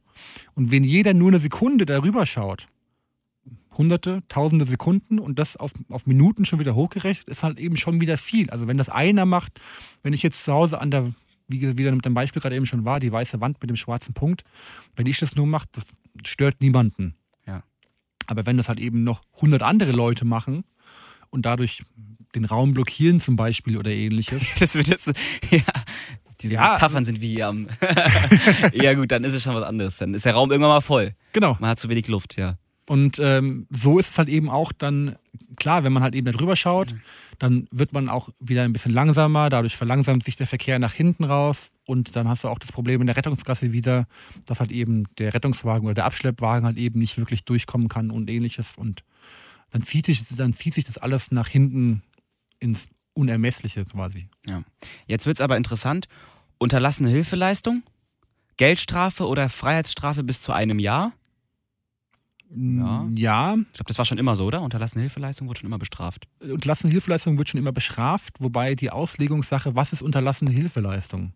Und 0.56 0.72
wenn 0.72 0.84
jeder 0.84 1.14
nur 1.14 1.30
eine 1.30 1.40
Sekunde 1.40 1.86
darüber 1.86 2.26
schaut, 2.26 2.68
hunderte, 3.78 4.24
tausende 4.28 4.66
Sekunden 4.66 5.20
und 5.20 5.38
das 5.38 5.56
auf, 5.56 5.72
auf 5.90 6.08
Minuten 6.08 6.46
schon 6.46 6.60
wieder 6.60 6.74
hochgerechnet, 6.74 7.28
ist 7.28 7.44
halt 7.44 7.60
eben 7.60 7.78
schon 7.78 8.02
wieder 8.02 8.18
viel. 8.18 8.50
Also 8.50 8.68
wenn 8.68 8.78
das 8.78 8.90
einer 8.90 9.26
macht, 9.26 9.62
wenn 10.02 10.14
ich 10.14 10.24
jetzt 10.24 10.44
zu 10.44 10.52
Hause 10.52 10.82
an 10.82 10.90
der, 10.90 11.12
wie 11.48 11.78
wieder 11.78 11.92
mit 11.92 12.06
dem 12.06 12.16
Beispiel 12.16 12.42
gerade 12.42 12.56
eben 12.56 12.66
schon 12.66 12.86
war, 12.86 13.00
die 13.00 13.12
weiße 13.12 13.40
Wand 13.40 13.62
mit 13.62 13.70
dem 13.70 13.78
schwarzen 13.78 14.14
Punkt, 14.14 14.44
wenn 14.96 15.06
ich 15.06 15.20
das 15.20 15.36
nur 15.36 15.46
mache, 15.46 15.68
das 15.72 15.86
stört 16.26 16.62
niemanden. 16.62 17.16
Aber 18.28 18.46
wenn 18.46 18.58
das 18.58 18.70
halt 18.70 18.80
eben 18.80 19.04
noch 19.04 19.22
100 19.36 19.62
andere 19.62 19.92
Leute 19.92 20.26
machen 20.26 20.64
und 21.30 21.46
dadurch 21.46 21.84
den 22.36 22.46
Raum 22.46 22.74
blockieren 22.74 23.20
zum 23.20 23.36
Beispiel 23.36 23.78
oder 23.78 23.92
ähnliches. 23.92 24.42
das 24.60 24.76
wird 24.76 24.88
jetzt, 24.88 25.08
ja, 25.50 25.62
diese 26.42 26.56
ja. 26.56 26.74
Metaphern 26.74 27.06
sind 27.06 27.22
wie 27.22 27.42
am. 27.42 27.68
ja, 28.74 28.94
gut, 28.94 29.12
dann 29.12 29.24
ist 29.24 29.34
es 29.34 29.44
schon 29.44 29.56
was 29.56 29.64
anderes. 29.64 29.98
Dann 29.98 30.14
ist 30.14 30.26
der 30.26 30.34
Raum 30.34 30.52
irgendwann 30.52 30.72
mal 30.72 30.82
voll. 30.82 31.14
Genau. 31.34 31.58
Man 31.60 31.72
hat 31.72 31.80
zu 31.80 31.90
wenig 31.90 32.08
Luft, 32.08 32.38
ja. 32.38 32.58
Und 32.90 33.20
ähm, 33.20 33.68
so 33.70 34.00
ist 34.00 34.12
es 34.12 34.18
halt 34.18 34.30
eben 34.30 34.50
auch 34.50 34.72
dann, 34.72 35.18
klar, 35.58 35.84
wenn 35.84 35.92
man 35.92 36.04
halt 36.04 36.16
eben 36.16 36.26
da 36.26 36.32
drüber 36.32 36.56
schaut, 36.56 36.94
mhm. 36.94 37.02
dann 37.38 37.68
wird 37.70 37.92
man 37.92 38.08
auch 38.08 38.30
wieder 38.40 38.64
ein 38.64 38.72
bisschen 38.72 38.94
langsamer, 38.94 39.50
dadurch 39.50 39.76
verlangsamt 39.76 40.24
sich 40.24 40.38
der 40.38 40.48
Verkehr 40.48 40.80
nach 40.80 40.94
hinten 40.94 41.26
raus 41.26 41.72
und 41.86 42.16
dann 42.16 42.30
hast 42.30 42.46
du 42.46 42.48
auch 42.48 42.60
das 42.60 42.72
Problem 42.72 43.02
in 43.02 43.08
der 43.08 43.18
Rettungsgasse 43.18 43.74
wieder, 43.74 44.08
dass 44.46 44.62
halt 44.62 44.72
eben 44.72 45.04
der 45.18 45.34
Rettungswagen 45.34 45.86
oder 45.86 45.96
der 45.96 46.06
Abschleppwagen 46.06 46.66
halt 46.66 46.78
eben 46.78 47.00
nicht 47.00 47.18
wirklich 47.18 47.44
durchkommen 47.44 47.90
kann 47.90 48.10
und 48.10 48.30
ähnliches 48.30 48.78
und 48.78 49.04
dann 49.72 49.82
zieht 49.84 50.06
sich, 50.06 50.26
dann 50.38 50.54
zieht 50.54 50.74
sich 50.74 50.86
das 50.86 50.98
alles 50.98 51.32
nach 51.32 51.50
hinten 51.50 52.04
ins 52.60 52.88
Unermessliche 53.14 53.84
quasi. 53.84 54.30
Ja. 54.48 54.62
Jetzt 55.08 55.26
wird 55.26 55.38
es 55.38 55.42
aber 55.42 55.58
interessant. 55.58 56.08
Unterlassene 56.58 57.10
Hilfeleistung, 57.10 57.84
Geldstrafe 58.56 59.28
oder 59.28 59.50
Freiheitsstrafe 59.50 60.24
bis 60.24 60.40
zu 60.40 60.54
einem 60.54 60.80
Jahr? 60.80 61.12
Ja. 62.56 63.08
ja. 63.16 63.56
Ich 63.56 63.74
glaube, 63.74 63.88
das 63.88 63.98
war 63.98 64.06
schon 64.06 64.18
immer 64.18 64.36
so, 64.36 64.46
oder? 64.46 64.62
Unterlassene 64.62 65.02
Hilfeleistung 65.02 65.48
wird 65.48 65.60
schon 65.60 65.68
immer 65.68 65.80
bestraft. 65.80 66.28
Unterlassene 66.40 66.92
Hilfeleistung 66.92 67.38
wird 67.38 67.50
schon 67.50 67.60
immer 67.60 67.72
bestraft, 67.72 68.36
wobei 68.40 68.76
die 68.76 68.90
Auslegungssache, 68.90 69.76
was 69.76 69.94
ist 69.94 70.02
unterlassene 70.02 70.52
Hilfeleistung? 70.52 71.34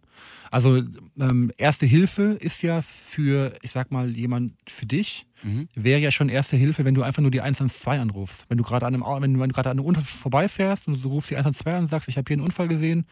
Also 0.50 0.82
ähm, 1.20 1.52
Erste 1.58 1.86
Hilfe 1.86 2.38
ist 2.40 2.62
ja 2.62 2.82
für, 2.82 3.54
ich 3.62 3.72
sag 3.72 3.92
mal, 3.92 4.10
jemand 4.10 4.54
für 4.68 4.86
dich, 4.86 5.26
Mhm. 5.44 5.68
wäre 5.74 6.00
ja 6.00 6.12
schon 6.12 6.30
Erste 6.30 6.56
Hilfe, 6.56 6.86
wenn 6.86 6.94
du 6.94 7.02
einfach 7.02 7.24
nur 7.24 7.32
die 7.32 7.42
112 7.42 8.00
anrufst. 8.00 8.46
Wenn 8.48 8.60
du 8.60 8.64
gerade 8.64 8.86
an 8.86 8.94
einem, 9.02 9.40
wenn 9.40 9.50
du 9.50 9.56
gerade 9.56 9.72
an 9.72 9.80
einem 9.80 9.88
Unfall 9.88 10.04
vorbeifährst 10.04 10.88
und 10.88 11.04
du 11.04 11.08
rufst 11.10 11.32
die 11.32 11.36
112 11.36 11.76
an 11.76 11.82
und 11.86 11.90
sagst, 11.90 12.08
ich 12.10 12.18
habe 12.18 12.26
hier 12.28 12.36
einen 12.36 12.44
Unfall 12.44 12.68
gesehen, 12.68 13.06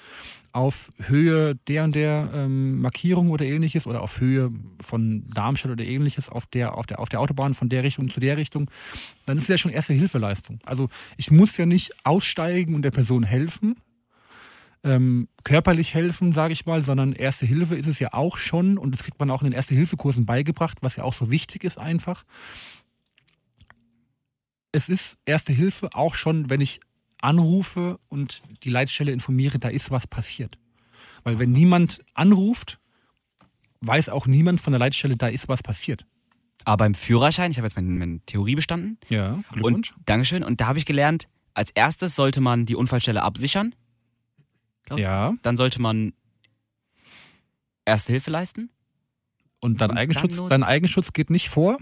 auf 0.52 0.92
Höhe 1.00 1.56
der 1.68 1.86
und 1.86 1.96
der 1.96 2.30
ähm, 2.34 2.82
Markierung 2.82 3.32
oder 3.32 3.46
ähnliches 3.46 3.88
oder 3.88 4.02
auf 4.02 4.20
Höhe 4.20 4.52
von 4.80 5.26
Darmstadt 5.34 5.72
oder 5.72 5.84
ähnliches 5.84 6.30
auf 6.30 6.46
der, 6.46 6.78
auf, 6.78 6.86
der, 6.86 7.00
auf 7.00 7.10
der 7.10 7.20
Autobahn 7.20 7.56
von 7.56 7.68
der 7.68 7.84
Richtung 7.84 8.10
zu 8.10 8.20
der 8.20 8.38
Richtung, 8.38 8.70
dann 9.26 9.38
ist 9.38 9.44
es 9.46 9.50
ja 9.50 9.58
schon 9.58 9.72
Erste 9.72 9.94
Hilfeleistung. 9.94 10.60
Also 10.66 10.90
ich 11.18 11.32
muss 11.32 11.58
ja 11.58 11.66
nicht 11.66 11.94
aussteigen 12.06 12.76
und 12.76 12.84
der 12.84 12.92
Person 12.92 13.24
helfen, 13.24 13.76
ähm, 14.84 15.28
körperlich 15.44 15.94
helfen, 15.94 16.34
sage 16.34 16.54
ich 16.54 16.66
mal, 16.66 16.82
sondern 16.82 17.14
Erste 17.14 17.46
Hilfe 17.46 17.76
ist 17.76 17.88
es 17.88 18.00
ja 18.00 18.14
auch 18.14 18.38
schon 18.38 18.78
und 18.78 18.92
das 18.92 19.04
kriegt 19.04 19.20
man 19.20 19.30
auch 19.32 19.42
in 19.42 19.48
den 19.48 19.54
Erste-Hilfe-Kursen 19.54 20.26
beigebracht, 20.26 20.78
was 20.82 20.96
ja 20.96 21.04
auch 21.04 21.14
so 21.14 21.32
wichtig 21.32 21.64
ist 21.64 21.78
einfach. 21.78 22.24
Es 24.72 24.90
ist 24.90 25.18
Erste 25.26 25.54
Hilfe 25.54 25.90
auch 25.94 26.16
schon, 26.16 26.50
wenn 26.50 26.62
ich 26.62 26.80
anrufe 27.22 28.00
und 28.08 28.42
die 28.64 28.70
Leitstelle 28.70 29.12
informiere, 29.12 29.60
da 29.60 29.68
ist 29.68 29.92
was 29.92 30.08
passiert. 30.08 30.58
Weil 31.24 31.40
wenn 31.40 31.52
niemand 31.52 32.02
anruft, 32.14 32.80
weiß 33.82 34.10
auch 34.10 34.26
niemand 34.26 34.62
von 34.62 34.72
der 34.72 34.80
Leitstelle, 34.80 35.18
da 35.18 35.28
ist 35.28 35.50
was 35.50 35.64
passiert. 35.64 36.06
Aber 36.66 36.78
beim 36.78 36.94
Führerschein, 36.94 37.52
ich 37.52 37.58
habe 37.58 37.68
jetzt 37.68 37.76
meine, 37.76 37.90
meine 37.90 38.20
Theorie 38.26 38.56
bestanden. 38.56 38.98
Ja, 39.10 39.42
Und 39.62 39.94
Dankeschön. 40.06 40.44
Und 40.44 40.62
da 40.62 40.68
habe 40.68 40.80
ich 40.80 40.86
gelernt, 40.86 41.28
als 41.54 41.72
erstes 41.72 42.16
sollte 42.16 42.42
man 42.42 42.66
die 42.66 42.76
Unfallstelle 42.76 43.24
absichern. 43.24 43.74
Ja, 44.98 45.34
Dann 45.42 45.58
sollte 45.58 45.82
man 45.82 46.14
Erste 47.86 48.12
Hilfe 48.12 48.30
leisten. 48.32 48.70
und 49.62 49.82
dein 49.82 49.92
Und 49.92 49.98
Eigenschutz, 49.98 50.36
dann 50.36 50.50
dein 50.50 50.64
Eigenschutz 50.64 51.12
geht 51.14 51.30
nicht 51.30 51.50
vor. 51.50 51.78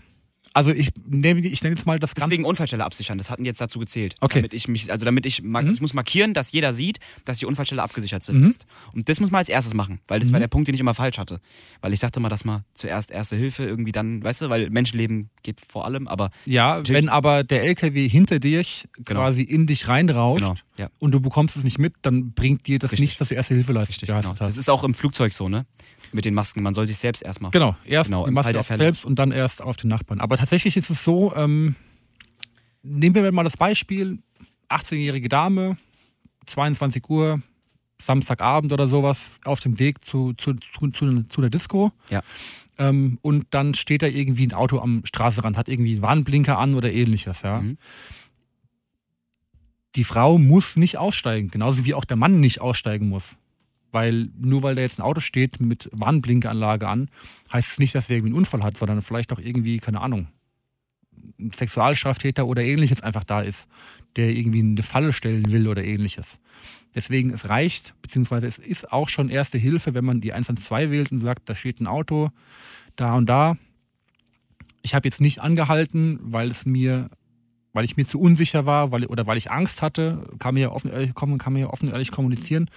Also 0.53 0.71
ich 0.71 0.89
nenne, 1.05 1.39
ich 1.39 1.61
nenne 1.63 1.75
jetzt 1.75 1.85
mal 1.85 1.99
das 1.99 2.15
Ganze. 2.15 2.29
Deswegen 2.29 2.45
Unfallstelle 2.45 2.83
absichern. 2.83 3.17
Das 3.17 3.29
hatten 3.29 3.45
jetzt 3.45 3.61
dazu 3.61 3.79
gezählt. 3.79 4.15
Okay. 4.21 4.39
Damit 4.39 4.53
ich 4.53 4.67
mich, 4.67 4.91
also 4.91 5.05
damit 5.05 5.25
ich, 5.25 5.41
Mhm. 5.43 5.69
ich 5.71 5.81
muss 5.81 5.93
markieren, 5.93 6.33
dass 6.33 6.51
jeder 6.51 6.73
sieht, 6.73 6.99
dass 7.25 7.37
die 7.39 7.45
Unfallstelle 7.45 7.81
abgesichert 7.83 8.23
sind. 8.23 8.41
Mhm. 8.41 8.47
ist. 8.47 8.65
Und 8.93 9.09
das 9.09 9.19
muss 9.19 9.31
man 9.31 9.39
als 9.39 9.49
erstes 9.49 9.73
machen, 9.73 9.99
weil 10.07 10.19
das 10.19 10.31
war 10.31 10.39
Mhm. 10.39 10.41
der 10.43 10.47
Punkt, 10.47 10.67
den 10.67 10.75
ich 10.75 10.81
immer 10.81 10.93
falsch 10.93 11.17
hatte. 11.17 11.39
Weil 11.81 11.93
ich 11.93 11.99
dachte 11.99 12.19
mal, 12.19 12.29
dass 12.29 12.45
man 12.45 12.63
zuerst 12.73 13.11
Erste 13.11 13.35
Hilfe 13.35 13.63
irgendwie 13.63 13.91
dann, 13.91 14.23
weißt 14.23 14.41
du, 14.41 14.49
weil 14.49 14.69
Menschenleben 14.69 15.29
geht 15.43 15.59
vor 15.61 15.85
allem, 15.85 16.07
aber 16.07 16.29
Ja, 16.45 16.81
wenn 16.87 17.09
aber 17.09 17.43
der 17.43 17.63
LKW 17.63 18.07
hinter 18.09 18.39
dir 18.39 18.63
Genau. 18.95 19.21
quasi 19.21 19.41
in 19.43 19.67
dich 19.67 19.87
reinrauscht 19.87 20.39
genau, 20.41 20.55
ja, 20.77 20.89
und 20.99 21.11
du 21.11 21.19
bekommst 21.19 21.55
es 21.57 21.63
nicht 21.63 21.77
mit, 21.79 21.93
dann 22.01 22.31
bringt 22.33 22.67
dir 22.67 22.79
das 22.79 22.91
Richtig. 22.91 23.03
nichts, 23.03 23.17
dass 23.19 23.29
du 23.29 23.35
erste 23.35 23.53
Hilfe 23.53 23.71
leist- 23.73 23.89
richtig. 23.89 24.07
Genau. 24.07 24.33
Das 24.33 24.57
ist 24.57 24.69
auch 24.69 24.83
im 24.83 24.93
Flugzeug 24.93 25.33
so, 25.33 25.47
ne? 25.49 25.65
Mit 26.11 26.25
den 26.25 26.33
Masken. 26.33 26.63
Man 26.63 26.73
soll 26.73 26.87
sich 26.87 26.97
selbst 26.97 27.23
erstmal. 27.23 27.51
Genau, 27.51 27.75
erst 27.85 28.09
Genau, 28.09 28.25
die 28.25 28.31
Maske 28.31 28.59
auf 28.59 28.67
selbst 28.67 29.05
und 29.05 29.17
dann 29.17 29.31
erst 29.31 29.61
auf 29.61 29.77
den 29.77 29.89
Nachbarn. 29.89 30.19
Aber 30.19 30.37
tatsächlich 30.37 30.77
ist 30.77 30.89
es 30.89 31.03
so, 31.03 31.33
ähm, 31.35 31.75
nehmen 32.83 33.15
wir 33.15 33.31
mal 33.31 33.43
das 33.43 33.57
Beispiel, 33.57 34.19
18-jährige 34.69 35.29
Dame, 35.29 35.77
22 36.45 37.09
Uhr, 37.09 37.41
Samstagabend 38.01 38.71
oder 38.73 38.87
sowas, 38.87 39.31
auf 39.43 39.59
dem 39.59 39.79
Weg 39.79 40.03
zu, 40.03 40.33
zu, 40.33 40.53
zu, 40.53 40.89
zu, 40.91 41.23
zu 41.23 41.41
der 41.41 41.49
Disco. 41.49 41.91
Ja. 42.09 42.21
Ähm, 42.77 43.17
und 43.21 43.47
dann 43.51 43.73
steht 43.73 44.03
da 44.03 44.07
irgendwie 44.07 44.45
ein 44.45 44.53
Auto 44.53 44.79
am 44.79 45.01
Straßenrand, 45.03 45.57
hat 45.57 45.67
irgendwie 45.67 45.93
einen 45.93 46.01
Warnblinker 46.01 46.59
an 46.59 46.75
oder 46.75 46.91
ähnliches. 46.91 47.41
Ja. 47.41 47.61
Mhm. 47.61 47.77
Die 49.95 50.03
Frau 50.03 50.37
muss 50.37 50.75
nicht 50.77 50.97
aussteigen, 50.97 51.49
genauso 51.49 51.85
wie 51.85 51.95
auch 51.95 52.05
der 52.05 52.17
Mann 52.17 52.39
nicht 52.39 52.61
aussteigen 52.61 53.09
muss. 53.09 53.35
Weil 53.97 54.29
nur 54.37 54.61
weil 54.61 54.75
da 54.75 54.81
jetzt 54.81 54.99
ein 54.99 55.01
Auto 55.01 55.21
steht 55.21 55.59
mit 55.59 55.89
Warnblinkeranlage 55.91 56.87
an, 56.87 57.09
heißt 57.51 57.71
es 57.71 57.79
nicht, 57.79 57.95
dass 57.95 58.11
er 58.11 58.17
irgendwie 58.17 58.29
einen 58.29 58.37
Unfall 58.37 58.61
hat, 58.61 58.77
sondern 58.77 59.01
vielleicht 59.01 59.33
auch 59.33 59.39
irgendwie, 59.39 59.79
keine 59.79 60.01
Ahnung, 60.01 60.27
ein 61.39 61.51
Sexualstraftäter 61.51 62.45
oder 62.45 62.61
ähnliches 62.61 63.01
einfach 63.01 63.23
da 63.23 63.41
ist, 63.41 63.67
der 64.15 64.29
irgendwie 64.29 64.59
eine 64.59 64.83
Falle 64.83 65.13
stellen 65.13 65.49
will 65.49 65.67
oder 65.67 65.83
ähnliches. 65.83 66.39
Deswegen, 66.93 67.33
es 67.33 67.49
reicht, 67.49 67.95
beziehungsweise 68.03 68.45
es 68.45 68.59
ist 68.59 68.91
auch 68.91 69.09
schon 69.09 69.29
erste 69.29 69.57
Hilfe, 69.57 69.95
wenn 69.95 70.05
man 70.05 70.21
die 70.21 70.31
112 70.31 70.91
wählt 70.91 71.11
und 71.11 71.21
sagt, 71.21 71.49
da 71.49 71.55
steht 71.55 71.81
ein 71.81 71.87
Auto, 71.87 72.29
da 72.97 73.15
und 73.15 73.25
da. 73.25 73.57
Ich 74.83 74.93
habe 74.93 75.07
jetzt 75.07 75.21
nicht 75.21 75.41
angehalten, 75.41 76.19
weil 76.21 76.51
es 76.51 76.67
mir, 76.67 77.09
weil 77.77 77.85
ich 77.85 77.95
mir 77.95 78.07
zu 78.07 78.19
unsicher 78.19 78.65
war, 78.65 78.91
weil, 78.91 79.05
oder 79.05 79.27
weil 79.27 79.37
ich 79.37 79.51
Angst 79.51 79.83
hatte, 79.83 80.27
kann 80.39 80.55
mir 80.55 80.61
ja 80.61 80.71
offen, 80.71 80.89
ehrlich, 80.89 81.13
kann, 81.13 81.37
kann 81.37 81.53
mir 81.53 81.59
ja 81.59 81.67
offen 81.67 81.89
und 81.89 81.91
ehrlich 81.91 82.09
kommunizieren. 82.09 82.71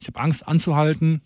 Ich 0.00 0.06
habe 0.06 0.20
Angst 0.20 0.46
anzuhalten, 0.46 1.22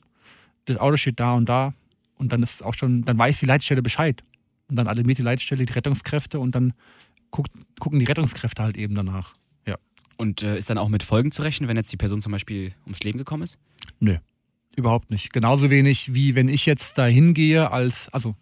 das 0.65 0.79
Auto 0.79 0.97
steht 0.97 1.21
da 1.21 1.35
und 1.35 1.47
da 1.47 1.75
und 2.17 2.33
dann 2.33 2.43
ist 2.43 2.55
es 2.55 2.63
auch 2.63 2.73
schon, 2.73 3.05
dann 3.05 3.19
weiß 3.19 3.39
die 3.41 3.45
Leitstelle 3.45 3.83
Bescheid. 3.83 4.25
Und 4.69 4.77
dann 4.77 4.89
alarmiert 4.89 5.19
die 5.19 5.23
Leitstelle 5.23 5.67
die 5.67 5.73
Rettungskräfte 5.75 6.41
und 6.41 6.55
dann 6.55 6.73
guckt, 7.31 7.53
gucken 7.79 7.99
die 7.99 8.07
Rettungskräfte 8.07 8.63
halt 8.63 8.79
eben 8.79 8.95
danach. 8.95 9.35
Und 10.17 10.43
äh, 10.43 10.57
ist 10.57 10.71
dann 10.71 10.79
auch 10.79 10.89
mit 10.89 11.03
Folgen 11.03 11.31
zu 11.31 11.43
rechnen, 11.43 11.69
wenn 11.69 11.77
jetzt 11.77 11.93
die 11.93 11.99
Person 11.99 12.23
zum 12.23 12.33
Beispiel 12.33 12.73
ums 12.87 13.03
Leben 13.03 13.19
gekommen 13.19 13.43
ist? 13.43 13.59
Überhaupt 14.79 15.11
nicht. 15.11 15.33
Genauso 15.33 15.71
wenig 15.71 16.15
wie 16.15 16.37
wenn 16.37 16.47
ich 16.49 16.65
jetzt 16.65 16.99
da 16.99 17.05
hingehe 17.07 17.73
als, 17.73 18.09
also 18.11 18.37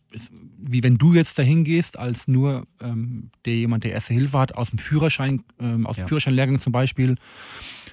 wie 0.58 0.82
wenn 0.82 0.98
du 0.98 1.14
jetzt 1.14 1.38
da 1.38 1.42
hingehst 1.42 1.98
als 1.98 2.28
nur 2.28 2.66
ähm, 2.82 3.30
der 3.46 3.54
jemand, 3.54 3.84
der 3.84 3.92
erste 3.92 4.12
Hilfe 4.12 4.38
hat, 4.38 4.54
aus 4.54 4.68
dem 4.68 4.78
Führerschein, 4.78 5.42
ähm, 5.58 5.86
aus 5.86 5.96
dem 5.96 6.02
Ja. 6.02 6.08
Führerscheinlehrgang 6.08 6.58
zum 6.60 6.72
Beispiel, 6.74 7.14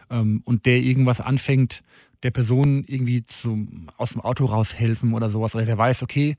ähm, 0.09 0.41
und 0.43 0.65
der 0.65 0.81
irgendwas 0.81 1.21
anfängt, 1.21 1.83
der 2.23 2.31
Person 2.31 2.83
irgendwie 2.85 3.23
zum, 3.23 3.87
aus 3.95 4.11
dem 4.11 4.19
Auto 4.19 4.43
raushelfen 4.43 5.13
oder 5.13 5.29
sowas, 5.29 5.55
oder 5.55 5.63
der 5.63 5.77
weiß, 5.77 6.03
okay, 6.03 6.35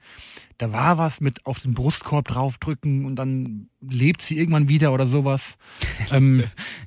da 0.59 0.73
war 0.75 0.99
was 0.99 1.23
mit 1.23 1.47
auf 1.47 1.59
den 1.61 1.73
Brustkorb 1.73 2.29
draufdrücken 2.29 3.07
und 3.07 3.17
dann 3.17 3.69
lebt 3.81 4.21
sie 4.21 4.37
irgendwann 4.37 4.69
wieder 4.69 4.93
oder 4.93 5.07
sowas. 5.07 5.57
ähm, 6.13 6.45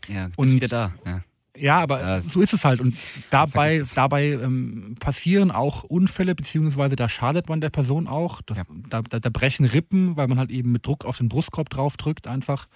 Ja, 0.07 0.27
bist 0.27 0.37
Und- 0.37 0.51
wieder 0.53 0.67
da. 0.67 0.93
Ja. 1.07 1.21
Ja, 1.59 1.79
aber 1.79 1.99
Ja, 2.01 2.21
so 2.21 2.41
ist 2.41 2.53
es 2.53 2.65
halt. 2.65 2.79
Und 2.79 2.95
dabei, 3.29 3.83
dabei 3.95 4.29
ähm, 4.29 4.95
passieren 4.99 5.51
auch 5.51 5.83
Unfälle, 5.83 6.35
beziehungsweise 6.35 6.95
da 6.95 7.09
schadet 7.09 7.49
man 7.49 7.61
der 7.61 7.69
Person 7.69 8.07
auch. 8.07 8.41
Das, 8.43 8.57
Ja. 8.57 8.63
da, 8.89 9.01
da, 9.01 9.19
da 9.19 9.29
brechen 9.29 9.65
Rippen, 9.65 10.15
weil 10.17 10.27
man 10.27 10.39
halt 10.39 10.49
eben 10.51 10.71
mit 10.71 10.85
Druck 10.85 11.05
auf 11.05 11.17
den 11.17 11.29
Brustkorb 11.29 11.69
drauf 11.69 11.97
drückt 11.97 12.27
einfach. 12.27 12.67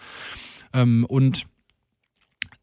Ähm, 0.74 1.06
und 1.06 1.46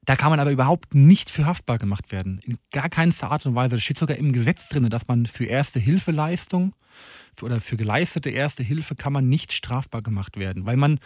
da 0.04 0.16
kann 0.16 0.30
man 0.30 0.40
aber 0.40 0.50
überhaupt 0.50 0.94
nicht 0.94 1.28
für 1.30 1.44
haftbar 1.44 1.76
gemacht 1.76 2.12
werden. 2.12 2.40
In 2.44 2.56
gar 2.72 2.88
keinster 2.88 3.30
Art 3.30 3.44
und 3.44 3.54
Weise. 3.54 3.76
Das 3.76 3.82
steht 3.84 3.98
sogar 3.98 4.16
im 4.16 4.32
Gesetz 4.32 4.68
drin, 4.68 4.88
dass 4.88 5.06
man 5.06 5.26
für 5.26 5.44
erste 5.44 5.78
Hilfeleistung 5.78 6.74
für, 7.36 7.44
oder 7.44 7.60
für 7.60 7.76
geleistete 7.76 8.30
erste 8.30 8.62
Hilfe 8.62 8.94
kann 8.94 9.12
man 9.12 9.28
nicht 9.28 9.52
strafbar 9.52 10.00
gemacht 10.00 10.38
werden, 10.38 10.64
weil 10.64 10.76
man 10.78 10.98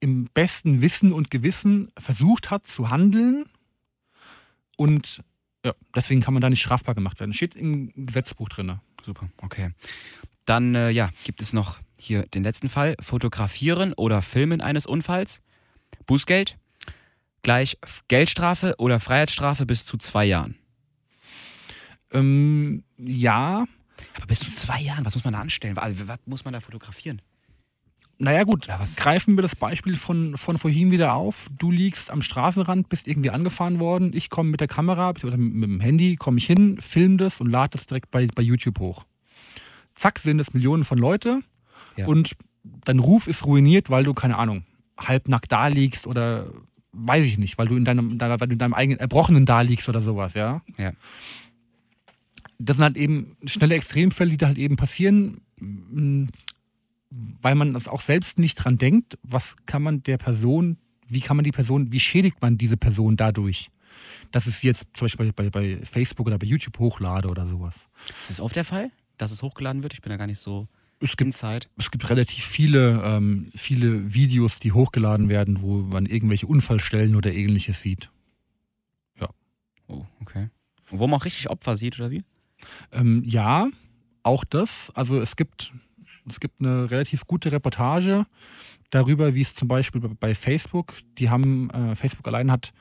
im 0.00 0.26
besten 0.34 0.82
Wissen 0.82 1.12
und 1.12 1.30
Gewissen 1.30 1.90
versucht 1.96 2.50
hat 2.50 2.66
zu 2.66 2.90
handeln 2.90 3.44
und 4.82 5.22
ja, 5.64 5.74
deswegen 5.94 6.20
kann 6.20 6.34
man 6.34 6.40
da 6.40 6.50
nicht 6.50 6.60
strafbar 6.60 6.96
gemacht 6.96 7.20
werden. 7.20 7.32
Steht 7.32 7.54
im 7.54 7.92
Gesetzbuch 7.94 8.48
drin. 8.48 8.80
Super, 9.00 9.28
okay. 9.40 9.70
Dann 10.44 10.74
äh, 10.74 10.90
ja, 10.90 11.10
gibt 11.22 11.40
es 11.40 11.52
noch 11.52 11.78
hier 11.96 12.24
den 12.24 12.42
letzten 12.42 12.68
Fall. 12.68 12.96
Fotografieren 12.98 13.92
oder 13.92 14.22
Filmen 14.22 14.60
eines 14.60 14.86
Unfalls. 14.86 15.40
Bußgeld. 16.06 16.58
Gleich 17.42 17.78
Geldstrafe 18.08 18.74
oder 18.78 18.98
Freiheitsstrafe 18.98 19.64
bis 19.66 19.84
zu 19.84 19.98
zwei 19.98 20.24
Jahren. 20.24 20.56
Ähm, 22.10 22.82
ja, 22.98 23.64
Aber 24.16 24.26
bis 24.26 24.40
zu 24.40 24.50
zwei 24.50 24.80
Jahren, 24.80 25.04
was 25.04 25.14
muss 25.14 25.22
man 25.22 25.34
da 25.34 25.40
anstellen? 25.40 25.76
Was 25.76 26.18
muss 26.26 26.44
man 26.44 26.54
da 26.54 26.60
fotografieren? 26.60 27.22
Naja 28.22 28.44
gut, 28.44 28.68
greifen 28.98 29.36
wir 29.36 29.42
das 29.42 29.56
Beispiel 29.56 29.96
von, 29.96 30.36
von 30.36 30.56
vorhin 30.56 30.92
wieder 30.92 31.14
auf. 31.14 31.48
Du 31.58 31.72
liegst 31.72 32.08
am 32.08 32.22
Straßenrand, 32.22 32.88
bist 32.88 33.08
irgendwie 33.08 33.30
angefahren 33.30 33.80
worden. 33.80 34.12
Ich 34.14 34.30
komme 34.30 34.50
mit 34.50 34.60
der 34.60 34.68
Kamera 34.68 35.10
oder 35.10 35.36
mit 35.36 35.64
dem 35.64 35.80
Handy, 35.80 36.14
komme 36.14 36.38
ich 36.38 36.46
hin, 36.46 36.80
film 36.80 37.18
das 37.18 37.40
und 37.40 37.50
lade 37.50 37.70
das 37.72 37.86
direkt 37.86 38.12
bei, 38.12 38.28
bei 38.32 38.42
YouTube 38.42 38.78
hoch. 38.78 39.04
Zack, 39.94 40.20
sind 40.20 40.38
es 40.40 40.54
Millionen 40.54 40.84
von 40.84 40.98
Leute 40.98 41.40
Ja. 41.96 42.06
und 42.06 42.36
dein 42.84 43.00
Ruf 43.00 43.26
ist 43.26 43.44
ruiniert, 43.44 43.90
weil 43.90 44.04
du, 44.04 44.14
keine 44.14 44.38
Ahnung, 44.38 44.64
halbnackt 44.96 45.50
da 45.50 45.66
liegst 45.66 46.06
oder 46.06 46.46
weiß 46.92 47.24
ich 47.24 47.38
nicht, 47.38 47.58
weil 47.58 47.66
du 47.66 47.76
in 47.76 47.84
deinem, 47.84 48.20
weil 48.20 48.38
du 48.38 48.52
in 48.52 48.58
deinem 48.58 48.74
eigenen 48.74 49.00
Erbrochenen 49.00 49.46
da 49.46 49.62
liegst 49.62 49.88
oder 49.88 50.00
sowas, 50.00 50.34
ja. 50.34 50.62
Ja. 50.78 50.92
Das 52.60 52.76
sind 52.76 52.84
halt 52.84 52.96
eben 52.96 53.36
schnelle 53.46 53.74
Extremfälle, 53.74 54.30
die 54.30 54.36
da 54.36 54.46
halt 54.46 54.58
eben 54.58 54.76
passieren, 54.76 55.40
weil 57.40 57.54
man 57.54 57.72
das 57.74 57.88
auch 57.88 58.00
selbst 58.00 58.38
nicht 58.38 58.56
dran 58.56 58.78
denkt, 58.78 59.18
was 59.22 59.56
kann 59.66 59.82
man 59.82 60.02
der 60.02 60.18
Person, 60.18 60.78
wie 61.08 61.20
kann 61.20 61.36
man 61.36 61.44
die 61.44 61.50
Person, 61.50 61.92
wie 61.92 62.00
schädigt 62.00 62.40
man 62.40 62.58
diese 62.58 62.76
Person 62.76 63.16
dadurch? 63.16 63.70
Dass 64.30 64.46
es 64.46 64.62
jetzt 64.62 64.86
zum 64.94 65.06
Beispiel 65.06 65.32
bei, 65.32 65.50
bei, 65.50 65.76
bei 65.76 65.84
Facebook 65.84 66.26
oder 66.26 66.38
bei 66.38 66.46
YouTube 66.46 66.78
hochlade 66.78 67.28
oder 67.28 67.46
sowas. 67.46 67.88
Ist 68.22 68.30
das 68.30 68.40
oft 68.40 68.56
der 68.56 68.64
Fall, 68.64 68.90
dass 69.18 69.30
es 69.30 69.42
hochgeladen 69.42 69.82
wird? 69.82 69.92
Ich 69.92 70.00
bin 70.00 70.10
da 70.10 70.16
gar 70.16 70.26
nicht 70.26 70.38
so 70.38 70.68
Es 71.00 71.16
gibt, 71.16 71.34
Zeit. 71.34 71.68
es 71.76 71.90
gibt 71.90 72.08
relativ 72.08 72.44
viele, 72.44 73.02
ähm, 73.04 73.50
viele 73.54 74.14
Videos, 74.14 74.58
die 74.58 74.72
hochgeladen 74.72 75.28
werden, 75.28 75.60
wo 75.60 75.82
man 75.82 76.06
irgendwelche 76.06 76.46
Unfallstellen 76.46 77.14
oder 77.14 77.32
ähnliches 77.32 77.82
sieht. 77.82 78.08
Oh, 79.92 80.06
okay. 80.20 80.48
Und 80.90 80.98
wo 80.98 81.06
man 81.06 81.20
auch 81.20 81.24
richtig 81.24 81.50
Opfer 81.50 81.76
sieht, 81.76 81.98
oder 81.98 82.10
wie? 82.10 82.22
Ähm, 82.92 83.22
ja, 83.26 83.68
auch 84.22 84.44
das. 84.44 84.90
Also 84.94 85.20
es 85.20 85.36
gibt, 85.36 85.72
es 86.28 86.40
gibt 86.40 86.60
eine 86.60 86.90
relativ 86.90 87.26
gute 87.26 87.50
Reportage 87.52 88.26
darüber, 88.90 89.34
wie 89.34 89.40
es 89.40 89.54
zum 89.54 89.68
Beispiel 89.68 90.00
bei 90.00 90.34
Facebook, 90.34 90.94
die 91.18 91.30
haben, 91.30 91.70
äh, 91.70 91.94
Facebook 91.94 92.26
allein 92.28 92.50
hat 92.50 92.72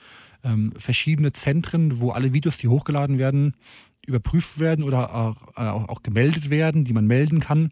ähm, 0.43 0.73
verschiedene 0.77 1.33
Zentren, 1.33 1.99
wo 1.99 2.11
alle 2.11 2.33
Videos, 2.33 2.57
die 2.57 2.67
hochgeladen 2.67 3.17
werden, 3.17 3.55
überprüft 4.05 4.59
werden 4.59 4.83
oder 4.83 5.13
auch, 5.13 5.47
äh, 5.55 5.61
auch, 5.61 6.03
gemeldet 6.03 6.49
werden, 6.49 6.83
die 6.83 6.93
man 6.93 7.05
melden 7.05 7.39
kann, 7.39 7.71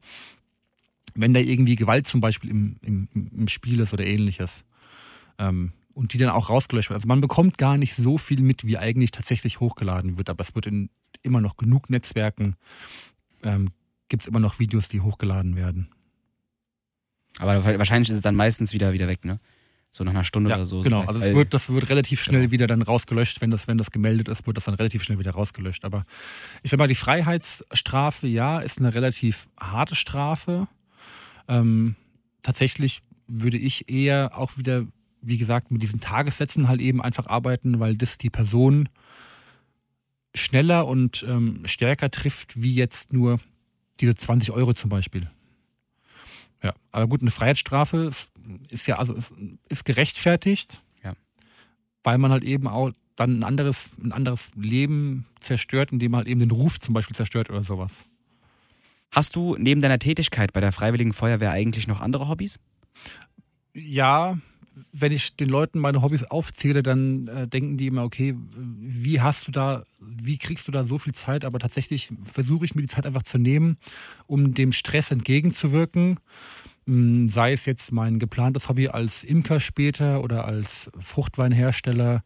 wenn 1.15 1.33
da 1.33 1.39
irgendwie 1.39 1.75
Gewalt 1.75 2.07
zum 2.07 2.21
Beispiel 2.21 2.49
im, 2.49 2.77
im, 2.81 3.07
im 3.13 3.47
Spiel 3.47 3.79
ist 3.79 3.93
oder 3.93 4.05
ähnliches. 4.05 4.63
Ähm, 5.37 5.73
und 5.93 6.13
die 6.13 6.17
dann 6.17 6.29
auch 6.29 6.49
rausgelöscht 6.49 6.89
werden. 6.89 6.99
Also 6.99 7.07
man 7.07 7.19
bekommt 7.19 7.57
gar 7.57 7.77
nicht 7.77 7.93
so 7.93 8.17
viel 8.17 8.41
mit, 8.41 8.65
wie 8.65 8.77
eigentlich 8.77 9.11
tatsächlich 9.11 9.59
hochgeladen 9.59 10.17
wird, 10.17 10.29
aber 10.29 10.41
es 10.41 10.55
wird 10.55 10.67
in 10.67 10.89
immer 11.23 11.41
noch 11.41 11.57
genug 11.57 11.89
Netzwerken, 11.89 12.55
ähm, 13.43 13.69
gibt 14.09 14.23
es 14.23 14.27
immer 14.27 14.39
noch 14.39 14.59
Videos, 14.59 14.89
die 14.89 15.01
hochgeladen 15.01 15.55
werden. 15.55 15.89
Aber 17.37 17.63
wahrscheinlich 17.63 18.09
ist 18.09 18.17
es 18.17 18.21
dann 18.21 18.35
meistens 18.35 18.73
wieder, 18.73 18.91
wieder 18.91 19.07
weg, 19.07 19.23
ne? 19.23 19.39
So 19.91 20.03
nach 20.03 20.11
einer 20.11 20.23
Stunde 20.23 20.51
ja, 20.51 20.57
oder 20.57 20.65
so. 20.67 20.81
Genau, 20.81 21.01
also 21.05 21.19
es 21.19 21.33
wird, 21.33 21.53
das 21.53 21.69
wird 21.69 21.89
relativ 21.89 22.21
schnell 22.21 22.41
genau. 22.41 22.51
wieder 22.51 22.67
dann 22.67 22.83
rausgelöscht. 22.83 23.41
Wenn 23.41 23.49
das, 23.49 23.67
wenn 23.67 23.79
das 23.79 23.89
gemeldet 23.89 24.27
ist, 24.27 24.45
wird 24.45 24.57
das 24.57 24.65
dann 24.65 24.75
relativ 24.75 25.03
schnell 25.03 25.17
wieder 25.17 25.31
rausgelöscht. 25.31 25.83
Aber 25.83 26.05
ich 26.61 26.69
sag 26.69 26.77
mal, 26.77 26.87
die 26.87 26.95
Freiheitsstrafe, 26.95 28.27
ja, 28.27 28.59
ist 28.59 28.77
eine 28.77 28.93
relativ 28.93 29.49
harte 29.59 29.95
Strafe. 29.95 30.67
Ähm, 31.47 31.95
tatsächlich 32.43 33.01
würde 33.27 33.57
ich 33.57 33.89
eher 33.89 34.37
auch 34.37 34.57
wieder, 34.57 34.85
wie 35.21 35.39
gesagt, 35.39 35.71
mit 35.71 35.81
diesen 35.81 35.99
Tagessätzen 35.99 36.67
halt 36.67 36.81
eben 36.81 37.01
einfach 37.01 37.25
arbeiten, 37.25 37.79
weil 37.79 37.97
das 37.97 38.19
die 38.19 38.29
Person 38.29 38.89
schneller 40.35 40.85
und 40.85 41.25
ähm, 41.27 41.61
stärker 41.65 42.11
trifft, 42.11 42.61
wie 42.61 42.75
jetzt 42.75 43.11
nur 43.11 43.39
diese 43.99 44.15
20 44.15 44.51
Euro 44.51 44.73
zum 44.73 44.89
Beispiel. 44.89 45.29
Ja, 46.63 46.73
aber 46.91 47.07
gut, 47.07 47.21
eine 47.21 47.31
Freiheitsstrafe 47.31 48.11
ist, 48.69 48.87
ja 48.87 48.97
also 48.97 49.13
ist, 49.13 49.33
ist 49.69 49.85
gerechtfertigt, 49.85 50.81
ja. 51.03 51.13
weil 52.03 52.17
man 52.17 52.31
halt 52.31 52.43
eben 52.43 52.67
auch 52.67 52.91
dann 53.15 53.39
ein 53.39 53.43
anderes, 53.43 53.91
ein 54.01 54.11
anderes 54.11 54.51
Leben 54.55 55.25
zerstört, 55.39 55.91
indem 55.91 56.11
man 56.11 56.19
halt 56.19 56.27
eben 56.27 56.39
den 56.39 56.51
Ruf 56.51 56.79
zum 56.79 56.93
Beispiel 56.93 57.15
zerstört 57.15 57.49
oder 57.49 57.63
sowas. 57.63 58.05
Hast 59.11 59.35
du 59.35 59.55
neben 59.57 59.81
deiner 59.81 59.99
Tätigkeit 59.99 60.53
bei 60.53 60.61
der 60.61 60.71
Freiwilligen 60.71 61.13
Feuerwehr 61.13 61.51
eigentlich 61.51 61.87
noch 61.87 61.99
andere 61.99 62.27
Hobbys? 62.27 62.59
Ja, 63.73 64.37
wenn 64.91 65.11
ich 65.11 65.35
den 65.35 65.49
Leuten 65.49 65.79
meine 65.79 66.01
Hobbys 66.01 66.23
aufzähle, 66.23 66.83
dann 66.83 67.27
äh, 67.27 67.47
denken 67.47 67.77
die 67.77 67.87
immer, 67.87 68.03
okay, 68.03 68.35
wie 68.55 69.21
hast 69.21 69.47
du 69.47 69.51
da, 69.51 69.83
wie 69.99 70.37
kriegst 70.37 70.67
du 70.67 70.71
da 70.71 70.83
so 70.83 70.97
viel 70.97 71.13
Zeit? 71.13 71.45
Aber 71.45 71.59
tatsächlich 71.59 72.11
versuche 72.23 72.65
ich 72.65 72.75
mir 72.75 72.81
die 72.81 72.87
Zeit 72.87 73.05
einfach 73.05 73.23
zu 73.23 73.37
nehmen, 73.37 73.77
um 74.27 74.53
dem 74.53 74.71
Stress 74.71 75.11
entgegenzuwirken. 75.11 76.19
Hm, 76.85 77.29
sei 77.29 77.53
es 77.53 77.65
jetzt 77.65 77.91
mein 77.91 78.19
geplantes 78.19 78.69
Hobby 78.69 78.87
als 78.87 79.23
Imker 79.23 79.59
später 79.59 80.23
oder 80.23 80.45
als 80.45 80.89
Fruchtweinhersteller 80.99 82.23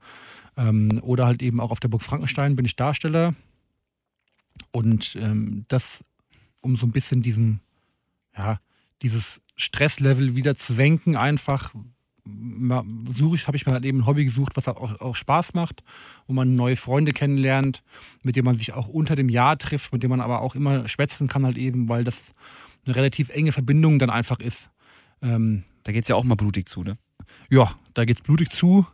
ähm, 0.57 0.99
oder 1.03 1.25
halt 1.25 1.41
eben 1.41 1.59
auch 1.59 1.71
auf 1.71 1.79
der 1.79 1.89
Burg 1.89 2.03
Frankenstein 2.03 2.55
bin 2.55 2.65
ich 2.65 2.75
Darsteller. 2.75 3.35
Und 4.71 5.15
ähm, 5.19 5.65
das, 5.67 6.03
um 6.61 6.75
so 6.77 6.85
ein 6.85 6.91
bisschen 6.91 7.21
diesen, 7.21 7.59
ja, 8.37 8.59
dieses 9.01 9.41
Stresslevel 9.55 10.35
wieder 10.35 10.55
zu 10.55 10.73
senken, 10.73 11.15
einfach, 11.15 11.73
suche 12.25 13.35
ich, 13.35 13.47
habe 13.47 13.57
ich 13.57 13.65
mir 13.65 13.73
halt 13.73 13.85
eben 13.85 13.99
ein 13.99 14.05
Hobby 14.05 14.23
gesucht, 14.23 14.55
was 14.55 14.67
auch, 14.67 15.01
auch 15.01 15.15
Spaß 15.15 15.53
macht, 15.53 15.83
wo 16.27 16.33
man 16.33 16.55
neue 16.55 16.77
Freunde 16.77 17.11
kennenlernt, 17.11 17.83
mit 18.21 18.35
denen 18.35 18.45
man 18.45 18.57
sich 18.57 18.73
auch 18.73 18.87
unter 18.87 19.15
dem 19.15 19.29
Jahr 19.29 19.57
trifft, 19.57 19.91
mit 19.91 20.03
denen 20.03 20.11
man 20.11 20.21
aber 20.21 20.41
auch 20.41 20.55
immer 20.55 20.87
schwätzen 20.87 21.27
kann, 21.27 21.45
halt 21.45 21.57
eben, 21.57 21.89
weil 21.89 22.03
das 22.03 22.33
eine 22.85 22.95
relativ 22.95 23.29
enge 23.29 23.51
Verbindung 23.51 23.99
dann 23.99 24.09
einfach 24.09 24.39
ist. 24.39 24.69
Ähm, 25.21 25.63
da 25.83 25.91
geht 25.91 26.03
es 26.03 26.09
ja 26.09 26.15
auch 26.15 26.23
mal 26.23 26.35
blutig 26.35 26.67
zu, 26.67 26.83
ne? 26.83 26.97
Ja, 27.49 27.71
da 27.93 28.05
geht 28.05 28.17
es 28.17 28.23
blutig 28.23 28.51
zu. 28.51 28.85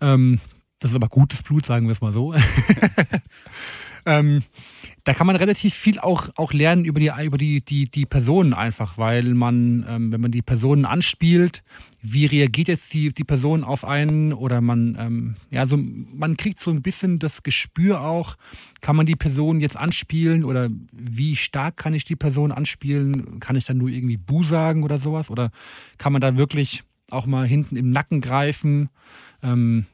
Ähm, 0.00 0.40
das 0.80 0.90
ist 0.92 0.94
aber 0.96 1.08
gutes 1.08 1.42
Blut, 1.42 1.66
sagen 1.66 1.86
wir 1.86 1.92
es 1.92 2.00
mal 2.00 2.12
so. 2.12 2.34
ähm, 4.06 4.42
da 5.04 5.14
kann 5.14 5.26
man 5.26 5.36
relativ 5.36 5.74
viel 5.74 5.98
auch, 5.98 6.28
auch 6.36 6.52
lernen 6.52 6.84
über 6.84 7.00
die, 7.00 7.10
über 7.22 7.38
die, 7.38 7.64
die, 7.64 7.90
die 7.90 8.06
Personen 8.06 8.54
einfach, 8.54 8.98
weil 8.98 9.34
man, 9.34 9.84
ähm, 9.88 10.12
wenn 10.12 10.20
man 10.20 10.30
die 10.30 10.42
Personen 10.42 10.84
anspielt, 10.84 11.62
wie 12.02 12.26
reagiert 12.26 12.68
jetzt 12.68 12.94
die, 12.94 13.12
die 13.12 13.24
Person 13.24 13.64
auf 13.64 13.84
einen 13.84 14.32
oder 14.32 14.60
man, 14.60 14.96
ähm, 14.98 15.34
ja, 15.50 15.66
so, 15.66 15.76
man 15.76 16.36
kriegt 16.36 16.60
so 16.60 16.70
ein 16.70 16.82
bisschen 16.82 17.18
das 17.18 17.42
Gespür 17.42 18.02
auch, 18.02 18.36
kann 18.80 18.96
man 18.96 19.06
die 19.06 19.16
Person 19.16 19.60
jetzt 19.60 19.76
anspielen 19.76 20.44
oder 20.44 20.68
wie 20.92 21.36
stark 21.36 21.76
kann 21.76 21.94
ich 21.94 22.04
die 22.04 22.16
Person 22.16 22.52
anspielen? 22.52 23.40
Kann 23.40 23.56
ich 23.56 23.64
dann 23.64 23.78
nur 23.78 23.88
irgendwie 23.88 24.16
Bu 24.16 24.44
sagen 24.44 24.82
oder 24.84 24.98
sowas? 24.98 25.30
Oder 25.30 25.50
kann 25.98 26.12
man 26.12 26.20
da 26.20 26.36
wirklich 26.36 26.82
auch 27.10 27.26
mal 27.26 27.46
hinten 27.46 27.76
im 27.76 27.90
Nacken 27.90 28.20
greifen? 28.20 28.88
Ähm, 29.42 29.86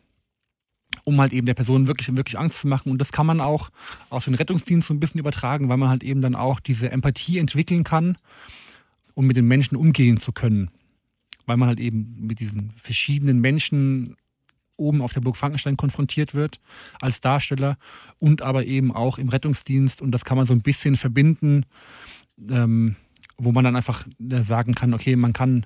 um 1.09 1.19
halt 1.23 1.33
eben 1.33 1.47
der 1.47 1.55
Person 1.55 1.87
wirklich, 1.87 2.15
wirklich 2.15 2.39
Angst 2.39 2.59
zu 2.61 2.69
machen. 2.69 2.93
Und 2.93 2.99
das 2.99 3.13
kann 3.13 3.25
man 3.25 3.41
auch 3.41 3.71
auf 4.11 4.27
den 4.27 4.35
Rettungsdienst 4.35 4.89
so 4.89 4.93
ein 4.93 5.01
bisschen 5.01 5.19
übertragen, 5.19 5.71
weil 5.71 5.79
man 5.79 5.89
halt 5.89 6.05
eben 6.05 6.21
dann 6.21 6.35
auch 6.35 6.61
diese 6.61 6.91
Empathie 6.91 7.39
entwickeln 7.39 7.83
kann, 7.83 8.19
um 9.15 9.27
mit 9.27 9.35
den 9.39 9.49
Menschen 9.49 9.75
umgehen 9.75 10.19
zu 10.19 10.33
können. 10.33 10.71
Weil 11.47 11.57
man 11.57 11.67
halt 11.67 11.81
eben 11.81 12.27
mit 12.27 12.41
diesen 12.41 12.73
verschiedenen 12.77 13.41
Menschen 13.41 14.17
oben 14.77 15.01
auf 15.01 15.15
der 15.15 15.23
Burg 15.23 15.39
Frankenstein 15.39 15.79
konfrontiert 15.79 16.35
wird 16.35 16.61
als 17.01 17.23
Darsteller 17.23 17.79
und 18.19 18.43
aber 18.43 18.67
eben 18.67 18.95
auch 18.95 19.17
im 19.17 19.31
Rettungsdienst. 19.31 20.03
Und 20.03 20.11
das 20.11 20.27
kann 20.27 20.37
man 20.37 20.45
so 20.45 20.53
ein 20.53 20.61
bisschen 20.61 20.97
verbinden, 20.97 21.65
ähm, 22.51 22.97
wo 23.39 23.51
man 23.51 23.65
dann 23.65 23.77
einfach 23.77 24.07
äh, 24.31 24.43
sagen 24.43 24.75
kann, 24.75 24.93
okay, 24.93 25.17
man 25.17 25.33
kann 25.33 25.65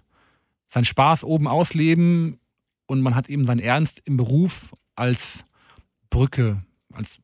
seinen 0.69 0.85
Spaß 0.85 1.25
oben 1.25 1.49
ausleben 1.49 2.39
und 2.87 3.01
man 3.01 3.17
hat 3.17 3.29
eben 3.29 3.45
seinen 3.45 3.59
Ernst 3.59 4.03
im 4.05 4.17
Beruf 4.17 4.71
als 5.03 5.45
Brücke, 6.11 6.63
als 6.93 7.19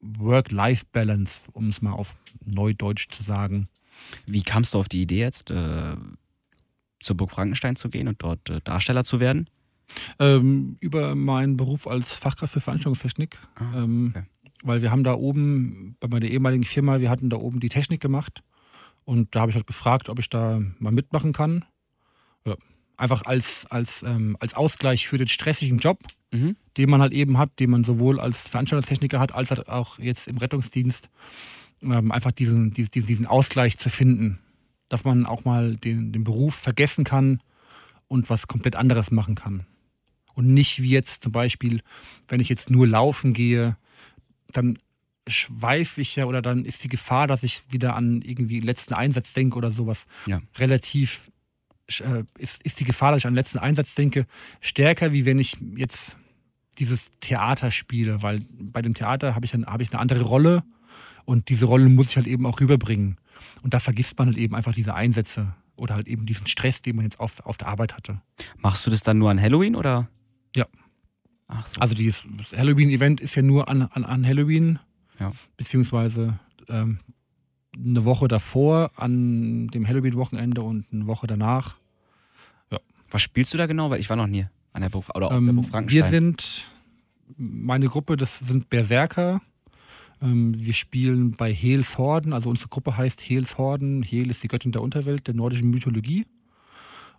Work-Life-Balance, 0.00 1.42
um 1.52 1.68
es 1.68 1.82
mal 1.82 1.92
auf 1.92 2.16
Neudeutsch 2.42 3.08
zu 3.10 3.22
sagen. 3.22 3.68
Wie 4.24 4.42
kamst 4.42 4.72
du 4.72 4.78
auf 4.78 4.88
die 4.88 5.02
Idee 5.02 5.18
jetzt, 5.18 5.50
äh, 5.50 5.96
zur 7.00 7.16
Burg 7.18 7.30
Frankenstein 7.30 7.76
zu 7.76 7.90
gehen 7.90 8.08
und 8.08 8.22
dort 8.22 8.48
äh, 8.48 8.60
Darsteller 8.64 9.04
zu 9.04 9.20
werden? 9.20 9.50
Ähm, 10.18 10.76
über 10.80 11.14
meinen 11.14 11.58
Beruf 11.58 11.86
als 11.86 12.14
Fachkraft 12.14 12.54
für 12.54 12.60
Veranstaltungstechnik. 12.60 13.38
Ah, 13.56 13.82
ähm, 13.82 14.14
okay. 14.14 14.26
Weil 14.62 14.80
wir 14.80 14.90
haben 14.90 15.04
da 15.04 15.12
oben, 15.12 15.96
bei 16.00 16.08
meiner 16.08 16.26
ehemaligen 16.26 16.64
Firma, 16.64 17.00
wir 17.00 17.10
hatten 17.10 17.28
da 17.28 17.36
oben 17.36 17.60
die 17.60 17.68
Technik 17.68 18.00
gemacht. 18.00 18.42
Und 19.04 19.34
da 19.34 19.40
habe 19.40 19.50
ich 19.50 19.56
halt 19.56 19.66
gefragt, 19.66 20.08
ob 20.08 20.18
ich 20.18 20.30
da 20.30 20.62
mal 20.78 20.92
mitmachen 20.92 21.32
kann. 21.32 21.64
Ja, 22.46 22.56
einfach 22.98 23.24
als, 23.24 23.66
als, 23.70 24.02
ähm, 24.02 24.36
als 24.40 24.52
Ausgleich 24.54 25.08
für 25.08 25.16
den 25.16 25.28
stressigen 25.28 25.78
Job 25.78 26.00
mhm. 26.32 26.56
den 26.76 26.90
man 26.90 27.00
halt 27.00 27.12
eben 27.12 27.38
hat, 27.38 27.58
den 27.58 27.70
man 27.70 27.84
sowohl 27.84 28.20
als 28.20 28.42
Veranstaltungstechniker 28.42 29.20
hat, 29.20 29.34
als 29.34 29.50
halt 29.50 29.68
auch 29.68 29.98
jetzt 29.98 30.28
im 30.28 30.38
Rettungsdienst, 30.38 31.10
ähm, 31.82 32.12
einfach 32.12 32.32
diesen, 32.32 32.72
diesen, 32.72 33.06
diesen 33.06 33.26
Ausgleich 33.26 33.78
zu 33.78 33.90
finden. 33.90 34.38
Dass 34.88 35.04
man 35.04 35.26
auch 35.26 35.44
mal 35.44 35.76
den, 35.76 36.12
den 36.12 36.24
Beruf 36.24 36.54
vergessen 36.54 37.04
kann 37.04 37.42
und 38.08 38.30
was 38.30 38.48
komplett 38.48 38.74
anderes 38.74 39.10
machen 39.10 39.34
kann. 39.34 39.66
Und 40.34 40.54
nicht 40.54 40.80
wie 40.80 40.90
jetzt 40.90 41.22
zum 41.24 41.32
Beispiel, 41.32 41.82
wenn 42.26 42.40
ich 42.40 42.48
jetzt 42.48 42.70
nur 42.70 42.86
laufen 42.86 43.34
gehe, 43.34 43.76
dann 44.52 44.78
schweife 45.26 46.00
ich 46.00 46.16
ja 46.16 46.24
oder 46.24 46.40
dann 46.40 46.64
ist 46.64 46.84
die 46.84 46.88
Gefahr, 46.88 47.26
dass 47.26 47.42
ich 47.42 47.64
wieder 47.70 47.94
an 47.96 48.22
irgendwie 48.22 48.60
letzten 48.60 48.94
Einsatz 48.94 49.34
denke 49.34 49.58
oder 49.58 49.70
sowas, 49.70 50.06
ja. 50.24 50.40
relativ 50.56 51.30
ist, 52.38 52.62
ist 52.62 52.80
die 52.80 52.84
Gefahr, 52.84 53.12
dass 53.12 53.18
ich 53.18 53.26
an 53.26 53.32
den 53.32 53.38
letzten 53.38 53.58
Einsatz 53.58 53.94
denke, 53.94 54.26
stärker, 54.60 55.12
wie 55.12 55.24
wenn 55.24 55.38
ich 55.38 55.56
jetzt 55.76 56.16
dieses 56.78 57.10
Theater 57.20 57.70
spiele, 57.70 58.22
weil 58.22 58.40
bei 58.60 58.82
dem 58.82 58.94
Theater 58.94 59.34
habe 59.34 59.44
ich, 59.46 59.54
hab 59.54 59.80
ich 59.80 59.92
eine 59.92 60.00
andere 60.00 60.22
Rolle 60.22 60.62
und 61.24 61.48
diese 61.48 61.66
Rolle 61.66 61.88
muss 61.88 62.10
ich 62.10 62.16
halt 62.16 62.26
eben 62.26 62.46
auch 62.46 62.60
rüberbringen. 62.60 63.16
Und 63.62 63.74
da 63.74 63.80
vergisst 63.80 64.18
man 64.18 64.28
halt 64.28 64.38
eben 64.38 64.54
einfach 64.54 64.72
diese 64.72 64.94
Einsätze 64.94 65.54
oder 65.76 65.94
halt 65.94 66.08
eben 66.08 66.26
diesen 66.26 66.46
Stress, 66.46 66.82
den 66.82 66.96
man 66.96 67.04
jetzt 67.04 67.20
auf, 67.20 67.40
auf 67.44 67.56
der 67.56 67.68
Arbeit 67.68 67.94
hatte. 67.94 68.20
Machst 68.58 68.86
du 68.86 68.90
das 68.90 69.02
dann 69.02 69.18
nur 69.18 69.30
an 69.30 69.40
Halloween 69.40 69.76
oder? 69.76 70.08
Ja. 70.54 70.66
Ach 71.46 71.66
so. 71.66 71.80
Also 71.80 71.94
dieses 71.94 72.22
Halloween-Event 72.56 73.20
ist 73.20 73.34
ja 73.34 73.42
nur 73.42 73.68
an, 73.68 73.82
an, 73.82 74.04
an 74.04 74.26
Halloween, 74.26 74.78
ja. 75.18 75.32
beziehungsweise 75.56 76.38
ähm, 76.68 76.98
eine 77.76 78.04
Woche 78.04 78.28
davor 78.28 78.90
an 78.96 79.68
dem 79.68 79.86
Halloween-Wochenende 79.86 80.62
und 80.62 80.86
eine 80.92 81.06
Woche 81.06 81.26
danach. 81.26 81.76
Was 83.10 83.22
spielst 83.22 83.54
du 83.54 83.58
da 83.58 83.66
genau? 83.66 83.90
Weil 83.90 84.00
ich 84.00 84.08
war 84.08 84.16
noch 84.16 84.26
nie 84.26 84.46
an 84.72 84.82
der 84.82 84.90
Burg 84.90 85.04
oder 85.14 85.26
auf 85.26 85.38
ähm, 85.38 85.46
der 85.46 85.52
Burg 85.52 85.68
Frankenstein. 85.68 86.02
Wir 86.02 86.08
sind, 86.08 86.68
meine 87.36 87.88
Gruppe, 87.88 88.16
das 88.16 88.38
sind 88.38 88.70
Berserker. 88.70 89.40
Ähm, 90.20 90.54
wir 90.56 90.74
spielen 90.74 91.32
bei 91.32 91.52
Hels 91.52 91.98
Horden, 91.98 92.32
also 92.32 92.50
unsere 92.50 92.68
Gruppe 92.68 92.96
heißt 92.96 93.20
Hels 93.20 93.58
Horden. 93.58 94.02
Hel 94.02 94.30
ist 94.30 94.42
die 94.42 94.48
Göttin 94.48 94.72
der 94.72 94.82
Unterwelt, 94.82 95.26
der 95.26 95.34
nordischen 95.34 95.70
Mythologie. 95.70 96.26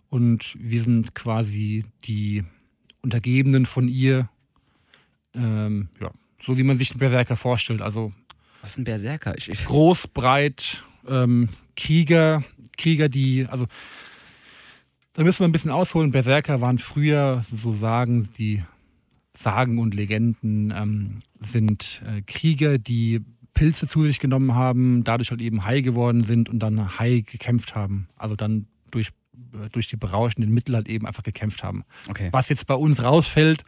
Und 0.08 0.56
wir 0.58 0.82
sind 0.82 1.14
quasi 1.14 1.84
die 2.04 2.44
Untergebenen 3.02 3.64
von 3.64 3.88
ihr. 3.88 4.28
Ähm, 5.34 5.88
ja, 6.00 6.10
so 6.42 6.58
wie 6.58 6.62
man 6.62 6.78
sich 6.78 6.90
einen 6.90 6.98
Berserker 6.98 7.36
vorstellt. 7.36 7.80
Also 7.80 8.12
Was 8.60 8.70
ist 8.70 8.78
ein 8.78 8.84
Berserker? 8.84 9.36
Ich, 9.38 9.48
ich, 9.48 9.64
Groß, 9.64 10.08
breit, 10.08 10.82
ähm, 11.06 11.48
Krieger, 11.76 12.42
Krieger, 12.76 13.08
die, 13.08 13.46
also 13.48 13.66
da 15.20 15.24
müssen 15.24 15.40
wir 15.40 15.48
ein 15.48 15.52
bisschen 15.52 15.70
ausholen. 15.70 16.12
Berserker 16.12 16.62
waren 16.62 16.78
früher, 16.78 17.42
so 17.42 17.74
sagen 17.74 18.30
die 18.38 18.62
Sagen 19.28 19.78
und 19.78 19.94
Legenden, 19.94 20.72
ähm, 20.74 21.18
sind 21.38 22.00
äh, 22.06 22.22
Krieger, 22.22 22.78
die 22.78 23.20
Pilze 23.52 23.86
zu 23.86 24.02
sich 24.04 24.18
genommen 24.18 24.54
haben, 24.54 25.04
dadurch 25.04 25.30
halt 25.30 25.42
eben 25.42 25.66
high 25.66 25.82
geworden 25.82 26.22
sind 26.22 26.48
und 26.48 26.60
dann 26.60 26.98
high 26.98 27.22
gekämpft 27.22 27.74
haben. 27.74 28.08
Also 28.16 28.34
dann 28.34 28.66
durch, 28.90 29.10
durch 29.72 29.88
die 29.88 29.96
berauschenden 29.96 30.52
Mittel 30.52 30.74
halt 30.74 30.88
eben 30.88 31.06
einfach 31.06 31.22
gekämpft 31.22 31.62
haben. 31.62 31.84
okay. 32.08 32.28
Was 32.32 32.48
jetzt 32.48 32.66
bei 32.66 32.74
uns 32.74 33.02
rausfällt, 33.02 33.64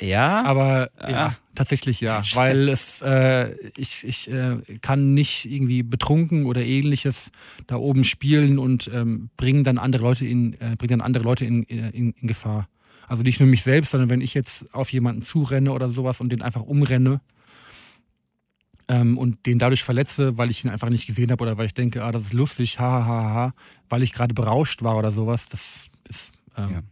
Ja? 0.00 0.44
aber 0.44 0.90
Ah. 0.98 1.10
ja, 1.10 1.36
tatsächlich 1.54 2.00
ja. 2.00 2.22
Weil 2.34 2.68
es, 2.68 3.02
äh, 3.02 3.52
ich, 3.76 4.04
ich 4.06 4.30
äh, 4.30 4.56
kann 4.80 5.14
nicht 5.14 5.44
irgendwie 5.50 5.82
betrunken 5.82 6.46
oder 6.46 6.62
ähnliches 6.62 7.30
da 7.66 7.76
oben 7.76 8.04
spielen 8.04 8.58
und 8.58 8.90
ähm, 8.92 9.30
bringen 9.36 9.64
dann 9.64 9.78
andere 9.78 10.02
Leute 10.02 10.26
in, 10.26 10.54
äh, 10.54 10.76
bringen 10.76 10.98
dann 10.98 11.00
andere 11.00 11.24
Leute 11.24 11.44
in, 11.44 11.62
in, 11.64 12.12
in 12.12 12.26
Gefahr. 12.26 12.68
Also 13.08 13.22
nicht 13.24 13.40
nur 13.40 13.48
mich 13.48 13.62
selbst, 13.62 13.90
sondern 13.90 14.08
wenn 14.08 14.20
ich 14.20 14.34
jetzt 14.34 14.72
auf 14.72 14.92
jemanden 14.92 15.22
zurenne 15.22 15.72
oder 15.72 15.90
sowas 15.90 16.20
und 16.20 16.30
den 16.30 16.42
einfach 16.42 16.62
umrenne 16.62 17.20
ähm, 18.90 19.16
und 19.16 19.46
den 19.46 19.58
dadurch 19.58 19.84
verletze, 19.84 20.36
weil 20.36 20.50
ich 20.50 20.64
ihn 20.64 20.70
einfach 20.70 20.88
nicht 20.90 21.06
gesehen 21.06 21.30
habe 21.30 21.42
oder 21.42 21.56
weil 21.56 21.66
ich 21.66 21.74
denke, 21.74 22.02
ah, 22.04 22.10
das 22.10 22.24
ist 22.24 22.32
lustig, 22.32 22.78
ha, 22.80 23.04
ha, 23.04 23.06
ha, 23.06 23.34
ha, 23.34 23.54
weil 23.88 24.02
ich 24.02 24.12
gerade 24.12 24.34
berauscht 24.34 24.82
war 24.82 24.96
oder 24.96 25.12
sowas, 25.12 25.46
das 25.48 25.88
ist 26.08 26.32
ähm, 26.56 26.70
Ja. 26.70 26.82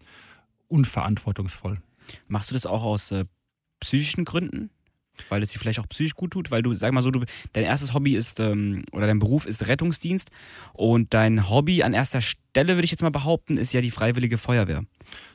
unverantwortungsvoll. 0.69 1.79
Machst 2.29 2.51
du 2.51 2.55
das 2.55 2.67
auch 2.67 2.83
aus 2.83 3.11
äh, 3.11 3.25
psychischen 3.81 4.25
Gründen? 4.25 4.71
Weil 5.29 5.43
es 5.43 5.51
dir 5.51 5.59
vielleicht 5.59 5.81
auch 5.81 5.89
psychisch 5.89 6.15
gut 6.15 6.31
tut? 6.31 6.53
Weil 6.53 6.63
du, 6.63 6.73
sag 6.75 6.93
mal 6.93 7.03
so, 7.03 7.11
du, 7.11 7.25
dein 7.53 7.65
erstes 7.65 7.93
Hobby 7.93 8.15
ist, 8.15 8.39
ähm, 8.39 8.85
oder 8.93 9.09
dein 9.09 9.19
Beruf 9.19 9.47
ist 9.47 9.67
Rettungsdienst 9.67 10.31
und 10.75 11.13
dein 11.13 11.51
Hobby 11.51 11.83
an 11.83 11.93
erster 11.93 12.23
Stelle, 12.23 12.75
würde 12.77 12.85
ich 12.85 12.93
jetzt 12.93 13.03
mal 13.03 13.11
behaupten, 13.11 13.57
ist 13.57 13.73
ja 13.73 13.81
die 13.81 13.91
Freiwillige 13.91 14.39
Feuerwehr. 14.39 14.85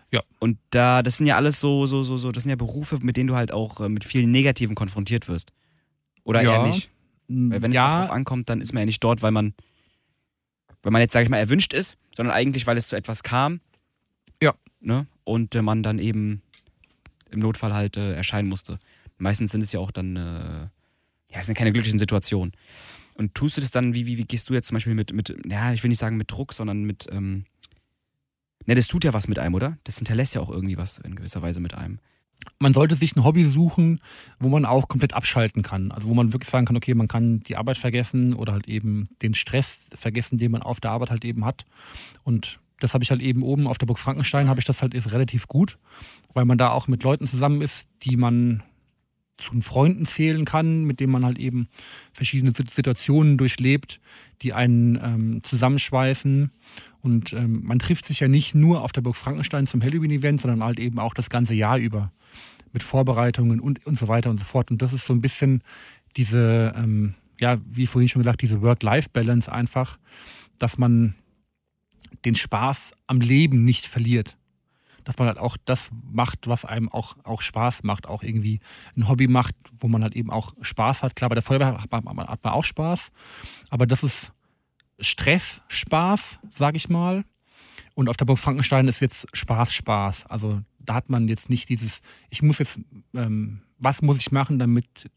Ja. 0.10 0.22
Und 0.40 0.58
da, 0.70 1.04
das 1.04 1.18
sind 1.18 1.26
ja 1.26 1.36
alles 1.36 1.60
so, 1.60 1.86
so, 1.86 2.04
so, 2.06 2.18
so, 2.18 2.32
das 2.32 2.44
sind 2.44 2.50
ja 2.52 2.56
Berufe, 2.56 3.00
mit 3.02 3.18
denen 3.18 3.28
du 3.28 3.36
halt 3.36 3.52
auch 3.52 3.82
äh, 3.82 3.90
mit 3.90 4.06
vielen 4.06 4.32
Negativen 4.32 4.76
konfrontiert 4.76 5.28
wirst. 5.28 5.52
Oder 6.24 6.42
Ja. 6.42 6.58
eher 6.58 6.68
nicht? 6.68 6.90
Weil 7.28 7.62
wenn 7.62 7.72
es 7.72 7.76
ja, 7.76 7.88
mal 7.88 8.02
drauf 8.02 8.12
ankommt, 8.12 8.50
dann 8.50 8.62
ist 8.62 8.74
man 8.74 8.82
ja 8.82 8.86
nicht 8.86 9.04
dort, 9.04 9.22
weil 9.22 9.32
man, 9.32 9.54
weil 10.82 10.92
man 10.92 11.02
jetzt, 11.02 11.14
sage 11.14 11.24
ich 11.24 11.30
mal, 11.30 11.38
erwünscht 11.38 11.74
ist, 11.74 11.98
sondern 12.16 12.36
eigentlich, 12.36 12.68
weil 12.68 12.78
es 12.78 12.88
zu 12.88 12.96
etwas 12.96 13.24
kam. 13.24 13.62
Ja. 14.42 14.54
Ne? 14.82 15.08
Und 15.24 15.56
äh, 15.56 15.62
man 15.62 15.84
dann 15.84 16.00
eben 16.00 16.42
im 17.32 17.40
Notfall 17.40 17.74
halt 17.74 17.98
äh, 17.98 18.14
erscheinen 18.14 18.50
musste. 18.50 18.78
Meistens 19.18 19.52
sind 19.52 19.62
es 19.62 19.72
ja 19.72 19.80
auch 19.80 19.92
dann, 19.92 20.16
äh, 20.16 20.20
ja, 20.20 21.40
es 21.40 21.46
sind 21.46 21.56
keine 21.56 21.72
glücklichen 21.72 22.00
Situationen. 22.00 22.54
Und 23.16 23.34
tust 23.36 23.58
du 23.58 23.62
das 23.62 23.72
dann, 23.72 23.94
wie, 23.94 24.06
wie, 24.06 24.18
wie 24.18 24.26
gehst 24.26 24.50
du 24.50 24.54
jetzt 24.54 24.68
zum 24.68 24.76
Beispiel 24.76 24.96
mit, 24.96 25.14
mit, 25.14 25.34
ja, 25.48 25.72
ich 25.72 25.82
will 25.84 25.90
nicht 25.90 26.00
sagen 26.00 26.18
mit 26.18 26.30
Druck, 26.32 26.54
sondern 26.54 26.84
mit, 26.84 27.08
ähm, 27.12 27.46
ne, 28.66 28.76
das 28.76 28.88
tut 28.88 29.04
ja 29.04 29.14
was 29.14 29.28
mit 29.28 29.40
einem, 29.40 29.56
oder? 29.56 29.78
Das 29.84 29.98
hinterlässt 29.98 30.36
ja 30.36 30.42
auch 30.42 30.50
irgendwie 30.50 30.78
was 30.78 30.98
in 31.00 31.16
gewisser 31.16 31.42
Weise 31.42 31.60
mit 31.60 31.74
einem. 31.74 32.00
Man 32.60 32.74
sollte 32.74 32.96
sich 32.96 33.16
ein 33.16 33.24
Hobby 33.24 33.44
suchen, 33.44 34.00
wo 34.40 34.50
man 34.50 34.66
auch 34.66 34.88
komplett 34.88 35.14
abschalten 35.14 35.64
kann. 35.64 35.92
Also 35.92 36.08
wo 36.08 36.14
man 36.14 36.34
wirklich 36.34 36.50
sagen 36.50 36.66
kann, 36.66 36.78
okay, 36.78 36.94
man 36.94 37.08
kann 37.08 37.42
die 37.42 37.56
Arbeit 37.56 37.78
vergessen 37.78 38.34
oder 38.34 38.54
halt 38.54 38.68
eben 38.68 39.10
den 39.22 39.34
Stress 39.34 39.88
vergessen, 39.94 40.38
den 40.38 40.52
man 40.52 40.62
auf 40.62 40.80
der 40.80 40.92
Arbeit 40.92 41.10
halt 41.10 41.26
eben 41.26 41.46
hat. 41.46 41.66
Und 42.24 42.60
das 42.80 42.94
habe 42.94 43.04
ich 43.04 43.12
halt 43.12 43.22
eben 43.22 43.44
oben 43.44 43.68
auf 43.68 43.78
der 43.78 43.86
Burg 43.86 44.00
Frankenstein, 44.00 44.50
habe 44.50 44.60
ich 44.60 44.66
das 44.66 44.82
halt 44.82 44.94
ist 44.94 45.12
relativ 45.14 45.48
gut, 45.48 45.78
weil 46.34 46.46
man 46.46 46.58
da 46.58 46.72
auch 46.72 46.88
mit 46.88 47.04
Leuten 47.04 47.28
zusammen 47.28 47.62
ist, 47.62 47.88
die 48.04 48.18
man 48.18 48.64
zu 49.38 49.52
den 49.52 49.62
Freunden 49.62 50.06
zählen 50.06 50.46
kann, 50.46 50.84
mit 50.84 51.00
denen 51.00 51.12
man 51.12 51.26
halt 51.26 51.40
eben 51.40 51.68
verschiedene 52.12 52.52
Sit- 52.52 52.70
Situationen 52.70 53.38
durchlebt, 53.38 54.00
die 54.42 54.54
einen 54.54 55.00
ähm, 55.02 55.44
zusammenschweißen. 55.44 56.52
Und 57.04 57.34
ähm, 57.34 57.64
man 57.66 57.80
trifft 57.80 58.06
sich 58.06 58.22
ja 58.22 58.30
nicht 58.30 58.56
nur 58.56 58.82
auf 58.82 58.94
der 58.94 59.02
Burg 59.02 59.18
Frankenstein 59.18 59.68
zum 59.68 59.84
Halloween-Event, 59.84 60.40
sondern 60.40 60.64
halt 60.64 60.80
eben 60.80 61.00
auch 61.00 61.14
das 61.14 61.30
ganze 61.30 61.54
Jahr 61.54 61.78
über 61.78 62.14
mit 62.72 62.82
Vorbereitungen 62.82 63.60
und, 63.60 63.86
und 63.86 63.98
so 63.98 64.08
weiter 64.08 64.30
und 64.30 64.38
so 64.38 64.46
fort. 64.46 64.72
Und 64.72 64.82
das 64.82 64.94
ist 64.94 65.06
so 65.06 65.14
ein 65.14 65.20
bisschen 65.20 65.64
diese, 66.16 66.74
ähm, 66.78 67.14
ja, 67.40 67.58
wie 67.66 67.88
vorhin 67.88 68.08
schon 68.08 68.22
gesagt, 68.22 68.42
diese 68.42 68.62
Work-Life-Balance 68.62 69.52
einfach, 69.52 70.00
dass 70.58 70.78
man 70.78 71.14
den 72.24 72.36
Spaß 72.36 72.94
am 73.08 73.20
Leben 73.20 73.66
nicht 73.66 73.86
verliert. 73.86 74.38
Dass 75.04 75.18
man 75.18 75.28
halt 75.28 75.40
auch 75.40 75.58
das 75.66 75.92
macht, 76.10 76.48
was 76.48 76.64
einem 76.64 76.88
auch, 76.88 77.18
auch 77.26 77.42
Spaß 77.42 77.84
macht, 77.84 78.08
auch 78.08 78.24
irgendwie 78.24 78.62
ein 78.96 79.10
Hobby 79.10 79.28
macht, 79.28 79.56
wo 79.78 79.90
man 79.90 80.04
halt 80.04 80.16
eben 80.16 80.32
auch 80.32 80.54
Spaß 80.62 81.04
hat. 81.04 81.18
Klar, 81.18 81.28
bei 81.28 81.36
der 81.36 81.44
Feuerwehr 81.44 81.82
hat 81.82 81.92
man, 81.92 82.28
hat 82.30 82.44
man 82.46 82.54
auch 82.54 82.64
Spaß, 82.64 83.12
aber 83.70 83.86
das 83.86 84.04
ist 84.04 84.32
Stress, 85.04 85.62
Spaß, 85.68 86.40
sag 86.52 86.76
ich 86.76 86.90
mal. 86.90 87.24
Und 87.96 88.10
auf 88.10 88.18
der 88.18 88.26
Burg 88.26 88.40
Frankenstein 88.40 88.88
ist 88.88 89.02
jetzt 89.02 89.28
Spaß, 89.36 89.74
Spaß. 89.74 90.26
Also 90.28 90.62
da 90.80 90.96
hat 90.96 91.10
man 91.10 91.28
jetzt 91.28 91.50
nicht 91.50 91.70
dieses, 91.70 92.02
ich 92.30 92.42
muss 92.42 92.60
jetzt, 92.60 92.80
ähm, 93.14 93.62
was 93.78 94.02
muss 94.02 94.18
ich 94.20 94.32
machen, 94.32 94.58
damit, 94.60 95.10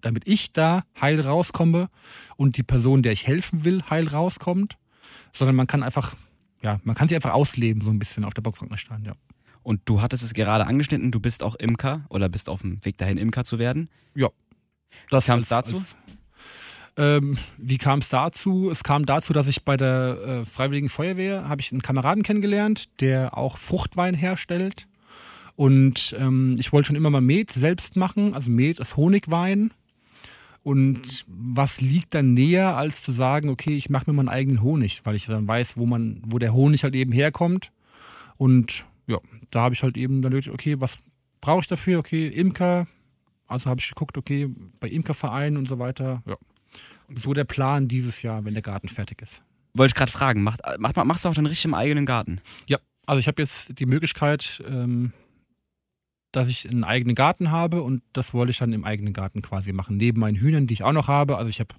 damit 0.00 0.26
ich 0.26 0.52
da 0.52 0.84
heil 1.00 1.20
rauskomme 1.20 1.88
und 2.36 2.56
die 2.56 2.62
Person, 2.62 3.02
der 3.02 3.12
ich 3.12 3.26
helfen 3.26 3.64
will, 3.64 3.82
heil 3.90 4.06
rauskommt, 4.08 4.78
sondern 5.34 5.56
man 5.56 5.66
kann 5.66 5.82
einfach, 5.82 6.14
ja, 6.62 6.80
man 6.84 6.94
kann 6.94 7.08
sich 7.08 7.16
einfach 7.16 7.32
ausleben, 7.32 7.82
so 7.82 7.90
ein 7.90 7.98
bisschen 7.98 8.24
auf 8.24 8.34
der 8.34 8.42
Burg 8.42 8.56
Frankenstein, 8.56 9.04
ja. 9.04 9.14
Und 9.62 9.82
du 9.84 10.00
hattest 10.00 10.22
es 10.22 10.32
gerade 10.32 10.66
angeschnitten, 10.66 11.10
du 11.10 11.20
bist 11.20 11.42
auch 11.42 11.54
Imker 11.56 12.06
oder 12.08 12.28
bist 12.30 12.48
auf 12.48 12.62
dem 12.62 12.82
Weg 12.84 12.96
dahin, 12.96 13.18
Imker 13.18 13.44
zu 13.44 13.58
werden. 13.58 13.90
Das 15.10 15.26
kam's 15.26 15.42
als- 15.44 15.48
dazu? 15.48 15.76
als- 15.76 15.96
Ähm, 16.96 17.38
wie 17.56 17.78
kam 17.78 18.00
es 18.00 18.08
dazu? 18.08 18.70
Es 18.70 18.82
kam 18.82 19.06
dazu, 19.06 19.32
dass 19.32 19.48
ich 19.48 19.64
bei 19.64 19.76
der 19.76 20.18
äh, 20.26 20.44
Freiwilligen 20.44 20.88
Feuerwehr 20.88 21.48
habe 21.48 21.60
ich 21.60 21.72
einen 21.72 21.82
Kameraden 21.82 22.22
kennengelernt, 22.22 22.88
der 23.00 23.36
auch 23.36 23.58
Fruchtwein 23.58 24.14
herstellt. 24.14 24.86
Und 25.56 26.14
ähm, 26.18 26.56
ich 26.58 26.72
wollte 26.72 26.88
schon 26.88 26.96
immer 26.96 27.10
mal 27.10 27.20
Met 27.20 27.50
selbst 27.50 27.96
machen. 27.96 28.34
Also 28.34 28.50
Met 28.50 28.80
ist 28.80 28.96
Honigwein. 28.96 29.72
Und 30.62 31.24
was 31.26 31.80
liegt 31.80 32.14
dann 32.14 32.34
näher, 32.34 32.76
als 32.76 33.02
zu 33.02 33.12
sagen, 33.12 33.48
okay, 33.48 33.76
ich 33.76 33.88
mache 33.88 34.10
mir 34.10 34.14
meinen 34.14 34.28
eigenen 34.28 34.62
Honig, 34.62 35.00
weil 35.04 35.14
ich 35.14 35.26
dann 35.26 35.48
weiß, 35.48 35.78
wo 35.78 35.86
man, 35.86 36.22
wo 36.26 36.38
der 36.38 36.52
Honig 36.52 36.82
halt 36.84 36.94
eben 36.94 37.12
herkommt. 37.12 37.72
Und 38.36 38.84
ja, 39.06 39.18
da 39.50 39.62
habe 39.62 39.74
ich 39.74 39.82
halt 39.82 39.96
eben 39.96 40.22
dann 40.22 40.32
wirklich, 40.32 40.52
okay, 40.52 40.80
was 40.80 40.98
brauche 41.40 41.60
ich 41.60 41.66
dafür? 41.66 41.98
Okay, 41.98 42.28
Imker. 42.28 42.86
Also 43.46 43.68
habe 43.68 43.80
ich 43.80 43.88
geguckt, 43.88 44.16
okay, 44.16 44.48
bei 44.78 44.88
Imkervereinen 44.88 45.56
und 45.56 45.66
so 45.66 45.78
weiter. 45.78 46.22
Ja. 46.26 46.36
So 47.14 47.34
der 47.34 47.44
Plan 47.44 47.88
dieses 47.88 48.22
Jahr, 48.22 48.44
wenn 48.44 48.54
der 48.54 48.62
Garten 48.62 48.88
fertig 48.88 49.22
ist. 49.22 49.42
Wollte 49.74 49.92
ich 49.92 49.94
gerade 49.94 50.10
fragen, 50.12 50.42
macht, 50.42 50.60
macht, 50.78 50.96
machst 50.96 51.24
du 51.24 51.28
auch 51.28 51.34
dann 51.34 51.46
richtig 51.46 51.66
im 51.66 51.74
eigenen 51.74 52.06
Garten? 52.06 52.40
Ja, 52.66 52.78
also 53.06 53.20
ich 53.20 53.28
habe 53.28 53.40
jetzt 53.42 53.78
die 53.78 53.86
Möglichkeit, 53.86 54.62
ähm, 54.68 55.12
dass 56.32 56.48
ich 56.48 56.68
einen 56.68 56.84
eigenen 56.84 57.14
Garten 57.14 57.50
habe 57.50 57.82
und 57.82 58.02
das 58.12 58.34
wollte 58.34 58.50
ich 58.50 58.58
dann 58.58 58.72
im 58.72 58.84
eigenen 58.84 59.12
Garten 59.12 59.42
quasi 59.42 59.72
machen. 59.72 59.96
Neben 59.96 60.20
meinen 60.20 60.36
Hühnern, 60.36 60.66
die 60.66 60.74
ich 60.74 60.84
auch 60.84 60.92
noch 60.92 61.08
habe. 61.08 61.36
Also 61.36 61.48
ich 61.48 61.60
habe 61.60 61.74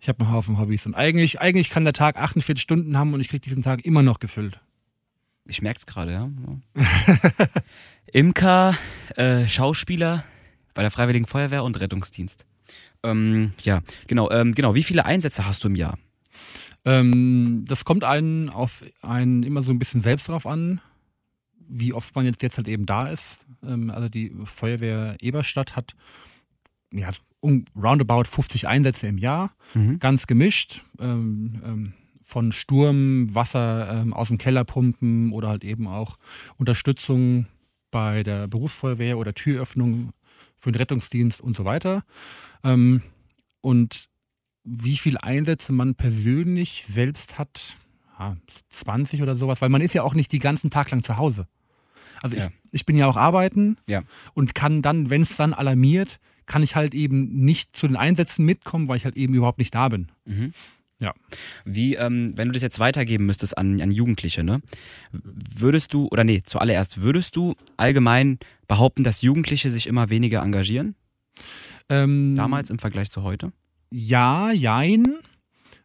ich 0.00 0.08
hab 0.08 0.20
einen 0.20 0.30
Haufen 0.30 0.58
Hobbys 0.58 0.86
und 0.86 0.94
eigentlich, 0.94 1.40
eigentlich 1.40 1.70
kann 1.70 1.84
der 1.84 1.92
Tag 1.92 2.16
48 2.16 2.62
Stunden 2.62 2.96
haben 2.96 3.14
und 3.14 3.20
ich 3.20 3.28
kriege 3.28 3.40
diesen 3.40 3.62
Tag 3.62 3.84
immer 3.84 4.02
noch 4.02 4.20
gefüllt. 4.20 4.60
Ich 5.46 5.62
merke 5.62 5.78
es 5.78 5.86
gerade, 5.86 6.12
ja. 6.12 6.30
Imker, 8.12 8.76
äh, 9.16 9.46
Schauspieler 9.46 10.24
bei 10.74 10.82
der 10.82 10.90
Freiwilligen 10.90 11.26
Feuerwehr 11.26 11.64
und 11.64 11.80
Rettungsdienst. 11.80 12.44
Ähm, 13.04 13.52
ja, 13.62 13.80
genau, 14.06 14.30
ähm, 14.30 14.54
genau. 14.54 14.74
Wie 14.74 14.82
viele 14.82 15.04
Einsätze 15.04 15.46
hast 15.46 15.62
du 15.64 15.68
im 15.68 15.76
Jahr? 15.76 15.98
Ähm, 16.84 17.64
das 17.66 17.84
kommt 17.84 18.04
einen 18.04 18.48
auf 18.48 18.84
einen 19.02 19.42
immer 19.42 19.62
so 19.62 19.70
ein 19.70 19.78
bisschen 19.78 20.00
selbst 20.00 20.28
drauf 20.28 20.46
an, 20.46 20.80
wie 21.68 21.92
oft 21.92 22.14
man 22.14 22.24
jetzt, 22.24 22.42
jetzt 22.42 22.56
halt 22.56 22.68
eben 22.68 22.86
da 22.86 23.08
ist. 23.08 23.38
Ähm, 23.64 23.90
also 23.90 24.08
die 24.08 24.32
Feuerwehr 24.44 25.16
Eberstadt 25.20 25.76
hat 25.76 25.94
ja, 26.92 27.10
um, 27.40 27.66
roundabout 27.76 28.24
50 28.24 28.66
Einsätze 28.66 29.06
im 29.06 29.18
Jahr, 29.18 29.52
Mhm. 29.74 29.98
ganz 29.98 30.26
gemischt. 30.26 30.82
Ähm, 30.98 31.60
ähm, 31.64 31.92
von 32.24 32.52
Sturm, 32.52 33.34
Wasser 33.34 34.04
aus 34.10 34.28
dem 34.28 34.36
Keller 34.36 34.62
pumpen 34.64 35.32
oder 35.32 35.48
halt 35.48 35.64
eben 35.64 35.86
auch 35.88 36.18
Unterstützung 36.58 37.46
bei 37.90 38.22
der 38.22 38.48
Berufsfeuerwehr 38.48 39.16
oder 39.16 39.32
Türöffnung 39.32 40.10
für 40.58 40.72
den 40.72 40.78
Rettungsdienst 40.78 41.40
und 41.40 41.56
so 41.56 41.64
weiter. 41.64 42.04
Ähm, 42.64 43.02
und 43.60 44.08
wie 44.64 44.96
viele 44.96 45.22
Einsätze 45.22 45.72
man 45.72 45.94
persönlich 45.94 46.84
selbst 46.86 47.38
hat, 47.38 47.76
ja, 48.18 48.36
20 48.70 49.22
oder 49.22 49.36
sowas, 49.36 49.60
weil 49.62 49.68
man 49.68 49.80
ist 49.80 49.94
ja 49.94 50.02
auch 50.02 50.14
nicht 50.14 50.32
den 50.32 50.40
ganzen 50.40 50.70
Tag 50.70 50.90
lang 50.90 51.02
zu 51.04 51.16
Hause. 51.16 51.46
Also 52.20 52.36
Ja. 52.36 52.46
ich, 52.46 52.52
ich 52.80 52.86
bin 52.86 52.96
ja 52.96 53.06
auch 53.06 53.16
arbeiten 53.16 53.76
Ja. 53.88 54.02
und 54.34 54.54
kann 54.54 54.82
dann, 54.82 55.08
wenn 55.10 55.22
es 55.22 55.36
dann 55.36 55.54
alarmiert, 55.54 56.18
kann 56.46 56.62
ich 56.62 56.74
halt 56.76 56.94
eben 56.94 57.44
nicht 57.44 57.76
zu 57.76 57.86
den 57.86 57.96
Einsätzen 57.96 58.44
mitkommen, 58.44 58.88
weil 58.88 58.96
ich 58.96 59.04
halt 59.04 59.16
eben 59.16 59.34
überhaupt 59.34 59.58
nicht 59.58 59.74
da 59.74 59.88
bin. 59.88 60.08
Mhm. 60.24 60.52
Ja. 61.00 61.14
Wie, 61.64 61.94
ähm, 61.94 62.32
wenn 62.36 62.48
du 62.48 62.52
das 62.52 62.62
jetzt 62.62 62.80
weitergeben 62.80 63.26
müsstest 63.26 63.56
an, 63.56 63.80
an 63.80 63.92
Jugendliche, 63.92 64.42
ne? 64.42 64.60
Würdest 65.12 65.94
du, 65.94 66.08
oder 66.08 66.24
nee, 66.24 66.42
zuallererst, 66.44 67.00
würdest 67.00 67.36
du 67.36 67.54
allgemein 67.76 68.38
behaupten, 68.66 69.04
dass 69.04 69.22
Jugendliche 69.22 69.70
sich 69.70 69.86
immer 69.86 70.10
weniger 70.10 70.42
engagieren? 70.42 70.96
Ähm, 71.88 72.34
Damals 72.36 72.70
im 72.70 72.78
Vergleich 72.78 73.10
zu 73.10 73.22
heute? 73.22 73.52
ja, 73.90 74.50
jein. 74.52 75.06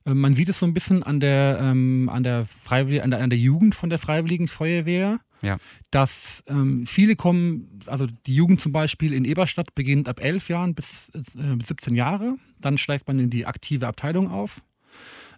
Äh, 0.06 0.14
man 0.14 0.34
sieht 0.34 0.50
es 0.50 0.60
so 0.60 0.66
ein 0.66 0.74
bisschen 0.74 1.04
an 1.04 1.20
der, 1.22 1.60
ähm, 1.62 2.10
an, 2.12 2.24
der 2.24 2.44
Freiwillig 2.46 3.02
an, 3.04 3.12
der, 3.12 3.22
an 3.22 3.30
der 3.30 3.40
Jugend 3.40 3.76
von 3.76 3.90
der 3.90 4.00
Freiwilligen 4.00 4.50
Feuerwehr, 4.50 5.20
Ja. 5.42 5.58
dass 5.92 6.44
ähm, 6.48 6.86
viele 6.86 7.16
kommen, 7.16 7.80
also 7.86 8.08
die 8.26 8.36
Jugend 8.36 8.60
zum 8.60 8.74
Beispiel 8.74 9.14
in 9.14 9.24
Eberstadt 9.24 9.74
beginnt 9.76 10.10
ab 10.10 10.20
11 10.22 10.50
Jahren 10.50 10.76
bis 10.76 11.10
äh, 11.16 11.64
17 11.64 11.96
Jahre. 11.96 12.36
Dann 12.60 12.78
steigt 12.78 13.08
man 13.08 13.20
in 13.20 13.30
die 13.30 13.46
aktive 13.46 13.88
Abteilung 13.88 14.30
auf. 14.30 14.62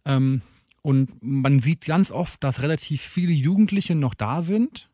Ähm, 0.06 0.42
und 0.82 1.22
man 1.22 1.60
sieht 1.60 1.86
ganz 1.86 2.12
oft, 2.12 2.44
dass 2.44 2.62
relativ 2.62 3.02
viele 3.02 3.34
Jugendliche 3.34 3.96
noch 3.96 4.14
da 4.14 4.42
sind, 4.44 4.90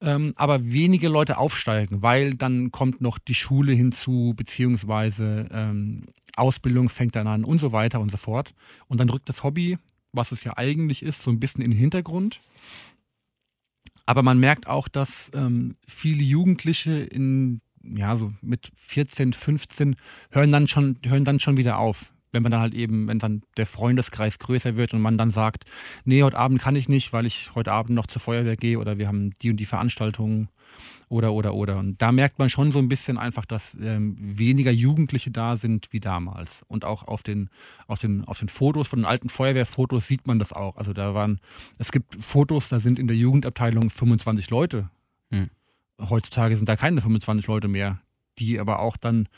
ähm, 0.00 0.32
aber 0.36 0.72
wenige 0.72 1.08
Leute 1.08 1.38
aufsteigen, 1.38 2.02
weil 2.02 2.34
dann 2.34 2.72
kommt 2.72 3.00
noch 3.00 3.18
die 3.18 3.34
Schule 3.34 3.72
hinzu, 3.72 4.34
beziehungsweise 4.36 5.48
ähm, 5.52 6.06
Ausbildung 6.34 6.88
fängt 6.88 7.14
dann 7.14 7.28
an 7.28 7.44
und 7.44 7.60
so 7.60 7.72
weiter 7.72 8.00
und 8.00 8.10
so 8.10 8.16
fort. 8.16 8.54
Und 8.88 8.98
dann 8.98 9.08
rückt 9.08 9.28
das 9.28 9.44
Hobby, 9.44 9.78
was 10.12 10.32
es 10.32 10.44
ja 10.44 10.56
eigentlich 10.56 11.02
ist, 11.02 11.22
so 11.22 11.30
ein 11.30 11.38
bisschen 11.38 11.62
in 11.62 11.70
den 11.70 11.78
Hintergrund. 11.78 12.40
Aber 14.04 14.22
man 14.22 14.38
merkt 14.40 14.66
auch, 14.66 14.88
dass 14.88 15.30
ähm, 15.34 15.76
viele 15.86 16.22
Jugendliche 16.22 16.98
in, 16.98 17.60
ja, 17.84 18.16
so 18.16 18.32
mit 18.40 18.72
14, 18.76 19.32
15 19.32 19.96
hören 20.30 20.50
dann 20.50 20.66
schon, 20.66 20.98
hören 21.04 21.24
dann 21.24 21.38
schon 21.38 21.56
wieder 21.56 21.78
auf. 21.78 22.11
Wenn 22.32 22.42
man 22.42 22.50
dann 22.52 22.62
halt 22.62 22.74
eben, 22.74 23.08
wenn 23.08 23.18
dann 23.18 23.42
der 23.56 23.66
Freundeskreis 23.66 24.38
größer 24.38 24.76
wird 24.76 24.94
und 24.94 25.02
man 25.02 25.18
dann 25.18 25.30
sagt, 25.30 25.64
nee, 26.04 26.22
heute 26.22 26.38
Abend 26.38 26.60
kann 26.60 26.76
ich 26.76 26.88
nicht, 26.88 27.12
weil 27.12 27.26
ich 27.26 27.54
heute 27.54 27.72
Abend 27.72 27.94
noch 27.94 28.06
zur 28.06 28.22
Feuerwehr 28.22 28.56
gehe 28.56 28.78
oder 28.78 28.98
wir 28.98 29.06
haben 29.06 29.32
die 29.42 29.50
und 29.50 29.58
die 29.58 29.66
Veranstaltungen 29.66 30.48
oder, 31.08 31.32
oder, 31.32 31.54
oder. 31.54 31.78
Und 31.78 32.00
da 32.00 32.10
merkt 32.10 32.38
man 32.38 32.48
schon 32.48 32.72
so 32.72 32.78
ein 32.78 32.88
bisschen 32.88 33.18
einfach, 33.18 33.44
dass 33.44 33.76
ähm, 33.80 34.16
weniger 34.18 34.70
Jugendliche 34.70 35.30
da 35.30 35.56
sind 35.56 35.88
wie 35.92 36.00
damals. 36.00 36.64
Und 36.68 36.84
auch 36.84 37.06
auf 37.06 37.22
den, 37.22 37.50
auf, 37.86 38.00
den, 38.00 38.24
auf 38.24 38.38
den 38.38 38.48
Fotos, 38.48 38.88
von 38.88 39.00
den 39.00 39.06
alten 39.06 39.28
Feuerwehrfotos 39.28 40.06
sieht 40.06 40.26
man 40.26 40.38
das 40.38 40.52
auch. 40.52 40.76
Also 40.76 40.92
da 40.94 41.14
waren, 41.14 41.38
es 41.78 41.92
gibt 41.92 42.24
Fotos, 42.24 42.70
da 42.70 42.80
sind 42.80 42.98
in 42.98 43.08
der 43.08 43.16
Jugendabteilung 43.16 43.90
25 43.90 44.48
Leute. 44.48 44.88
Hm. 45.30 45.50
Heutzutage 46.00 46.56
sind 46.56 46.68
da 46.68 46.76
keine 46.76 47.00
25 47.00 47.46
Leute 47.46 47.68
mehr, 47.68 48.00
die 48.38 48.58
aber 48.58 48.80
auch 48.80 48.96
dann 48.96 49.28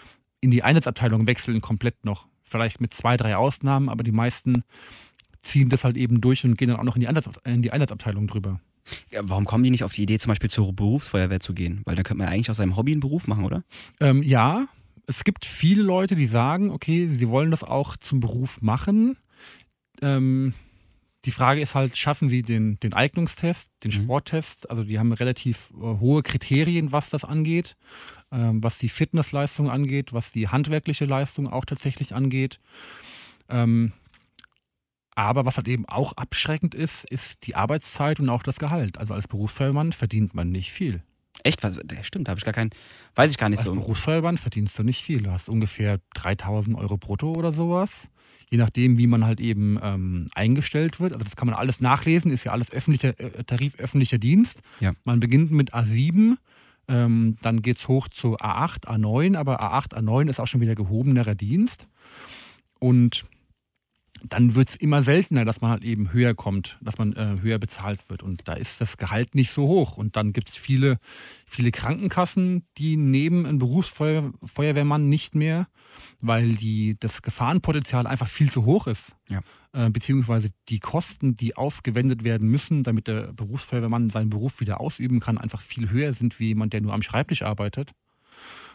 in 0.41 0.51
die 0.51 0.63
Einsatzabteilung 0.63 1.27
wechseln 1.27 1.61
komplett 1.61 2.05
noch. 2.05 2.29
Vielleicht 2.45 2.81
mit 2.81 2.95
zwei, 2.95 3.17
drei 3.17 3.37
Ausnahmen, 3.37 3.89
aber 3.89 4.05
die 4.05 4.13
meisten 4.13 4.65
ziehen 5.43 5.69
das 5.69 5.85
halt 5.85 5.97
eben 5.97 6.21
durch 6.21 6.45
und 6.45 6.57
gehen 6.57 6.69
dann 6.69 6.79
auch 6.79 6.85
noch 6.85 6.97
in 6.97 7.01
die, 7.01 7.09
Einsatz, 7.09 7.29
in 7.45 7.63
die 7.63 7.73
Einsatzabteilung 7.73 8.27
drüber. 8.27 8.61
Ja, 9.11 9.21
Warum 9.25 9.45
kommen 9.47 9.65
die 9.65 9.71
nicht 9.71 9.85
auf 9.85 9.93
die 9.95 10.03
Idee, 10.03 10.19
zum 10.19 10.31
Beispiel 10.31 10.51
zur 10.51 10.73
Berufsfeuerwehr 10.75 11.41
zu 11.41 11.55
gehen? 11.55 11.81
Weil 11.85 11.97
da 11.97 12.03
könnte 12.03 12.19
man 12.19 12.29
ja 12.29 12.35
eigentlich 12.35 12.51
aus 12.51 12.59
seinem 12.59 12.77
Hobby 12.77 12.93
einen 12.93 13.01
Beruf 13.01 13.27
machen, 13.27 13.45
oder? 13.45 13.63
Ähm, 14.01 14.23
ja, 14.23 14.67
es 15.07 15.25
gibt 15.25 15.45
viele 15.47 15.83
Leute, 15.83 16.17
die 16.17 16.27
sagen, 16.27 16.71
okay, 16.71 17.09
sie 17.09 17.29
wollen 17.29 17.51
das 17.51 17.63
auch 17.63 17.97
zum 17.97 18.21
Beruf 18.21 18.61
machen. 18.63 19.17
Ähm, 20.03 20.55
die 21.25 21.31
Frage 21.31 21.63
ist 21.63 21.75
halt, 21.75 21.97
schaffen 21.97 22.29
sie 22.29 22.43
den, 22.43 22.79
den 22.81 22.93
Eignungstest, 22.93 23.71
den 23.83 23.91
Mhm. 23.91 24.05
Sporttest? 24.05 24.69
Also 24.71 24.85
die 24.85 24.99
haben 24.99 25.13
relativ 25.13 25.71
äh, 25.71 25.99
hohe 25.99 26.23
Kriterien, 26.23 26.93
was 26.93 27.09
das 27.11 27.25
angeht, 27.25 27.77
ähm, 28.35 28.63
was 28.63 28.79
die 28.79 28.89
Fitnessleistung 28.89 29.71
angeht, 29.71 30.13
was 30.13 30.33
die 30.33 30.49
handwerkliche 30.49 31.05
Leistung 31.05 31.47
auch 31.47 31.65
tatsächlich 31.65 32.15
angeht. 32.15 32.59
Ähm, 33.49 33.93
aber 35.15 35.45
was 35.47 35.57
halt 35.57 35.69
eben 35.69 35.87
auch 35.87 36.13
abschreckend 36.15 36.75
ist, 36.75 37.09
ist 37.09 37.47
die 37.47 37.55
Arbeitszeit 37.55 38.19
und 38.19 38.29
auch 38.29 38.43
das 38.43 38.59
Gehalt. 38.59 38.99
Also 38.99 39.15
als 39.15 39.29
Berufsfeuermann 39.29 39.93
verdient 39.93 40.35
man 40.35 40.49
nicht 40.49 40.73
viel. 40.73 41.03
Echt? 41.45 41.63
Was, 41.63 41.79
stimmt, 42.03 42.27
da 42.27 42.31
habe 42.31 42.39
ich 42.39 42.45
gar 42.45 42.55
keinen, 42.55 42.71
weiß 43.15 43.31
ich 43.31 43.39
gar 43.39 43.49
nicht 43.49 43.61
Als 43.61 43.67
so. 43.67 43.75
Berufsfeuerwehrmann 43.75 44.39
verdienst 44.39 44.79
du 44.79 44.83
nicht 44.83 45.03
viel. 45.03 45.23
Du 45.23 45.31
hast 45.31 45.49
ungefähr 45.49 46.01
3000 46.15 46.77
Euro 46.77 46.97
brutto 46.97 47.33
oder 47.33 47.53
sowas. 47.53 48.09
Je 48.51 48.59
nachdem, 48.59 48.99
wie 48.99 49.07
man 49.07 49.25
halt 49.25 49.41
eben 49.41 49.79
ähm, 49.83 50.29
eingestellt 50.35 51.01
wird. 51.01 51.13
Also 51.13 51.25
das 51.25 51.37
kann 51.37 51.47
man 51.47 51.57
alles 51.57 51.81
nachlesen, 51.81 52.31
ist 52.31 52.45
ja 52.45 52.53
alles 52.53 52.71
öffentlicher, 52.73 53.19
äh, 53.19 53.45
Tarif 53.45 53.77
öffentlicher 53.77 54.19
Dienst. 54.19 54.63
Ja. 54.81 54.93
Man 55.05 55.21
beginnt 55.21 55.51
mit 55.51 55.75
A7, 55.75 56.37
ähm, 56.89 57.37
dann 57.43 57.63
geht 57.63 57.79
es 57.79 57.89
hoch 57.89 58.09
zu 58.09 58.37
A8, 58.37 58.87
A9, 58.87 59.37
aber 59.37 59.61
A8, 59.63 59.95
A9 59.95 60.29
ist 60.29 60.41
auch 60.41 60.47
schon 60.47 60.61
wieder 60.61 60.75
gehobenerer 60.75 61.35
Dienst. 61.35 61.89
Und 62.79 63.25
dann 64.29 64.55
wird 64.55 64.71
es 64.71 64.77
immer 64.77 65.03
seltener, 65.03 65.45
dass 65.45 65.61
man 65.61 65.71
halt 65.71 65.85
eben 65.85 66.13
höher 66.13 66.35
kommt, 66.35 66.79
dass 66.81 66.99
man 66.99 67.13
äh, 67.15 67.41
höher 67.41 67.59
bezahlt 67.59 68.09
wird. 68.09 68.23
Und 68.23 68.49
da 68.49 68.55
ist 68.55 68.81
das 68.81 68.97
Gehalt 68.97 69.35
nicht 69.35 69.51
so 69.51 69.67
hoch. 69.67 69.97
Und 69.97 70.17
dann 70.17 70.33
gibt 70.33 70.49
es 70.49 70.57
viele, 70.57 70.99
viele 71.47 71.71
Krankenkassen, 71.71 72.65
die 72.79 72.97
nehmen 72.97 73.47
einen 73.47 73.59
Berufsfeuerwehrmann 73.59 75.09
nicht 75.09 75.35
mehr, 75.35 75.69
weil 76.21 76.53
die, 76.53 76.97
das 76.99 77.23
Gefahrenpotenzial 77.23 78.07
einfach 78.07 78.29
viel 78.29 78.51
zu 78.51 78.65
hoch 78.65 78.87
ist. 78.87 79.15
Ja. 79.29 79.41
Äh, 79.75 79.91
beziehungsweise 79.91 80.51
die 80.69 80.79
Kosten, 80.79 81.35
die 81.35 81.57
aufgewendet 81.57 82.23
werden 82.23 82.49
müssen, 82.49 82.85
damit 82.85 83.09
der 83.09 83.33
Berufsfeuerwehrmann 83.33 84.09
seinen 84.09 84.31
Beruf 84.31 84.61
wieder 84.61 84.81
ausüben 84.81 85.19
kann, 85.19 85.37
einfach 85.37 85.61
viel 85.61 85.91
höher 85.91 86.13
sind 86.13 86.39
wie 86.39 86.47
jemand, 86.47 86.73
der 86.73 86.81
nur 86.81 86.95
am 86.95 87.03
Schreibtisch 87.03 87.43
arbeitet. 87.43 87.91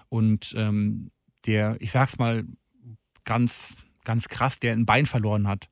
Und 0.09 0.53
ähm, 0.57 1.11
der, 1.45 1.77
ich 1.79 1.91
sag's 1.91 2.17
mal 2.17 2.43
ganz, 3.23 3.77
ganz 4.03 4.27
krass, 4.27 4.59
der 4.59 4.73
ein 4.73 4.85
Bein 4.85 5.05
verloren 5.05 5.47
hat, 5.47 5.69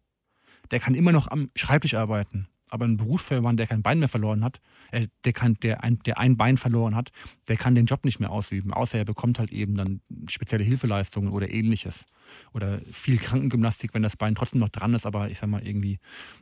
der 0.71 0.79
kann 0.79 0.95
immer 0.95 1.11
noch 1.11 1.27
am 1.27 1.49
Schreibtisch 1.55 1.95
arbeiten. 1.95 2.47
Aber 2.69 2.85
ein 2.85 2.98
Berufsfeuerwehrmann, 2.98 3.57
der 3.57 3.68
kein 3.68 3.81
Bein 3.81 3.99
mehr 3.99 4.10
verloren 4.10 4.44
hat, 4.44 4.60
äh, 4.91 5.07
der, 5.23 5.34
kann, 5.34 5.56
der, 5.61 5.84
ein, 5.84 5.99
der 5.99 6.18
ein 6.18 6.38
Bein 6.38 6.57
verloren 6.57 6.95
hat, 6.95 7.11
der 7.48 7.57
kann 7.57 7.76
den 7.76 7.85
Job 7.85 8.03
nicht 8.06 8.19
mehr 8.19 8.31
ausüben, 8.31 8.73
außer 8.73 8.98
er 8.98 9.06
bekommt 9.06 9.39
halt 9.39 9.52
eben 9.52 9.76
dann 9.76 10.02
spezielle 10.30 10.64
Hilfeleistungen 10.64 11.31
oder 11.31 11.49
ähnliches. 11.49 12.06
Oder 12.53 12.81
viel 12.91 13.18
Krankengymnastik, 13.18 13.94
wenn 13.94 14.03
das 14.03 14.18
Bein 14.18 14.35
trotzdem 14.35 14.60
noch 14.60 14.69
dran 14.69 14.94
ist, 14.94 15.06
aber 15.06 15.30
ich 15.30 15.39
sag 15.39 15.49
mal 15.49 15.65
irgendwie 15.65 15.99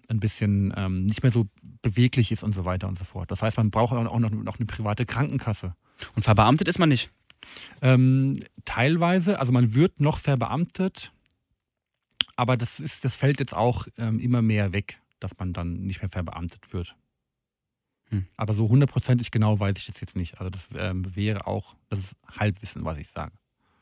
ein 0.08 0.20
bisschen 0.20 0.74
ähm, 0.76 1.06
nicht 1.06 1.22
mehr 1.22 1.32
so 1.32 1.48
beweglich 1.82 2.32
ist 2.32 2.44
und 2.44 2.54
so 2.54 2.66
weiter 2.66 2.88
und 2.88 2.98
so 2.98 3.06
fort. 3.06 3.30
Das 3.30 3.42
heißt, 3.42 3.58
man 3.58 3.70
braucht 3.70 3.94
auch 3.94 4.20
noch, 4.20 4.30
noch 4.30 4.58
eine 4.58 4.66
private 4.66 5.06
Krankenkasse. 5.06 5.76
Und 6.16 6.24
verbeamtet 6.24 6.68
ist 6.68 6.80
man 6.80 6.90
nicht. 6.90 7.12
Ähm, 7.82 8.38
teilweise, 8.66 9.40
also 9.40 9.52
man 9.52 9.76
wird 9.76 10.02
noch 10.02 10.18
verbeamtet, 10.20 11.12
aber 12.36 12.58
das 12.58 12.80
ist, 12.80 13.06
das 13.06 13.16
fällt 13.16 13.40
jetzt 13.40 13.56
auch 13.56 13.88
ähm, 13.98 14.20
immer 14.20 14.42
mehr 14.42 14.74
weg, 14.74 15.00
dass 15.26 15.38
man 15.40 15.54
dann 15.54 15.82
nicht 15.88 16.04
mehr 16.04 16.10
verbeamtet 16.10 16.72
wird. 16.72 16.96
Hm. 18.12 18.28
Aber 18.38 18.54
so 18.54 18.70
hundertprozentig 18.70 19.32
genau 19.32 19.60
weiß 19.60 19.74
ich 19.78 19.88
das 19.88 20.00
jetzt 20.00 20.16
nicht. 20.16 20.40
Also 20.40 20.52
das 20.52 20.68
ähm, 20.78 21.16
wäre 21.16 21.48
auch, 21.48 21.76
das 21.90 22.00
ist 22.00 22.16
Halbwissen, 22.38 22.86
was 22.86 23.00
ich 23.00 23.10
sage. 23.10 23.32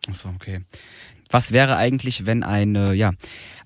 Achso, 0.08 0.30
okay. 0.30 0.62
Was 1.30 1.52
wäre 1.52 1.76
eigentlich, 1.76 2.26
wenn 2.26 2.44
ein 2.44 2.76
äh, 2.76 2.94
ja, 2.94 3.12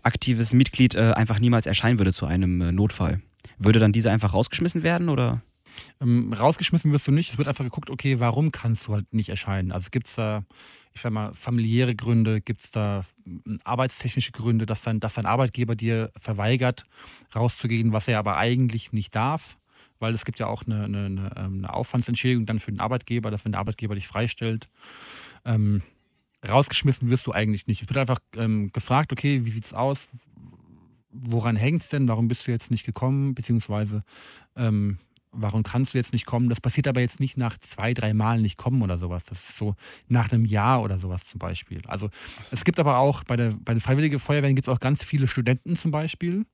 aktives 0.02 0.54
Mitglied 0.54 0.96
äh, 0.96 1.14
einfach 1.14 1.38
niemals 1.38 1.68
erscheinen 1.68 2.00
würde 2.00 2.14
zu 2.14 2.26
einem 2.26 2.62
äh, 2.62 2.72
Notfall? 2.72 3.22
Würde 3.60 3.78
dann 3.78 3.92
dieser 3.92 4.12
einfach 4.12 4.34
rausgeschmissen 4.34 4.82
werden 4.82 5.10
oder? 5.10 5.44
Ähm, 6.02 6.34
rausgeschmissen 6.34 6.92
wirst 6.92 7.08
du 7.08 7.12
nicht. 7.12 7.32
Es 7.32 7.38
wird 7.38 7.48
einfach 7.48 7.64
geguckt, 7.64 7.90
okay, 7.90 8.20
warum 8.20 8.52
kannst 8.52 8.88
du 8.88 8.94
halt 8.94 9.14
nicht 9.14 9.30
erscheinen? 9.30 9.72
Also 9.72 9.90
gibt 9.92 10.08
es 10.08 10.16
da, 10.16 10.44
ich 10.94 11.02
sag 11.02 11.12
mal, 11.12 11.34
familiäre 11.34 11.96
Gründe, 11.96 12.42
gibt 12.42 12.64
es 12.64 12.72
da 12.72 13.04
ähm, 13.26 13.60
arbeitstechnische 13.64 14.32
Gründe, 14.32 14.66
dass 14.66 14.82
dein, 14.82 15.00
dass 15.00 15.16
dein 15.16 15.26
Arbeitgeber 15.26 15.76
dir 15.76 16.12
verweigert, 16.20 16.84
rauszugehen, 17.36 17.94
was 17.94 18.08
er 18.08 18.20
aber 18.20 18.38
eigentlich 18.38 18.94
nicht 18.94 19.16
darf? 19.16 19.58
Weil 20.00 20.14
es 20.14 20.26
gibt 20.26 20.40
ja 20.40 20.48
auch 20.48 20.64
eine, 20.66 20.86
eine, 20.86 21.32
ähm, 21.36 21.58
eine 21.58 21.74
Aufwandsentschädigung 21.74 22.46
dann 22.46 22.60
für 22.60 22.72
den 22.72 22.80
Arbeitgeber, 22.80 23.32
dass 23.32 23.46
wenn 23.46 23.52
der 23.52 23.60
Arbeitgeber 23.60 23.96
dich 23.96 24.08
freistellt. 24.08 24.70
Ähm, 25.44 25.82
rausgeschmissen 26.48 27.10
wirst 27.10 27.28
du 27.28 27.32
eigentlich 27.32 27.68
nicht. 27.68 27.82
Es 27.82 27.90
wird 27.90 27.98
einfach 27.98 28.20
ähm, 28.36 28.72
gefragt, 28.72 29.12
okay, 29.12 29.46
wie 29.46 29.50
sieht's 29.50 29.74
aus? 29.74 30.08
Woran 31.10 31.56
hängt's 31.56 31.90
denn? 31.90 32.08
Warum 32.08 32.28
bist 32.28 32.46
du 32.48 32.52
jetzt 32.52 32.70
nicht 32.70 32.86
gekommen? 32.86 33.34
Beziehungsweise 33.34 34.04
ähm, 34.56 35.00
warum 35.38 35.64
kannst 35.64 35.94
du 35.94 35.98
jetzt 35.98 36.14
nicht 36.14 36.26
kommen? 36.26 36.50
Das 36.50 36.60
passiert 36.60 36.88
aber 36.88 37.02
jetzt 37.02 37.20
nicht 37.20 37.38
nach 37.38 37.58
zwei, 37.58 37.94
drei 37.94 38.14
Mal 38.14 38.42
nicht 38.42 38.58
kommen 38.58 38.82
oder 38.82 38.98
sowas. 38.98 39.24
Das 39.26 39.50
ist 39.50 39.58
so 39.58 39.76
nach 40.08 40.32
einem 40.32 40.46
Jahr 40.46 40.82
oder 40.82 41.00
sowas 41.00 41.26
zum 41.26 41.40
Beispiel. 41.40 41.82
Also 41.88 42.10
es 42.52 42.64
gibt 42.66 42.80
aber 42.80 42.98
auch 42.98 43.24
bei 43.24 43.36
der 43.36 43.54
bei 43.64 43.74
den 43.74 43.80
Freiwilligen 43.80 44.20
Feuerwehren 44.20 44.56
gibt 44.56 44.68
es 44.68 44.74
auch 44.74 44.80
ganz 44.80 45.04
viele 45.04 45.28
Studenten 45.28 45.76
zum 45.76 45.92
Beispiel, 45.92 46.46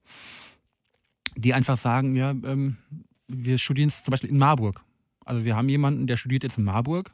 die 1.36 1.54
einfach 1.54 1.76
sagen, 1.76 2.14
ja, 2.14 2.30
ähm, 2.30 2.76
wir 3.26 3.58
studieren 3.58 3.88
es 3.88 4.04
zum 4.04 4.12
Beispiel 4.12 4.30
in 4.30 4.38
Marburg. 4.38 4.82
Also 5.24 5.44
wir 5.44 5.56
haben 5.56 5.68
jemanden, 5.68 6.06
der 6.06 6.16
studiert 6.16 6.42
jetzt 6.42 6.58
in 6.58 6.64
Marburg 6.64 7.10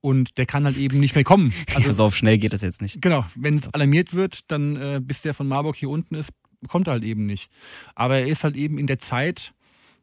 und 0.00 0.38
der 0.38 0.46
kann 0.46 0.64
halt 0.64 0.76
eben 0.76 1.00
nicht 1.00 1.14
mehr 1.14 1.24
kommen. 1.24 1.52
Also 1.74 1.92
so 1.92 2.04
auf 2.04 2.16
schnell 2.16 2.38
geht 2.38 2.52
das 2.52 2.62
jetzt 2.62 2.82
nicht. 2.82 3.00
Genau, 3.02 3.24
wenn 3.34 3.56
es 3.56 3.72
alarmiert 3.72 4.14
wird, 4.14 4.50
dann 4.50 4.76
äh, 4.76 5.00
bis 5.02 5.22
der 5.22 5.34
von 5.34 5.46
Marburg 5.46 5.76
hier 5.76 5.90
unten 5.90 6.14
ist, 6.14 6.30
kommt 6.68 6.88
er 6.88 6.94
halt 6.94 7.04
eben 7.04 7.26
nicht. 7.26 7.50
Aber 7.94 8.16
er 8.16 8.26
ist 8.26 8.44
halt 8.44 8.56
eben 8.56 8.78
in 8.78 8.86
der 8.86 8.98
Zeit, 8.98 9.52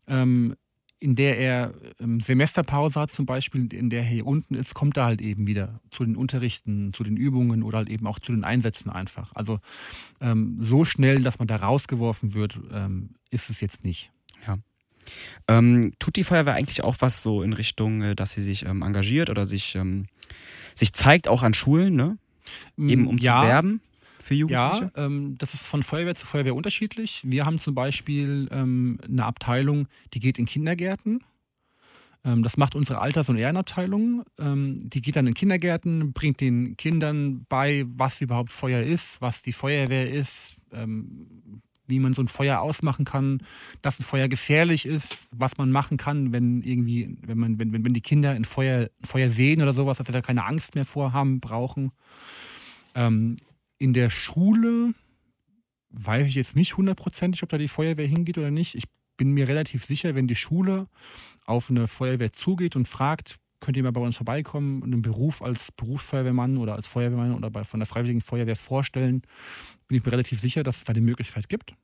ähm, 0.08 0.56
in 1.00 1.16
der 1.16 1.38
er 1.38 1.74
ähm, 2.00 2.22
Semesterpause 2.22 3.00
hat 3.00 3.12
zum 3.12 3.26
Beispiel, 3.26 3.72
in 3.74 3.90
der 3.90 4.04
er 4.04 4.06
hier 4.06 4.26
unten 4.26 4.56
ist, 4.56 4.74
kommt 4.74 4.96
er 4.96 5.04
halt 5.04 5.22
eben 5.22 5.48
wieder 5.48 5.82
zu 5.90 6.06
den 6.06 6.16
Unterrichten, 6.16 6.94
zu 6.94 7.04
den 7.04 7.18
Übungen 7.18 7.62
oder 7.62 7.80
halt 7.80 7.90
eben 7.90 8.08
auch 8.08 8.20
zu 8.20 8.32
den 8.32 8.46
Einsätzen 8.46 8.90
einfach. 8.90 9.34
Also 9.36 9.60
ähm, 10.22 10.58
so 10.62 10.86
schnell, 10.86 11.22
dass 11.22 11.40
man 11.40 11.50
da 11.50 11.58
rausgeworfen 11.58 12.34
wird, 12.34 12.58
ähm, 12.72 13.16
ist 13.30 13.50
es 13.50 13.60
jetzt 13.60 13.84
nicht. 13.84 14.14
Ähm, 15.48 15.94
tut 16.00 16.16
die 16.16 16.24
Feuerwehr 16.24 16.54
eigentlich 16.54 16.84
auch 16.84 16.96
was 17.00 17.22
so 17.24 17.42
in 17.44 17.54
Richtung, 17.54 18.02
äh, 18.02 18.16
dass 18.16 18.34
sie 18.34 18.42
sich 18.42 18.66
ähm, 18.66 18.82
engagiert 18.82 19.30
oder 19.30 19.46
sich, 19.46 19.76
ähm, 19.76 20.06
sich 20.76 20.94
zeigt, 20.94 21.28
auch 21.28 21.44
an 21.44 21.54
Schulen, 21.54 21.96
ne? 21.96 22.18
Eben 22.78 23.08
um 23.08 23.18
ja, 23.18 23.42
zu 23.42 23.48
werben? 23.48 23.82
Für 24.24 24.34
Jugendliche? 24.34 24.92
Ja, 24.96 25.06
ähm, 25.06 25.36
das 25.38 25.54
ist 25.54 25.66
von 25.66 25.84
Feuerwehr 25.84 26.16
zu 26.16 26.26
Feuerwehr 26.26 26.56
unterschiedlich. 26.56 27.22
Wir 27.26 27.46
haben 27.46 27.60
zum 27.60 27.76
Beispiel 27.76 28.48
ähm, 28.52 29.00
eine 29.04 29.26
Abteilung, 29.26 29.88
die 30.14 30.20
geht 30.20 30.40
in 30.40 30.46
Kindergärten. 30.46 31.24
Ähm, 32.26 32.44
das 32.44 32.58
macht 32.58 32.76
unsere 32.76 33.00
Alters- 33.00 33.30
und 33.30 33.38
Ehrenabteilung. 33.38 34.24
Ähm, 34.40 34.90
die 34.90 35.02
geht 35.02 35.16
dann 35.16 35.28
in 35.28 35.34
Kindergärten, 35.34 36.14
bringt 36.14 36.40
den 36.42 36.78
Kindern 36.78 37.46
bei, 37.50 37.86
was 37.88 38.22
überhaupt 38.22 38.52
Feuer 38.52 38.82
ist, 38.82 39.22
was 39.22 39.44
die 39.44 39.54
Feuerwehr 39.54 40.10
ist, 40.10 40.56
ähm, 40.72 41.62
wie 41.88 42.00
man 42.00 42.14
so 42.14 42.22
ein 42.22 42.30
Feuer 42.30 42.62
ausmachen 42.62 43.04
kann, 43.04 43.44
dass 43.82 44.00
ein 44.00 44.04
Feuer 44.04 44.30
gefährlich 44.30 44.86
ist, 44.86 45.30
was 45.36 45.58
man 45.58 45.70
machen 45.70 45.98
kann, 45.98 46.32
wenn 46.32 46.62
irgendwie, 46.62 47.18
wenn 47.26 47.38
man, 47.38 47.60
wenn, 47.60 47.74
wenn 47.74 47.94
die 47.94 48.02
Kinder 48.02 48.32
ein 48.32 48.46
Feuer, 48.46 48.90
ein 49.02 49.06
Feuer 49.06 49.30
sehen 49.30 49.62
oder 49.62 49.74
sowas, 49.74 49.98
dass 49.98 50.08
sie 50.08 50.14
da 50.14 50.22
keine 50.22 50.46
Angst 50.46 50.76
mehr 50.76 50.86
vorhaben, 50.86 51.42
brauchen. 51.42 51.92
Ähm, 52.96 53.38
in 53.84 53.92
der 53.92 54.10
Schule 54.10 54.94
weiß 55.90 56.26
ich 56.26 56.36
jetzt 56.36 56.56
nicht 56.56 56.78
hundertprozentig, 56.78 57.44
ob 57.44 57.50
da 57.50 57.58
die 57.58 57.68
Feuerwehr 57.68 58.08
hingeht 58.08 58.38
oder 58.38 58.50
nicht. 58.50 58.76
Ich 58.76 58.86
bin 59.18 59.32
mir 59.32 59.50
relativ 59.50 59.84
sicher, 59.84 60.16
wenn 60.16 60.26
die 60.26 60.38
Schule 60.38 60.88
auf 61.46 61.70
eine 61.70 61.90
Feuerwehr 61.90 62.32
zugeht 62.32 62.78
und 62.78 62.88
fragt, 62.88 63.40
könnt 63.60 63.76
ihr 63.76 63.84
mal 63.84 63.92
bei 63.92 64.00
uns 64.00 64.16
vorbeikommen 64.16 64.82
und 64.82 64.94
einen 64.94 65.02
Beruf 65.02 65.42
als 65.42 65.74
Berufsfeuerwehrmann 65.74 66.56
oder 66.56 66.76
als 66.76 66.88
Feuerwehrmann 66.88 67.34
oder 67.34 67.52
bei, 67.52 67.66
von 67.66 67.82
der 67.82 67.86
Freiwilligen 67.86 68.22
Feuerwehr 68.22 68.56
vorstellen, 68.56 69.24
bin 69.90 69.98
ich 69.98 70.06
mir 70.06 70.14
relativ 70.14 70.40
sicher, 70.40 70.64
dass 70.64 70.78
es 70.78 70.84
da 70.86 70.94
die 70.94 71.02
Möglichkeit 71.02 71.50
gibt. 71.50 71.76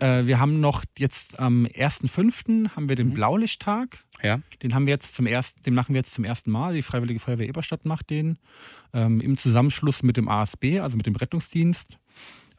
Äh, 0.00 0.26
wir 0.26 0.40
haben 0.40 0.60
noch 0.60 0.84
jetzt 0.98 1.38
am 1.38 1.66
1.5. 1.66 2.70
haben 2.70 2.88
wir 2.88 2.96
den 2.96 3.08
mhm. 3.08 3.14
Blaulichttag. 3.14 4.04
Ja. 4.22 4.40
Den 4.62 4.74
haben 4.74 4.86
wir 4.86 4.92
jetzt 4.92 5.14
zum 5.14 5.26
ersten, 5.26 5.62
den 5.62 5.74
machen 5.74 5.94
wir 5.94 6.00
jetzt 6.00 6.14
zum 6.14 6.24
ersten 6.24 6.50
Mal. 6.50 6.74
Die 6.74 6.82
Freiwillige 6.82 7.20
Feuerwehr 7.20 7.48
Eberstadt 7.48 7.84
macht 7.84 8.10
den 8.10 8.38
ähm, 8.92 9.20
im 9.20 9.36
Zusammenschluss 9.36 10.02
mit 10.02 10.16
dem 10.16 10.28
ASB, 10.28 10.80
also 10.80 10.96
mit 10.96 11.06
dem 11.06 11.16
Rettungsdienst 11.16 11.98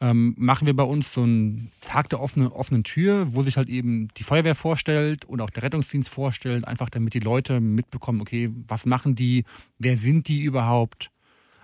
ähm, 0.00 0.34
machen 0.36 0.66
wir 0.66 0.76
bei 0.76 0.82
uns 0.82 1.12
so 1.12 1.22
einen 1.22 1.70
Tag 1.80 2.10
der 2.10 2.20
offenen, 2.20 2.48
offenen 2.48 2.84
Tür, 2.84 3.34
wo 3.34 3.42
sich 3.42 3.56
halt 3.56 3.68
eben 3.68 4.08
die 4.16 4.24
Feuerwehr 4.24 4.54
vorstellt 4.54 5.24
und 5.24 5.40
auch 5.40 5.50
der 5.50 5.62
Rettungsdienst 5.62 6.08
vorstellt, 6.08 6.66
einfach 6.66 6.90
damit 6.90 7.14
die 7.14 7.20
Leute 7.20 7.60
mitbekommen, 7.60 8.20
okay, 8.20 8.50
was 8.68 8.84
machen 8.84 9.14
die, 9.14 9.44
wer 9.78 9.96
sind 9.96 10.28
die 10.28 10.42
überhaupt? 10.42 11.10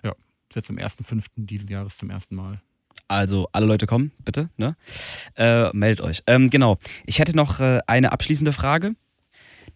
Ja, 0.02 0.14
jetzt 0.54 0.70
am 0.70 0.76
1.5. 0.76 1.24
diesen 1.36 1.68
Jahres 1.68 1.98
zum 1.98 2.10
ersten 2.10 2.34
Mal. 2.34 2.62
Also 3.12 3.48
alle 3.52 3.66
Leute 3.66 3.86
kommen, 3.86 4.12
bitte, 4.24 4.48
ne? 4.56 4.76
Äh, 5.36 5.70
meldet 5.72 6.04
euch. 6.04 6.22
Ähm, 6.26 6.50
genau. 6.50 6.78
Ich 7.06 7.18
hätte 7.18 7.36
noch 7.36 7.60
äh, 7.60 7.80
eine 7.86 8.12
abschließende 8.12 8.52
Frage. 8.52 8.94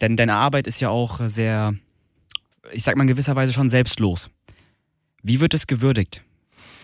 Denn 0.00 0.16
deine 0.16 0.34
Arbeit 0.34 0.66
ist 0.66 0.80
ja 0.80 0.90
auch 0.90 1.20
sehr, 1.26 1.74
ich 2.72 2.82
sag 2.82 2.96
mal 2.96 3.02
in 3.02 3.08
gewisser 3.08 3.36
Weise 3.36 3.52
schon 3.52 3.68
selbstlos. 3.68 4.30
Wie 5.22 5.40
wird 5.40 5.54
es 5.54 5.66
gewürdigt? 5.66 6.22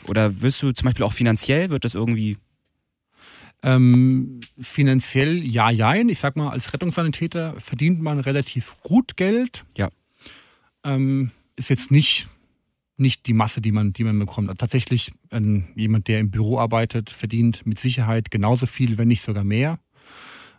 Oder 0.09 0.41
wirst 0.41 0.63
du 0.63 0.73
zum 0.73 0.87
Beispiel 0.87 1.05
auch 1.05 1.13
finanziell, 1.13 1.71
wird 1.71 1.85
das 1.85 1.95
irgendwie 1.95 2.39
ähm, 3.63 4.41
finanziell 4.59 5.45
ja, 5.45 5.71
jein. 5.71 6.09
Ich 6.09 6.19
sag 6.19 6.37
mal, 6.37 6.51
als 6.51 6.73
Rettungssanitäter 6.73 7.59
verdient 7.61 8.01
man 8.01 8.19
relativ 8.19 8.77
gut 8.83 9.17
Geld. 9.17 9.65
Ja. 9.77 9.89
Ähm, 10.85 11.31
ist 11.57 11.71
jetzt 11.71 11.91
nicht, 11.91 12.29
nicht 12.97 13.27
die 13.27 13.33
Masse, 13.33 13.61
die 13.61 13.73
man, 13.73 13.93
die 13.93 14.05
man 14.05 14.19
bekommt. 14.19 14.49
Also 14.49 14.59
tatsächlich, 14.59 15.13
ähm, 15.31 15.65
jemand, 15.75 16.09
der 16.09 16.21
im 16.21 16.31
Büro 16.31 16.59
arbeitet, 16.59 17.11
verdient 17.11 17.67
mit 17.67 17.79
Sicherheit 17.79 18.31
genauso 18.31 18.67
viel, 18.67 18.99
wenn 18.99 19.09
nicht 19.09 19.23
sogar 19.23 19.45
mehr. 19.45 19.79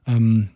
Ähm, 0.05 0.49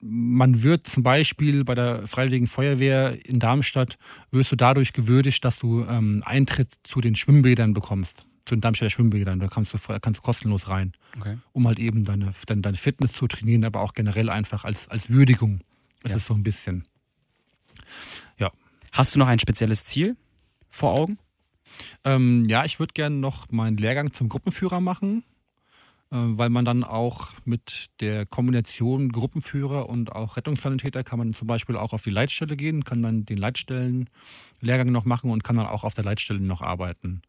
man 0.00 0.62
wird 0.62 0.86
zum 0.86 1.02
Beispiel 1.02 1.64
bei 1.64 1.74
der 1.74 2.06
Freiwilligen 2.06 2.46
Feuerwehr 2.46 3.18
in 3.26 3.40
Darmstadt, 3.40 3.98
wirst 4.30 4.52
du 4.52 4.56
dadurch 4.56 4.92
gewürdigt, 4.92 5.44
dass 5.44 5.58
du 5.58 5.84
ähm, 5.84 6.22
Eintritt 6.24 6.72
zu 6.84 7.00
den 7.00 7.16
Schwimmbädern 7.16 7.74
bekommst. 7.74 8.24
Zu 8.44 8.54
den 8.54 8.60
Darmstädter 8.60 8.90
Schwimmbädern. 8.90 9.40
Da 9.40 9.48
kannst 9.48 9.74
du, 9.74 9.78
kannst 10.00 10.18
du 10.18 10.22
kostenlos 10.22 10.68
rein. 10.68 10.92
Okay. 11.18 11.38
Um 11.52 11.66
halt 11.66 11.78
eben 11.78 12.04
deine, 12.04 12.32
deine, 12.46 12.62
deine, 12.62 12.76
Fitness 12.76 13.12
zu 13.12 13.26
trainieren, 13.26 13.64
aber 13.64 13.80
auch 13.80 13.92
generell 13.92 14.30
einfach 14.30 14.64
als, 14.64 14.88
als 14.88 15.10
Würdigung. 15.10 15.60
Es 16.04 16.12
ja. 16.12 16.16
ist 16.16 16.26
so 16.26 16.34
ein 16.34 16.44
bisschen. 16.44 16.86
Ja. 18.38 18.52
Hast 18.92 19.14
du 19.14 19.18
noch 19.18 19.28
ein 19.28 19.38
spezielles 19.38 19.84
Ziel 19.84 20.16
vor 20.68 20.92
Augen? 20.92 21.18
Ähm, 22.04 22.46
ja, 22.46 22.64
ich 22.64 22.78
würde 22.78 22.92
gerne 22.92 23.16
noch 23.16 23.50
meinen 23.50 23.76
Lehrgang 23.76 24.12
zum 24.12 24.28
Gruppenführer 24.28 24.80
machen. 24.80 25.24
Äh, 26.10 26.16
weil 26.16 26.48
man 26.48 26.64
dann 26.64 26.84
auch 26.84 27.32
mit 27.44 27.90
der 28.00 28.24
Kombination 28.24 29.12
Gruppenführer 29.12 29.88
und 29.88 30.12
auch 30.12 30.38
Rettungssanitäter 30.38 31.04
kann 31.04 31.18
man 31.18 31.34
zum 31.34 31.46
Beispiel 31.46 31.76
auch 31.76 31.92
auf 31.92 32.02
die 32.02 32.10
Leitstelle 32.10 32.56
gehen, 32.56 32.84
kann 32.84 33.02
dann 33.02 33.26
den 33.26 33.36
Leitstellenlehrgang 33.36 34.90
noch 34.90 35.04
machen 35.04 35.30
und 35.30 35.44
kann 35.44 35.56
dann 35.56 35.66
auch 35.66 35.84
auf 35.84 35.92
der 35.92 36.04
Leitstelle 36.04 36.40
noch 36.40 36.62
arbeiten. 36.62 37.20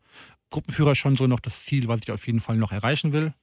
Gruppenführer 0.49 0.94
ist 0.94 0.98
schon 0.99 1.18
so 1.18 1.27
noch 1.27 1.41
das 1.41 1.65
Ziel, 1.65 1.90
was 1.90 1.99
ich 2.03 2.11
auf 2.11 2.26
jeden 2.26 2.40
Fall 2.40 2.56
noch 2.56 2.72
erreichen 2.72 3.11
will. 3.11 3.34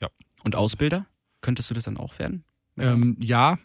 Ja. 0.00 0.08
Und 0.44 0.54
Ausbilder? 0.54 1.06
Könntest 1.40 1.70
du 1.70 1.74
das 1.74 1.84
dann 1.84 1.96
auch 1.96 2.18
werden? 2.18 2.44
Ähm, 2.76 3.16
ja, 3.20 3.58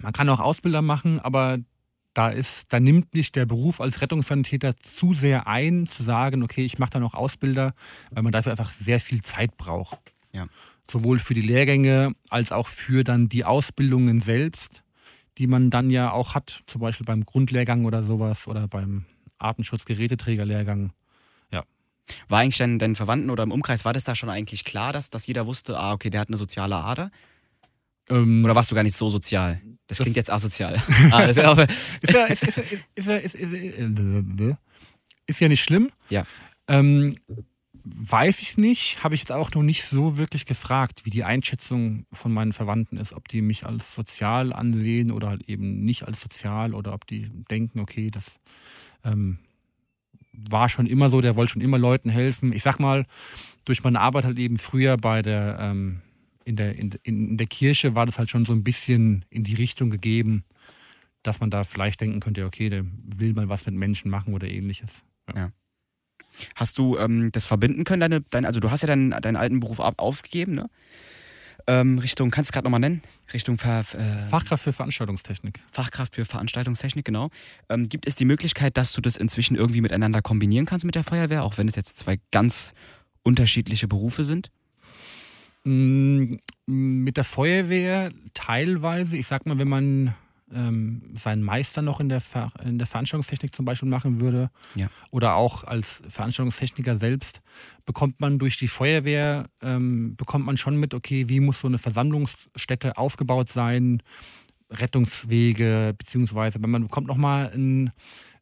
man 0.00 0.12
kann 0.12 0.28
auch 0.28 0.40
Ausbilder 0.40 0.82
machen, 0.82 1.18
aber 1.20 1.58
da 2.14 2.28
ist, 2.28 2.72
da 2.72 2.80
nimmt 2.80 3.12
mich 3.12 3.32
der 3.32 3.44
Beruf 3.44 3.80
als 3.80 4.00
Rettungssanitäter 4.00 4.76
zu 4.76 5.14
sehr 5.14 5.46
ein, 5.46 5.86
zu 5.88 6.02
sagen, 6.02 6.42
okay, 6.42 6.64
ich 6.64 6.78
mache 6.78 6.90
da 6.90 7.00
noch 7.00 7.14
Ausbilder, 7.14 7.74
weil 8.10 8.22
man 8.22 8.32
dafür 8.32 8.52
einfach 8.52 8.72
sehr 8.72 9.00
viel 9.00 9.22
Zeit 9.22 9.56
braucht. 9.56 9.98
Ja. 10.32 10.46
Sowohl 10.88 11.18
für 11.18 11.34
die 11.34 11.40
Lehrgänge 11.40 12.12
als 12.30 12.52
auch 12.52 12.68
für 12.68 13.04
dann 13.04 13.28
die 13.28 13.44
Ausbildungen 13.44 14.20
selbst, 14.20 14.82
die 15.38 15.48
man 15.48 15.70
dann 15.70 15.90
ja 15.90 16.12
auch 16.12 16.34
hat, 16.34 16.62
zum 16.66 16.80
Beispiel 16.80 17.04
beim 17.04 17.24
Grundlehrgang 17.24 17.84
oder 17.84 18.02
sowas 18.02 18.46
oder 18.46 18.68
beim 18.68 19.04
Artenschutzgeräteträgerlehrgang. 19.38 20.92
Ja. 21.50 21.64
War 22.28 22.40
eigentlich 22.40 22.58
deinen, 22.58 22.78
deinen 22.78 22.96
Verwandten 22.96 23.30
oder 23.30 23.42
im 23.42 23.50
Umkreis, 23.50 23.84
war 23.84 23.92
das 23.92 24.04
da 24.04 24.14
schon 24.14 24.30
eigentlich 24.30 24.64
klar, 24.64 24.92
dass, 24.92 25.10
dass 25.10 25.26
jeder 25.26 25.46
wusste, 25.46 25.78
ah, 25.78 25.92
okay, 25.92 26.10
der 26.10 26.20
hat 26.20 26.28
eine 26.28 26.36
soziale 26.36 26.76
Ader? 26.76 27.10
Ähm, 28.10 28.44
Oder 28.44 28.54
warst 28.54 28.70
du 28.70 28.74
gar 28.74 28.82
nicht 28.82 28.96
so 28.96 29.08
sozial? 29.08 29.60
Das, 29.86 29.98
das 29.98 30.04
klingt 30.04 30.16
jetzt 30.16 30.30
asozial. 30.30 30.80
ah, 31.10 31.22
ist, 31.24 31.36
ja, 31.36 31.52
ist, 31.52 32.12
ja, 32.12 32.24
ist, 32.24 32.42
ist, 32.42 32.58
ist, 32.94 33.34
ist, 33.34 33.34
ist, 35.26 35.40
ja 35.40 35.48
nicht 35.48 35.62
schlimm. 35.62 35.90
Ja. 36.08 36.24
Ähm, 36.68 37.14
weiß 37.84 38.40
ich 38.40 38.56
nicht, 38.56 39.04
habe 39.04 39.14
ich 39.14 39.20
jetzt 39.20 39.32
auch 39.32 39.50
noch 39.52 39.62
nicht 39.62 39.84
so 39.84 40.16
wirklich 40.16 40.46
gefragt, 40.46 41.04
wie 41.04 41.10
die 41.10 41.24
Einschätzung 41.24 42.06
von 42.12 42.32
meinen 42.32 42.54
Verwandten 42.54 42.96
ist, 42.96 43.12
ob 43.12 43.28
die 43.28 43.42
mich 43.42 43.66
als 43.66 43.94
sozial 43.94 44.54
ansehen 44.54 45.10
oder 45.10 45.28
halt 45.28 45.48
eben 45.48 45.84
nicht 45.84 46.04
als 46.04 46.20
sozial 46.20 46.74
oder 46.74 46.94
ob 46.94 47.06
die 47.06 47.30
denken, 47.50 47.80
okay, 47.80 48.10
das 48.10 48.40
ähm, 49.04 49.38
war 50.32 50.70
schon 50.70 50.86
immer 50.86 51.10
so, 51.10 51.20
der 51.20 51.36
wollte 51.36 51.52
schon 51.52 51.62
immer 51.62 51.78
Leuten 51.78 52.08
helfen. 52.08 52.52
Ich 52.52 52.62
sag 52.62 52.78
mal, 52.78 53.06
durch 53.66 53.84
meine 53.84 54.00
Arbeit 54.00 54.24
halt 54.24 54.38
eben 54.38 54.58
früher 54.58 54.96
bei 54.96 55.20
der 55.20 55.58
ähm, 55.60 56.00
in 56.44 56.56
der, 56.56 56.76
in, 56.76 56.92
in 57.02 57.36
der 57.36 57.46
Kirche 57.46 57.94
war 57.94 58.06
das 58.06 58.18
halt 58.18 58.30
schon 58.30 58.44
so 58.44 58.52
ein 58.52 58.64
bisschen 58.64 59.24
in 59.30 59.44
die 59.44 59.54
Richtung 59.54 59.90
gegeben, 59.90 60.44
dass 61.22 61.40
man 61.40 61.50
da 61.50 61.64
vielleicht 61.64 62.00
denken 62.00 62.20
könnte, 62.20 62.44
okay, 62.44 62.68
der 62.68 62.84
will 62.84 63.32
mal 63.32 63.48
was 63.48 63.66
mit 63.66 63.74
Menschen 63.74 64.10
machen 64.10 64.34
oder 64.34 64.48
ähnliches. 64.48 64.90
Ja. 65.28 65.36
ja. 65.36 65.52
Hast 66.56 66.78
du 66.78 66.98
ähm, 66.98 67.30
das 67.32 67.46
verbinden 67.46 67.84
können, 67.84 68.00
deine, 68.00 68.20
deine, 68.22 68.46
also 68.46 68.60
du 68.60 68.70
hast 68.70 68.82
ja 68.82 68.88
deinen, 68.88 69.10
deinen 69.10 69.36
alten 69.36 69.60
Beruf 69.60 69.80
ab, 69.80 69.94
aufgegeben, 69.98 70.54
ne? 70.54 70.68
Ähm, 71.66 71.98
Richtung, 71.98 72.30
kannst 72.30 72.48
du 72.48 72.50
es 72.50 72.52
gerade 72.52 72.66
nochmal 72.66 72.80
nennen? 72.80 73.00
Richtung 73.32 73.56
Ver, 73.56 73.80
äh, 73.80 74.28
Fachkraft 74.28 74.64
für 74.64 74.72
Veranstaltungstechnik. 74.74 75.60
Fachkraft 75.72 76.14
für 76.14 76.26
Veranstaltungstechnik, 76.26 77.06
genau. 77.06 77.30
Ähm, 77.70 77.88
gibt 77.88 78.06
es 78.06 78.16
die 78.16 78.26
Möglichkeit, 78.26 78.76
dass 78.76 78.92
du 78.92 79.00
das 79.00 79.16
inzwischen 79.16 79.56
irgendwie 79.56 79.80
miteinander 79.80 80.20
kombinieren 80.20 80.66
kannst 80.66 80.84
mit 80.84 80.94
der 80.94 81.04
Feuerwehr, 81.04 81.42
auch 81.42 81.56
wenn 81.56 81.66
es 81.66 81.76
jetzt 81.76 81.96
zwei 81.96 82.18
ganz 82.32 82.74
unterschiedliche 83.22 83.88
Berufe 83.88 84.24
sind? 84.24 84.50
Mm, 85.64 86.34
mit 86.66 87.16
der 87.16 87.24
Feuerwehr 87.24 88.10
teilweise, 88.34 89.16
ich 89.16 89.26
sag 89.26 89.46
mal, 89.46 89.58
wenn 89.58 89.68
man 89.68 90.14
ähm, 90.52 91.14
seinen 91.14 91.42
Meister 91.42 91.82
noch 91.82 92.00
in 92.00 92.08
der, 92.08 92.20
Ver 92.20 92.52
in 92.62 92.78
der 92.78 92.86
Veranstaltungstechnik 92.86 93.54
zum 93.54 93.64
Beispiel 93.64 93.88
machen 93.88 94.20
würde 94.20 94.50
ja. 94.74 94.88
oder 95.10 95.36
auch 95.36 95.64
als 95.64 96.02
Veranstaltungstechniker 96.08 96.96
selbst, 96.96 97.40
bekommt 97.86 98.20
man 98.20 98.38
durch 98.38 98.58
die 98.58 98.68
Feuerwehr, 98.68 99.48
ähm, 99.62 100.16
bekommt 100.16 100.44
man 100.44 100.56
schon 100.56 100.76
mit, 100.76 100.94
okay, 100.94 101.28
wie 101.28 101.40
muss 101.40 101.60
so 101.60 101.66
eine 101.66 101.78
Versammlungsstätte 101.78 102.96
aufgebaut 102.96 103.48
sein, 103.48 104.02
Rettungswege, 104.70 105.94
beziehungsweise 105.96 106.58
man 106.58 106.82
bekommt 106.82 107.06
nochmal 107.06 107.50
ein, 107.54 107.90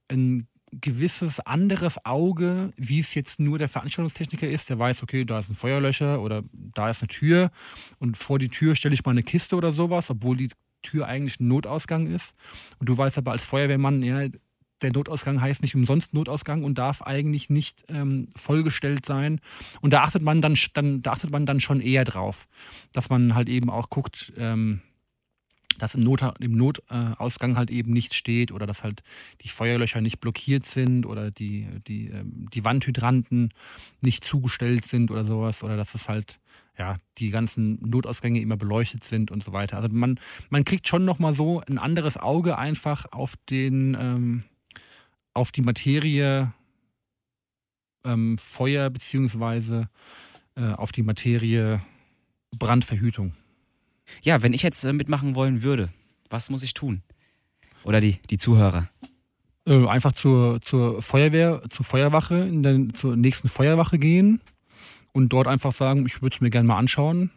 ein 0.09 0.49
gewisses 0.73 1.41
anderes 1.41 2.05
Auge, 2.05 2.73
wie 2.77 3.01
es 3.01 3.15
jetzt 3.15 3.41
nur 3.41 3.59
der 3.59 3.69
Veranstaltungstechniker 3.69 4.49
ist, 4.49 4.71
der 4.71 4.79
weiß, 4.79 5.03
okay, 5.03 5.25
da 5.25 5.41
ist 5.41 5.51
ein 5.51 5.55
Feuerlöcher 5.55 6.21
oder 6.21 6.43
da 6.53 6.91
ist 6.91 7.03
eine 7.03 7.09
Tür 7.09 7.51
und 7.99 8.17
vor 8.17 8.39
die 8.39 8.49
Tür 8.49 8.75
stelle 8.75 8.95
ich 8.95 9.05
mal 9.05 9.11
eine 9.11 9.23
Kiste 9.23 9.57
oder 9.57 9.73
sowas, 9.73 10.09
obwohl 10.11 10.37
die 10.37 10.51
Tür 10.83 11.07
eigentlich 11.07 11.39
ein 11.41 11.49
Notausgang 11.49 12.07
ist. 12.07 12.35
Und 12.79 12.89
du 12.89 12.97
weißt 12.97 13.19
aber 13.19 13.33
als 13.33 13.45
Feuerwehrmann, 13.45 14.03
ja, 14.03 14.27
der 14.83 14.93
Notausgang 14.93 15.41
heißt 15.41 15.63
nicht 15.63 15.75
umsonst 15.75 16.13
Notausgang 16.13 16.65
und 16.65 16.77
darf 16.77 17.03
eigentlich 17.03 17.51
nicht 17.51 17.85
ähm, 17.89 18.29
vollgestellt 18.37 19.07
sein. 19.07 19.41
Und 19.81 19.93
da 19.93 20.03
achtet 20.03 20.23
man 20.23 20.43
dann, 20.43 20.59
dann, 20.75 21.03
da 21.03 21.13
achtet 21.13 21.31
man 21.31 21.47
dann 21.47 21.61
schon 21.61 21.81
eher 21.81 22.05
drauf, 22.05 22.49
dass 22.93 23.09
man 23.09 23.35
halt 23.35 23.49
eben 23.49 23.71
auch 23.71 23.91
guckt, 23.91 24.33
ähm, 24.37 24.81
dass 25.79 25.95
im, 25.95 26.03
Not, 26.03 26.23
im 26.41 26.57
Notausgang 26.57 27.57
halt 27.57 27.71
eben 27.71 27.93
nichts 27.93 28.17
steht 28.17 28.53
oder 28.53 28.67
dass 28.67 28.83
halt 28.83 29.03
die 29.43 29.49
Feuerlöcher 29.49 30.01
nicht 30.01 30.21
blockiert 30.21 30.67
sind 30.67 31.07
oder 31.07 31.31
die, 31.31 31.69
die, 31.87 32.09
ähm, 32.09 32.49
die 32.53 32.65
Wandhydranten 32.65 33.53
nicht 34.01 34.25
zugestellt 34.25 34.85
sind 34.87 35.11
oder 35.11 35.25
sowas 35.25 35.63
oder 35.63 35.77
dass 35.77 35.95
es 35.95 36.09
halt 36.09 36.39
ja, 36.79 36.97
die 37.19 37.31
ganzen 37.31 37.79
Notausgänge 37.87 38.41
immer 38.41 38.57
beleuchtet 38.57 39.05
sind 39.05 39.31
und 39.31 39.45
so 39.45 39.53
weiter. 39.53 39.77
Also 39.77 39.89
man, 39.91 40.19
man 40.49 40.65
kriegt 40.65 40.89
schon 40.89 41.05
nochmal 41.05 41.35
so 41.35 41.61
ein 41.69 41.79
anderes 41.79 42.17
Auge 42.17 42.57
einfach 42.59 43.07
auf 43.13 43.35
den, 43.51 43.95
ähm, 43.99 44.45
auf 45.35 45.53
die 45.53 45.63
Materie 45.63 46.53
ähm, 48.05 48.39
Feuer 48.39 48.91
beziehungsweise 48.91 49.89
äh, 50.57 50.73
auf 50.73 50.93
die 50.93 51.03
Materie 51.03 51.83
Brandverhütung. 52.51 53.35
Ja, 54.23 54.43
wenn 54.43 54.53
ich 54.53 54.63
jetzt 54.63 54.85
äh, 54.85 54.93
mitmachen 54.93 55.35
wollen 55.35 55.63
würde, 55.63 55.89
was 56.31 56.51
muss 56.51 56.63
ich 56.63 56.75
tun? 56.75 57.03
Oder 57.85 58.01
die, 58.01 58.19
die 58.31 58.39
Zuhörer? 58.39 58.89
Äh, 59.67 59.87
einfach 59.87 60.13
zur, 60.13 60.61
zur 60.61 61.03
Feuerwehr, 61.03 61.63
zur 61.69 61.85
Feuerwache, 61.85 62.37
in 62.37 62.63
der, 62.63 62.89
zur 62.93 63.17
nächsten 63.17 63.49
Feuerwache 63.49 63.99
gehen 63.99 64.41
und 65.13 65.33
dort 65.33 65.47
einfach 65.47 65.73
sagen, 65.73 66.05
ich 66.07 66.23
würde 66.23 66.35
es 66.35 66.41
mir 66.41 66.51
gerne 66.51 66.67
mal 66.67 66.79
anschauen. 66.79 67.31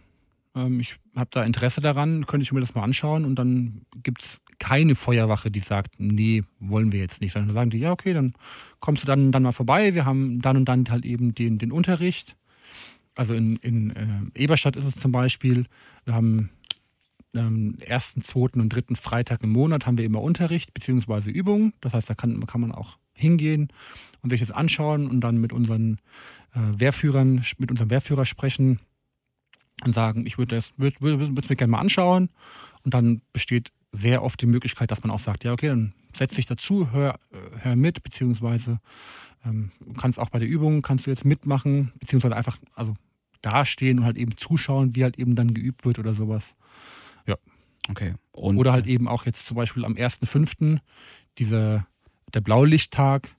Ähm, 0.56 0.80
ich 0.80 0.95
habe 1.15 1.30
da 1.31 1.43
Interesse 1.43 1.81
daran, 1.81 2.26
könnte 2.26 2.43
ich 2.43 2.52
mir 2.52 2.61
das 2.61 2.73
mal 2.73 2.84
anschauen 2.84 3.26
und 3.26 3.35
dann 3.35 3.81
gibt 4.02 4.22
es 4.22 4.41
keine 4.57 4.95
Feuerwache, 4.95 5.52
die 5.52 5.60
sagt, 5.60 5.99
nee, 5.99 6.43
wollen 6.60 6.91
wir 6.91 6.99
jetzt 6.99 7.22
nicht. 7.22 7.34
Sondern 7.34 7.53
sagen 7.53 7.69
die, 7.69 7.80
ja, 7.80 7.91
okay, 7.91 8.14
dann 8.14 8.34
kommst 8.80 9.03
du 9.03 9.07
dann, 9.07 9.31
dann 9.31 9.43
mal 9.43 9.52
vorbei. 9.52 9.93
Wir 9.93 10.06
haben 10.06 10.41
dann 10.41 10.57
und 10.57 10.65
dann 10.65 10.89
halt 10.89 11.06
eben 11.06 11.35
den, 11.35 11.57
den 11.57 11.72
Unterricht. 11.72 12.35
Also 13.15 13.34
in, 13.34 13.57
in 13.57 13.91
äh, 13.91 14.41
Eberstadt 14.43 14.76
ist 14.76 14.85
es 14.85 14.95
zum 14.95 15.11
Beispiel, 15.11 15.65
wir 16.06 16.14
haben 16.14 16.49
ähm, 17.35 17.77
ersten, 17.79 18.23
zweiten 18.23 18.61
und 18.61 18.69
dritten 18.69 18.95
Freitag 18.95 19.43
im 19.43 19.51
Monat 19.51 19.85
haben 19.85 19.97
wir 19.97 20.05
immer 20.05 20.21
Unterricht 20.21 20.73
bzw. 20.73 21.29
Übungen. 21.29 21.73
Das 21.81 21.93
heißt, 21.93 22.09
da 22.09 22.13
kann, 22.13 22.45
kann 22.45 22.61
man 22.61 22.71
auch 22.71 22.97
hingehen 23.13 23.69
und 24.21 24.29
sich 24.29 24.41
das 24.41 24.51
anschauen 24.51 25.07
und 25.07 25.21
dann 25.21 25.39
mit 25.39 25.53
unseren 25.53 25.99
äh, 26.53 26.59
Wehrführern, 26.79 27.43
mit 27.57 27.71
unserem 27.71 27.89
Wehrführer 27.89 28.25
sprechen 28.25 28.79
und 29.83 29.93
sagen, 29.93 30.25
ich 30.25 30.37
würde 30.37 30.55
das 30.55 30.73
würd, 30.77 31.01
würd, 31.01 31.35
würd 31.35 31.49
mir 31.49 31.55
gerne 31.55 31.71
mal 31.71 31.79
anschauen. 31.79 32.29
Und 32.83 32.93
dann 32.93 33.21
besteht 33.33 33.71
sehr 33.91 34.23
oft 34.23 34.41
die 34.41 34.45
Möglichkeit, 34.45 34.91
dass 34.91 35.03
man 35.03 35.11
auch 35.11 35.19
sagt, 35.19 35.43
ja, 35.43 35.53
okay, 35.53 35.67
dann 35.69 35.93
setz 36.15 36.35
dich 36.35 36.45
dazu, 36.45 36.91
hör, 36.91 37.19
äh, 37.31 37.37
hör 37.59 37.75
mit, 37.75 38.03
beziehungsweise 38.03 38.79
ähm, 39.45 39.71
kannst 39.97 40.19
auch 40.19 40.29
bei 40.29 40.39
der 40.39 40.47
Übung, 40.47 40.81
kannst 40.81 41.05
du 41.05 41.09
jetzt 41.09 41.25
mitmachen, 41.25 41.91
beziehungsweise 41.99 42.35
einfach 42.35 42.57
also 42.75 42.95
dastehen 43.41 43.99
und 43.99 44.05
halt 44.05 44.17
eben 44.17 44.35
zuschauen, 44.37 44.95
wie 44.95 45.03
halt 45.03 45.17
eben 45.19 45.35
dann 45.35 45.53
geübt 45.53 45.85
wird 45.85 45.99
oder 45.99 46.13
sowas. 46.13 46.55
Okay. 47.89 48.13
Und 48.31 48.57
oder 48.57 48.73
halt 48.73 48.87
eben 48.87 49.07
auch 49.07 49.25
jetzt 49.25 49.45
zum 49.45 49.57
Beispiel 49.57 49.85
am 49.85 49.93
1.5. 49.93 50.79
dieser 51.37 51.87
der 52.33 52.41
Blaulichttag, 52.41 53.29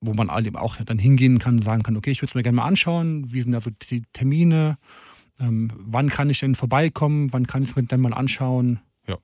wo 0.00 0.14
man 0.14 0.30
halt 0.30 0.46
eben 0.46 0.56
auch 0.56 0.76
dann 0.76 0.98
hingehen 0.98 1.38
kann 1.38 1.56
und 1.56 1.64
sagen 1.64 1.82
kann, 1.82 1.96
okay, 1.96 2.10
ich 2.10 2.20
würde 2.20 2.30
es 2.30 2.34
mir 2.34 2.42
gerne 2.42 2.56
mal 2.56 2.66
anschauen, 2.66 3.32
wie 3.32 3.42
sind 3.42 3.52
da 3.52 3.60
so 3.60 3.70
die 3.90 4.02
Termine, 4.12 4.78
ähm, 5.38 5.70
wann 5.76 6.08
kann 6.08 6.30
ich 6.30 6.40
denn 6.40 6.54
vorbeikommen, 6.54 7.32
wann 7.32 7.46
kann 7.46 7.62
ich 7.62 7.70
es 7.70 7.76
mir 7.76 7.82
denn 7.84 8.00
mal 8.00 8.12
anschauen. 8.12 8.80
Ja. 9.06 9.18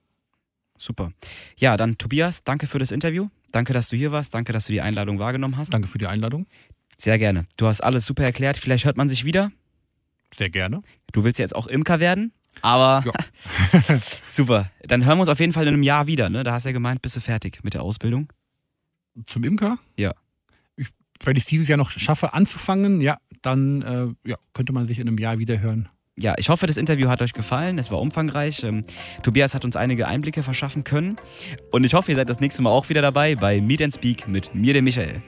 Super. 0.77 1.11
Ja, 1.57 1.77
dann 1.77 1.97
Tobias, 1.97 2.43
danke 2.43 2.67
für 2.67 2.79
das 2.79 2.91
Interview. 2.91 3.27
Danke, 3.51 3.73
dass 3.73 3.89
du 3.89 3.95
hier 3.95 4.11
warst. 4.11 4.33
Danke, 4.33 4.53
dass 4.53 4.65
du 4.65 4.73
die 4.73 4.81
Einladung 4.81 5.19
wahrgenommen 5.19 5.57
hast. 5.57 5.73
Danke 5.73 5.87
für 5.87 5.97
die 5.97 6.07
Einladung. 6.07 6.45
Sehr 6.97 7.17
gerne. 7.17 7.45
Du 7.57 7.67
hast 7.67 7.81
alles 7.81 8.05
super 8.05 8.23
erklärt. 8.23 8.57
Vielleicht 8.57 8.85
hört 8.85 8.97
man 8.97 9.07
sich 9.07 9.23
wieder. 9.23 9.51
Sehr 10.35 10.49
gerne. 10.49 10.81
Du 11.13 11.23
willst 11.23 11.39
jetzt 11.39 11.55
auch 11.55 11.67
Imker 11.67 11.99
werden, 11.99 12.33
aber 12.61 13.03
ja. 13.05 13.81
super. 14.27 14.69
Dann 14.83 15.05
hören 15.05 15.17
wir 15.17 15.21
uns 15.21 15.29
auf 15.29 15.39
jeden 15.39 15.53
Fall 15.53 15.67
in 15.67 15.73
einem 15.73 15.83
Jahr 15.83 16.07
wieder. 16.07 16.29
Ne? 16.29 16.43
Da 16.43 16.53
hast 16.53 16.63
du 16.63 16.69
ja 16.69 16.73
gemeint, 16.73 17.01
bist 17.01 17.15
du 17.15 17.21
fertig 17.21 17.63
mit 17.63 17.73
der 17.73 17.83
Ausbildung. 17.83 18.31
Zum 19.25 19.43
Imker? 19.43 19.77
Ja. 19.97 20.13
Ich, 20.75 20.87
wenn 21.23 21.35
ich 21.35 21.45
dieses 21.45 21.67
Jahr 21.67 21.77
noch 21.77 21.91
schaffe 21.91 22.33
anzufangen, 22.33 23.01
ja, 23.01 23.17
dann 23.41 23.81
äh, 23.81 24.29
ja, 24.29 24.37
könnte 24.53 24.73
man 24.73 24.85
sich 24.85 24.99
in 24.99 25.07
einem 25.07 25.17
Jahr 25.17 25.39
wieder 25.39 25.59
hören 25.59 25.89
ja, 26.19 26.33
ich 26.37 26.49
hoffe, 26.49 26.65
das 26.65 26.77
Interview 26.77 27.09
hat 27.09 27.21
euch 27.21 27.33
gefallen. 27.33 27.77
Es 27.77 27.91
war 27.91 28.01
umfangreich. 28.01 28.63
Ähm, 28.63 28.83
Tobias 29.21 29.53
hat 29.53 29.63
uns 29.65 29.75
einige 29.75 30.07
Einblicke 30.07 30.41
verschaffen 30.41 30.83
können. 30.83 31.15
Und 31.71 31.83
ich 31.83 31.93
hoffe, 31.93 32.11
ihr 32.11 32.15
seid 32.15 32.27
das 32.27 32.39
nächste 32.39 32.63
Mal 32.63 32.71
auch 32.71 32.89
wieder 32.89 33.03
dabei 33.03 33.35
bei 33.35 33.61
Meet 33.61 33.83
and 33.83 33.93
Speak 33.93 34.27
mit 34.27 34.55
mir, 34.55 34.73
dem 34.73 34.85
Michael. 34.85 35.21